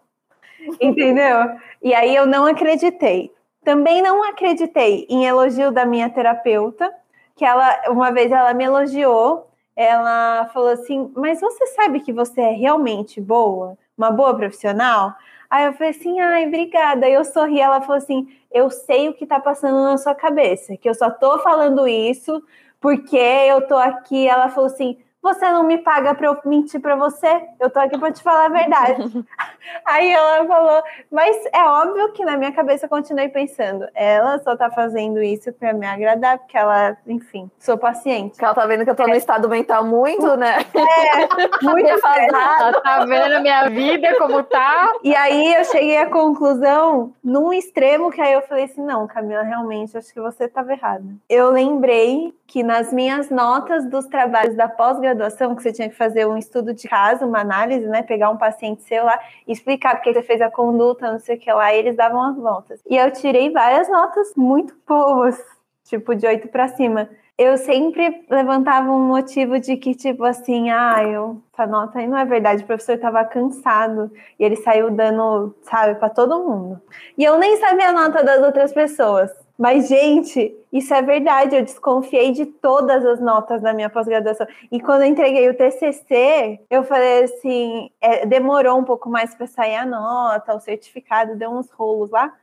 Entendeu? 0.80 1.38
E 1.82 1.94
aí 1.94 2.16
eu 2.16 2.26
não 2.26 2.46
acreditei. 2.46 3.32
Também 3.64 4.02
não 4.02 4.24
acreditei 4.24 5.06
em 5.10 5.26
elogio 5.26 5.72
da 5.72 5.86
minha 5.86 6.10
terapeuta, 6.10 6.92
que 7.36 7.46
ela 7.46 7.90
uma 7.90 8.12
vez 8.12 8.32
ela 8.32 8.54
me 8.54 8.64
elogiou, 8.64 9.48
ela 9.76 10.48
falou 10.54 10.70
assim: 10.70 11.12
"Mas 11.16 11.40
você 11.42 11.68
sabe 11.68 12.00
que 12.02 12.14
você 12.14 12.42
é 12.42 12.52
realmente 12.52 13.22
boa, 13.22 13.78
uma 13.98 14.12
boa 14.12 14.36
profissional?" 14.36 15.14
Aí 15.50 15.66
eu 15.66 15.74
falei 15.74 15.92
assim: 15.92 16.20
"Ai, 16.20 16.48
obrigada". 16.48 17.10
Eu 17.10 17.24
sorri, 17.26 17.60
ela 17.60 17.82
falou 17.82 17.98
assim: 17.98 18.28
"Eu 18.52 18.70
sei 18.70 19.10
o 19.10 19.14
que 19.14 19.26
tá 19.26 19.40
passando 19.40 19.84
na 19.84 19.98
sua 19.98 20.16
cabeça, 20.16 20.78
que 20.78 20.90
eu 20.90 20.96
só 20.96 21.10
tô 21.10 21.40
falando 21.40 21.88
isso 21.88 22.44
porque 22.80 23.18
eu 23.18 23.68
tô 23.68 23.76
aqui". 23.76 24.28
Ela 24.28 24.50
falou 24.50 24.68
assim: 24.68 24.98
você 25.22 25.50
não 25.52 25.64
me 25.64 25.78
paga 25.78 26.16
para 26.16 26.28
eu 26.28 26.38
mentir 26.46 26.82
para 26.82 26.96
você? 26.96 27.44
Eu 27.60 27.70
tô 27.70 27.80
aqui 27.80 27.98
para 27.98 28.12
te 28.12 28.24
falar 28.24 28.46
a 28.46 28.50
verdade. 28.50 29.26
Aí 29.86 30.12
ela 30.12 30.46
falou, 30.46 30.84
mas 31.12 31.36
é 31.54 31.64
óbvio 31.64 32.12
que 32.12 32.26
na 32.26 32.36
minha 32.38 32.52
cabeça 32.52 32.86
eu 32.86 32.90
continuei 32.90 33.30
pensando, 33.30 33.88
ela 33.94 34.40
só 34.40 34.56
tá 34.56 34.72
fazendo 34.72 35.22
isso 35.22 35.54
para 35.54 35.74
me 35.74 35.86
agradar, 35.86 36.40
porque 36.40 36.58
ela, 36.58 36.98
enfim, 37.06 37.50
sou 37.60 37.78
paciente. 37.78 38.32
Porque 38.32 38.46
ela 38.46 38.56
tá 38.56 38.66
vendo 38.66 38.84
que 38.84 38.90
eu 38.90 38.96
tô 38.96 39.04
é. 39.04 39.08
no 39.08 39.16
estado 39.16 39.48
mental 39.48 39.86
muito, 39.86 40.36
né? 40.36 40.58
É, 40.74 41.64
muito 41.64 41.88
Ela 42.02 42.82
tá 42.82 43.06
vendo 43.06 43.42
minha 43.42 43.70
vida 43.70 44.18
como 44.18 44.44
tá. 44.44 44.92
E 45.04 45.16
aí 45.16 45.54
eu 45.54 45.64
cheguei 45.66 45.98
à 45.98 46.10
conclusão, 46.10 47.14
num 47.24 47.54
extremo, 47.54 48.12
que 48.12 48.22
aí 48.22 48.34
eu 48.34 48.42
falei 48.42 48.66
assim, 48.66 48.84
não, 48.84 49.08
Camila, 49.08 49.44
realmente, 49.44 49.98
acho 49.98 50.14
que 50.14 50.20
você 50.20 50.48
tava 50.48 50.74
errada. 50.74 51.06
Eu 51.30 51.52
lembrei 51.52 52.34
que 52.48 52.64
nas 52.64 52.92
minhas 52.92 53.30
notas 53.30 53.86
dos 53.86 54.06
trabalhos 54.08 54.56
da 54.56 54.68
pós-graduação, 54.68 55.11
que 55.56 55.64
você 55.64 55.72
tinha 55.72 55.90
que 55.90 55.96
fazer 55.96 56.26
um 56.26 56.38
estudo 56.38 56.74
de 56.74 56.88
caso, 56.88 57.26
uma 57.26 57.40
análise, 57.40 57.88
né? 57.88 58.04
Pegar 58.04 58.30
um 58.30 58.38
paciente 58.38 58.84
seu 58.84 59.04
lá 59.04 59.20
e 59.48 59.52
explicar 59.52 59.96
porque 59.96 60.14
você 60.14 60.22
fez 60.22 60.42
a 60.42 60.50
conduta, 60.50 61.12
não 61.12 61.20
sei 61.20 61.36
o 61.36 61.40
que 61.40 61.52
lá, 61.52 61.74
e 61.74 61.80
eles 61.80 61.96
davam 61.96 62.22
as 62.22 62.38
voltas. 62.38 62.82
E 62.90 62.98
eu 62.98 63.12
tirei 63.12 63.52
várias 63.52 63.90
notas 63.90 64.34
muito 64.36 64.76
boas, 64.88 65.38
tipo 65.86 66.16
de 66.16 66.26
oito 66.28 66.48
para 66.48 66.68
cima. 66.70 67.10
Eu 67.38 67.58
sempre 67.58 68.24
levantava 68.30 68.92
um 68.92 69.08
motivo 69.08 69.60
de 69.60 69.76
que, 69.76 69.96
tipo 69.96 70.24
assim, 70.24 70.70
ah, 70.70 71.04
eu, 71.04 71.42
essa 71.52 71.66
nota 71.66 71.98
aí 71.98 72.06
não 72.06 72.18
é 72.18 72.24
verdade, 72.24 72.64
o 72.64 72.68
professor 72.68 72.94
estava 72.94 73.26
cansado 73.26 74.12
e 74.38 74.44
ele 74.44 74.58
saiu 74.58 74.92
dando, 74.92 75.56
sabe, 75.64 75.96
para 75.96 76.10
todo 76.10 76.44
mundo. 76.44 76.80
E 77.18 77.24
eu 77.24 77.40
nem 77.40 77.58
sabia 77.58 77.90
a 77.90 77.94
nota 77.94 78.24
das 78.24 78.44
outras 78.44 78.72
pessoas. 78.72 79.32
Mas, 79.62 79.90
gente, 79.90 80.58
isso 80.74 80.92
é 80.92 81.04
verdade. 81.04 81.56
Eu 81.56 81.62
desconfiei 81.62 82.32
de 82.32 82.48
todas 82.48 83.06
as 83.06 83.22
notas 83.22 83.62
da 83.62 83.72
minha 83.72 83.92
pós-graduação. 83.92 84.48
E 84.72 84.82
quando 84.82 85.04
eu 85.04 85.08
entreguei 85.08 85.48
o 85.48 85.54
TCC, 85.56 86.60
eu 86.68 86.84
falei 86.84 87.26
assim: 87.26 87.92
é, 88.02 88.26
demorou 88.26 88.80
um 88.80 88.84
pouco 88.84 89.08
mais 89.08 89.36
para 89.36 89.46
sair 89.46 89.76
a 89.76 89.86
nota, 89.86 90.56
o 90.56 90.60
certificado, 90.60 91.36
deu 91.36 91.52
uns 91.52 91.70
rolos 91.70 92.10
lá. 92.10 92.34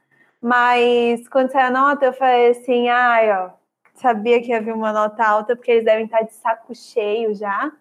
Mas 0.41 1.29
quando 1.29 1.51
saiu 1.51 1.67
a 1.67 1.71
nota, 1.71 2.07
eu 2.07 2.13
falei 2.13 2.51
assim: 2.51 2.89
ai, 2.89 3.33
ó, 3.33 3.51
sabia 3.95 4.41
que 4.41 4.53
havia 4.53 4.73
uma 4.73 4.93
nota 4.93 5.25
alta, 5.25 5.57
porque 5.57 5.73
eles 5.73 5.85
devem 5.85 6.05
estar 6.05 6.23
de 6.23 6.33
saco 6.35 6.73
cheio 6.73 7.35
já. 7.35 7.73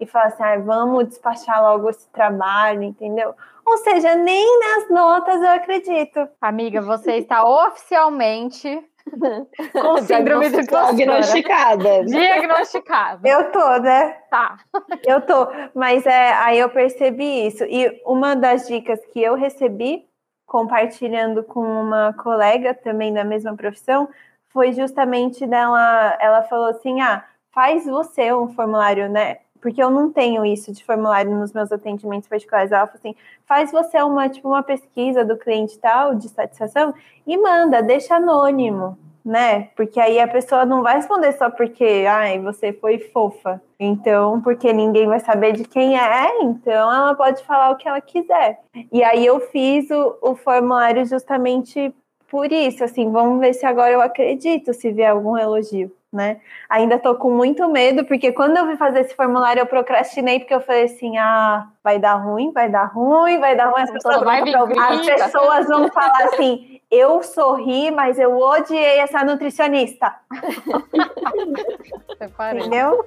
E 0.00 0.06
falar 0.06 0.26
assim: 0.26 0.42
ah, 0.42 0.58
vamos 0.58 1.08
despachar 1.08 1.62
logo 1.62 1.90
esse 1.90 2.08
trabalho, 2.08 2.82
entendeu? 2.82 3.34
Ou 3.64 3.76
seja, 3.78 4.16
nem 4.16 4.58
nas 4.58 4.90
notas 4.90 5.40
eu 5.40 5.50
acredito. 5.50 6.26
Amiga, 6.40 6.80
você 6.80 7.18
está 7.18 7.44
oficialmente 7.44 8.82
com 9.72 9.98
síndrome 9.98 10.48
do 10.48 10.62
Diagnosticada. 10.62 12.04
Diagnosticada. 12.04 13.28
Eu 13.28 13.50
tô, 13.50 13.78
né? 13.78 14.16
Tá. 14.30 14.58
Eu 15.04 15.20
tô. 15.20 15.46
Mas 15.74 16.06
é, 16.06 16.32
aí 16.34 16.58
eu 16.58 16.68
percebi 16.68 17.46
isso. 17.46 17.64
E 17.64 18.00
uma 18.04 18.34
das 18.34 18.66
dicas 18.66 19.00
que 19.12 19.22
eu 19.22 19.34
recebi, 19.34 20.04
compartilhando 20.46 21.44
com 21.44 21.60
uma 21.60 22.12
colega 22.14 22.74
também 22.74 23.12
da 23.12 23.24
mesma 23.24 23.54
profissão, 23.56 24.08
foi 24.48 24.72
justamente 24.72 25.46
dela. 25.46 26.16
Ela 26.20 26.42
falou 26.42 26.66
assim: 26.66 27.00
ah, 27.00 27.24
faz 27.52 27.84
você 27.84 28.32
um 28.32 28.48
formulário, 28.48 29.08
né? 29.08 29.38
Porque 29.60 29.82
eu 29.82 29.90
não 29.90 30.10
tenho 30.10 30.44
isso 30.44 30.72
de 30.72 30.84
formulário 30.84 31.34
nos 31.34 31.52
meus 31.52 31.70
atendimentos 31.70 32.28
particulares. 32.28 32.72
Ela 32.72 32.86
falou 32.86 32.98
assim: 32.98 33.14
faz 33.46 33.70
você 33.70 34.02
uma, 34.02 34.28
tipo, 34.28 34.48
uma 34.48 34.62
pesquisa 34.62 35.24
do 35.24 35.36
cliente 35.36 35.78
tal, 35.78 36.14
de 36.14 36.28
satisfação, 36.28 36.94
e 37.26 37.36
manda, 37.36 37.82
deixa 37.82 38.16
anônimo, 38.16 38.98
né? 39.24 39.68
Porque 39.76 40.00
aí 40.00 40.18
a 40.18 40.28
pessoa 40.28 40.64
não 40.64 40.82
vai 40.82 40.96
responder 40.96 41.32
só 41.32 41.50
porque, 41.50 42.04
ai, 42.08 42.38
você 42.38 42.72
foi 42.72 42.98
fofa. 42.98 43.60
Então, 43.78 44.40
porque 44.40 44.72
ninguém 44.72 45.06
vai 45.06 45.20
saber 45.20 45.52
de 45.52 45.64
quem 45.64 45.98
é, 45.98 46.42
então 46.42 46.92
ela 46.92 47.14
pode 47.14 47.42
falar 47.44 47.70
o 47.70 47.76
que 47.76 47.88
ela 47.88 48.00
quiser. 48.00 48.60
E 48.92 49.02
aí 49.02 49.24
eu 49.24 49.40
fiz 49.40 49.90
o, 49.90 50.18
o 50.20 50.34
formulário 50.34 51.04
justamente 51.06 51.94
por 52.28 52.52
isso, 52.52 52.84
assim, 52.84 53.10
vamos 53.10 53.40
ver 53.40 53.54
se 53.54 53.66
agora 53.66 53.90
eu 53.90 54.00
acredito 54.00 54.72
se 54.72 54.92
vier 54.92 55.10
algum 55.10 55.36
elogio 55.36 55.90
né? 56.12 56.40
Ainda 56.68 56.98
tô 56.98 57.14
com 57.14 57.30
muito 57.30 57.68
medo, 57.68 58.04
porque 58.04 58.32
quando 58.32 58.56
eu 58.56 58.66
fui 58.66 58.76
fazer 58.76 59.00
esse 59.00 59.14
formulário, 59.14 59.60
eu 59.60 59.66
procrastinei, 59.66 60.40
porque 60.40 60.54
eu 60.54 60.60
falei 60.60 60.84
assim: 60.84 61.16
ah, 61.18 61.68
vai 61.82 61.98
dar 61.98 62.14
ruim, 62.14 62.52
vai 62.52 62.68
dar 62.68 62.84
ruim, 62.84 63.38
vai 63.38 63.56
dar 63.56 63.70
ruim. 63.70 63.82
As 63.82 63.90
pessoas, 63.90 64.20
vai 64.20 64.50
vão, 64.50 64.68
as 64.78 65.06
pessoas 65.06 65.66
vão 65.68 65.88
falar 65.88 66.24
assim: 66.24 66.80
eu 66.90 67.22
sorri, 67.22 67.90
mas 67.90 68.18
eu 68.18 68.36
odiei 68.36 68.98
essa 68.98 69.24
nutricionista. 69.24 70.14
Entendeu? 72.56 73.04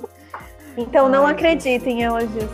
Então 0.77 1.09
não 1.09 1.27
acredito 1.27 1.87
em 1.87 2.03
elogios. 2.03 2.49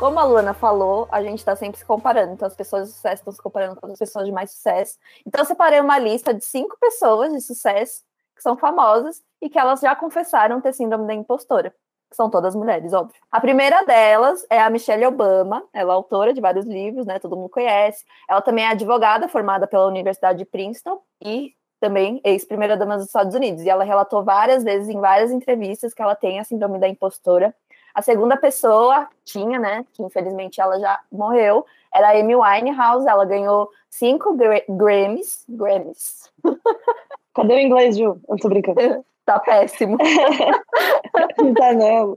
Como 0.00 0.18
a 0.18 0.24
Luana 0.24 0.54
falou, 0.54 1.06
a 1.12 1.22
gente 1.22 1.40
está 1.40 1.54
sempre 1.54 1.78
se 1.78 1.84
comparando. 1.84 2.32
Então, 2.32 2.48
as 2.48 2.56
pessoas 2.56 2.88
de 2.88 2.94
sucesso 2.94 3.16
estão 3.16 3.32
se 3.34 3.42
comparando 3.42 3.78
com 3.78 3.86
as 3.86 3.98
pessoas 3.98 4.24
de 4.24 4.32
mais 4.32 4.50
sucesso. 4.50 4.96
Então, 5.26 5.42
eu 5.42 5.44
separei 5.44 5.78
uma 5.78 5.98
lista 5.98 6.32
de 6.32 6.42
cinco 6.42 6.74
pessoas 6.80 7.30
de 7.30 7.40
sucesso 7.42 8.00
que 8.34 8.40
são 8.40 8.56
famosas 8.56 9.20
e 9.42 9.50
que 9.50 9.58
elas 9.58 9.78
já 9.80 9.94
confessaram 9.94 10.58
ter 10.58 10.72
síndrome 10.72 11.06
da 11.06 11.12
impostora. 11.12 11.74
Que 12.08 12.16
são 12.16 12.30
todas 12.30 12.54
mulheres, 12.54 12.94
óbvio. 12.94 13.14
A 13.30 13.42
primeira 13.42 13.84
delas 13.84 14.46
é 14.48 14.58
a 14.58 14.70
Michelle 14.70 15.04
Obama. 15.04 15.62
Ela 15.70 15.92
é 15.92 15.94
autora 15.94 16.32
de 16.32 16.40
vários 16.40 16.64
livros, 16.64 17.04
né? 17.04 17.18
Todo 17.18 17.36
mundo 17.36 17.50
conhece. 17.50 18.02
Ela 18.26 18.40
também 18.40 18.64
é 18.64 18.68
advogada 18.68 19.28
formada 19.28 19.66
pela 19.66 19.86
Universidade 19.86 20.38
de 20.38 20.46
Princeton 20.46 20.98
e 21.22 21.52
também 21.78 22.22
ex-primeira-dama 22.24 22.96
dos 22.96 23.04
Estados 23.04 23.34
Unidos. 23.34 23.62
E 23.64 23.68
ela 23.68 23.84
relatou 23.84 24.24
várias 24.24 24.64
vezes, 24.64 24.88
em 24.88 24.98
várias 24.98 25.30
entrevistas, 25.30 25.92
que 25.92 26.00
ela 26.00 26.16
tem 26.16 26.40
a 26.40 26.44
síndrome 26.44 26.78
da 26.78 26.88
impostora 26.88 27.54
a 27.94 28.02
segunda 28.02 28.36
pessoa 28.36 29.08
tinha, 29.24 29.58
né, 29.58 29.84
que 29.92 30.02
infelizmente 30.02 30.60
ela 30.60 30.78
já 30.78 31.00
morreu, 31.10 31.64
era 31.92 32.08
a 32.08 32.12
Amy 32.12 32.36
Winehouse, 32.36 33.08
ela 33.08 33.24
ganhou 33.24 33.70
cinco 33.88 34.36
Grammys. 34.68 35.44
Grammys. 35.48 36.30
Cadê 37.34 37.54
o 37.54 37.58
inglês, 37.58 37.96
Ju? 37.96 38.20
Eu 38.28 38.36
tô 38.36 38.48
brincando. 38.48 39.04
tá 39.24 39.38
péssimo. 39.40 39.98
tá 41.56 41.72
não. 41.72 42.16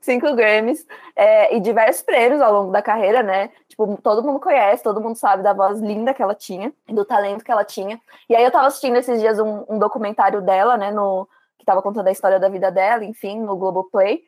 cinco 0.00 0.34
Grammys 0.34 0.86
é, 1.14 1.54
e 1.54 1.60
diversos 1.60 2.02
prêmios 2.02 2.40
ao 2.40 2.52
longo 2.52 2.72
da 2.72 2.80
carreira, 2.80 3.22
né? 3.22 3.50
Tipo, 3.68 3.98
todo 4.02 4.22
mundo 4.22 4.40
conhece, 4.40 4.82
todo 4.82 5.00
mundo 5.00 5.16
sabe 5.16 5.42
da 5.42 5.52
voz 5.52 5.80
linda 5.80 6.14
que 6.14 6.22
ela 6.22 6.34
tinha, 6.34 6.72
do 6.88 7.04
talento 7.04 7.44
que 7.44 7.52
ela 7.52 7.64
tinha. 7.64 8.00
E 8.28 8.34
aí 8.34 8.42
eu 8.42 8.50
tava 8.50 8.68
assistindo 8.68 8.96
esses 8.96 9.20
dias 9.20 9.38
um, 9.38 9.64
um 9.68 9.78
documentário 9.78 10.40
dela, 10.40 10.76
né? 10.76 10.90
No, 10.90 11.28
que 11.58 11.64
tava 11.64 11.82
contando 11.82 12.08
a 12.08 12.12
história 12.12 12.40
da 12.40 12.48
vida 12.48 12.70
dela, 12.70 13.04
enfim, 13.04 13.40
no 13.40 13.56
Globoplay. 13.56 14.24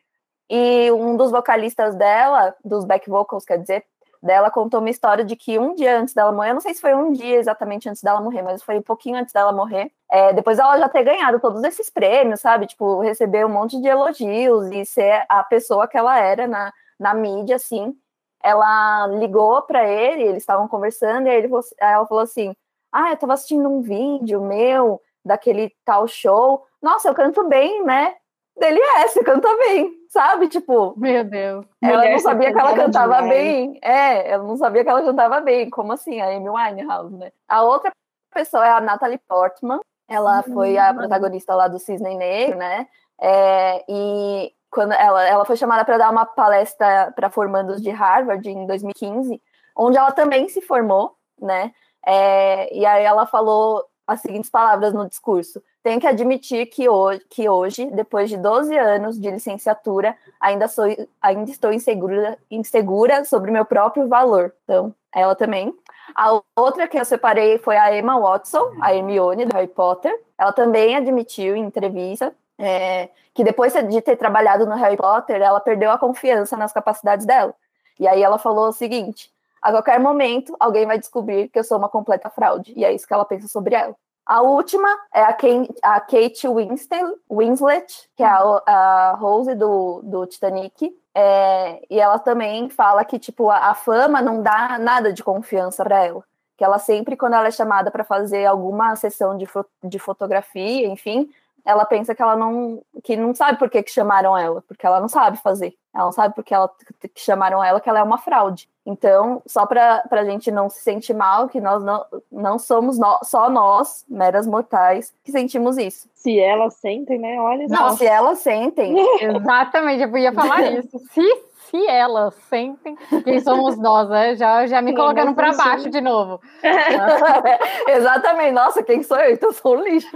E 0.49 0.91
um 0.91 1.15
dos 1.15 1.31
vocalistas 1.31 1.95
dela, 1.95 2.55
dos 2.65 2.85
back 2.85 3.09
vocals, 3.09 3.45
quer 3.45 3.59
dizer, 3.59 3.85
dela 4.21 4.51
contou 4.51 4.79
uma 4.79 4.89
história 4.89 5.23
de 5.23 5.35
que 5.35 5.57
um 5.57 5.75
dia 5.75 5.99
antes 5.99 6.13
dela 6.13 6.31
morrer, 6.31 6.49
eu 6.49 6.55
não 6.55 6.61
sei 6.61 6.73
se 6.73 6.81
foi 6.81 6.93
um 6.93 7.11
dia 7.11 7.37
exatamente 7.37 7.87
antes 7.87 8.01
dela 8.01 8.19
morrer, 8.19 8.41
mas 8.41 8.61
foi 8.61 8.77
um 8.77 8.81
pouquinho 8.81 9.17
antes 9.17 9.33
dela 9.33 9.51
morrer, 9.51 9.91
é, 10.09 10.33
depois 10.33 10.59
ela 10.59 10.77
já 10.77 10.89
ter 10.89 11.03
ganhado 11.03 11.39
todos 11.39 11.63
esses 11.63 11.89
prêmios, 11.89 12.41
sabe? 12.41 12.67
Tipo, 12.67 12.99
receber 12.99 13.45
um 13.45 13.49
monte 13.49 13.79
de 13.79 13.87
elogios 13.87 14.69
e 14.71 14.85
ser 14.85 15.23
a 15.29 15.43
pessoa 15.43 15.87
que 15.87 15.97
ela 15.97 16.19
era 16.19 16.47
na, 16.47 16.73
na 16.99 17.13
mídia, 17.13 17.55
assim. 17.55 17.95
Ela 18.43 19.07
ligou 19.07 19.61
para 19.63 19.87
ele, 19.87 20.23
eles 20.23 20.43
estavam 20.43 20.67
conversando, 20.67 21.27
e 21.27 21.29
ele, 21.29 21.49
ela 21.79 22.05
falou 22.07 22.23
assim: 22.23 22.55
Ah, 22.91 23.11
eu 23.11 23.17
tava 23.17 23.33
assistindo 23.33 23.69
um 23.69 23.81
vídeo 23.81 24.41
meu 24.41 25.01
daquele 25.23 25.73
tal 25.85 26.07
show. 26.07 26.65
Nossa, 26.81 27.09
eu 27.09 27.13
canto 27.13 27.47
bem, 27.47 27.83
né? 27.83 28.15
Dele 28.59 28.79
é, 28.79 29.07
você 29.07 29.23
canta 29.23 29.47
bem, 29.57 29.91
sabe? 30.09 30.47
Tipo. 30.47 30.93
Meu 30.97 31.23
Deus. 31.23 31.65
Ela 31.81 31.97
Mulher 31.97 32.11
não 32.11 32.19
sabia 32.19 32.51
que 32.51 32.59
ela 32.59 32.75
cantava 32.75 33.21
demais. 33.21 33.29
bem. 33.29 33.79
É, 33.81 34.31
ela 34.31 34.43
não 34.43 34.57
sabia 34.57 34.83
que 34.83 34.89
ela 34.89 35.01
cantava 35.01 35.39
bem. 35.39 35.69
Como 35.69 35.93
assim? 35.93 36.19
A 36.19 36.27
Amy 36.27 36.49
Winehouse, 36.49 37.15
né? 37.15 37.31
A 37.47 37.63
outra 37.63 37.91
pessoa 38.33 38.65
é 38.65 38.69
a 38.69 38.81
Natalie 38.81 39.19
Portman. 39.27 39.79
Ela 40.07 40.43
uhum. 40.45 40.53
foi 40.53 40.77
a 40.77 40.93
protagonista 40.93 41.55
lá 41.55 41.67
do 41.67 41.79
Cisne 41.79 42.15
Negro, 42.15 42.57
né? 42.57 42.87
É, 43.21 43.83
e 43.87 44.51
quando 44.71 44.93
ela, 44.93 45.27
ela 45.27 45.45
foi 45.45 45.55
chamada 45.55 45.85
para 45.85 45.97
dar 45.97 46.11
uma 46.11 46.25
palestra 46.25 47.11
para 47.15 47.29
formandos 47.29 47.81
de 47.81 47.89
Harvard 47.89 48.47
em 48.49 48.65
2015, 48.65 49.41
onde 49.75 49.97
ela 49.97 50.11
também 50.11 50.47
se 50.49 50.61
formou, 50.61 51.15
né? 51.39 51.71
É, 52.05 52.73
e 52.75 52.85
aí 52.85 53.03
ela 53.03 53.25
falou 53.25 53.85
as 54.07 54.21
seguintes 54.21 54.49
palavras 54.49 54.93
no 54.93 55.07
discurso: 55.07 55.61
tenho 55.81 55.99
que 55.99 56.07
admitir 56.07 56.65
que 56.67 56.89
hoje, 56.89 57.21
que 57.29 57.49
hoje, 57.49 57.85
depois 57.91 58.29
de 58.29 58.37
12 58.37 58.77
anos 58.77 59.19
de 59.19 59.31
licenciatura, 59.31 60.15
ainda, 60.39 60.67
sou, 60.67 60.85
ainda 61.21 61.49
estou 61.49 61.71
insegura, 61.71 62.37
insegura 62.51 63.23
sobre 63.23 63.51
meu 63.51 63.65
próprio 63.65 64.07
valor. 64.07 64.53
Então, 64.63 64.93
ela 65.13 65.35
também. 65.35 65.73
A 66.15 66.41
outra 66.55 66.87
que 66.87 66.99
eu 66.99 67.05
separei 67.05 67.57
foi 67.57 67.77
a 67.77 67.95
Emma 67.95 68.19
Watson, 68.19 68.73
a 68.81 68.93
Hermione 68.93 69.45
do 69.45 69.55
Harry 69.55 69.67
Potter. 69.67 70.13
Ela 70.37 70.51
também 70.51 70.95
admitiu 70.95 71.55
em 71.55 71.63
entrevista 71.63 72.33
é, 72.57 73.09
que 73.33 73.43
depois 73.43 73.73
de 73.73 74.01
ter 74.01 74.17
trabalhado 74.17 74.65
no 74.65 74.75
Harry 74.75 74.97
Potter, 74.97 75.41
ela 75.41 75.61
perdeu 75.61 75.91
a 75.91 75.97
confiança 75.97 76.57
nas 76.57 76.73
capacidades 76.73 77.25
dela. 77.25 77.55
E 77.97 78.07
aí 78.07 78.21
ela 78.21 78.37
falou 78.37 78.67
o 78.67 78.73
seguinte: 78.73 79.31
a 79.61 79.71
qualquer 79.71 79.99
momento, 79.99 80.55
alguém 80.59 80.85
vai 80.85 80.99
descobrir 80.99 81.47
que 81.49 81.57
eu 81.57 81.63
sou 81.63 81.77
uma 81.77 81.89
completa 81.89 82.29
fraude. 82.29 82.73
E 82.75 82.83
é 82.83 82.91
isso 82.93 83.07
que 83.07 83.13
ela 83.13 83.25
pensa 83.25 83.47
sobre 83.47 83.75
ela. 83.75 83.95
A 84.29 84.43
última 84.43 84.87
é 85.11 85.23
a, 85.23 85.33
Kate, 85.33 85.73
a 85.81 85.99
Kate 85.99 86.47
Winslet, 86.47 87.15
Winslet, 87.27 88.09
que 88.15 88.21
é 88.21 88.27
a, 88.27 88.61
a 88.67 89.15
Rose 89.19 89.55
do, 89.55 90.01
do 90.03 90.27
Titanic. 90.27 90.95
É, 91.15 91.81
e 91.89 91.99
ela 91.99 92.19
também 92.19 92.69
fala 92.69 93.03
que 93.03 93.17
tipo 93.17 93.49
a, 93.49 93.69
a 93.69 93.73
fama 93.73 94.21
não 94.21 94.43
dá 94.43 94.77
nada 94.77 95.11
de 95.11 95.23
confiança 95.23 95.83
para 95.83 96.05
ela. 96.05 96.23
Que 96.55 96.63
ela 96.63 96.77
sempre, 96.77 97.17
quando 97.17 97.33
ela 97.33 97.47
é 97.47 97.51
chamada 97.51 97.89
para 97.89 98.03
fazer 98.03 98.45
alguma 98.45 98.95
sessão 98.95 99.35
de, 99.35 99.47
de 99.83 99.97
fotografia, 99.97 100.85
enfim, 100.85 101.27
ela 101.65 101.83
pensa 101.83 102.13
que 102.13 102.21
ela 102.21 102.35
não 102.35 102.83
que 103.03 103.17
não 103.17 103.33
sabe 103.33 103.57
por 103.57 103.67
que, 103.67 103.81
que 103.81 103.91
chamaram 103.91 104.37
ela, 104.37 104.61
porque 104.67 104.85
ela 104.85 104.99
não 104.99 105.07
sabe 105.07 105.37
fazer. 105.37 105.75
Ela 105.91 106.05
não 106.05 106.11
sabe 106.11 106.35
porque 106.35 106.53
ela 106.53 106.69
que 107.15 107.19
chamaram 107.19 107.63
ela 107.63 107.81
que 107.81 107.89
ela 107.89 107.97
é 107.97 108.03
uma 108.03 108.19
fraude. 108.19 108.69
Então, 108.89 109.43
só 109.45 109.67
para 109.67 110.01
a 110.09 110.25
gente 110.25 110.49
não 110.49 110.67
se 110.67 110.81
sentir 110.81 111.13
mal, 111.13 111.47
que 111.47 111.61
nós 111.61 111.83
não, 111.83 112.03
não 112.31 112.57
somos 112.57 112.97
no, 112.97 113.19
só 113.21 113.47
nós, 113.47 114.03
meras 114.09 114.47
mortais, 114.47 115.13
que 115.23 115.31
sentimos 115.31 115.77
isso. 115.77 116.09
Se 116.15 116.39
elas 116.39 116.73
sentem, 116.73 117.19
né? 117.19 117.39
Olha 117.39 117.67
Não, 117.67 117.89
só. 117.89 117.97
se 117.97 118.07
elas 118.07 118.39
sentem. 118.39 118.95
Exatamente, 119.21 120.01
eu 120.01 120.17
ia 120.17 120.33
falar 120.33 120.63
isso. 120.73 120.97
Se, 121.11 121.21
se 121.69 121.85
elas 121.85 122.33
sentem, 122.49 122.97
quem 123.23 123.39
somos 123.41 123.77
nós, 123.77 124.09
né? 124.09 124.35
Já, 124.35 124.65
já 124.65 124.81
me 124.81 124.95
colocando 124.95 125.35
para 125.35 125.53
baixo 125.53 125.91
de 125.91 126.01
novo. 126.01 126.41
Exatamente. 127.87 128.53
Nossa, 128.53 128.81
quem 128.81 129.03
sou 129.03 129.17
eu? 129.17 129.33
Então 129.33 129.49
eu 129.49 129.53
sou 129.53 129.77
um 129.77 129.83
lixo. 129.83 130.09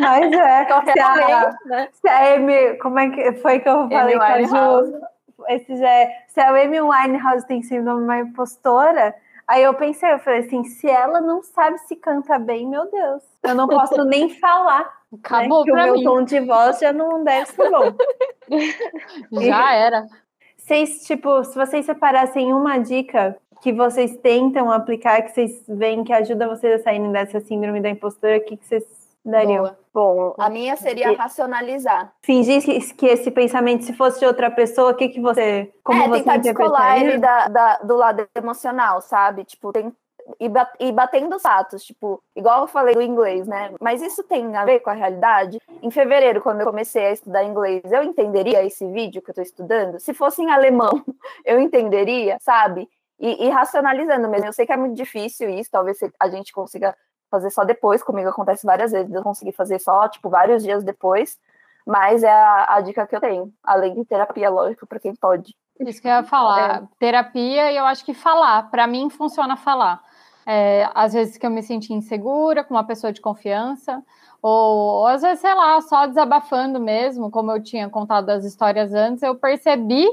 Mas 0.00 0.32
é, 0.32 0.66
se 0.92 1.00
a, 1.00 1.56
né? 1.64 1.88
se 1.90 2.08
a 2.08 2.34
Amy, 2.34 2.78
como 2.78 3.00
é 3.00 3.10
que 3.10 3.32
foi 3.40 3.58
que 3.58 3.68
eu 3.68 3.88
falei 3.88 4.16
com 4.16 4.22
a 4.22 4.42
Ju? 4.42 5.15
Esse 5.48 5.76
já 5.76 5.88
é, 5.88 6.24
se 6.28 6.40
a 6.40 6.50
Amy 6.50 6.80
Winehouse 6.80 7.46
tem 7.46 7.62
sido 7.62 7.90
uma 7.96 8.20
impostora, 8.20 9.14
aí 9.46 9.62
eu 9.62 9.74
pensei, 9.74 10.12
eu 10.12 10.18
falei 10.18 10.40
assim, 10.40 10.64
se 10.64 10.88
ela 10.88 11.20
não 11.20 11.42
sabe 11.42 11.78
se 11.78 11.96
canta 11.96 12.38
bem, 12.38 12.66
meu 12.66 12.90
Deus, 12.90 13.22
eu 13.42 13.54
não 13.54 13.68
posso 13.68 14.04
nem 14.04 14.30
falar. 14.40 14.84
Né, 15.12 15.18
Acabou 15.22 15.60
né, 15.60 15.64
que 15.64 15.72
o 15.72 15.74
meu 15.74 15.92
mim. 15.94 16.04
tom 16.04 16.22
de 16.24 16.40
voz 16.40 16.78
já 16.78 16.92
não 16.92 17.22
deve 17.22 17.46
ser 17.46 17.70
bom. 17.70 17.94
já 19.42 19.74
era. 19.74 20.06
Vocês, 20.56 21.06
tipo, 21.06 21.44
se 21.44 21.54
vocês 21.54 21.86
separassem 21.86 22.52
uma 22.52 22.78
dica 22.78 23.36
que 23.62 23.72
vocês 23.72 24.16
tentam 24.16 24.70
aplicar, 24.70 25.22
que 25.22 25.30
vocês 25.30 25.64
veem 25.68 26.02
que 26.02 26.12
ajuda 26.12 26.48
vocês 26.48 26.80
a 26.80 26.82
saírem 26.82 27.12
dessa 27.12 27.40
síndrome 27.40 27.80
da 27.80 27.88
impostora, 27.88 28.38
o 28.38 28.40
que, 28.44 28.56
que 28.56 28.66
vocês 28.66 28.84
Boa. 29.58 29.78
Bom, 29.92 30.34
a 30.38 30.48
minha 30.48 30.76
seria 30.76 31.16
racionalizar. 31.16 32.12
Fingir 32.22 32.62
que 32.96 33.06
esse 33.06 33.30
pensamento, 33.30 33.84
se 33.84 33.92
fosse 33.92 34.20
de 34.20 34.26
outra 34.26 34.50
pessoa, 34.50 34.92
o 34.92 34.94
que, 34.94 35.08
que 35.08 35.20
você. 35.20 35.72
Como 35.82 36.02
é, 36.02 36.08
você 36.08 36.18
tentar 36.18 36.36
descolar 36.36 37.00
ele 37.00 37.18
da, 37.18 37.48
da, 37.48 37.78
do 37.78 37.96
lado 37.96 38.28
emocional, 38.34 39.00
sabe? 39.00 39.44
Tipo, 39.44 39.72
tem, 39.72 39.92
e, 40.40 40.92
batendo 40.92 41.36
os 41.36 41.42
fatos, 41.42 41.84
tipo, 41.84 42.22
igual 42.34 42.62
eu 42.62 42.66
falei 42.66 42.94
do 42.94 43.02
inglês, 43.02 43.46
né? 43.46 43.72
Mas 43.80 44.02
isso 44.02 44.22
tem 44.24 44.56
a 44.56 44.64
ver 44.64 44.80
com 44.80 44.90
a 44.90 44.94
realidade? 44.94 45.58
Em 45.82 45.90
fevereiro, 45.90 46.40
quando 46.40 46.60
eu 46.60 46.66
comecei 46.66 47.06
a 47.06 47.12
estudar 47.12 47.44
inglês, 47.44 47.82
eu 47.90 48.02
entenderia 48.02 48.64
esse 48.64 48.86
vídeo 48.90 49.22
que 49.22 49.30
eu 49.30 49.34
tô 49.34 49.42
estudando? 49.42 50.00
Se 50.00 50.12
fosse 50.12 50.42
em 50.42 50.50
alemão, 50.50 50.90
eu 51.44 51.60
entenderia, 51.60 52.38
sabe? 52.40 52.88
E, 53.18 53.46
e 53.46 53.50
racionalizando 53.50 54.28
mesmo. 54.28 54.46
Eu 54.46 54.52
sei 54.52 54.66
que 54.66 54.72
é 54.72 54.76
muito 54.76 54.96
difícil 54.96 55.48
isso, 55.48 55.70
talvez 55.70 55.98
a 56.20 56.28
gente 56.28 56.52
consiga 56.52 56.94
fazer 57.30 57.50
só 57.50 57.64
depois. 57.64 58.02
Comigo 58.02 58.28
acontece 58.28 58.66
várias 58.66 58.92
vezes, 58.92 59.12
eu 59.12 59.22
consegui 59.22 59.52
fazer 59.52 59.78
só, 59.78 60.08
tipo, 60.08 60.28
vários 60.28 60.62
dias 60.62 60.84
depois. 60.84 61.38
Mas 61.86 62.24
é 62.24 62.30
a, 62.30 62.74
a 62.74 62.80
dica 62.80 63.06
que 63.06 63.14
eu 63.14 63.20
tenho, 63.20 63.52
além 63.62 63.94
de 63.94 64.04
terapia, 64.04 64.50
lógico, 64.50 64.86
para 64.86 64.98
quem 64.98 65.14
pode. 65.14 65.54
Isso 65.80 66.02
que 66.02 66.08
eu 66.08 66.12
ia 66.12 66.24
falar. 66.24 66.82
É. 66.82 66.88
Terapia 66.98 67.70
e 67.70 67.76
eu 67.76 67.84
acho 67.84 68.04
que 68.04 68.12
falar. 68.12 68.70
Para 68.70 68.86
mim, 68.86 69.08
funciona 69.08 69.56
falar. 69.56 70.02
É, 70.44 70.88
às 70.94 71.12
vezes 71.12 71.36
que 71.36 71.46
eu 71.46 71.50
me 71.50 71.62
senti 71.62 71.92
insegura 71.92 72.64
com 72.64 72.74
uma 72.74 72.84
pessoa 72.84 73.12
de 73.12 73.20
confiança, 73.20 74.02
ou, 74.40 75.00
ou 75.00 75.06
às 75.06 75.22
vezes, 75.22 75.40
sei 75.40 75.54
lá, 75.54 75.80
só 75.80 76.06
desabafando 76.06 76.78
mesmo, 76.80 77.30
como 77.30 77.50
eu 77.50 77.62
tinha 77.62 77.88
contado 77.88 78.30
as 78.30 78.44
histórias 78.44 78.94
antes, 78.94 79.22
eu 79.22 79.34
percebi 79.34 80.06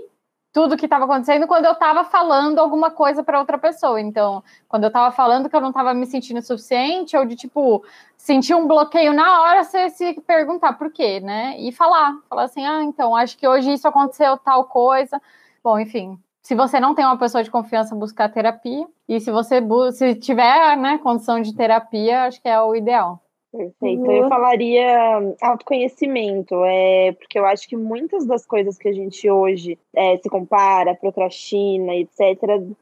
tudo 0.53 0.77
que 0.77 0.85
estava 0.85 1.05
acontecendo 1.05 1.47
quando 1.47 1.65
eu 1.65 1.71
estava 1.71 2.03
falando 2.03 2.59
alguma 2.59 2.91
coisa 2.91 3.23
para 3.23 3.39
outra 3.39 3.57
pessoa. 3.57 3.99
Então, 3.99 4.43
quando 4.67 4.83
eu 4.83 4.87
estava 4.87 5.11
falando 5.11 5.49
que 5.49 5.55
eu 5.55 5.59
não 5.59 5.69
estava 5.69 5.95
me 5.95 6.05
sentindo 6.05 6.41
suficiente, 6.43 7.17
ou 7.17 7.25
de 7.25 7.35
tipo, 7.35 7.83
sentir 8.15 8.53
um 8.53 8.67
bloqueio 8.67 9.13
na 9.13 9.41
hora, 9.41 9.63
você 9.63 9.89
se 9.89 10.13
perguntar 10.21 10.73
por 10.73 10.91
quê, 10.91 11.19
né? 11.19 11.59
E 11.59 11.71
falar, 11.71 12.15
falar 12.29 12.43
assim, 12.43 12.63
ah, 12.63 12.83
então, 12.83 13.15
acho 13.15 13.35
que 13.35 13.47
hoje 13.47 13.73
isso 13.73 13.87
aconteceu 13.87 14.37
tal 14.37 14.65
coisa. 14.65 15.19
Bom, 15.63 15.79
enfim, 15.79 16.19
se 16.43 16.53
você 16.53 16.79
não 16.79 16.93
tem 16.93 17.03
uma 17.03 17.17
pessoa 17.17 17.43
de 17.43 17.49
confiança, 17.49 17.95
buscar 17.95 18.29
terapia. 18.29 18.85
E 19.09 19.19
se 19.19 19.31
você 19.31 19.59
se 19.91 20.15
tiver, 20.15 20.77
né, 20.77 20.99
condição 20.99 21.41
de 21.41 21.55
terapia, 21.55 22.25
acho 22.25 22.39
que 22.39 22.47
é 22.47 22.61
o 22.61 22.75
ideal. 22.75 23.22
Perfeito. 23.55 24.01
Uhum. 24.01 24.11
Eu 24.11 24.29
falaria 24.29 25.35
autoconhecimento, 25.39 26.55
é, 26.65 27.11
porque 27.11 27.37
eu 27.37 27.45
acho 27.45 27.69
que 27.69 27.77
muitas 27.77 28.25
das 28.25 28.43
coisas 28.47 28.79
que 28.79 28.87
a 28.87 28.91
gente 28.91 29.29
hoje 29.29 29.77
é, 29.95 30.17
se 30.17 30.27
compara, 30.27 30.95
procrastina, 30.95 31.95
etc., 31.95 32.19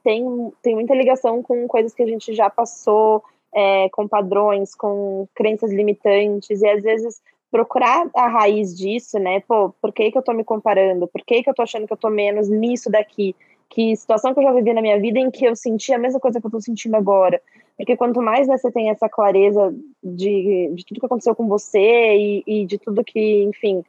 tem, 0.02 0.54
tem 0.62 0.76
muita 0.76 0.96
ligação 0.96 1.44
com 1.44 1.68
coisas 1.68 1.94
que 1.94 2.02
a 2.02 2.08
gente 2.08 2.34
já 2.34 2.50
passou, 2.50 3.22
é, 3.54 3.90
com 3.90 4.08
padrões, 4.08 4.74
com 4.74 5.28
crenças 5.36 5.74
limitantes, 5.74 6.62
e 6.62 6.68
às 6.70 6.82
vezes 6.82 7.22
procurar 7.52 8.10
a 8.16 8.30
raiz 8.30 8.74
disso, 8.74 9.20
né? 9.20 9.42
Pô, 9.46 9.74
por 9.82 9.92
que, 9.92 10.10
que 10.10 10.18
eu 10.18 10.24
tô 10.24 10.32
me 10.32 10.46
comparando? 10.46 11.06
Por 11.06 11.22
que, 11.26 11.44
que 11.44 11.50
eu 11.50 11.54
tô 11.54 11.64
achando 11.64 11.86
que 11.86 11.92
eu 11.92 11.98
tô 11.98 12.10
menos 12.10 12.48
nisso 12.48 12.90
daqui? 12.90 13.36
Que 13.70 13.94
situação 13.96 14.34
que 14.34 14.40
eu 14.40 14.44
já 14.44 14.54
vivi 14.54 14.74
na 14.74 14.82
minha 14.82 15.00
vida 15.00 15.20
em 15.20 15.30
que 15.30 15.44
eu 15.44 15.56
senti 15.56 15.94
a 15.94 16.00
mesma 16.00 16.20
coisa 16.20 16.40
que 16.40 16.48
eu 16.48 16.52
tô 16.52 16.62
sentindo 16.62 16.96
agora? 16.96 17.42
Porque 17.78 17.98
quanto 17.98 18.22
mais 18.22 18.48
né, 18.48 18.58
você 18.58 18.72
tem 18.72 18.90
essa 18.90 19.10
clareza 19.10 19.74
de, 20.04 20.72
de 20.74 20.86
tudo 20.86 21.00
que 21.00 21.06
aconteceu 21.06 21.36
com 21.36 21.48
você 21.48 22.16
e, 22.16 22.44
e 22.46 22.66
de 22.66 22.78
tudo 22.78 23.04
que, 23.04 23.44
enfim, 23.44 23.84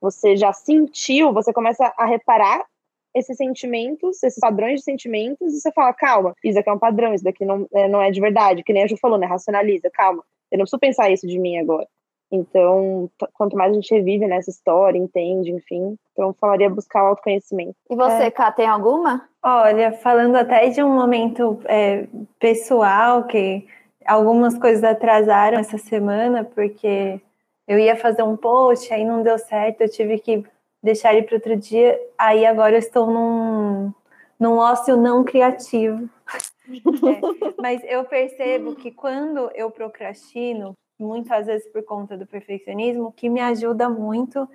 você 0.00 0.36
já 0.36 0.52
sentiu, 0.52 1.32
você 1.32 1.52
começa 1.52 1.92
a 1.96 2.04
reparar 2.04 2.64
esses 3.14 3.36
sentimentos, 3.36 4.22
esses 4.22 4.38
padrões 4.38 4.80
de 4.80 4.84
sentimentos, 4.84 5.54
e 5.54 5.60
você 5.60 5.72
fala, 5.72 5.92
calma, 5.94 6.34
isso 6.44 6.58
aqui 6.58 6.68
é 6.68 6.72
um 6.72 6.78
padrão, 6.78 7.14
isso 7.14 7.24
daqui 7.24 7.44
não, 7.44 7.66
é, 7.72 7.88
não 7.88 8.02
é 8.02 8.10
de 8.10 8.20
verdade, 8.20 8.62
que 8.62 8.72
nem 8.72 8.82
a 8.82 8.86
Ju 8.86 8.96
falou, 8.98 9.18
né? 9.18 9.26
Racionaliza, 9.26 9.90
calma. 9.90 10.22
Eu 10.50 10.58
não 10.58 10.64
preciso 10.64 10.78
pensar 10.78 11.10
isso 11.10 11.26
de 11.26 11.38
mim 11.38 11.56
agora. 11.56 11.88
Então, 12.30 13.08
quanto 13.32 13.56
mais 13.56 13.70
a 13.70 13.74
gente 13.74 13.94
revive 13.94 14.26
nessa 14.26 14.50
história, 14.50 14.98
entende, 14.98 15.52
enfim, 15.52 15.96
então 16.12 16.34
falaria 16.34 16.68
buscar 16.68 17.04
o 17.04 17.06
autoconhecimento. 17.08 17.76
E 17.88 17.94
você, 17.94 18.24
é. 18.24 18.30
Ká, 18.30 18.50
tem 18.50 18.66
alguma? 18.66 19.28
Olha, 19.42 19.92
falando 19.92 20.34
até 20.34 20.68
de 20.68 20.82
um 20.82 20.92
momento 20.92 21.60
é, 21.66 22.06
pessoal, 22.40 23.24
que 23.24 23.66
algumas 24.04 24.58
coisas 24.58 24.82
atrasaram 24.82 25.58
essa 25.58 25.78
semana, 25.78 26.42
porque 26.42 27.20
eu 27.66 27.78
ia 27.78 27.94
fazer 27.94 28.22
um 28.22 28.36
post, 28.36 28.92
aí 28.92 29.04
não 29.04 29.22
deu 29.22 29.38
certo, 29.38 29.82
eu 29.82 29.88
tive 29.88 30.18
que 30.18 30.44
deixar 30.82 31.14
ele 31.14 31.26
para 31.26 31.36
outro 31.36 31.56
dia, 31.56 31.98
aí 32.18 32.44
agora 32.44 32.74
eu 32.74 32.78
estou 32.78 33.06
num, 33.06 33.92
num 34.38 34.56
ócio 34.56 34.96
não 34.96 35.24
criativo. 35.24 36.08
É, 36.68 37.62
mas 37.62 37.80
eu 37.84 38.02
percebo 38.06 38.74
que 38.74 38.90
quando 38.90 39.48
eu 39.54 39.70
procrastino, 39.70 40.76
muitas 40.98 41.46
vezes 41.46 41.66
por 41.68 41.82
conta 41.82 42.16
do 42.16 42.26
perfeccionismo, 42.26 43.12
que 43.12 43.28
me 43.28 43.40
ajuda 43.40 43.88
muito 43.88 44.48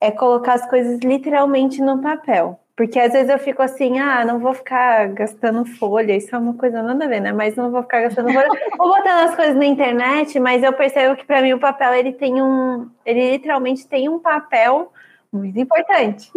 é 0.00 0.10
colocar 0.10 0.54
as 0.54 0.68
coisas 0.68 1.00
literalmente 1.00 1.80
no 1.80 2.00
papel. 2.02 2.60
Porque 2.76 2.98
às 2.98 3.12
vezes 3.12 3.28
eu 3.28 3.38
fico 3.38 3.62
assim, 3.62 4.00
ah, 4.00 4.24
não 4.24 4.40
vou 4.40 4.52
ficar 4.52 5.06
gastando 5.08 5.64
folha, 5.64 6.16
isso 6.16 6.34
é 6.34 6.38
uma 6.38 6.54
coisa 6.54 6.82
nada 6.82 7.04
a 7.04 7.08
ver, 7.08 7.20
né? 7.20 7.32
Mas 7.32 7.54
não 7.54 7.70
vou 7.70 7.82
ficar 7.82 8.02
gastando 8.02 8.32
folha. 8.32 8.48
vou 8.76 8.88
botando 8.88 9.28
as 9.28 9.36
coisas 9.36 9.54
na 9.54 9.64
internet, 9.64 10.40
mas 10.40 10.62
eu 10.62 10.72
percebo 10.72 11.14
que 11.14 11.24
para 11.24 11.40
mim 11.40 11.52
o 11.52 11.60
papel 11.60 11.94
ele 11.94 12.12
tem 12.12 12.42
um, 12.42 12.90
ele 13.06 13.30
literalmente 13.30 13.86
tem 13.86 14.08
um 14.08 14.18
papel 14.18 14.92
muito 15.36 15.58
importante. 15.58 16.30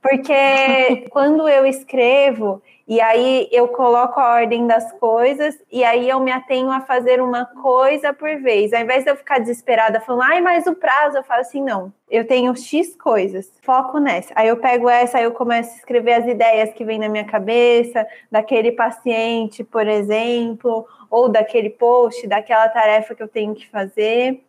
Porque 0.00 1.08
quando 1.10 1.48
eu 1.48 1.66
escrevo, 1.66 2.62
e 2.86 3.00
aí 3.00 3.48
eu 3.50 3.68
coloco 3.68 4.18
a 4.20 4.34
ordem 4.34 4.66
das 4.66 4.92
coisas 4.92 5.56
e 5.70 5.84
aí 5.84 6.08
eu 6.08 6.20
me 6.20 6.30
atenho 6.30 6.70
a 6.70 6.80
fazer 6.80 7.22
uma 7.22 7.46
coisa 7.46 8.12
por 8.12 8.36
vez. 8.40 8.72
Ao 8.72 8.80
invés 8.80 9.04
de 9.04 9.10
eu 9.10 9.16
ficar 9.16 9.38
desesperada 9.38 10.00
falando, 10.00 10.22
ai, 10.24 10.40
mas 10.40 10.66
o 10.66 10.74
prazo, 10.74 11.16
eu 11.16 11.24
falo 11.24 11.40
assim, 11.40 11.62
não. 11.62 11.92
Eu 12.10 12.26
tenho 12.26 12.54
X 12.54 12.94
coisas, 12.96 13.50
foco 13.62 13.98
nessa. 13.98 14.32
Aí 14.36 14.48
eu 14.48 14.56
pego 14.58 14.88
essa, 14.88 15.18
aí 15.18 15.24
eu 15.24 15.32
começo 15.32 15.72
a 15.72 15.76
escrever 15.76 16.14
as 16.14 16.26
ideias 16.26 16.72
que 16.74 16.84
vêm 16.84 16.98
na 16.98 17.08
minha 17.08 17.24
cabeça, 17.24 18.06
daquele 18.30 18.72
paciente, 18.72 19.64
por 19.64 19.86
exemplo, 19.86 20.86
ou 21.08 21.28
daquele 21.28 21.70
post, 21.70 22.26
daquela 22.26 22.68
tarefa 22.68 23.14
que 23.14 23.22
eu 23.22 23.28
tenho 23.28 23.54
que 23.54 23.68
fazer. 23.70 24.42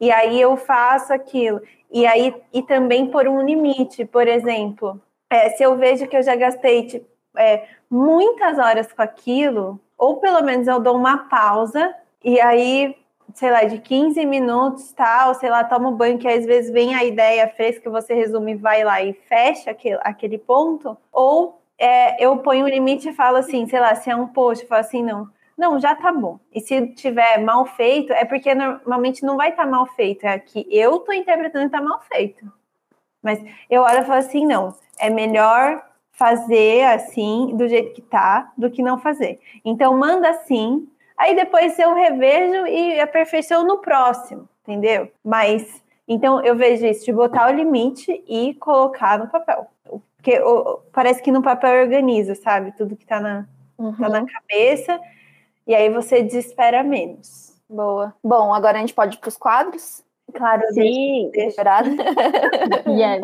E 0.00 0.10
aí 0.10 0.40
eu 0.40 0.56
faço 0.56 1.12
aquilo. 1.12 1.60
E 1.90 2.06
aí, 2.06 2.34
e 2.52 2.62
também 2.62 3.08
por 3.08 3.26
um 3.28 3.42
limite, 3.42 4.04
por 4.04 4.26
exemplo, 4.26 5.00
é, 5.28 5.50
se 5.50 5.62
eu 5.62 5.76
vejo 5.76 6.06
que 6.06 6.16
eu 6.16 6.22
já 6.22 6.34
gastei 6.36 6.86
tipo, 6.86 7.06
é, 7.36 7.66
muitas 7.90 8.58
horas 8.58 8.92
com 8.92 9.02
aquilo, 9.02 9.80
ou 9.98 10.16
pelo 10.16 10.42
menos 10.42 10.66
eu 10.66 10.80
dou 10.80 10.96
uma 10.96 11.28
pausa 11.28 11.94
e 12.24 12.40
aí, 12.40 12.96
sei 13.34 13.50
lá, 13.50 13.64
de 13.64 13.78
15 13.78 14.24
minutos, 14.24 14.92
tal, 14.92 15.34
sei 15.34 15.50
lá, 15.50 15.64
tomo 15.64 15.92
banho, 15.92 16.18
que 16.18 16.28
às 16.28 16.44
vezes 16.44 16.70
vem 16.70 16.94
a 16.94 17.04
ideia 17.04 17.48
fresca, 17.48 17.90
você 17.90 18.14
resume, 18.14 18.54
vai 18.54 18.84
lá 18.84 19.02
e 19.02 19.12
fecha 19.12 19.70
aquele, 19.70 19.98
aquele 20.02 20.38
ponto, 20.38 20.96
ou 21.12 21.60
é, 21.78 22.24
eu 22.24 22.36
ponho 22.38 22.64
um 22.64 22.68
limite 22.68 23.08
e 23.08 23.14
falo 23.14 23.38
assim, 23.38 23.66
sei 23.66 23.80
lá, 23.80 23.94
se 23.94 24.10
é 24.10 24.16
um 24.16 24.28
post, 24.28 24.62
eu 24.62 24.68
falo 24.68 24.80
assim, 24.80 25.02
não, 25.02 25.28
não, 25.56 25.78
já 25.78 25.94
tá 25.94 26.12
bom. 26.12 26.38
E 26.52 26.60
se 26.60 26.88
tiver 26.94 27.38
mal 27.38 27.64
feito, 27.66 28.12
é 28.12 28.24
porque 28.24 28.54
normalmente 28.54 29.24
não 29.24 29.36
vai 29.36 29.50
estar 29.50 29.64
tá 29.64 29.70
mal 29.70 29.86
feito, 29.86 30.26
é 30.26 30.38
que 30.38 30.66
eu 30.70 30.98
tô 31.00 31.12
interpretando 31.12 31.64
que 31.64 31.76
tá 31.76 31.80
mal 31.82 32.00
feito. 32.12 32.50
Mas 33.22 33.42
eu 33.70 33.82
olho 33.82 34.00
e 34.00 34.04
falo 34.04 34.18
assim, 34.18 34.46
não, 34.46 34.74
é 34.98 35.08
melhor 35.08 35.82
fazer 36.12 36.84
assim, 36.84 37.54
do 37.56 37.68
jeito 37.68 37.94
que 37.94 38.02
tá, 38.02 38.52
do 38.56 38.70
que 38.70 38.82
não 38.82 38.98
fazer. 38.98 39.40
Então, 39.64 39.96
manda 39.96 40.28
assim, 40.28 40.88
aí 41.16 41.34
depois 41.34 41.78
eu 41.78 41.94
revejo 41.94 42.66
e 42.66 43.00
aperfeiçoo 43.00 43.64
no 43.64 43.78
próximo, 43.78 44.48
entendeu? 44.62 45.10
Mas, 45.24 45.82
então, 46.06 46.42
eu 46.44 46.56
vejo 46.56 46.86
isso, 46.86 47.04
de 47.04 47.12
botar 47.12 47.48
o 47.48 47.54
limite 47.54 48.22
e 48.28 48.54
colocar 48.54 49.18
no 49.18 49.28
papel. 49.28 49.68
Porque 50.16 50.40
parece 50.92 51.20
que 51.20 51.32
no 51.32 51.42
papel 51.42 51.82
organiza, 51.82 52.34
sabe? 52.36 52.72
Tudo 52.76 52.96
que 52.96 53.06
tá 53.06 53.18
na, 53.18 53.46
uhum. 53.76 53.92
tá 53.96 54.08
na 54.08 54.20
uhum. 54.20 54.26
cabeça, 54.26 55.00
e 55.66 55.74
aí 55.74 55.88
você 55.90 56.22
desespera 56.22 56.82
menos. 56.82 57.54
Boa. 57.68 58.14
Bom, 58.22 58.54
agora 58.54 58.78
a 58.78 58.80
gente 58.80 58.94
pode 58.94 59.16
ir 59.16 59.20
para 59.20 59.28
os 59.28 59.36
quadros? 59.36 60.04
Claro, 60.34 60.62
sim. 60.72 61.30
Esperado. 61.34 61.90
yes. 62.88 63.22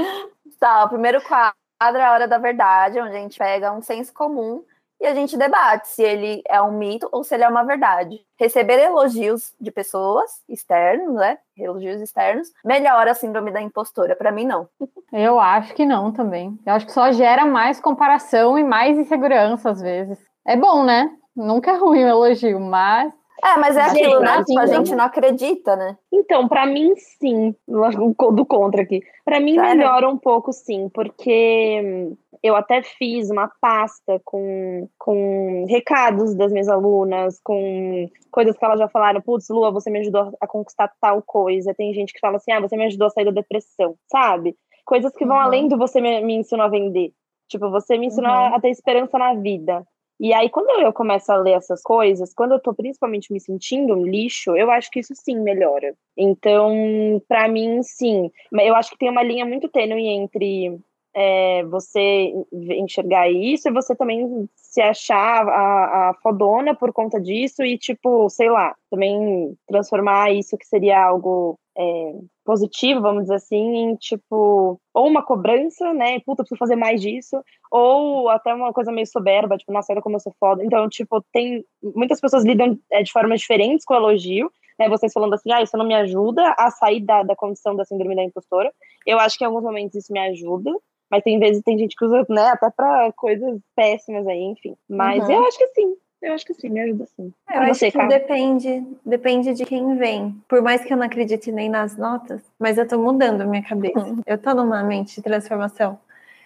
Tá, 0.58 0.84
o 0.84 0.88
primeiro 0.88 1.22
quadro 1.22 1.56
quadro 1.78 2.00
é 2.00 2.04
a 2.04 2.12
hora 2.12 2.28
da 2.28 2.38
verdade, 2.38 3.00
onde 3.00 3.16
a 3.16 3.20
gente 3.20 3.38
pega 3.38 3.72
um 3.72 3.80
senso 3.80 4.12
comum 4.12 4.64
e 5.00 5.06
a 5.06 5.14
gente 5.14 5.36
debate 5.36 5.86
se 5.86 6.02
ele 6.02 6.42
é 6.48 6.60
um 6.60 6.72
mito 6.72 7.08
ou 7.12 7.22
se 7.22 7.32
ele 7.32 7.44
é 7.44 7.48
uma 7.48 7.62
verdade. 7.62 8.20
Receber 8.36 8.80
elogios 8.80 9.54
de 9.60 9.70
pessoas 9.70 10.42
externos, 10.48 11.14
né? 11.14 11.38
Elogios 11.56 12.00
externos, 12.02 12.52
melhora 12.64 13.12
a 13.12 13.14
síndrome 13.14 13.52
da 13.52 13.62
impostora. 13.62 14.16
Para 14.16 14.32
mim, 14.32 14.44
não. 14.44 14.68
Eu 15.12 15.38
acho 15.38 15.72
que 15.74 15.86
não 15.86 16.10
também. 16.10 16.58
Eu 16.66 16.72
acho 16.72 16.86
que 16.86 16.92
só 16.92 17.12
gera 17.12 17.46
mais 17.46 17.80
comparação 17.80 18.58
e 18.58 18.64
mais 18.64 18.98
insegurança 18.98 19.70
às 19.70 19.80
vezes. 19.80 20.18
É 20.44 20.56
bom, 20.56 20.82
né? 20.82 21.08
Nunca 21.38 21.70
é 21.70 21.76
ruim 21.76 22.04
o 22.04 22.08
elogio, 22.08 22.60
mas 22.60 23.12
é, 23.42 23.56
mas 23.56 23.76
é 23.76 23.82
aquilo, 23.82 24.20
né? 24.20 24.42
Tipo, 24.44 24.58
a 24.58 24.66
gente 24.66 24.94
não 24.96 25.04
acredita, 25.04 25.76
né? 25.76 25.96
Então, 26.12 26.48
para 26.48 26.66
mim, 26.66 26.92
sim. 26.96 27.54
Do 27.68 28.44
contra 28.44 28.82
aqui. 28.82 29.00
Para 29.24 29.38
mim, 29.38 29.54
Sério? 29.54 29.78
melhora 29.78 30.08
um 30.08 30.18
pouco, 30.18 30.52
sim, 30.52 30.88
porque 30.92 32.10
eu 32.42 32.56
até 32.56 32.82
fiz 32.82 33.30
uma 33.30 33.50
pasta 33.60 34.20
com, 34.24 34.88
com 34.98 35.66
recados 35.68 36.34
das 36.34 36.50
minhas 36.50 36.68
alunas, 36.68 37.40
com 37.44 38.08
coisas 38.30 38.56
que 38.58 38.64
elas 38.64 38.80
já 38.80 38.88
falaram. 38.88 39.20
Putz, 39.20 39.48
Lua, 39.48 39.70
você 39.70 39.88
me 39.88 40.00
ajudou 40.00 40.36
a 40.40 40.46
conquistar 40.46 40.92
tal 41.00 41.22
coisa. 41.22 41.74
Tem 41.74 41.94
gente 41.94 42.12
que 42.12 42.20
fala 42.20 42.38
assim, 42.38 42.50
ah, 42.50 42.60
você 42.60 42.76
me 42.76 42.86
ajudou 42.86 43.06
a 43.06 43.10
sair 43.10 43.24
da 43.24 43.30
depressão, 43.30 43.94
sabe? 44.10 44.56
Coisas 44.84 45.12
que 45.12 45.24
vão 45.24 45.36
uhum. 45.36 45.42
além 45.42 45.68
do 45.68 45.78
você 45.78 46.00
me, 46.00 46.20
me 46.22 46.34
ensinou 46.34 46.66
a 46.66 46.70
vender. 46.70 47.12
Tipo, 47.48 47.70
você 47.70 47.96
me 47.96 48.06
ensinou 48.06 48.32
uhum. 48.32 48.54
a 48.54 48.60
ter 48.60 48.70
esperança 48.70 49.16
na 49.16 49.34
vida. 49.34 49.86
E 50.20 50.34
aí, 50.34 50.50
quando 50.50 50.68
eu 50.80 50.92
começo 50.92 51.30
a 51.30 51.36
ler 51.36 51.52
essas 51.52 51.80
coisas, 51.80 52.34
quando 52.34 52.52
eu 52.52 52.60
tô 52.60 52.74
principalmente 52.74 53.32
me 53.32 53.40
sentindo 53.40 53.94
um 53.94 54.04
lixo, 54.04 54.56
eu 54.56 54.70
acho 54.70 54.90
que 54.90 54.98
isso 55.00 55.14
sim 55.14 55.38
melhora. 55.40 55.94
Então, 56.16 57.22
para 57.28 57.46
mim, 57.48 57.82
sim. 57.82 58.30
Eu 58.52 58.74
acho 58.74 58.90
que 58.90 58.98
tem 58.98 59.10
uma 59.10 59.22
linha 59.22 59.46
muito 59.46 59.68
tênue 59.68 60.08
entre 60.08 60.80
é, 61.14 61.64
você 61.64 62.32
enxergar 62.52 63.30
isso 63.30 63.68
e 63.68 63.72
você 63.72 63.94
também 63.94 64.48
se 64.56 64.80
achar 64.80 65.48
a, 65.48 66.10
a 66.10 66.14
fodona 66.22 66.74
por 66.74 66.92
conta 66.92 67.20
disso 67.20 67.62
e, 67.62 67.78
tipo, 67.78 68.28
sei 68.28 68.50
lá, 68.50 68.74
também 68.90 69.56
transformar 69.66 70.32
isso 70.32 70.58
que 70.58 70.66
seria 70.66 71.00
algo 71.00 71.58
é, 71.76 72.12
positivo, 72.48 73.02
vamos 73.02 73.24
dizer 73.24 73.34
assim, 73.34 73.76
em 73.76 73.96
tipo, 73.96 74.80
ou 74.94 75.06
uma 75.06 75.22
cobrança, 75.22 75.92
né? 75.92 76.18
Puta, 76.20 76.42
preciso 76.42 76.58
fazer 76.58 76.76
mais 76.76 76.98
disso, 76.98 77.44
ou 77.70 78.30
até 78.30 78.54
uma 78.54 78.72
coisa 78.72 78.90
meio 78.90 79.06
soberba, 79.06 79.58
tipo, 79.58 79.70
nossa, 79.70 79.92
olha 79.92 80.00
como 80.00 80.16
eu 80.16 80.20
sou 80.20 80.34
foda. 80.40 80.64
Então, 80.64 80.88
tipo, 80.88 81.22
tem. 81.30 81.62
Muitas 81.94 82.18
pessoas 82.22 82.46
lidam 82.46 82.78
é, 82.90 83.02
de 83.02 83.12
formas 83.12 83.40
diferentes 83.40 83.84
com 83.84 83.92
o 83.92 83.98
elogio, 83.98 84.50
né? 84.78 84.88
Vocês 84.88 85.12
falando 85.12 85.34
assim, 85.34 85.52
ah, 85.52 85.60
isso 85.60 85.76
não 85.76 85.86
me 85.86 85.94
ajuda 85.94 86.54
a 86.58 86.70
sair 86.70 87.00
da, 87.00 87.22
da 87.22 87.36
condição 87.36 87.76
da 87.76 87.84
síndrome 87.84 88.16
da 88.16 88.24
impostora. 88.24 88.72
Eu 89.06 89.18
acho 89.18 89.36
que 89.36 89.44
em 89.44 89.46
alguns 89.46 89.62
momentos 89.62 89.94
isso 89.94 90.10
me 90.10 90.18
ajuda, 90.18 90.70
mas 91.10 91.22
tem 91.22 91.38
vezes 91.38 91.62
tem 91.62 91.76
gente 91.76 91.94
que 91.94 92.04
usa, 92.06 92.24
né, 92.30 92.48
até 92.48 92.70
pra 92.70 93.12
coisas 93.12 93.60
péssimas 93.76 94.26
aí, 94.26 94.40
enfim. 94.40 94.74
Mas 94.88 95.22
uhum. 95.28 95.34
eu 95.34 95.44
acho 95.44 95.58
que 95.58 95.68
sim, 95.74 95.94
eu 96.20 96.32
acho 96.32 96.44
que 96.44 96.54
sim, 96.54 96.68
me 96.68 96.80
ajuda 96.80 97.06
sim. 97.16 97.32
Eu 97.50 97.60
acho 97.62 97.74
você, 97.74 97.90
que 97.90 98.06
depende, 98.06 98.86
depende 99.04 99.54
de 99.54 99.64
quem 99.64 99.96
vem. 99.96 100.34
Por 100.48 100.60
mais 100.60 100.84
que 100.84 100.92
eu 100.92 100.96
não 100.96 101.06
acredite 101.06 101.52
nem 101.52 101.68
nas 101.68 101.96
notas, 101.96 102.42
mas 102.58 102.76
eu 102.76 102.86
tô 102.86 102.98
mudando 102.98 103.42
a 103.42 103.46
minha 103.46 103.62
cabeça. 103.62 103.98
Uhum. 103.98 104.20
Eu 104.26 104.38
tô 104.38 104.52
numa 104.54 104.82
mente 104.82 105.16
de 105.16 105.22
transformação. 105.22 105.98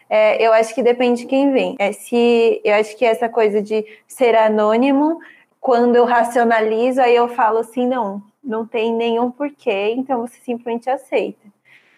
É, 0.08 0.44
eu 0.46 0.52
acho 0.52 0.74
que 0.74 0.82
depende 0.82 1.22
de 1.22 1.26
quem 1.26 1.52
vem. 1.52 1.74
É, 1.78 1.90
se 1.90 2.60
eu 2.62 2.74
acho 2.74 2.96
que 2.96 3.04
essa 3.04 3.28
coisa 3.28 3.62
de 3.62 3.84
ser 4.06 4.36
anônimo, 4.36 5.18
quando 5.58 5.96
eu 5.96 6.04
racionalizo, 6.04 7.00
aí 7.00 7.16
eu 7.16 7.28
falo 7.28 7.58
assim, 7.58 7.86
não, 7.86 8.22
não 8.44 8.66
tem 8.66 8.92
nenhum 8.92 9.30
porquê, 9.30 9.94
então 9.96 10.20
você 10.20 10.36
simplesmente 10.44 10.90
aceita. 10.90 11.46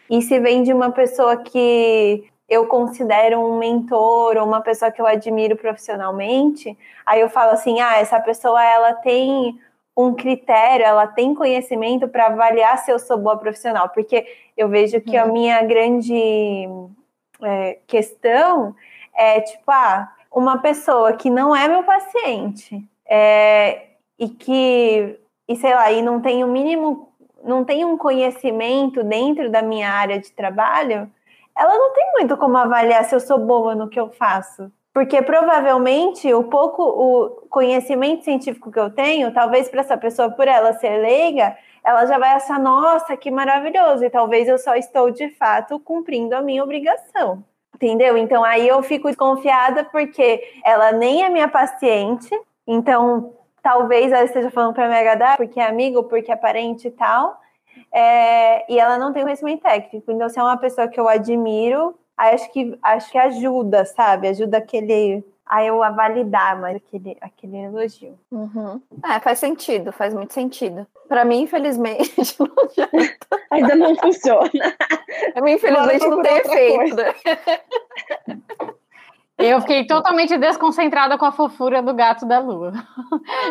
E 0.08 0.22
se 0.22 0.38
vem 0.38 0.62
de 0.62 0.72
uma 0.72 0.92
pessoa 0.92 1.38
que 1.38 2.24
eu 2.48 2.66
considero 2.66 3.40
um 3.40 3.58
mentor 3.58 4.36
ou 4.36 4.46
uma 4.46 4.60
pessoa 4.60 4.90
que 4.90 5.00
eu 5.00 5.06
admiro 5.06 5.56
profissionalmente, 5.56 6.76
aí 7.06 7.20
eu 7.20 7.28
falo 7.28 7.52
assim, 7.52 7.80
ah, 7.80 7.98
essa 7.98 8.20
pessoa 8.20 8.62
ela 8.62 8.92
tem 8.94 9.58
um 9.96 10.14
critério, 10.14 10.84
ela 10.84 11.06
tem 11.06 11.34
conhecimento 11.34 12.08
para 12.08 12.26
avaliar 12.26 12.78
se 12.78 12.90
eu 12.90 12.98
sou 12.98 13.16
boa 13.16 13.36
profissional, 13.36 13.88
porque 13.88 14.26
eu 14.56 14.68
vejo 14.68 15.00
que 15.00 15.16
a 15.16 15.24
uhum. 15.24 15.32
minha 15.32 15.62
grande 15.62 16.68
é, 17.42 17.78
questão 17.86 18.74
é 19.14 19.40
tipo, 19.40 19.70
ah, 19.70 20.12
uma 20.30 20.58
pessoa 20.58 21.12
que 21.12 21.30
não 21.30 21.54
é 21.54 21.68
meu 21.68 21.84
paciente 21.84 22.84
é, 23.06 23.86
e 24.18 24.28
que, 24.28 25.18
e 25.48 25.56
sei 25.56 25.74
lá, 25.74 25.92
e 25.92 26.02
não 26.02 26.20
tem 26.20 26.42
o 26.42 26.48
mínimo, 26.48 27.08
não 27.42 27.64
tem 27.64 27.84
um 27.84 27.96
conhecimento 27.96 29.04
dentro 29.04 29.50
da 29.50 29.62
minha 29.62 29.90
área 29.90 30.18
de 30.18 30.32
trabalho, 30.32 31.10
ela 31.56 31.76
não 31.76 31.92
tem 31.92 32.12
muito 32.12 32.36
como 32.36 32.56
avaliar 32.56 33.04
se 33.04 33.14
eu 33.14 33.20
sou 33.20 33.38
boa 33.38 33.74
no 33.74 33.88
que 33.88 33.98
eu 33.98 34.10
faço. 34.10 34.70
Porque 34.92 35.20
provavelmente 35.22 36.32
o 36.32 36.44
pouco 36.44 36.82
o 36.82 37.48
conhecimento 37.48 38.22
científico 38.24 38.70
que 38.70 38.78
eu 38.78 38.90
tenho, 38.90 39.34
talvez 39.34 39.68
para 39.68 39.80
essa 39.80 39.96
pessoa, 39.96 40.30
por 40.30 40.46
ela 40.46 40.72
ser 40.74 40.98
leiga, 40.98 41.56
ela 41.84 42.06
já 42.06 42.16
vai 42.16 42.30
achar, 42.30 42.60
nossa, 42.60 43.16
que 43.16 43.30
maravilhoso, 43.30 44.04
e 44.04 44.10
talvez 44.10 44.48
eu 44.48 44.56
só 44.56 44.74
estou 44.76 45.10
de 45.10 45.30
fato 45.30 45.80
cumprindo 45.80 46.34
a 46.34 46.40
minha 46.40 46.62
obrigação. 46.62 47.44
Entendeu? 47.74 48.16
Então 48.16 48.44
aí 48.44 48.68
eu 48.68 48.80
fico 48.84 49.08
desconfiada 49.08 49.84
porque 49.84 50.42
ela 50.64 50.92
nem 50.92 51.24
é 51.24 51.28
minha 51.28 51.48
paciente, 51.48 52.30
então 52.64 53.34
talvez 53.60 54.12
ela 54.12 54.24
esteja 54.24 54.50
falando 54.50 54.74
para 54.74 54.88
me 54.88 54.96
agradar 54.96 55.36
porque 55.36 55.58
é 55.58 55.66
amigo, 55.66 56.04
porque 56.04 56.30
é 56.30 56.36
parente 56.36 56.86
e 56.86 56.90
tal, 56.92 57.36
é, 57.94 58.72
e 58.72 58.76
ela 58.76 58.98
não 58.98 59.12
tem 59.12 59.22
conhecimento 59.22 59.62
técnico. 59.62 60.10
Então, 60.10 60.28
se 60.28 60.36
é 60.38 60.42
uma 60.42 60.56
pessoa 60.56 60.88
que 60.88 60.98
eu 60.98 61.08
admiro, 61.08 61.94
acho 62.16 62.50
que 62.52 62.76
acho 62.82 63.12
que 63.12 63.18
ajuda, 63.18 63.84
sabe? 63.84 64.26
Ajuda 64.26 64.58
aquele 64.58 65.24
a 65.46 65.62
eu 65.62 65.82
a 65.82 65.90
validar 65.90 66.60
mais 66.60 66.76
aquele, 66.76 67.16
aquele 67.20 67.56
elogio. 67.58 68.18
Uhum. 68.32 68.80
É, 69.04 69.20
faz 69.20 69.38
sentido, 69.38 69.92
faz 69.92 70.12
muito 70.12 70.32
sentido. 70.32 70.86
Para 71.06 71.24
mim, 71.24 71.42
infelizmente, 71.42 72.14
não 72.40 72.48
Ainda 73.50 73.76
não 73.76 73.94
funciona. 73.94 74.50
Para 75.32 75.42
mim, 75.42 75.52
infelizmente, 75.52 76.08
não 76.08 76.22
tem 76.22 76.38
efeito. 76.38 76.96
Eu 79.36 79.60
fiquei 79.60 79.84
totalmente 79.84 80.38
desconcentrada 80.38 81.18
com 81.18 81.24
a 81.24 81.32
fofura 81.32 81.82
do 81.82 81.92
gato 81.92 82.24
da 82.24 82.38
lua. 82.38 82.72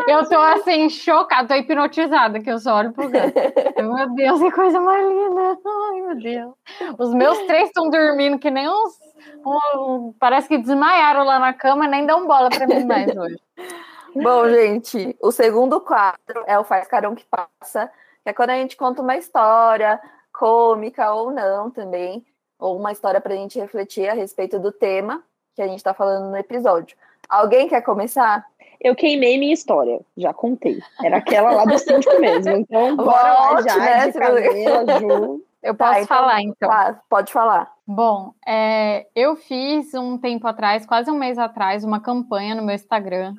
Eu 0.08 0.28
tô 0.28 0.40
assim, 0.40 0.90
chocada, 0.90 1.50
tô 1.50 1.56
hipnotizada, 1.56 2.40
que 2.40 2.50
eu 2.50 2.58
só 2.58 2.78
olho 2.78 2.94
pro 2.94 3.10
gato. 3.10 3.34
Meu 3.78 4.10
Deus, 4.16 4.40
que 4.40 4.52
coisa 4.52 4.80
mais 4.80 5.06
linda. 5.06 5.58
Ai, 5.66 6.02
meu 6.02 6.16
Deus. 6.16 6.54
Os 6.98 7.14
meus 7.14 7.38
três 7.40 7.68
estão 7.68 7.90
dormindo 7.90 8.40
que 8.40 8.50
nem 8.50 8.68
uns. 8.70 8.98
Um, 9.46 10.14
parece 10.18 10.48
que 10.48 10.58
desmaiaram 10.58 11.26
lá 11.26 11.38
na 11.38 11.54
cama, 11.54 11.86
nem 11.86 12.06
dão 12.06 12.26
bola 12.26 12.50
pra 12.50 12.66
mim 12.66 12.86
mais 12.86 13.12
hoje. 13.16 13.40
Bom, 14.16 14.48
gente, 14.48 15.18
o 15.22 15.32
segundo 15.32 15.82
quadro 15.82 16.44
é 16.46 16.58
o 16.58 16.64
Faz 16.64 16.88
Carão 16.88 17.14
que 17.14 17.26
Passa, 17.26 17.92
que 18.24 18.30
é 18.30 18.34
quando 18.34 18.52
a 18.52 18.56
gente 18.56 18.78
conta 18.78 19.02
uma 19.02 19.18
história 19.18 20.00
cômica 20.32 21.14
ou 21.14 21.30
não 21.30 21.70
também, 21.70 22.26
ou 22.58 22.78
uma 22.78 22.92
história 22.92 23.20
pra 23.20 23.36
gente 23.36 23.60
refletir 23.60 24.08
a 24.08 24.14
respeito 24.14 24.60
do 24.60 24.72
tema 24.72 25.22
que 25.56 25.62
a 25.62 25.68
gente 25.68 25.78
está 25.78 25.94
falando 25.94 26.30
no 26.30 26.38
episódio. 26.38 26.98
Alguém 27.30 27.68
quer 27.68 27.82
começar? 27.82 28.46
Eu 28.82 28.96
queimei 28.96 29.38
minha 29.38 29.54
história, 29.54 30.02
já 30.18 30.34
contei. 30.34 30.80
Era 31.02 31.18
aquela 31.18 31.52
lá 31.52 31.64
do 31.66 31.78
síndico 31.80 32.20
mesmo. 32.20 32.52
Então, 32.58 32.96
bora 32.98 33.34
lá 33.34 33.62
já, 33.62 33.78
né, 33.78 34.08
de 34.08 34.20
Camila, 34.20 35.00
Ju. 35.00 35.42
Eu 35.64 35.74
posso 35.74 35.94
tá, 35.94 36.02
então, 36.02 36.18
falar, 36.18 36.42
então. 36.42 36.70
pode 37.10 37.32
falar. 37.32 37.72
Bom, 37.88 38.34
é, 38.46 39.08
eu 39.16 39.38
fiz 39.38 39.94
um 39.94 40.18
tempo 40.18 40.46
atrás, 40.46 40.86
quase 40.86 41.10
um 41.10 41.18
mês 41.18 41.40
atrás, 41.40 41.86
uma 41.86 42.02
campanha 42.02 42.54
no 42.54 42.62
meu 42.62 42.76
Instagram. 42.76 43.34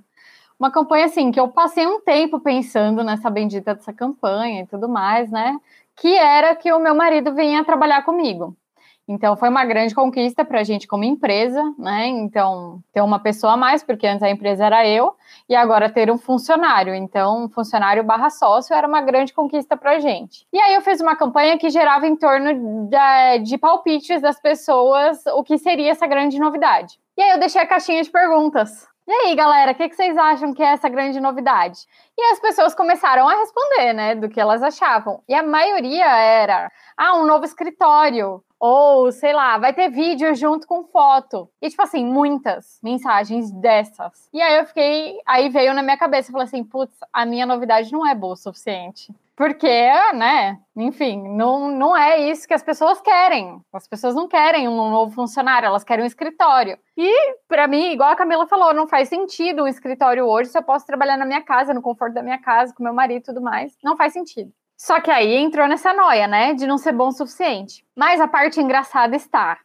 Uma 0.59 0.71
campanha, 0.71 1.05
assim, 1.05 1.31
que 1.31 1.39
eu 1.39 1.49
passei 1.49 1.87
um 1.87 2.01
tempo 2.01 2.41
pensando 2.41 3.05
nessa 3.05 3.29
bendita 3.29 3.75
dessa 3.75 3.93
campanha 3.93 4.63
e 4.63 4.67
tudo 4.67 4.89
mais, 4.89 5.31
né? 5.31 5.55
Que 5.95 6.17
era 6.17 6.57
que 6.57 6.73
o 6.73 6.79
meu 6.79 6.95
marido 6.95 7.35
vinha 7.35 7.63
trabalhar 7.63 8.03
comigo. 8.05 8.57
Então, 9.07 9.37
foi 9.37 9.51
uma 9.51 9.65
grande 9.65 9.95
conquista 9.95 10.45
para 10.45 10.61
a 10.61 10.65
gente 10.65 10.87
como 10.87 11.05
empresa, 11.05 11.63
né? 11.79 12.07
Então, 12.07 12.81
ter 12.93 13.03
uma 13.03 13.19
pessoa 13.19 13.53
a 13.53 13.57
mais, 13.57 13.83
porque 13.83 14.07
antes 14.07 14.23
a 14.23 14.31
empresa 14.31 14.65
era 14.65 14.87
eu, 14.89 15.15
e 15.49 15.55
agora 15.55 15.91
ter 15.91 16.11
um 16.11 16.17
funcionário. 16.17 16.95
Então, 16.95 17.45
um 17.45 17.49
funcionário 17.49 18.03
barra 18.03 18.31
sócio 18.31 18.75
era 18.75 18.89
uma 18.89 19.03
grande 19.03 19.35
conquista 19.35 19.77
para 19.77 19.93
a 19.93 19.99
gente. 19.99 20.47
E 20.53 20.59
aí, 20.59 20.75
eu 20.75 20.81
fiz 20.81 21.01
uma 21.01 21.17
campanha 21.17 21.59
que 21.59 21.69
gerava 21.69 22.07
em 22.07 22.17
torno 22.17 22.89
de, 22.89 23.39
de 23.45 23.59
palpites 23.59 24.23
das 24.23 24.41
pessoas 24.41 25.25
o 25.27 25.43
que 25.43 25.59
seria 25.59 25.91
essa 25.91 26.07
grande 26.07 26.39
novidade. 26.39 26.99
E 27.17 27.23
aí, 27.23 27.31
eu 27.31 27.39
deixei 27.39 27.61
a 27.61 27.67
caixinha 27.67 28.03
de 28.03 28.11
perguntas. 28.11 28.94
E 29.07 29.13
aí, 29.13 29.35
galera, 29.35 29.73
o 29.73 29.75
que, 29.75 29.87
que, 29.87 29.95
vocês 29.95 30.17
acham 30.17 30.55
que 30.55 30.63
é 30.63 30.73
essa 30.73 30.89
grande 30.89 31.21
novidade? 31.21 31.81
E 32.17 32.23
as 32.33 32.41
pessoas 32.41 32.75
começaram 32.75 33.29
a 33.29 33.35
responder, 33.35 33.93
né, 33.93 34.15
do 34.15 34.31
que 34.31 34.41
elas 34.41 34.63
achavam. 34.63 35.23
E 35.29 35.35
a 35.35 35.43
maioria 35.43 36.07
era: 36.07 36.73
ah, 36.97 37.19
um 37.19 37.27
novo 37.27 37.45
escritório, 37.45 38.43
ou, 38.59 39.13
sei 39.13 39.35
lá, 39.35 39.59
vai 39.59 39.75
ter 39.75 39.91
vídeo 39.91 40.35
junto 40.35 40.67
com 40.67 40.85
foto. 40.85 41.51
E, 41.61 41.69
tipo 41.69 41.83
assim, 41.83 42.03
muitas 42.03 42.79
mensagens 42.83 43.51
dessas. 43.53 44.31
E 44.33 44.41
aí 44.41 44.57
eu 44.57 44.65
fiquei. 44.65 45.19
Aí 45.27 45.51
veio 45.51 45.75
na 45.75 45.83
minha 45.83 45.99
cabeça, 45.99 46.31
eu 46.31 46.33
falei 46.33 46.47
assim, 46.47 46.65
putz, 46.65 46.97
a 47.13 47.27
minha 47.27 47.45
novidade 47.45 47.93
não 47.93 48.07
é 48.07 48.15
boa 48.15 48.33
o 48.33 48.37
suficiente. 48.37 49.13
Porque, 49.37 49.69
né, 50.15 50.59
enfim, 50.77 51.21
não, 51.37 51.69
não 51.71 51.97
é 51.97 52.31
isso 52.31 52.47
que 52.47 52.55
as 52.55 52.63
pessoas 52.63 53.01
querem. 53.01 53.61
As 53.73 53.89
pessoas 53.89 54.15
não 54.15 54.29
querem 54.29 54.69
um 54.69 54.91
novo 54.91 55.13
funcionário, 55.13 55.67
elas 55.67 55.83
querem 55.83 56.05
um 56.05 56.07
escritório. 56.07 56.79
E, 56.97 57.37
para 57.49 57.67
mim, 57.67 57.93
igual 57.93 58.11
a 58.11 58.17
Camila 58.17 58.47
falou, 58.47 58.73
não 58.73 58.87
faz 58.87 59.09
sentido 59.09 59.65
um 59.65 59.69
escritório 59.69 60.25
hoje 60.25 60.51
se 60.51 60.59
eu 60.59 60.63
posso 60.63 60.87
trabalhar 60.87 61.17
na 61.17 61.27
minha 61.27 61.43
casa, 61.43 61.75
no 61.75 61.83
conforto 61.83 62.15
da 62.15 62.23
minha 62.23 62.41
casa, 62.41 62.73
com 62.73 62.85
meu 62.85 62.95
marido 62.95 63.23
e 63.23 63.25
tudo 63.25 63.43
mais. 63.43 63.77
Não 63.83 63.97
faz 63.97 64.13
sentido. 64.13 64.53
Só 64.77 65.01
que 65.01 65.11
aí 65.11 65.35
entrou 65.35 65.67
nessa 65.67 65.93
noia, 65.93 66.27
né, 66.27 66.53
de 66.55 66.67
não 66.67 66.79
ser 66.79 66.93
bom 66.93 67.09
o 67.09 67.13
suficiente. 67.13 67.85
Mas 67.97 68.21
a 68.21 68.29
parte 68.29 68.61
engraçada 68.61 69.17
está. 69.17 69.59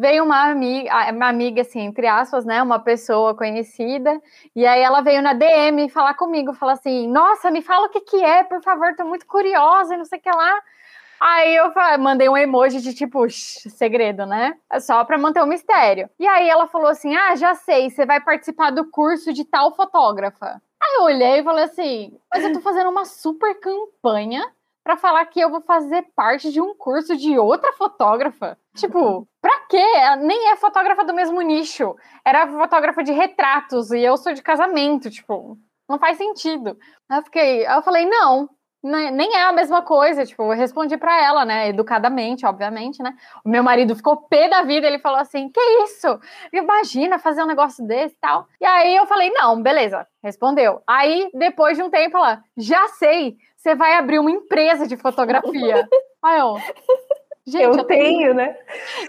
Veio 0.00 0.24
uma 0.24 0.50
amiga, 0.50 1.12
uma 1.12 1.28
amiga, 1.28 1.60
assim, 1.60 1.80
entre 1.80 2.06
aspas, 2.06 2.46
né, 2.46 2.62
uma 2.62 2.78
pessoa 2.78 3.34
conhecida, 3.34 4.18
e 4.56 4.66
aí 4.66 4.80
ela 4.80 5.02
veio 5.02 5.20
na 5.20 5.34
DM 5.34 5.90
falar 5.90 6.14
comigo, 6.14 6.54
falar 6.54 6.72
assim, 6.72 7.06
nossa, 7.06 7.50
me 7.50 7.60
fala 7.60 7.86
o 7.86 7.90
que 7.90 8.00
que 8.00 8.24
é, 8.24 8.42
por 8.42 8.62
favor, 8.62 8.96
tô 8.96 9.04
muito 9.04 9.26
curiosa, 9.26 9.92
e 9.92 9.98
não 9.98 10.06
sei 10.06 10.18
o 10.18 10.22
que 10.22 10.30
lá. 10.30 10.58
Aí 11.20 11.54
eu 11.54 11.70
mandei 11.98 12.30
um 12.30 12.36
emoji 12.36 12.80
de 12.80 12.94
tipo, 12.94 13.28
segredo, 13.28 14.24
né? 14.24 14.56
Só 14.80 15.04
para 15.04 15.18
manter 15.18 15.42
o 15.42 15.46
mistério. 15.46 16.08
E 16.18 16.26
aí 16.26 16.48
ela 16.48 16.66
falou 16.66 16.88
assim: 16.88 17.14
Ah, 17.14 17.36
já 17.36 17.54
sei, 17.54 17.90
você 17.90 18.06
vai 18.06 18.22
participar 18.22 18.70
do 18.70 18.90
curso 18.90 19.34
de 19.34 19.44
tal 19.44 19.74
fotógrafa. 19.76 20.62
Aí 20.82 20.94
eu 20.96 21.02
olhei 21.02 21.40
e 21.40 21.44
falei 21.44 21.64
assim: 21.64 22.18
Mas 22.32 22.42
eu 22.42 22.54
tô 22.54 22.60
fazendo 22.62 22.88
uma 22.88 23.04
super 23.04 23.54
campanha 23.60 24.50
para 24.90 24.96
falar 24.96 25.24
que 25.26 25.38
eu 25.38 25.48
vou 25.48 25.60
fazer 25.60 26.04
parte 26.16 26.50
de 26.50 26.60
um 26.60 26.74
curso 26.74 27.16
de 27.16 27.38
outra 27.38 27.72
fotógrafa. 27.74 28.58
Tipo, 28.74 29.24
pra 29.40 29.60
quê? 29.68 29.76
Ela 29.76 30.16
nem 30.16 30.50
é 30.50 30.56
fotógrafa 30.56 31.04
do 31.04 31.14
mesmo 31.14 31.40
nicho. 31.42 31.94
Era 32.24 32.48
fotógrafa 32.48 33.00
de 33.04 33.12
retratos 33.12 33.92
e 33.92 34.00
eu 34.00 34.16
sou 34.16 34.32
de 34.32 34.42
casamento, 34.42 35.08
tipo, 35.08 35.56
não 35.88 35.96
faz 35.96 36.18
sentido. 36.18 36.76
Aí 37.08 37.18
eu 37.18 37.22
fiquei, 37.22 37.66
eu 37.68 37.82
falei, 37.82 38.04
não, 38.04 38.48
né, 38.82 39.12
nem 39.12 39.36
é 39.36 39.44
a 39.44 39.52
mesma 39.52 39.82
coisa, 39.82 40.26
tipo, 40.26 40.42
eu 40.42 40.56
respondi 40.56 40.96
para 40.96 41.22
ela, 41.22 41.44
né, 41.44 41.68
educadamente, 41.68 42.44
obviamente, 42.44 43.00
né? 43.00 43.14
O 43.44 43.48
meu 43.48 43.62
marido 43.62 43.94
ficou 43.94 44.16
pé 44.16 44.48
da 44.48 44.62
vida, 44.62 44.86
ele 44.86 44.98
falou 44.98 45.20
assim: 45.20 45.50
"Que 45.50 45.60
isso? 45.84 46.18
Imagina 46.52 47.18
fazer 47.18 47.42
um 47.42 47.46
negócio 47.46 47.86
desse, 47.86 48.16
tal". 48.20 48.46
E 48.60 48.64
aí 48.64 48.96
eu 48.96 49.06
falei: 49.06 49.30
"Não, 49.30 49.62
beleza". 49.62 50.06
Respondeu. 50.22 50.82
Aí 50.86 51.30
depois 51.34 51.76
de 51.76 51.82
um 51.82 51.90
tempo 51.90 52.16
ela: 52.16 52.42
"Já 52.56 52.88
sei, 52.88 53.36
você 53.60 53.74
vai 53.74 53.94
abrir 53.94 54.18
uma 54.18 54.30
empresa 54.30 54.86
de 54.86 54.96
fotografia". 54.96 55.88
aí 56.22 56.38
eu 56.38 56.56
Gente, 57.46 57.62
eu, 57.64 57.72
eu 57.72 57.84
tenho, 57.84 58.18
tenho, 58.18 58.34
né? 58.34 58.56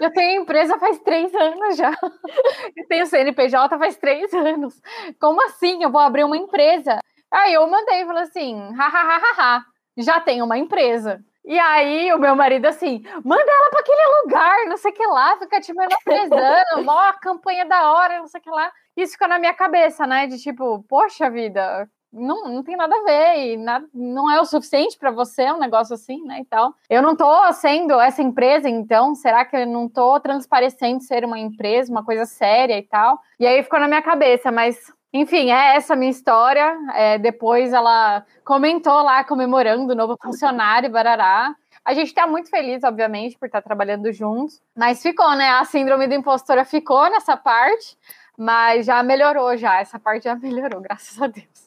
Eu 0.00 0.12
tenho 0.12 0.42
empresa 0.42 0.78
faz 0.78 0.98
três 1.00 1.32
anos 1.34 1.76
já. 1.76 1.92
Eu 2.76 2.88
tenho 2.88 3.06
CNPJ 3.06 3.78
faz 3.78 3.96
três 3.96 4.32
anos. 4.32 4.80
Como 5.20 5.40
assim? 5.44 5.82
Eu 5.82 5.90
vou 5.90 6.00
abrir 6.00 6.24
uma 6.24 6.36
empresa? 6.36 6.98
Aí 7.30 7.54
eu 7.54 7.66
mandei 7.68 8.02
e 8.02 8.06
falei 8.06 8.22
assim: 8.22 8.72
hahaha, 8.74 9.64
já 9.96 10.20
tem 10.20 10.42
uma 10.42 10.58
empresa. 10.58 11.22
E 11.44 11.58
aí 11.58 12.12
o 12.12 12.18
meu 12.18 12.34
marido 12.34 12.66
assim, 12.66 13.02
manda 13.24 13.42
ela 13.42 13.70
para 13.70 13.80
aquele 13.80 14.22
lugar, 14.22 14.56
não 14.66 14.76
sei 14.76 14.92
o 14.92 14.94
que 14.94 15.06
lá, 15.06 15.36
fica 15.38 15.60
te 15.60 15.74
menosprezando, 15.74 16.88
ó, 16.88 17.08
a 17.08 17.14
campanha 17.14 17.64
da 17.64 17.92
hora, 17.92 18.18
não 18.18 18.28
sei 18.28 18.40
o 18.40 18.42
que 18.42 18.50
lá. 18.50 18.72
Isso 18.96 19.12
ficou 19.12 19.28
na 19.28 19.38
minha 19.38 19.54
cabeça, 19.54 20.06
né? 20.06 20.26
De 20.26 20.38
tipo, 20.40 20.84
poxa 20.88 21.30
vida, 21.30 21.88
não, 22.12 22.44
não 22.48 22.62
tem 22.62 22.76
nada 22.76 22.94
a 22.94 23.04
ver 23.04 23.52
e 23.52 23.56
nada, 23.56 23.86
não 23.94 24.30
é 24.30 24.40
o 24.40 24.44
suficiente 24.44 24.98
para 24.98 25.10
você 25.10 25.50
um 25.50 25.58
negócio 25.58 25.94
assim, 25.94 26.22
né, 26.24 26.40
e 26.40 26.44
tal. 26.44 26.74
Eu 26.90 27.00
não 27.00 27.16
tô 27.16 27.52
sendo 27.54 27.98
essa 28.00 28.22
empresa, 28.22 28.68
então, 28.68 29.14
será 29.14 29.44
que 29.44 29.56
eu 29.56 29.66
não 29.66 29.88
tô 29.88 30.20
transparecendo 30.20 31.02
ser 31.02 31.24
uma 31.24 31.38
empresa, 31.38 31.90
uma 31.90 32.04
coisa 32.04 32.26
séria 32.26 32.78
e 32.78 32.82
tal? 32.82 33.18
E 33.40 33.46
aí 33.46 33.62
ficou 33.62 33.80
na 33.80 33.88
minha 33.88 34.02
cabeça, 34.02 34.52
mas 34.52 34.92
enfim, 35.12 35.50
é 35.50 35.76
essa 35.76 35.92
a 35.92 35.96
minha 35.96 36.10
história. 36.10 36.74
É, 36.94 37.18
depois 37.18 37.72
ela 37.72 38.24
comentou 38.44 39.02
lá, 39.02 39.22
comemorando 39.22 39.92
o 39.92 39.96
novo 39.96 40.16
funcionário, 40.22 40.90
barará. 40.90 41.54
A 41.84 41.94
gente 41.94 42.08
está 42.08 42.26
muito 42.26 42.48
feliz, 42.48 42.82
obviamente, 42.84 43.36
por 43.38 43.46
estar 43.46 43.60
trabalhando 43.60 44.10
juntos. 44.12 44.62
Mas 44.74 45.02
ficou, 45.02 45.34
né? 45.34 45.50
A 45.50 45.64
síndrome 45.64 46.06
da 46.06 46.14
impostora 46.14 46.64
ficou 46.64 47.10
nessa 47.10 47.36
parte, 47.36 47.98
mas 48.38 48.86
já 48.86 49.02
melhorou, 49.02 49.56
já. 49.56 49.80
Essa 49.80 49.98
parte 49.98 50.24
já 50.24 50.34
melhorou, 50.34 50.80
graças 50.80 51.20
a 51.20 51.26
Deus. 51.26 51.61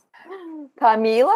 Camila? 0.77 1.33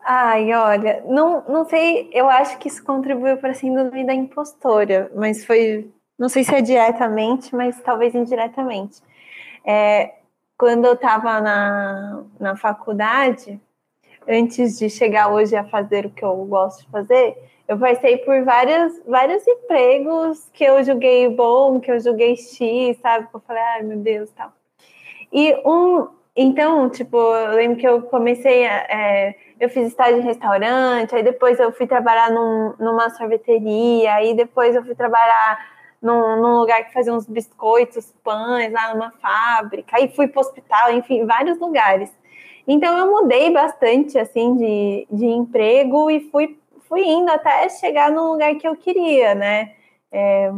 Ai, 0.00 0.52
olha, 0.54 1.02
não, 1.06 1.44
não 1.48 1.64
sei, 1.64 2.08
eu 2.12 2.28
acho 2.28 2.58
que 2.58 2.68
isso 2.68 2.82
contribuiu 2.84 3.36
para 3.36 3.50
a 3.50 3.54
síndrome 3.54 4.04
da 4.04 4.14
impostora, 4.14 5.10
mas 5.14 5.44
foi, 5.44 5.90
não 6.18 6.28
sei 6.28 6.44
se 6.44 6.54
é 6.54 6.60
diretamente, 6.62 7.54
mas 7.54 7.80
talvez 7.82 8.14
indiretamente. 8.14 9.02
É, 9.64 10.14
quando 10.56 10.86
eu 10.86 10.94
estava 10.94 11.40
na, 11.40 12.24
na 12.40 12.56
faculdade, 12.56 13.60
antes 14.26 14.78
de 14.78 14.88
chegar 14.88 15.32
hoje 15.32 15.56
a 15.56 15.64
fazer 15.64 16.06
o 16.06 16.10
que 16.10 16.24
eu 16.24 16.36
gosto 16.46 16.84
de 16.84 16.90
fazer, 16.90 17.36
eu 17.66 17.78
passei 17.78 18.16
por 18.18 18.42
vários, 18.44 19.00
vários 19.06 19.46
empregos 19.46 20.48
que 20.52 20.64
eu 20.64 20.82
julguei 20.82 21.28
bom, 21.28 21.78
que 21.80 21.90
eu 21.90 22.00
julguei 22.00 22.34
X, 22.34 22.98
sabe? 23.00 23.28
Eu 23.32 23.40
falei, 23.40 23.62
ai 23.62 23.82
meu 23.82 23.98
Deus, 23.98 24.30
tal. 24.30 24.52
E 25.30 25.54
um, 25.66 26.08
então, 26.40 26.88
tipo, 26.88 27.16
eu 27.16 27.56
lembro 27.56 27.76
que 27.78 27.88
eu 27.88 28.00
comecei 28.02 28.64
a, 28.64 28.76
é, 28.88 29.34
eu 29.58 29.68
fiz 29.68 29.88
estágio 29.88 30.18
em 30.20 30.24
restaurante, 30.24 31.12
aí 31.12 31.24
depois 31.24 31.58
eu 31.58 31.72
fui 31.72 31.84
trabalhar 31.84 32.30
num, 32.30 32.74
numa 32.78 33.10
sorveteria, 33.10 34.14
aí 34.14 34.34
depois 34.34 34.76
eu 34.76 34.84
fui 34.84 34.94
trabalhar 34.94 35.58
num, 36.00 36.40
num, 36.40 36.60
lugar 36.60 36.84
que 36.84 36.92
fazia 36.92 37.12
uns 37.12 37.26
biscoitos, 37.26 38.14
pães, 38.22 38.72
lá 38.72 38.94
numa 38.94 39.10
fábrica, 39.20 39.96
aí 39.96 40.10
fui 40.14 40.28
para 40.28 40.38
o 40.38 40.44
hospital, 40.46 40.92
enfim, 40.92 41.26
vários 41.26 41.58
lugares. 41.58 42.08
Então 42.68 42.96
eu 42.96 43.10
mudei 43.10 43.50
bastante 43.50 44.16
assim 44.16 44.54
de, 44.54 45.08
de 45.10 45.26
emprego 45.26 46.08
e 46.08 46.20
fui, 46.30 46.56
fui 46.88 47.02
indo 47.02 47.32
até 47.32 47.68
chegar 47.68 48.12
no 48.12 48.30
lugar 48.30 48.54
que 48.54 48.68
eu 48.68 48.76
queria, 48.76 49.34
né? 49.34 49.72
É, 50.12 50.52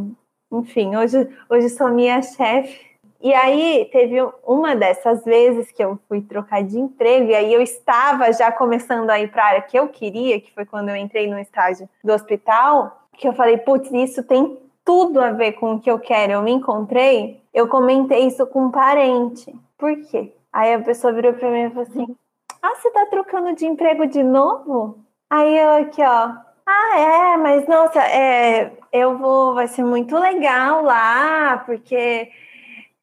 enfim, 0.52 0.94
hoje, 0.94 1.26
hoje 1.48 1.70
sou 1.70 1.88
minha 1.88 2.20
chefe 2.20 2.89
e 3.22 3.34
aí 3.34 3.88
teve 3.92 4.16
uma 4.46 4.74
dessas 4.74 5.24
vezes 5.24 5.70
que 5.70 5.84
eu 5.84 5.98
fui 6.08 6.22
trocar 6.22 6.62
de 6.62 6.78
emprego, 6.78 7.30
e 7.30 7.34
aí 7.34 7.52
eu 7.52 7.60
estava 7.60 8.32
já 8.32 8.50
começando 8.50 9.10
a 9.10 9.20
ir 9.20 9.30
para 9.30 9.42
a 9.42 9.46
área 9.46 9.62
que 9.62 9.78
eu 9.78 9.88
queria, 9.88 10.40
que 10.40 10.52
foi 10.52 10.64
quando 10.64 10.88
eu 10.88 10.96
entrei 10.96 11.28
no 11.28 11.38
estágio 11.38 11.88
do 12.02 12.12
hospital, 12.12 13.00
que 13.12 13.28
eu 13.28 13.34
falei, 13.34 13.58
putz, 13.58 13.90
isso 13.92 14.22
tem 14.22 14.58
tudo 14.84 15.20
a 15.20 15.30
ver 15.30 15.52
com 15.52 15.74
o 15.74 15.80
que 15.80 15.90
eu 15.90 15.98
quero. 15.98 16.32
Eu 16.32 16.42
me 16.42 16.50
encontrei, 16.50 17.42
eu 17.52 17.68
comentei 17.68 18.26
isso 18.26 18.46
com 18.46 18.66
um 18.66 18.70
parente. 18.70 19.54
Por 19.76 19.94
quê? 20.06 20.32
Aí 20.52 20.74
a 20.74 20.80
pessoa 20.80 21.12
virou 21.12 21.32
para 21.34 21.50
mim 21.50 21.66
e 21.66 21.70
falou 21.70 21.82
assim: 21.82 22.16
Ah, 22.62 22.74
você 22.74 22.90
tá 22.90 23.06
trocando 23.06 23.54
de 23.54 23.66
emprego 23.66 24.06
de 24.06 24.22
novo? 24.22 24.98
Aí 25.28 25.56
eu 25.56 25.70
aqui, 25.82 26.02
ó. 26.02 26.32
Ah, 26.66 26.98
é, 26.98 27.36
mas 27.36 27.68
nossa, 27.68 28.00
é, 28.00 28.72
eu 28.92 29.18
vou, 29.18 29.54
vai 29.54 29.68
ser 29.68 29.84
muito 29.84 30.16
legal 30.18 30.82
lá, 30.82 31.62
porque 31.66 32.30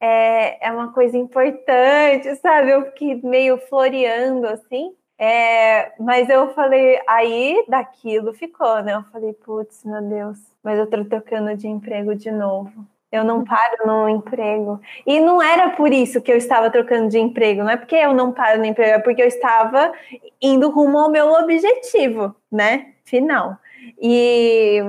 é, 0.00 0.68
é 0.68 0.72
uma 0.72 0.92
coisa 0.92 1.16
importante, 1.16 2.34
sabe? 2.36 2.70
Eu 2.70 2.86
fiquei 2.86 3.20
meio 3.22 3.58
floreando 3.58 4.46
assim. 4.46 4.94
É, 5.20 5.92
mas 6.00 6.28
eu 6.28 6.54
falei, 6.54 7.00
aí 7.08 7.64
daquilo 7.68 8.32
ficou, 8.32 8.82
né? 8.82 8.94
Eu 8.94 9.02
falei, 9.12 9.32
putz, 9.32 9.84
meu 9.84 10.00
Deus, 10.02 10.38
mas 10.62 10.78
eu 10.78 10.86
tô 10.88 11.04
trocando 11.04 11.56
de 11.56 11.66
emprego 11.66 12.14
de 12.14 12.30
novo. 12.30 12.86
Eu 13.10 13.24
não 13.24 13.42
paro 13.44 13.86
no 13.86 14.08
emprego. 14.08 14.80
E 15.06 15.18
não 15.18 15.42
era 15.42 15.70
por 15.70 15.92
isso 15.92 16.20
que 16.20 16.30
eu 16.30 16.36
estava 16.36 16.70
trocando 16.70 17.08
de 17.08 17.18
emprego, 17.18 17.62
não 17.64 17.70
é 17.70 17.76
porque 17.76 17.96
eu 17.96 18.12
não 18.14 18.32
paro 18.32 18.58
no 18.58 18.66
emprego, 18.66 18.92
é 18.92 18.98
porque 19.00 19.22
eu 19.22 19.26
estava 19.26 19.92
indo 20.40 20.70
rumo 20.70 20.98
ao 20.98 21.10
meu 21.10 21.32
objetivo, 21.32 22.36
né? 22.52 22.92
Final 23.04 23.58
e, 24.00 24.80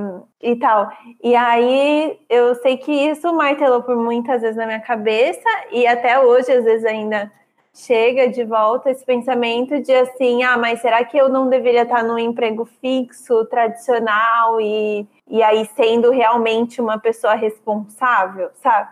e 0.42 0.56
tal. 0.56 0.90
E 1.24 1.36
aí 1.36 2.20
eu 2.30 2.56
sei 2.56 2.78
que 2.78 2.92
isso 2.92 3.34
martelou 3.34 3.84
por 3.84 3.96
muitas 3.96 4.42
vezes 4.42 4.58
na 4.58 4.66
minha 4.66 4.80
cabeça, 4.80 5.50
e 5.72 5.86
até 5.86 6.20
hoje, 6.20 6.52
às 6.52 6.64
vezes, 6.64 6.86
ainda 6.86 7.32
chega 7.74 8.28
de 8.28 8.44
volta 8.44 8.90
esse 8.90 9.06
pensamento 9.06 9.80
de 9.82 9.94
assim, 9.94 10.44
ah, 10.44 10.58
mas 10.58 10.82
será 10.82 11.04
que 11.04 11.18
eu 11.18 11.30
não 11.30 11.48
deveria 11.48 11.84
estar 11.84 12.04
num 12.04 12.20
emprego 12.20 12.66
fixo, 12.82 13.46
tradicional 13.46 14.60
e, 14.60 15.08
e 15.28 15.42
aí 15.42 15.66
sendo 15.76 16.10
realmente 16.10 16.82
uma 16.82 17.00
pessoa 17.00 17.36
responsável, 17.36 18.50
sabe? 18.56 18.90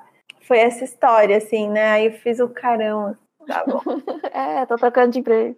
Foi 0.48 0.60
essa 0.60 0.86
história, 0.86 1.38
assim, 1.38 1.69
né? 1.69 1.91
Aí 1.91 2.06
eu 2.06 2.14
fiz 2.14 2.40
o 2.40 2.48
caramba. 2.48 3.19
Tá 3.45 3.65
bom. 3.65 3.82
é, 4.32 4.65
tô 4.65 4.78
tocando 4.78 5.11
de 5.11 5.19
emprego. 5.19 5.57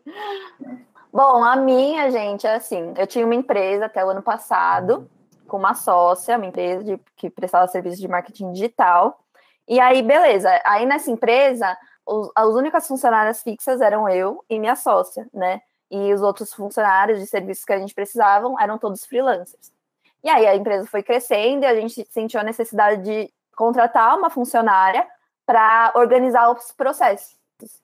Bom, 1.13 1.43
a 1.43 1.55
minha, 1.55 2.09
gente, 2.09 2.47
é 2.47 2.55
assim, 2.55 2.93
eu 2.97 3.05
tinha 3.05 3.25
uma 3.25 3.35
empresa 3.35 3.85
até 3.85 4.03
o 4.03 4.09
ano 4.09 4.21
passado, 4.21 5.09
com 5.49 5.57
uma 5.57 5.73
sócia, 5.73 6.37
uma 6.37 6.45
empresa 6.45 6.83
de, 6.83 6.97
que 7.17 7.29
prestava 7.29 7.67
serviço 7.67 7.97
de 7.97 8.07
marketing 8.07 8.53
digital. 8.53 9.19
E 9.67 9.79
aí, 9.79 10.01
beleza, 10.01 10.49
aí 10.65 10.85
nessa 10.85 11.11
empresa, 11.11 11.77
os, 12.05 12.31
as 12.35 12.47
únicas 12.47 12.87
funcionárias 12.87 13.43
fixas 13.43 13.81
eram 13.81 14.07
eu 14.07 14.43
e 14.49 14.57
minha 14.57 14.75
sócia, 14.75 15.27
né? 15.33 15.61
E 15.91 16.13
os 16.13 16.21
outros 16.21 16.53
funcionários 16.53 17.19
de 17.19 17.27
serviços 17.27 17.65
que 17.65 17.73
a 17.73 17.79
gente 17.79 17.93
precisavam 17.93 18.59
eram 18.59 18.77
todos 18.77 19.05
freelancers. 19.05 19.71
E 20.23 20.29
aí 20.29 20.47
a 20.47 20.55
empresa 20.55 20.87
foi 20.87 21.03
crescendo 21.03 21.63
e 21.63 21.67
a 21.67 21.75
gente 21.75 22.05
sentiu 22.11 22.39
a 22.39 22.43
necessidade 22.43 23.03
de 23.03 23.33
contratar 23.55 24.17
uma 24.17 24.29
funcionária 24.29 25.05
para 25.45 25.91
organizar 25.95 26.51
os 26.51 26.71
processos, 26.71 27.35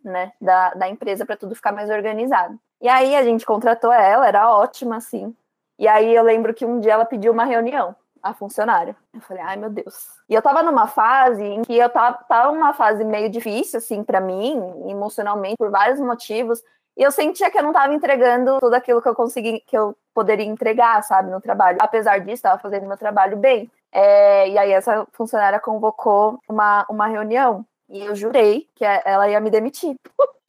né, 0.04 0.32
da, 0.40 0.74
da 0.74 0.88
empresa 0.88 1.26
para 1.26 1.36
tudo 1.36 1.56
ficar 1.56 1.72
mais 1.72 1.90
organizado. 1.90 2.60
E 2.82 2.88
aí 2.88 3.16
a 3.16 3.24
gente 3.24 3.46
contratou 3.46 3.92
ela, 3.92 4.28
era 4.28 4.56
ótima, 4.56 4.98
assim. 4.98 5.36
E 5.78 5.88
aí 5.88 6.14
eu 6.14 6.24
lembro 6.24 6.54
que 6.54 6.66
um 6.66 6.80
dia 6.80 6.94
ela 6.94 7.06
pediu 7.06 7.32
uma 7.32 7.46
reunião, 7.46 7.96
a 8.22 8.34
funcionária. 8.34 8.96
Eu 9.14 9.22
falei, 9.22 9.44
ai 9.44 9.58
meu 9.58 9.70
Deus. 9.70 10.08
E 10.30 10.34
eu 10.34 10.42
tava 10.42 10.64
numa 10.64 10.88
fase 10.88 11.44
em 11.44 11.62
que 11.62 11.78
eu 11.78 11.90
tava, 11.90 12.18
tava 12.28 12.52
numa 12.52 12.74
fase 12.74 13.04
meio 13.04 13.30
difícil, 13.30 13.78
assim, 13.78 14.04
para 14.04 14.22
mim, 14.22 14.58
emocionalmente, 14.88 15.58
por 15.58 15.70
vários 15.70 16.00
motivos. 16.00 16.62
E 16.98 17.04
eu 17.04 17.12
sentia 17.12 17.52
que 17.52 17.58
eu 17.58 17.64
não 17.64 17.72
estava 17.72 17.94
entregando 17.94 18.60
tudo 18.60 18.74
aquilo 18.74 19.02
que 19.02 19.10
eu 19.10 19.16
consegui, 19.16 19.60
que 19.68 19.78
eu 19.78 19.96
poderia 20.14 20.46
entregar, 20.46 21.04
sabe, 21.04 21.30
no 21.30 21.42
trabalho. 21.42 21.78
Apesar 21.82 22.20
disso, 22.20 22.36
estava 22.36 22.58
fazendo 22.58 22.88
meu 22.88 22.98
trabalho 22.98 23.36
bem. 23.36 23.70
É, 23.92 24.50
e 24.50 24.58
aí 24.58 24.72
essa 24.72 25.06
funcionária 25.12 25.60
convocou 25.60 26.40
uma, 26.48 26.86
uma 26.90 27.08
reunião. 27.08 27.66
E 27.90 28.04
eu 28.04 28.16
jurei 28.16 28.68
que 28.76 28.86
ela 28.86 29.30
ia 29.30 29.40
me 29.40 29.50
demitir. 29.50 29.96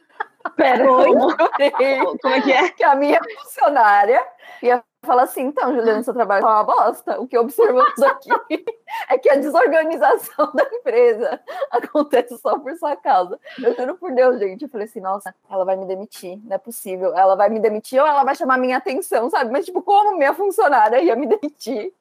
Pera, 0.56 0.86
como? 0.86 1.36
como 1.36 2.34
é 2.34 2.40
que 2.40 2.52
é? 2.52 2.70
Que 2.70 2.84
a 2.84 2.94
minha 2.94 3.20
funcionária 3.42 4.24
ia 4.62 4.82
falar 5.04 5.24
assim, 5.24 5.42
então, 5.42 5.74
Juliana, 5.74 6.02
seu 6.02 6.14
trabalho 6.14 6.44
tá 6.44 6.62
uma 6.62 6.64
bosta. 6.64 7.20
O 7.20 7.26
que 7.26 7.38
observamos 7.38 8.00
aqui 8.02 8.30
é 9.08 9.18
que 9.18 9.30
a 9.30 9.36
desorganização 9.36 10.50
da 10.54 10.64
empresa 10.64 11.40
acontece 11.70 12.36
só 12.38 12.58
por 12.58 12.74
sua 12.76 12.96
causa. 12.96 13.38
Eu 13.62 13.74
juro 13.74 13.96
por 13.96 14.12
Deus, 14.12 14.38
gente. 14.38 14.62
Eu 14.62 14.68
falei 14.68 14.86
assim, 14.86 15.00
nossa, 15.00 15.34
ela 15.50 15.64
vai 15.64 15.76
me 15.76 15.86
demitir, 15.86 16.38
não 16.44 16.54
é 16.54 16.58
possível. 16.58 17.16
Ela 17.16 17.34
vai 17.34 17.48
me 17.48 17.60
demitir 17.60 18.00
ou 18.00 18.06
ela 18.06 18.24
vai 18.24 18.34
chamar 18.34 18.58
minha 18.58 18.76
atenção, 18.76 19.30
sabe? 19.30 19.50
Mas, 19.50 19.64
tipo, 19.64 19.82
como 19.82 20.16
minha 20.16 20.34
funcionária 20.34 21.00
ia 21.00 21.16
me 21.16 21.26
demitir? 21.26 21.92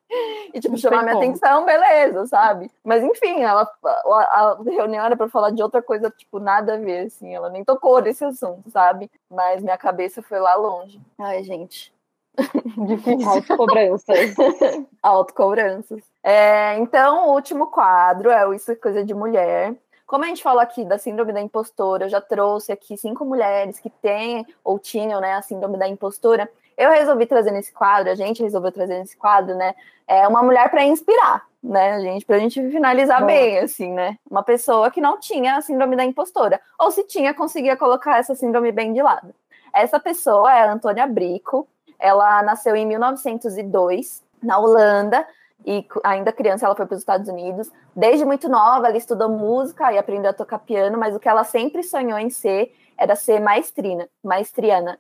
E, 0.54 0.60
tipo, 0.60 0.78
chamar 0.78 1.04
minha 1.04 1.16
como. 1.16 1.26
atenção, 1.26 1.66
beleza, 1.66 2.28
sabe? 2.28 2.70
Mas, 2.84 3.04
enfim, 3.04 3.42
ela, 3.42 3.68
a, 3.84 4.20
a 4.20 4.58
reunião 4.64 5.06
era 5.06 5.18
pra 5.18 5.28
falar 5.28 5.50
de 5.50 5.64
outra 5.64 5.82
coisa, 5.82 6.10
tipo, 6.12 6.40
nada 6.40 6.76
a 6.76 6.78
ver, 6.78 7.08
assim. 7.08 7.34
Ela 7.34 7.50
nem 7.50 7.64
tocou 7.64 8.02
nesse 8.02 8.24
assunto, 8.24 8.70
sabe? 8.70 9.10
Mas 9.30 9.64
minha 9.64 9.78
cabeça 9.78 10.22
foi 10.22 10.40
lá 10.40 10.56
longe. 10.56 11.00
Ai, 11.18 11.44
gente. 11.44 11.93
Difícil. 12.88 13.30
Autocobranças. 13.30 14.36
Autocobranças. 15.02 16.04
É, 16.24 16.78
então, 16.78 17.30
o 17.30 17.34
último 17.34 17.68
quadro 17.68 18.30
é 18.30 18.46
o 18.48 18.54
Isso 18.54 18.72
é 18.72 18.76
Coisa 18.76 19.04
de 19.04 19.14
Mulher. 19.14 19.76
Como 20.06 20.24
a 20.24 20.28
gente 20.28 20.44
falou 20.44 20.62
aqui 20.62 20.84
da 20.86 20.98
síndrome 20.98 21.34
da 21.34 21.42
impostora, 21.42 22.06
eu 22.06 22.10
já 22.10 22.22
trouxe 22.22 22.72
aqui 22.72 22.98
cinco 22.98 23.26
mulheres 23.26 23.80
que 23.80 23.90
têm 23.90 24.46
ou 24.64 24.78
tinham 24.78 25.20
né, 25.20 25.34
a 25.34 25.42
síndrome 25.42 25.78
da 25.78 25.88
impostora. 25.88 26.50
Eu 26.78 26.92
resolvi 26.92 27.26
trazer 27.26 27.52
nesse 27.52 27.72
quadro, 27.72 28.12
a 28.12 28.16
gente 28.16 28.44
resolveu 28.44 28.72
trazer 28.72 29.00
nesse 29.00 29.16
quadro, 29.16 29.56
né? 29.56 29.74
É 30.08 30.28
uma 30.28 30.44
mulher 30.44 30.70
para 30.70 30.84
inspirar, 30.84 31.46
né, 31.64 32.02
gente? 32.02 32.26
Para 32.26 32.36
a 32.36 32.40
gente 32.40 32.62
finalizar 32.70 33.22
Bom. 33.22 33.28
bem, 33.28 33.60
assim, 33.60 33.92
né? 33.92 34.18
Uma 34.30 34.44
pessoa 34.44 34.92
que 34.92 35.00
não 35.00 35.20
tinha 35.20 35.56
a 35.56 35.62
síndrome 35.62 35.96
da 35.96 36.04
impostora. 36.04 36.60
Ou 36.80 36.92
se 36.92 37.04
tinha, 37.04 37.34
conseguia 37.34 37.78
colocar 37.78 38.18
essa 38.18 38.36
síndrome 38.36 38.72
bem 38.72 38.92
de 38.92 39.02
lado. 39.02 39.34
Essa 39.74 40.00
pessoa 40.00 40.54
é 40.54 40.62
a 40.62 40.74
Antônia 40.74 41.08
Brico. 41.08 41.68
Ela 42.04 42.44
nasceu 42.44 42.76
em 42.76 42.86
1902, 42.86 44.22
na 44.44 44.60
Holanda, 44.60 45.26
e 45.66 45.88
ainda 46.04 46.34
criança 46.34 46.66
ela 46.66 46.76
foi 46.76 46.86
para 46.86 46.96
os 46.96 47.00
Estados 47.00 47.30
Unidos. 47.30 47.72
Desde 47.96 48.26
muito 48.26 48.50
nova, 48.50 48.88
ela 48.88 48.98
estudou 48.98 49.30
música 49.30 49.94
e 49.94 49.98
aprendeu 49.98 50.32
a 50.32 50.34
tocar 50.34 50.60
piano, 50.60 50.98
mas 50.98 51.16
o 51.16 51.20
que 51.20 51.30
ela 51.30 51.46
sempre 51.46 51.82
sonhou 51.82 52.20
em 52.20 52.30
ser 52.30 52.76
era 52.98 53.16
ser 53.16 53.40
maestrina, 53.40 54.10
maestriana, 54.22 55.00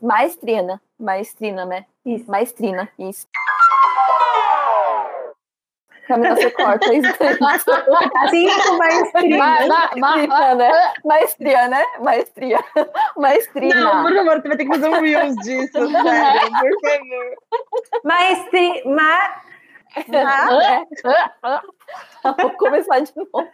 maestriana, 0.00 0.80
maestrina, 0.98 1.64
né? 1.66 1.86
Isso. 2.06 2.30
Maestrina, 2.30 2.88
isso. 2.96 3.26
Camila, 6.06 6.36
você 6.36 6.50
corta 6.50 6.94
isso. 6.94 7.10
Cinco 8.30 8.78
maestria. 8.78 9.38
Ma, 9.38 9.66
ma, 9.66 10.26
ma, 10.26 10.54
né? 10.54 10.70
Maestria, 11.04 11.68
né? 11.68 11.84
Maestria. 12.00 12.58
Maestrina. 13.16 13.74
Não, 13.74 14.02
por 14.02 14.14
favor, 14.14 14.42
você 14.42 14.48
vai 14.48 14.56
ter 14.56 14.64
que 14.64 14.70
fazer 14.70 14.88
um 14.88 15.00
reels 15.00 15.34
disso, 15.36 15.72
sério, 15.72 16.50
por 16.50 16.80
favor. 16.80 17.36
Maestri... 18.04 18.82
Ma... 18.86 19.34
Ma... 22.22 22.34
Vou 22.36 22.50
começar 22.50 23.00
de 23.00 23.12
novo. 23.16 23.48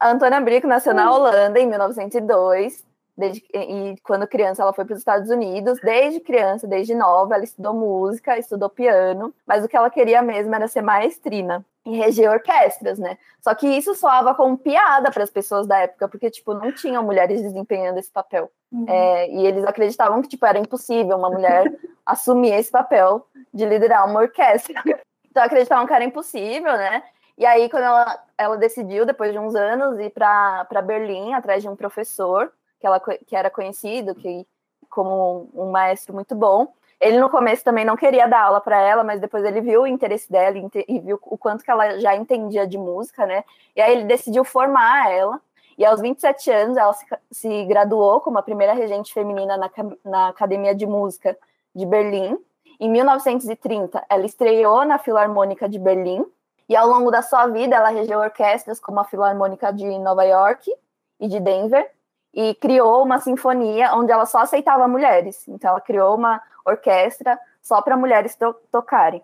A 0.00 0.10
Antônia 0.10 0.40
Brico 0.40 0.66
nasceu 0.66 0.94
na 0.94 1.12
Holanda 1.12 1.60
em 1.60 1.66
1902 1.66 2.89
Desde, 3.20 3.44
e 3.54 3.94
quando 4.02 4.26
criança 4.26 4.62
ela 4.62 4.72
foi 4.72 4.84
para 4.84 4.94
os 4.94 4.98
Estados 4.98 5.30
Unidos, 5.30 5.78
desde 5.82 6.20
criança, 6.20 6.66
desde 6.66 6.94
nova, 6.94 7.34
ela 7.34 7.44
estudou 7.44 7.74
música, 7.74 8.38
estudou 8.38 8.70
piano, 8.70 9.34
mas 9.46 9.62
o 9.62 9.68
que 9.68 9.76
ela 9.76 9.90
queria 9.90 10.22
mesmo 10.22 10.54
era 10.54 10.66
ser 10.66 10.80
maestrina 10.80 11.64
e 11.84 11.96
reger 11.96 12.30
orquestras, 12.30 12.98
né? 12.98 13.18
Só 13.40 13.54
que 13.54 13.66
isso 13.66 13.94
soava 13.94 14.34
como 14.34 14.56
piada 14.56 15.10
para 15.10 15.22
as 15.22 15.30
pessoas 15.30 15.66
da 15.66 15.78
época, 15.78 16.08
porque 16.08 16.30
tipo 16.30 16.54
não 16.54 16.72
tinham 16.72 17.02
mulheres 17.02 17.42
desempenhando 17.42 17.98
esse 17.98 18.10
papel. 18.10 18.50
Uhum. 18.72 18.86
É, 18.88 19.30
e 19.30 19.46
eles 19.46 19.64
acreditavam 19.64 20.22
que 20.22 20.28
tipo 20.28 20.46
era 20.46 20.58
impossível 20.58 21.16
uma 21.16 21.30
mulher 21.30 21.72
assumir 22.04 22.54
esse 22.54 22.70
papel 22.70 23.26
de 23.52 23.66
liderar 23.66 24.08
uma 24.08 24.20
orquestra. 24.20 24.82
Então 25.30 25.42
acreditavam 25.42 25.86
que 25.86 25.92
era 25.92 26.04
impossível, 26.04 26.72
né? 26.72 27.02
E 27.40 27.46
aí, 27.46 27.70
quando 27.70 27.84
ela, 27.84 28.22
ela 28.36 28.56
decidiu, 28.58 29.06
depois 29.06 29.32
de 29.32 29.38
uns 29.38 29.54
anos, 29.54 29.98
ir 29.98 30.10
para 30.10 30.82
Berlim 30.84 31.32
atrás 31.32 31.62
de 31.62 31.70
um 31.70 31.74
professor, 31.74 32.52
que, 32.80 32.86
ela, 32.86 32.98
que 32.98 33.36
era 33.36 33.50
conhecido 33.50 34.14
que, 34.14 34.46
como 34.88 35.48
um 35.54 35.70
maestro 35.70 36.14
muito 36.14 36.34
bom. 36.34 36.72
Ele 36.98 37.18
no 37.18 37.30
começo 37.30 37.64
também 37.64 37.84
não 37.84 37.96
queria 37.96 38.26
dar 38.26 38.42
aula 38.42 38.60
para 38.60 38.80
ela, 38.80 39.04
mas 39.04 39.20
depois 39.20 39.44
ele 39.44 39.60
viu 39.60 39.82
o 39.82 39.86
interesse 39.86 40.30
dela 40.30 40.56
e 40.88 40.98
viu 41.00 41.18
o 41.22 41.38
quanto 41.38 41.64
que 41.64 41.70
ela 41.70 41.98
já 41.98 42.14
entendia 42.14 42.66
de 42.66 42.76
música, 42.76 43.24
né? 43.24 43.44
E 43.74 43.80
aí 43.80 43.92
ele 43.92 44.04
decidiu 44.04 44.44
formar 44.44 45.10
ela. 45.10 45.40
E 45.78 45.84
aos 45.84 46.00
27 46.00 46.50
anos 46.50 46.76
ela 46.76 46.92
se, 46.92 47.06
se 47.30 47.64
graduou 47.64 48.20
como 48.20 48.38
a 48.38 48.42
primeira 48.42 48.74
regente 48.74 49.14
feminina 49.14 49.56
na, 49.56 49.70
na 50.04 50.28
Academia 50.28 50.74
de 50.74 50.86
Música 50.86 51.36
de 51.74 51.86
Berlim. 51.86 52.38
Em 52.78 52.90
1930, 52.90 54.04
ela 54.08 54.26
estreou 54.26 54.84
na 54.84 54.98
Filarmônica 54.98 55.68
de 55.68 55.78
Berlim. 55.78 56.24
E 56.68 56.76
ao 56.76 56.86
longo 56.86 57.10
da 57.10 57.22
sua 57.22 57.46
vida, 57.46 57.76
ela 57.76 57.88
regeu 57.88 58.18
orquestras 58.18 58.78
como 58.78 59.00
a 59.00 59.04
Filarmônica 59.04 59.72
de 59.72 59.86
Nova 59.98 60.24
York 60.24 60.70
e 61.18 61.28
de 61.28 61.40
Denver, 61.40 61.90
e 62.32 62.54
criou 62.54 63.02
uma 63.02 63.18
sinfonia 63.18 63.94
onde 63.94 64.12
ela 64.12 64.26
só 64.26 64.38
aceitava 64.38 64.86
mulheres. 64.86 65.46
Então, 65.48 65.70
ela 65.70 65.80
criou 65.80 66.14
uma 66.16 66.40
orquestra 66.64 67.38
só 67.62 67.82
para 67.82 67.96
mulheres 67.96 68.34
to 68.36 68.54
tocarem. 68.70 69.22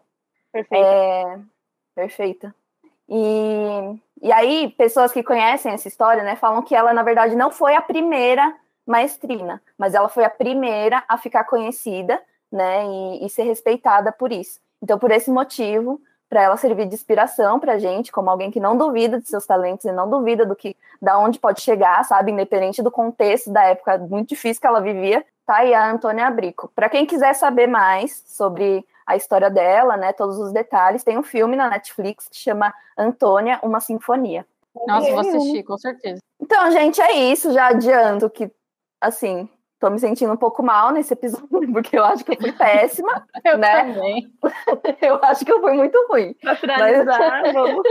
Perfeita. 0.52 0.86
É, 0.86 1.38
perfeita. 1.94 2.54
E, 3.08 4.00
e 4.22 4.32
aí, 4.32 4.74
pessoas 4.76 5.12
que 5.12 5.22
conhecem 5.22 5.72
essa 5.72 5.88
história, 5.88 6.22
né, 6.22 6.36
falam 6.36 6.62
que 6.62 6.74
ela, 6.74 6.92
na 6.92 7.02
verdade, 7.02 7.36
não 7.36 7.50
foi 7.50 7.74
a 7.74 7.82
primeira 7.82 8.54
maestrina, 8.86 9.62
mas 9.76 9.94
ela 9.94 10.08
foi 10.08 10.24
a 10.24 10.30
primeira 10.30 11.04
a 11.08 11.16
ficar 11.16 11.44
conhecida, 11.44 12.20
né, 12.50 12.84
e, 12.84 13.26
e 13.26 13.28
ser 13.28 13.44
respeitada 13.44 14.12
por 14.12 14.32
isso. 14.32 14.60
Então, 14.82 14.98
por 14.98 15.10
esse 15.10 15.30
motivo, 15.30 16.00
para 16.28 16.42
ela 16.42 16.56
servir 16.56 16.86
de 16.86 16.94
inspiração 16.94 17.60
para 17.60 17.74
a 17.74 17.78
gente, 17.78 18.10
como 18.10 18.28
alguém 18.28 18.50
que 18.50 18.60
não 18.60 18.76
duvida 18.76 19.20
de 19.20 19.28
seus 19.28 19.46
talentos 19.46 19.84
e 19.84 19.92
não 19.92 20.08
duvida 20.08 20.44
do 20.44 20.56
que, 20.56 20.76
da 21.00 21.18
onde 21.18 21.38
pode 21.38 21.60
chegar, 21.60 22.04
sabe, 22.04 22.32
independente 22.32 22.82
do 22.82 22.90
contexto 22.90 23.52
da 23.52 23.64
época 23.64 23.98
muito 23.98 24.30
difícil 24.30 24.60
que 24.60 24.66
ela 24.66 24.80
vivia, 24.80 25.24
tá 25.46 25.58
aí 25.58 25.72
a 25.72 25.90
Antônia 25.90 26.26
Abrico. 26.26 26.70
Para 26.74 26.88
quem 26.88 27.06
quiser 27.06 27.34
saber 27.34 27.66
mais 27.66 28.22
sobre 28.26 28.84
a 29.06 29.14
história 29.14 29.48
dela, 29.48 29.96
né, 29.96 30.12
todos 30.12 30.38
os 30.38 30.52
detalhes, 30.52 31.04
tem 31.04 31.16
um 31.16 31.22
filme 31.22 31.54
na 31.54 31.70
Netflix 31.70 32.28
que 32.28 32.36
chama 32.36 32.74
Antônia, 32.98 33.60
uma 33.62 33.78
sinfonia. 33.78 34.44
Nossa, 34.86 35.10
vou 35.10 35.20
assistir, 35.20 35.62
com 35.62 35.78
certeza. 35.78 36.20
Então, 36.40 36.70
gente, 36.70 37.00
é 37.00 37.12
isso. 37.12 37.52
Já 37.52 37.68
adianto 37.68 38.28
que, 38.28 38.50
assim, 39.00 39.48
tô 39.78 39.90
me 39.90 39.98
sentindo 39.98 40.32
um 40.32 40.36
pouco 40.36 40.62
mal 40.62 40.92
nesse 40.92 41.12
episódio, 41.12 41.48
porque 41.72 41.98
eu 41.98 42.04
acho 42.04 42.24
que 42.24 42.32
eu 42.32 42.36
fui 42.36 42.52
péssima. 42.52 43.26
eu 43.44 43.58
né? 43.58 43.92
também. 43.92 44.32
eu 45.02 45.18
acho 45.22 45.44
que 45.44 45.52
eu 45.52 45.60
fui 45.60 45.72
muito 45.72 46.06
ruim. 46.10 46.34
Pra 46.40 46.56
finalizar, 46.56 47.42
Mas... 47.42 47.52
vamos. 47.52 47.82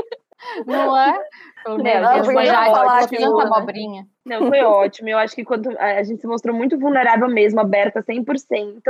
Não 0.65 0.97
é? 0.97 1.17
Não, 1.65 1.77
não, 1.77 2.29
uma 2.29 2.45
já 2.45 2.65
falar 2.65 3.03
aqui, 3.03 3.17
tanta 3.17 3.43
abobrinha. 3.43 4.05
Não, 4.25 4.47
foi 4.49 4.61
ótimo. 4.61 5.09
Eu 5.09 5.17
acho 5.17 5.33
que 5.33 5.45
quando 5.45 5.69
a 5.79 6.03
gente 6.03 6.21
se 6.21 6.27
mostrou 6.27 6.53
muito 6.53 6.77
vulnerável 6.77 7.27
mesmo, 7.29 7.59
aberta 7.61 8.03
100%. 8.03 8.81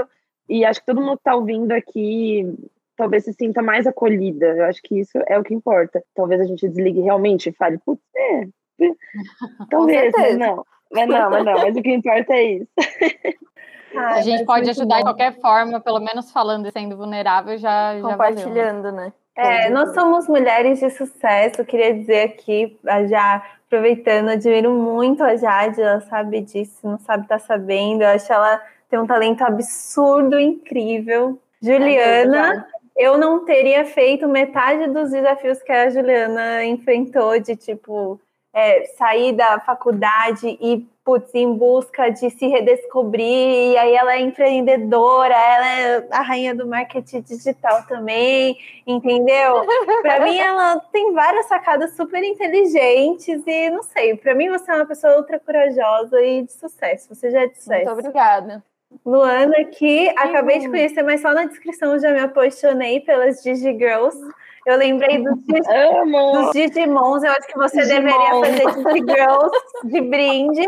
E 0.50 0.66
acho 0.66 0.80
que 0.80 0.86
todo 0.86 1.02
mundo 1.02 1.18
que 1.18 1.24
tá 1.24 1.36
ouvindo 1.36 1.72
aqui 1.72 2.44
talvez 2.98 3.24
se 3.24 3.34
sinta 3.34 3.62
mais 3.62 3.86
acolhida. 3.86 4.48
Eu 4.48 4.66
acho 4.66 4.82
que 4.82 5.00
isso 5.00 5.18
é 5.28 5.38
o 5.38 5.44
que 5.44 5.54
importa. 5.54 6.04
Talvez 6.16 6.42
a 6.42 6.46
gente 6.46 6.68
desligue 6.68 7.02
realmente 7.02 7.50
e 7.50 7.54
fale, 7.54 7.78
putz, 7.86 8.02
é. 8.16 8.48
Talvez, 9.70 10.12
mas 10.18 10.38
não. 10.38 10.66
Mas 10.96 11.08
não, 11.08 11.30
mas 11.30 11.46
não, 11.46 11.54
mas 11.54 11.76
o 11.76 11.82
que 11.82 11.94
importa 11.94 12.34
é 12.34 12.44
isso. 12.44 12.68
a 13.96 14.22
gente 14.22 14.46
pode 14.46 14.70
ajudar 14.70 14.96
bom. 14.96 15.00
de 15.00 15.04
qualquer 15.04 15.40
forma, 15.40 15.80
pelo 15.80 16.00
menos 16.00 16.32
falando 16.32 16.68
e 16.68 16.72
sendo 16.72 16.98
vulnerável, 16.98 17.58
já 17.58 18.00
compartilhando, 18.02 18.84
já 18.84 18.92
valeu, 18.92 18.92
né? 18.92 19.14
É, 19.38 19.70
nós 19.70 19.94
somos 19.94 20.30
mulheres 20.30 20.80
de 20.80 20.90
sucesso, 20.90 21.66
queria 21.66 21.94
dizer 21.94 22.24
aqui, 22.24 22.80
já 23.10 23.44
aproveitando, 23.68 24.30
admiro 24.30 24.72
muito 24.72 25.22
a 25.24 25.36
Jade, 25.36 25.82
ela 25.82 26.00
sabe 26.00 26.40
disso, 26.40 26.88
não 26.88 26.98
sabe 26.98 27.24
estar 27.24 27.40
tá 27.40 27.46
sabendo, 27.46 28.04
eu 28.04 28.10
acho 28.10 28.32
ela 28.32 28.62
tem 28.90 28.98
um 28.98 29.06
talento 29.06 29.42
absurdo, 29.42 30.40
incrível. 30.40 31.38
Juliana, 31.62 32.66
é 32.72 32.76
eu 32.96 33.18
não 33.18 33.44
teria 33.44 33.84
feito 33.84 34.28
metade 34.28 34.88
dos 34.88 35.12
desafios 35.12 35.62
que 35.62 35.72
a 35.72 35.90
Juliana 35.90 36.64
enfrentou, 36.64 37.38
de 37.40 37.56
tipo, 37.56 38.20
é, 38.56 38.86
sair 38.98 39.34
da 39.34 39.60
faculdade 39.60 40.48
e 40.62 40.88
putz, 41.04 41.36
em 41.36 41.54
busca 41.54 42.10
de 42.10 42.32
se 42.32 42.48
redescobrir, 42.48 43.74
e 43.74 43.78
aí 43.78 43.94
ela 43.94 44.16
é 44.16 44.22
empreendedora, 44.22 45.36
ela 45.36 45.68
é 45.68 46.08
a 46.10 46.22
rainha 46.22 46.56
do 46.56 46.66
marketing 46.66 47.22
digital 47.22 47.84
também, 47.84 48.58
entendeu? 48.88 49.64
Para 50.02 50.22
mim, 50.22 50.38
ela 50.38 50.80
tem 50.92 51.14
várias 51.14 51.46
sacadas 51.48 51.96
super 51.96 52.24
inteligentes 52.24 53.44
e 53.46 53.70
não 53.70 53.84
sei, 53.84 54.16
para 54.16 54.34
mim 54.34 54.50
você 54.50 54.72
é 54.72 54.76
uma 54.76 54.86
pessoa 54.86 55.18
ultra 55.18 55.40
corajosa 55.40 56.20
e 56.24 56.44
de 56.44 56.54
sucesso, 56.54 57.14
você 57.14 57.30
já 57.30 57.42
é 57.42 57.48
de 57.48 57.58
sucesso. 57.58 57.86
Muito 57.86 58.00
obrigada. 58.00 58.64
Luana, 59.06 59.66
que 59.66 60.10
acabei 60.18 60.60
de 60.60 60.70
conhecer, 60.70 61.04
mas 61.04 61.22
só 61.22 61.34
na 61.34 61.46
descrição 61.46 62.00
já 62.00 62.12
me 62.14 62.20
apaixonei 62.20 63.02
pelas 63.02 63.44
DigiGirls. 63.44 64.18
Eu 64.66 64.78
lembrei 64.78 65.24
dos, 65.24 65.36
dos 65.46 66.52
Digimons. 66.54 67.24
Eu 67.24 67.32
acho 67.32 67.48
que 67.48 67.58
você 67.58 67.82
Digimon. 67.82 68.02
deveria 68.02 68.66
fazer 68.66 68.84
Digigirls 68.84 69.52
de 69.84 70.02
brinde 70.02 70.68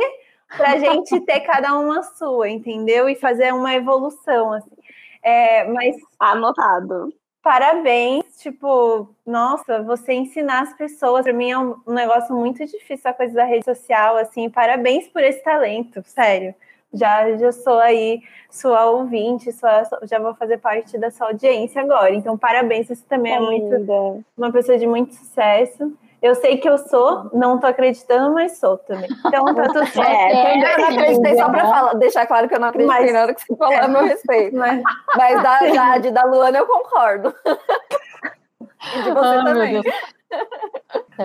pra 0.56 0.78
gente 0.78 1.19
ter 1.22 1.41
cada 1.41 1.78
uma 1.78 2.03
sua, 2.03 2.49
entendeu? 2.49 3.10
E 3.10 3.15
fazer 3.15 3.53
uma 3.53 3.74
evolução, 3.74 4.53
assim. 4.53 4.76
É, 5.24 5.64
mas. 5.65 5.95
Anotado. 6.19 7.14
Parabéns, 7.41 8.26
tipo, 8.41 9.15
nossa, 9.26 9.82
você 9.82 10.11
ensinar 10.14 10.64
as 10.64 10.74
pessoas, 10.74 11.24
para 11.24 11.32
mim 11.32 11.49
é 11.49 11.57
um 11.57 11.78
negócio 11.88 12.36
muito 12.36 12.65
difícil 12.65 13.10
a 13.10 13.14
coisa 13.14 13.34
da 13.34 13.45
rede 13.45 13.64
social, 13.64 14.18
assim, 14.18 14.49
parabéns 14.49 15.07
por 15.07 15.24
esse 15.24 15.41
talento, 15.41 16.03
sério 16.03 16.53
já, 16.93 17.35
já 17.38 17.51
sou 17.51 17.80
aí 17.80 18.22
sua 18.49 18.85
ouvinte, 18.85 19.51
sua, 19.51 19.84
já 20.03 20.19
vou 20.19 20.34
fazer 20.34 20.57
parte 20.57 20.97
da 20.97 21.11
sua 21.11 21.27
audiência 21.27 21.81
agora. 21.81 22.14
Então, 22.14 22.38
parabéns, 22.38 22.88
você 22.88 23.03
também 23.07 23.35
é 23.35 23.39
muito 23.39 24.23
uma 24.38 24.51
pessoa 24.51 24.77
de 24.77 24.88
muito 24.88 25.14
sucesso. 25.14 25.93
Eu 26.22 26.34
sei 26.34 26.57
que 26.57 26.68
eu 26.68 26.80
sou, 26.80 27.30
não 27.31 27.59
tô 27.59 27.68
acreditando, 27.68 28.34
mas 28.34 28.57
sou 28.57 28.77
também. 28.77 29.07
Então 29.26 29.53
tá 29.53 29.68
tudo 29.68 29.85
certo. 29.85 30.09
É, 30.09 30.55
eu 30.55 30.80
não 30.80 30.85
acreditei 30.85 31.38
só 31.38 31.49
pra 31.49 31.61
falar, 31.61 31.93
deixar 31.93 32.26
claro 32.26 32.47
que 32.47 32.55
eu 32.55 32.59
não 32.59 32.69
acreditei 32.69 33.01
mas, 33.01 33.14
nada 33.14 33.34
que 33.35 33.41
você 33.41 33.55
falou 33.55 33.73
é, 33.73 33.80
a 33.81 33.88
meu 33.88 34.03
respeito. 34.03 34.55
Mas, 34.57 34.81
mas 35.15 35.43
da 35.43 35.68
Jade, 35.68 36.11
da 36.11 36.23
Luana, 36.23 36.57
eu 36.57 36.65
concordo. 36.65 37.34
E 38.95 39.01
de 39.01 39.11
você 39.11 39.38
oh, 39.38 39.43
também. 39.43 39.81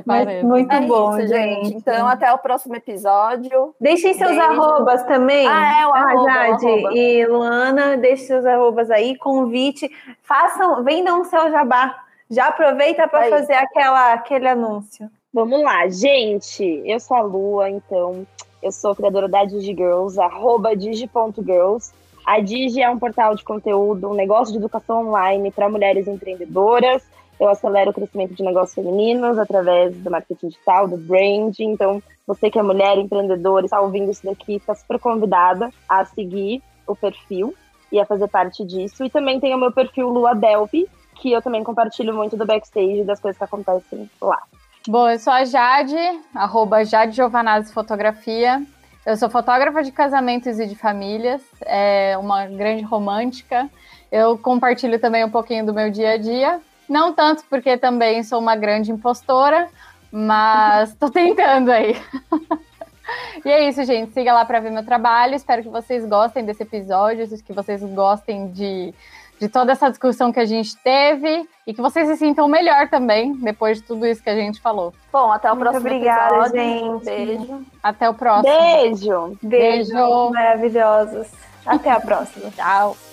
Mas, 0.06 0.42
muito 0.42 0.72
é 0.72 0.80
bom, 0.80 1.18
isso, 1.18 1.28
gente. 1.28 1.74
Então, 1.74 2.06
até 2.06 2.32
o 2.32 2.38
próximo 2.38 2.74
episódio. 2.74 3.74
Deixem 3.80 4.14
seus 4.14 4.30
Beijo. 4.30 4.42
arrobas 4.42 5.02
também. 5.04 5.46
Ah, 5.46 5.80
é, 5.82 5.86
o 5.86 5.94
arroba, 5.94 6.30
ah, 6.30 6.46
Jade 6.48 6.66
arroba. 6.66 6.94
e 6.94 7.26
Luana, 7.26 7.96
deixem 7.96 8.26
seus 8.26 8.46
arrobas 8.46 8.90
aí, 8.90 9.16
convite, 9.16 9.90
façam, 10.22 10.82
vendam 10.82 11.20
o 11.20 11.24
seu 11.24 11.50
jabá. 11.50 11.94
Já 12.30 12.46
aproveita 12.46 13.06
para 13.06 13.28
fazer 13.28 13.54
aquela, 13.54 14.14
aquele 14.14 14.48
anúncio. 14.48 15.10
Vamos 15.32 15.62
lá, 15.62 15.86
gente. 15.88 16.82
Eu 16.86 16.98
sou 16.98 17.16
a 17.16 17.22
Lua, 17.22 17.68
então 17.68 18.26
eu 18.62 18.72
sou 18.72 18.94
criadora 18.94 19.28
da 19.28 19.44
DigiGirls, 19.44 20.18
arroba 20.18 20.74
digi.girls. 20.74 21.92
A 22.24 22.40
Digi 22.40 22.80
é 22.80 22.88
um 22.88 22.98
portal 22.98 23.34
de 23.34 23.42
conteúdo, 23.42 24.08
um 24.08 24.14
negócio 24.14 24.52
de 24.52 24.58
educação 24.58 25.08
online 25.08 25.50
para 25.50 25.68
mulheres 25.68 26.06
empreendedoras 26.06 27.02
eu 27.40 27.48
acelero 27.48 27.90
o 27.90 27.94
crescimento 27.94 28.34
de 28.34 28.42
negócios 28.42 28.74
femininos 28.74 29.38
através 29.38 29.96
do 29.96 30.10
marketing 30.10 30.48
digital, 30.48 30.88
do 30.88 30.96
branding. 30.96 31.72
Então, 31.72 32.02
você 32.26 32.50
que 32.50 32.58
é 32.58 32.62
mulher 32.62 32.98
empreendedora, 32.98 33.64
está 33.64 33.80
ouvindo 33.80 34.10
isso 34.10 34.24
daqui, 34.24 34.54
está 34.56 34.74
super 34.74 34.98
convidada 34.98 35.70
a 35.88 36.04
seguir 36.04 36.62
o 36.86 36.94
perfil 36.94 37.54
e 37.90 38.00
a 38.00 38.06
fazer 38.06 38.28
parte 38.28 38.64
disso. 38.64 39.04
E 39.04 39.10
também 39.10 39.40
tem 39.40 39.54
o 39.54 39.58
meu 39.58 39.72
perfil 39.72 40.08
Lua 40.08 40.34
Delphi, 40.34 40.88
que 41.16 41.32
eu 41.32 41.42
também 41.42 41.62
compartilho 41.62 42.14
muito 42.14 42.36
do 42.36 42.46
backstage 42.46 43.04
das 43.04 43.20
coisas 43.20 43.38
que 43.38 43.44
acontecem 43.44 44.10
lá. 44.20 44.42
Bom, 44.88 45.08
eu 45.08 45.18
sou 45.18 45.32
a 45.32 45.44
Jade, 45.44 45.96
arroba 46.34 46.84
Jade 46.84 47.14
Giovanazzi 47.14 47.72
Fotografia. 47.72 48.60
Eu 49.04 49.16
sou 49.16 49.28
fotógrafa 49.28 49.82
de 49.82 49.92
casamentos 49.92 50.58
e 50.58 50.66
de 50.66 50.74
famílias, 50.76 51.42
é 51.62 52.16
uma 52.18 52.46
grande 52.46 52.82
romântica. 52.82 53.68
Eu 54.10 54.38
compartilho 54.38 54.98
também 54.98 55.24
um 55.24 55.30
pouquinho 55.30 55.66
do 55.66 55.74
meu 55.74 55.90
dia 55.90 56.12
a 56.12 56.16
dia, 56.16 56.60
não 56.92 57.12
tanto 57.12 57.42
porque 57.48 57.76
também 57.78 58.22
sou 58.22 58.38
uma 58.38 58.54
grande 58.54 58.92
impostora, 58.92 59.68
mas 60.12 60.94
tô 60.94 61.10
tentando 61.10 61.70
aí. 61.70 61.96
e 63.44 63.50
é 63.50 63.68
isso, 63.68 63.82
gente. 63.84 64.12
Siga 64.12 64.34
lá 64.34 64.44
para 64.44 64.60
ver 64.60 64.70
meu 64.70 64.84
trabalho. 64.84 65.34
Espero 65.34 65.62
que 65.62 65.70
vocês 65.70 66.06
gostem 66.06 66.44
desse 66.44 66.62
episódio, 66.62 67.26
que 67.42 67.52
vocês 67.54 67.82
gostem 67.82 68.48
de, 68.52 68.92
de 69.40 69.48
toda 69.48 69.72
essa 69.72 69.88
discussão 69.88 70.30
que 70.30 70.38
a 70.38 70.44
gente 70.44 70.76
teve 70.76 71.48
e 71.66 71.72
que 71.72 71.80
vocês 71.80 72.06
se 72.08 72.16
sintam 72.18 72.46
melhor 72.46 72.88
também 72.90 73.32
depois 73.36 73.78
de 73.78 73.84
tudo 73.84 74.06
isso 74.06 74.22
que 74.22 74.30
a 74.30 74.36
gente 74.36 74.60
falou. 74.60 74.92
Bom, 75.10 75.32
até 75.32 75.50
o 75.50 75.56
Muito 75.56 75.70
próximo 75.70 75.86
obrigada, 75.86 76.34
episódio. 76.34 76.60
gente. 76.60 77.04
Beijo. 77.06 77.66
Até 77.82 78.10
o 78.10 78.14
próximo. 78.14 78.54
Beijo. 78.54 79.38
Beijo. 79.42 79.94
Beijo. 79.94 80.30
Maravilhosos. 80.30 81.28
Até 81.64 81.90
a 81.90 82.00
próxima. 82.00 82.50
Tchau. 82.50 83.11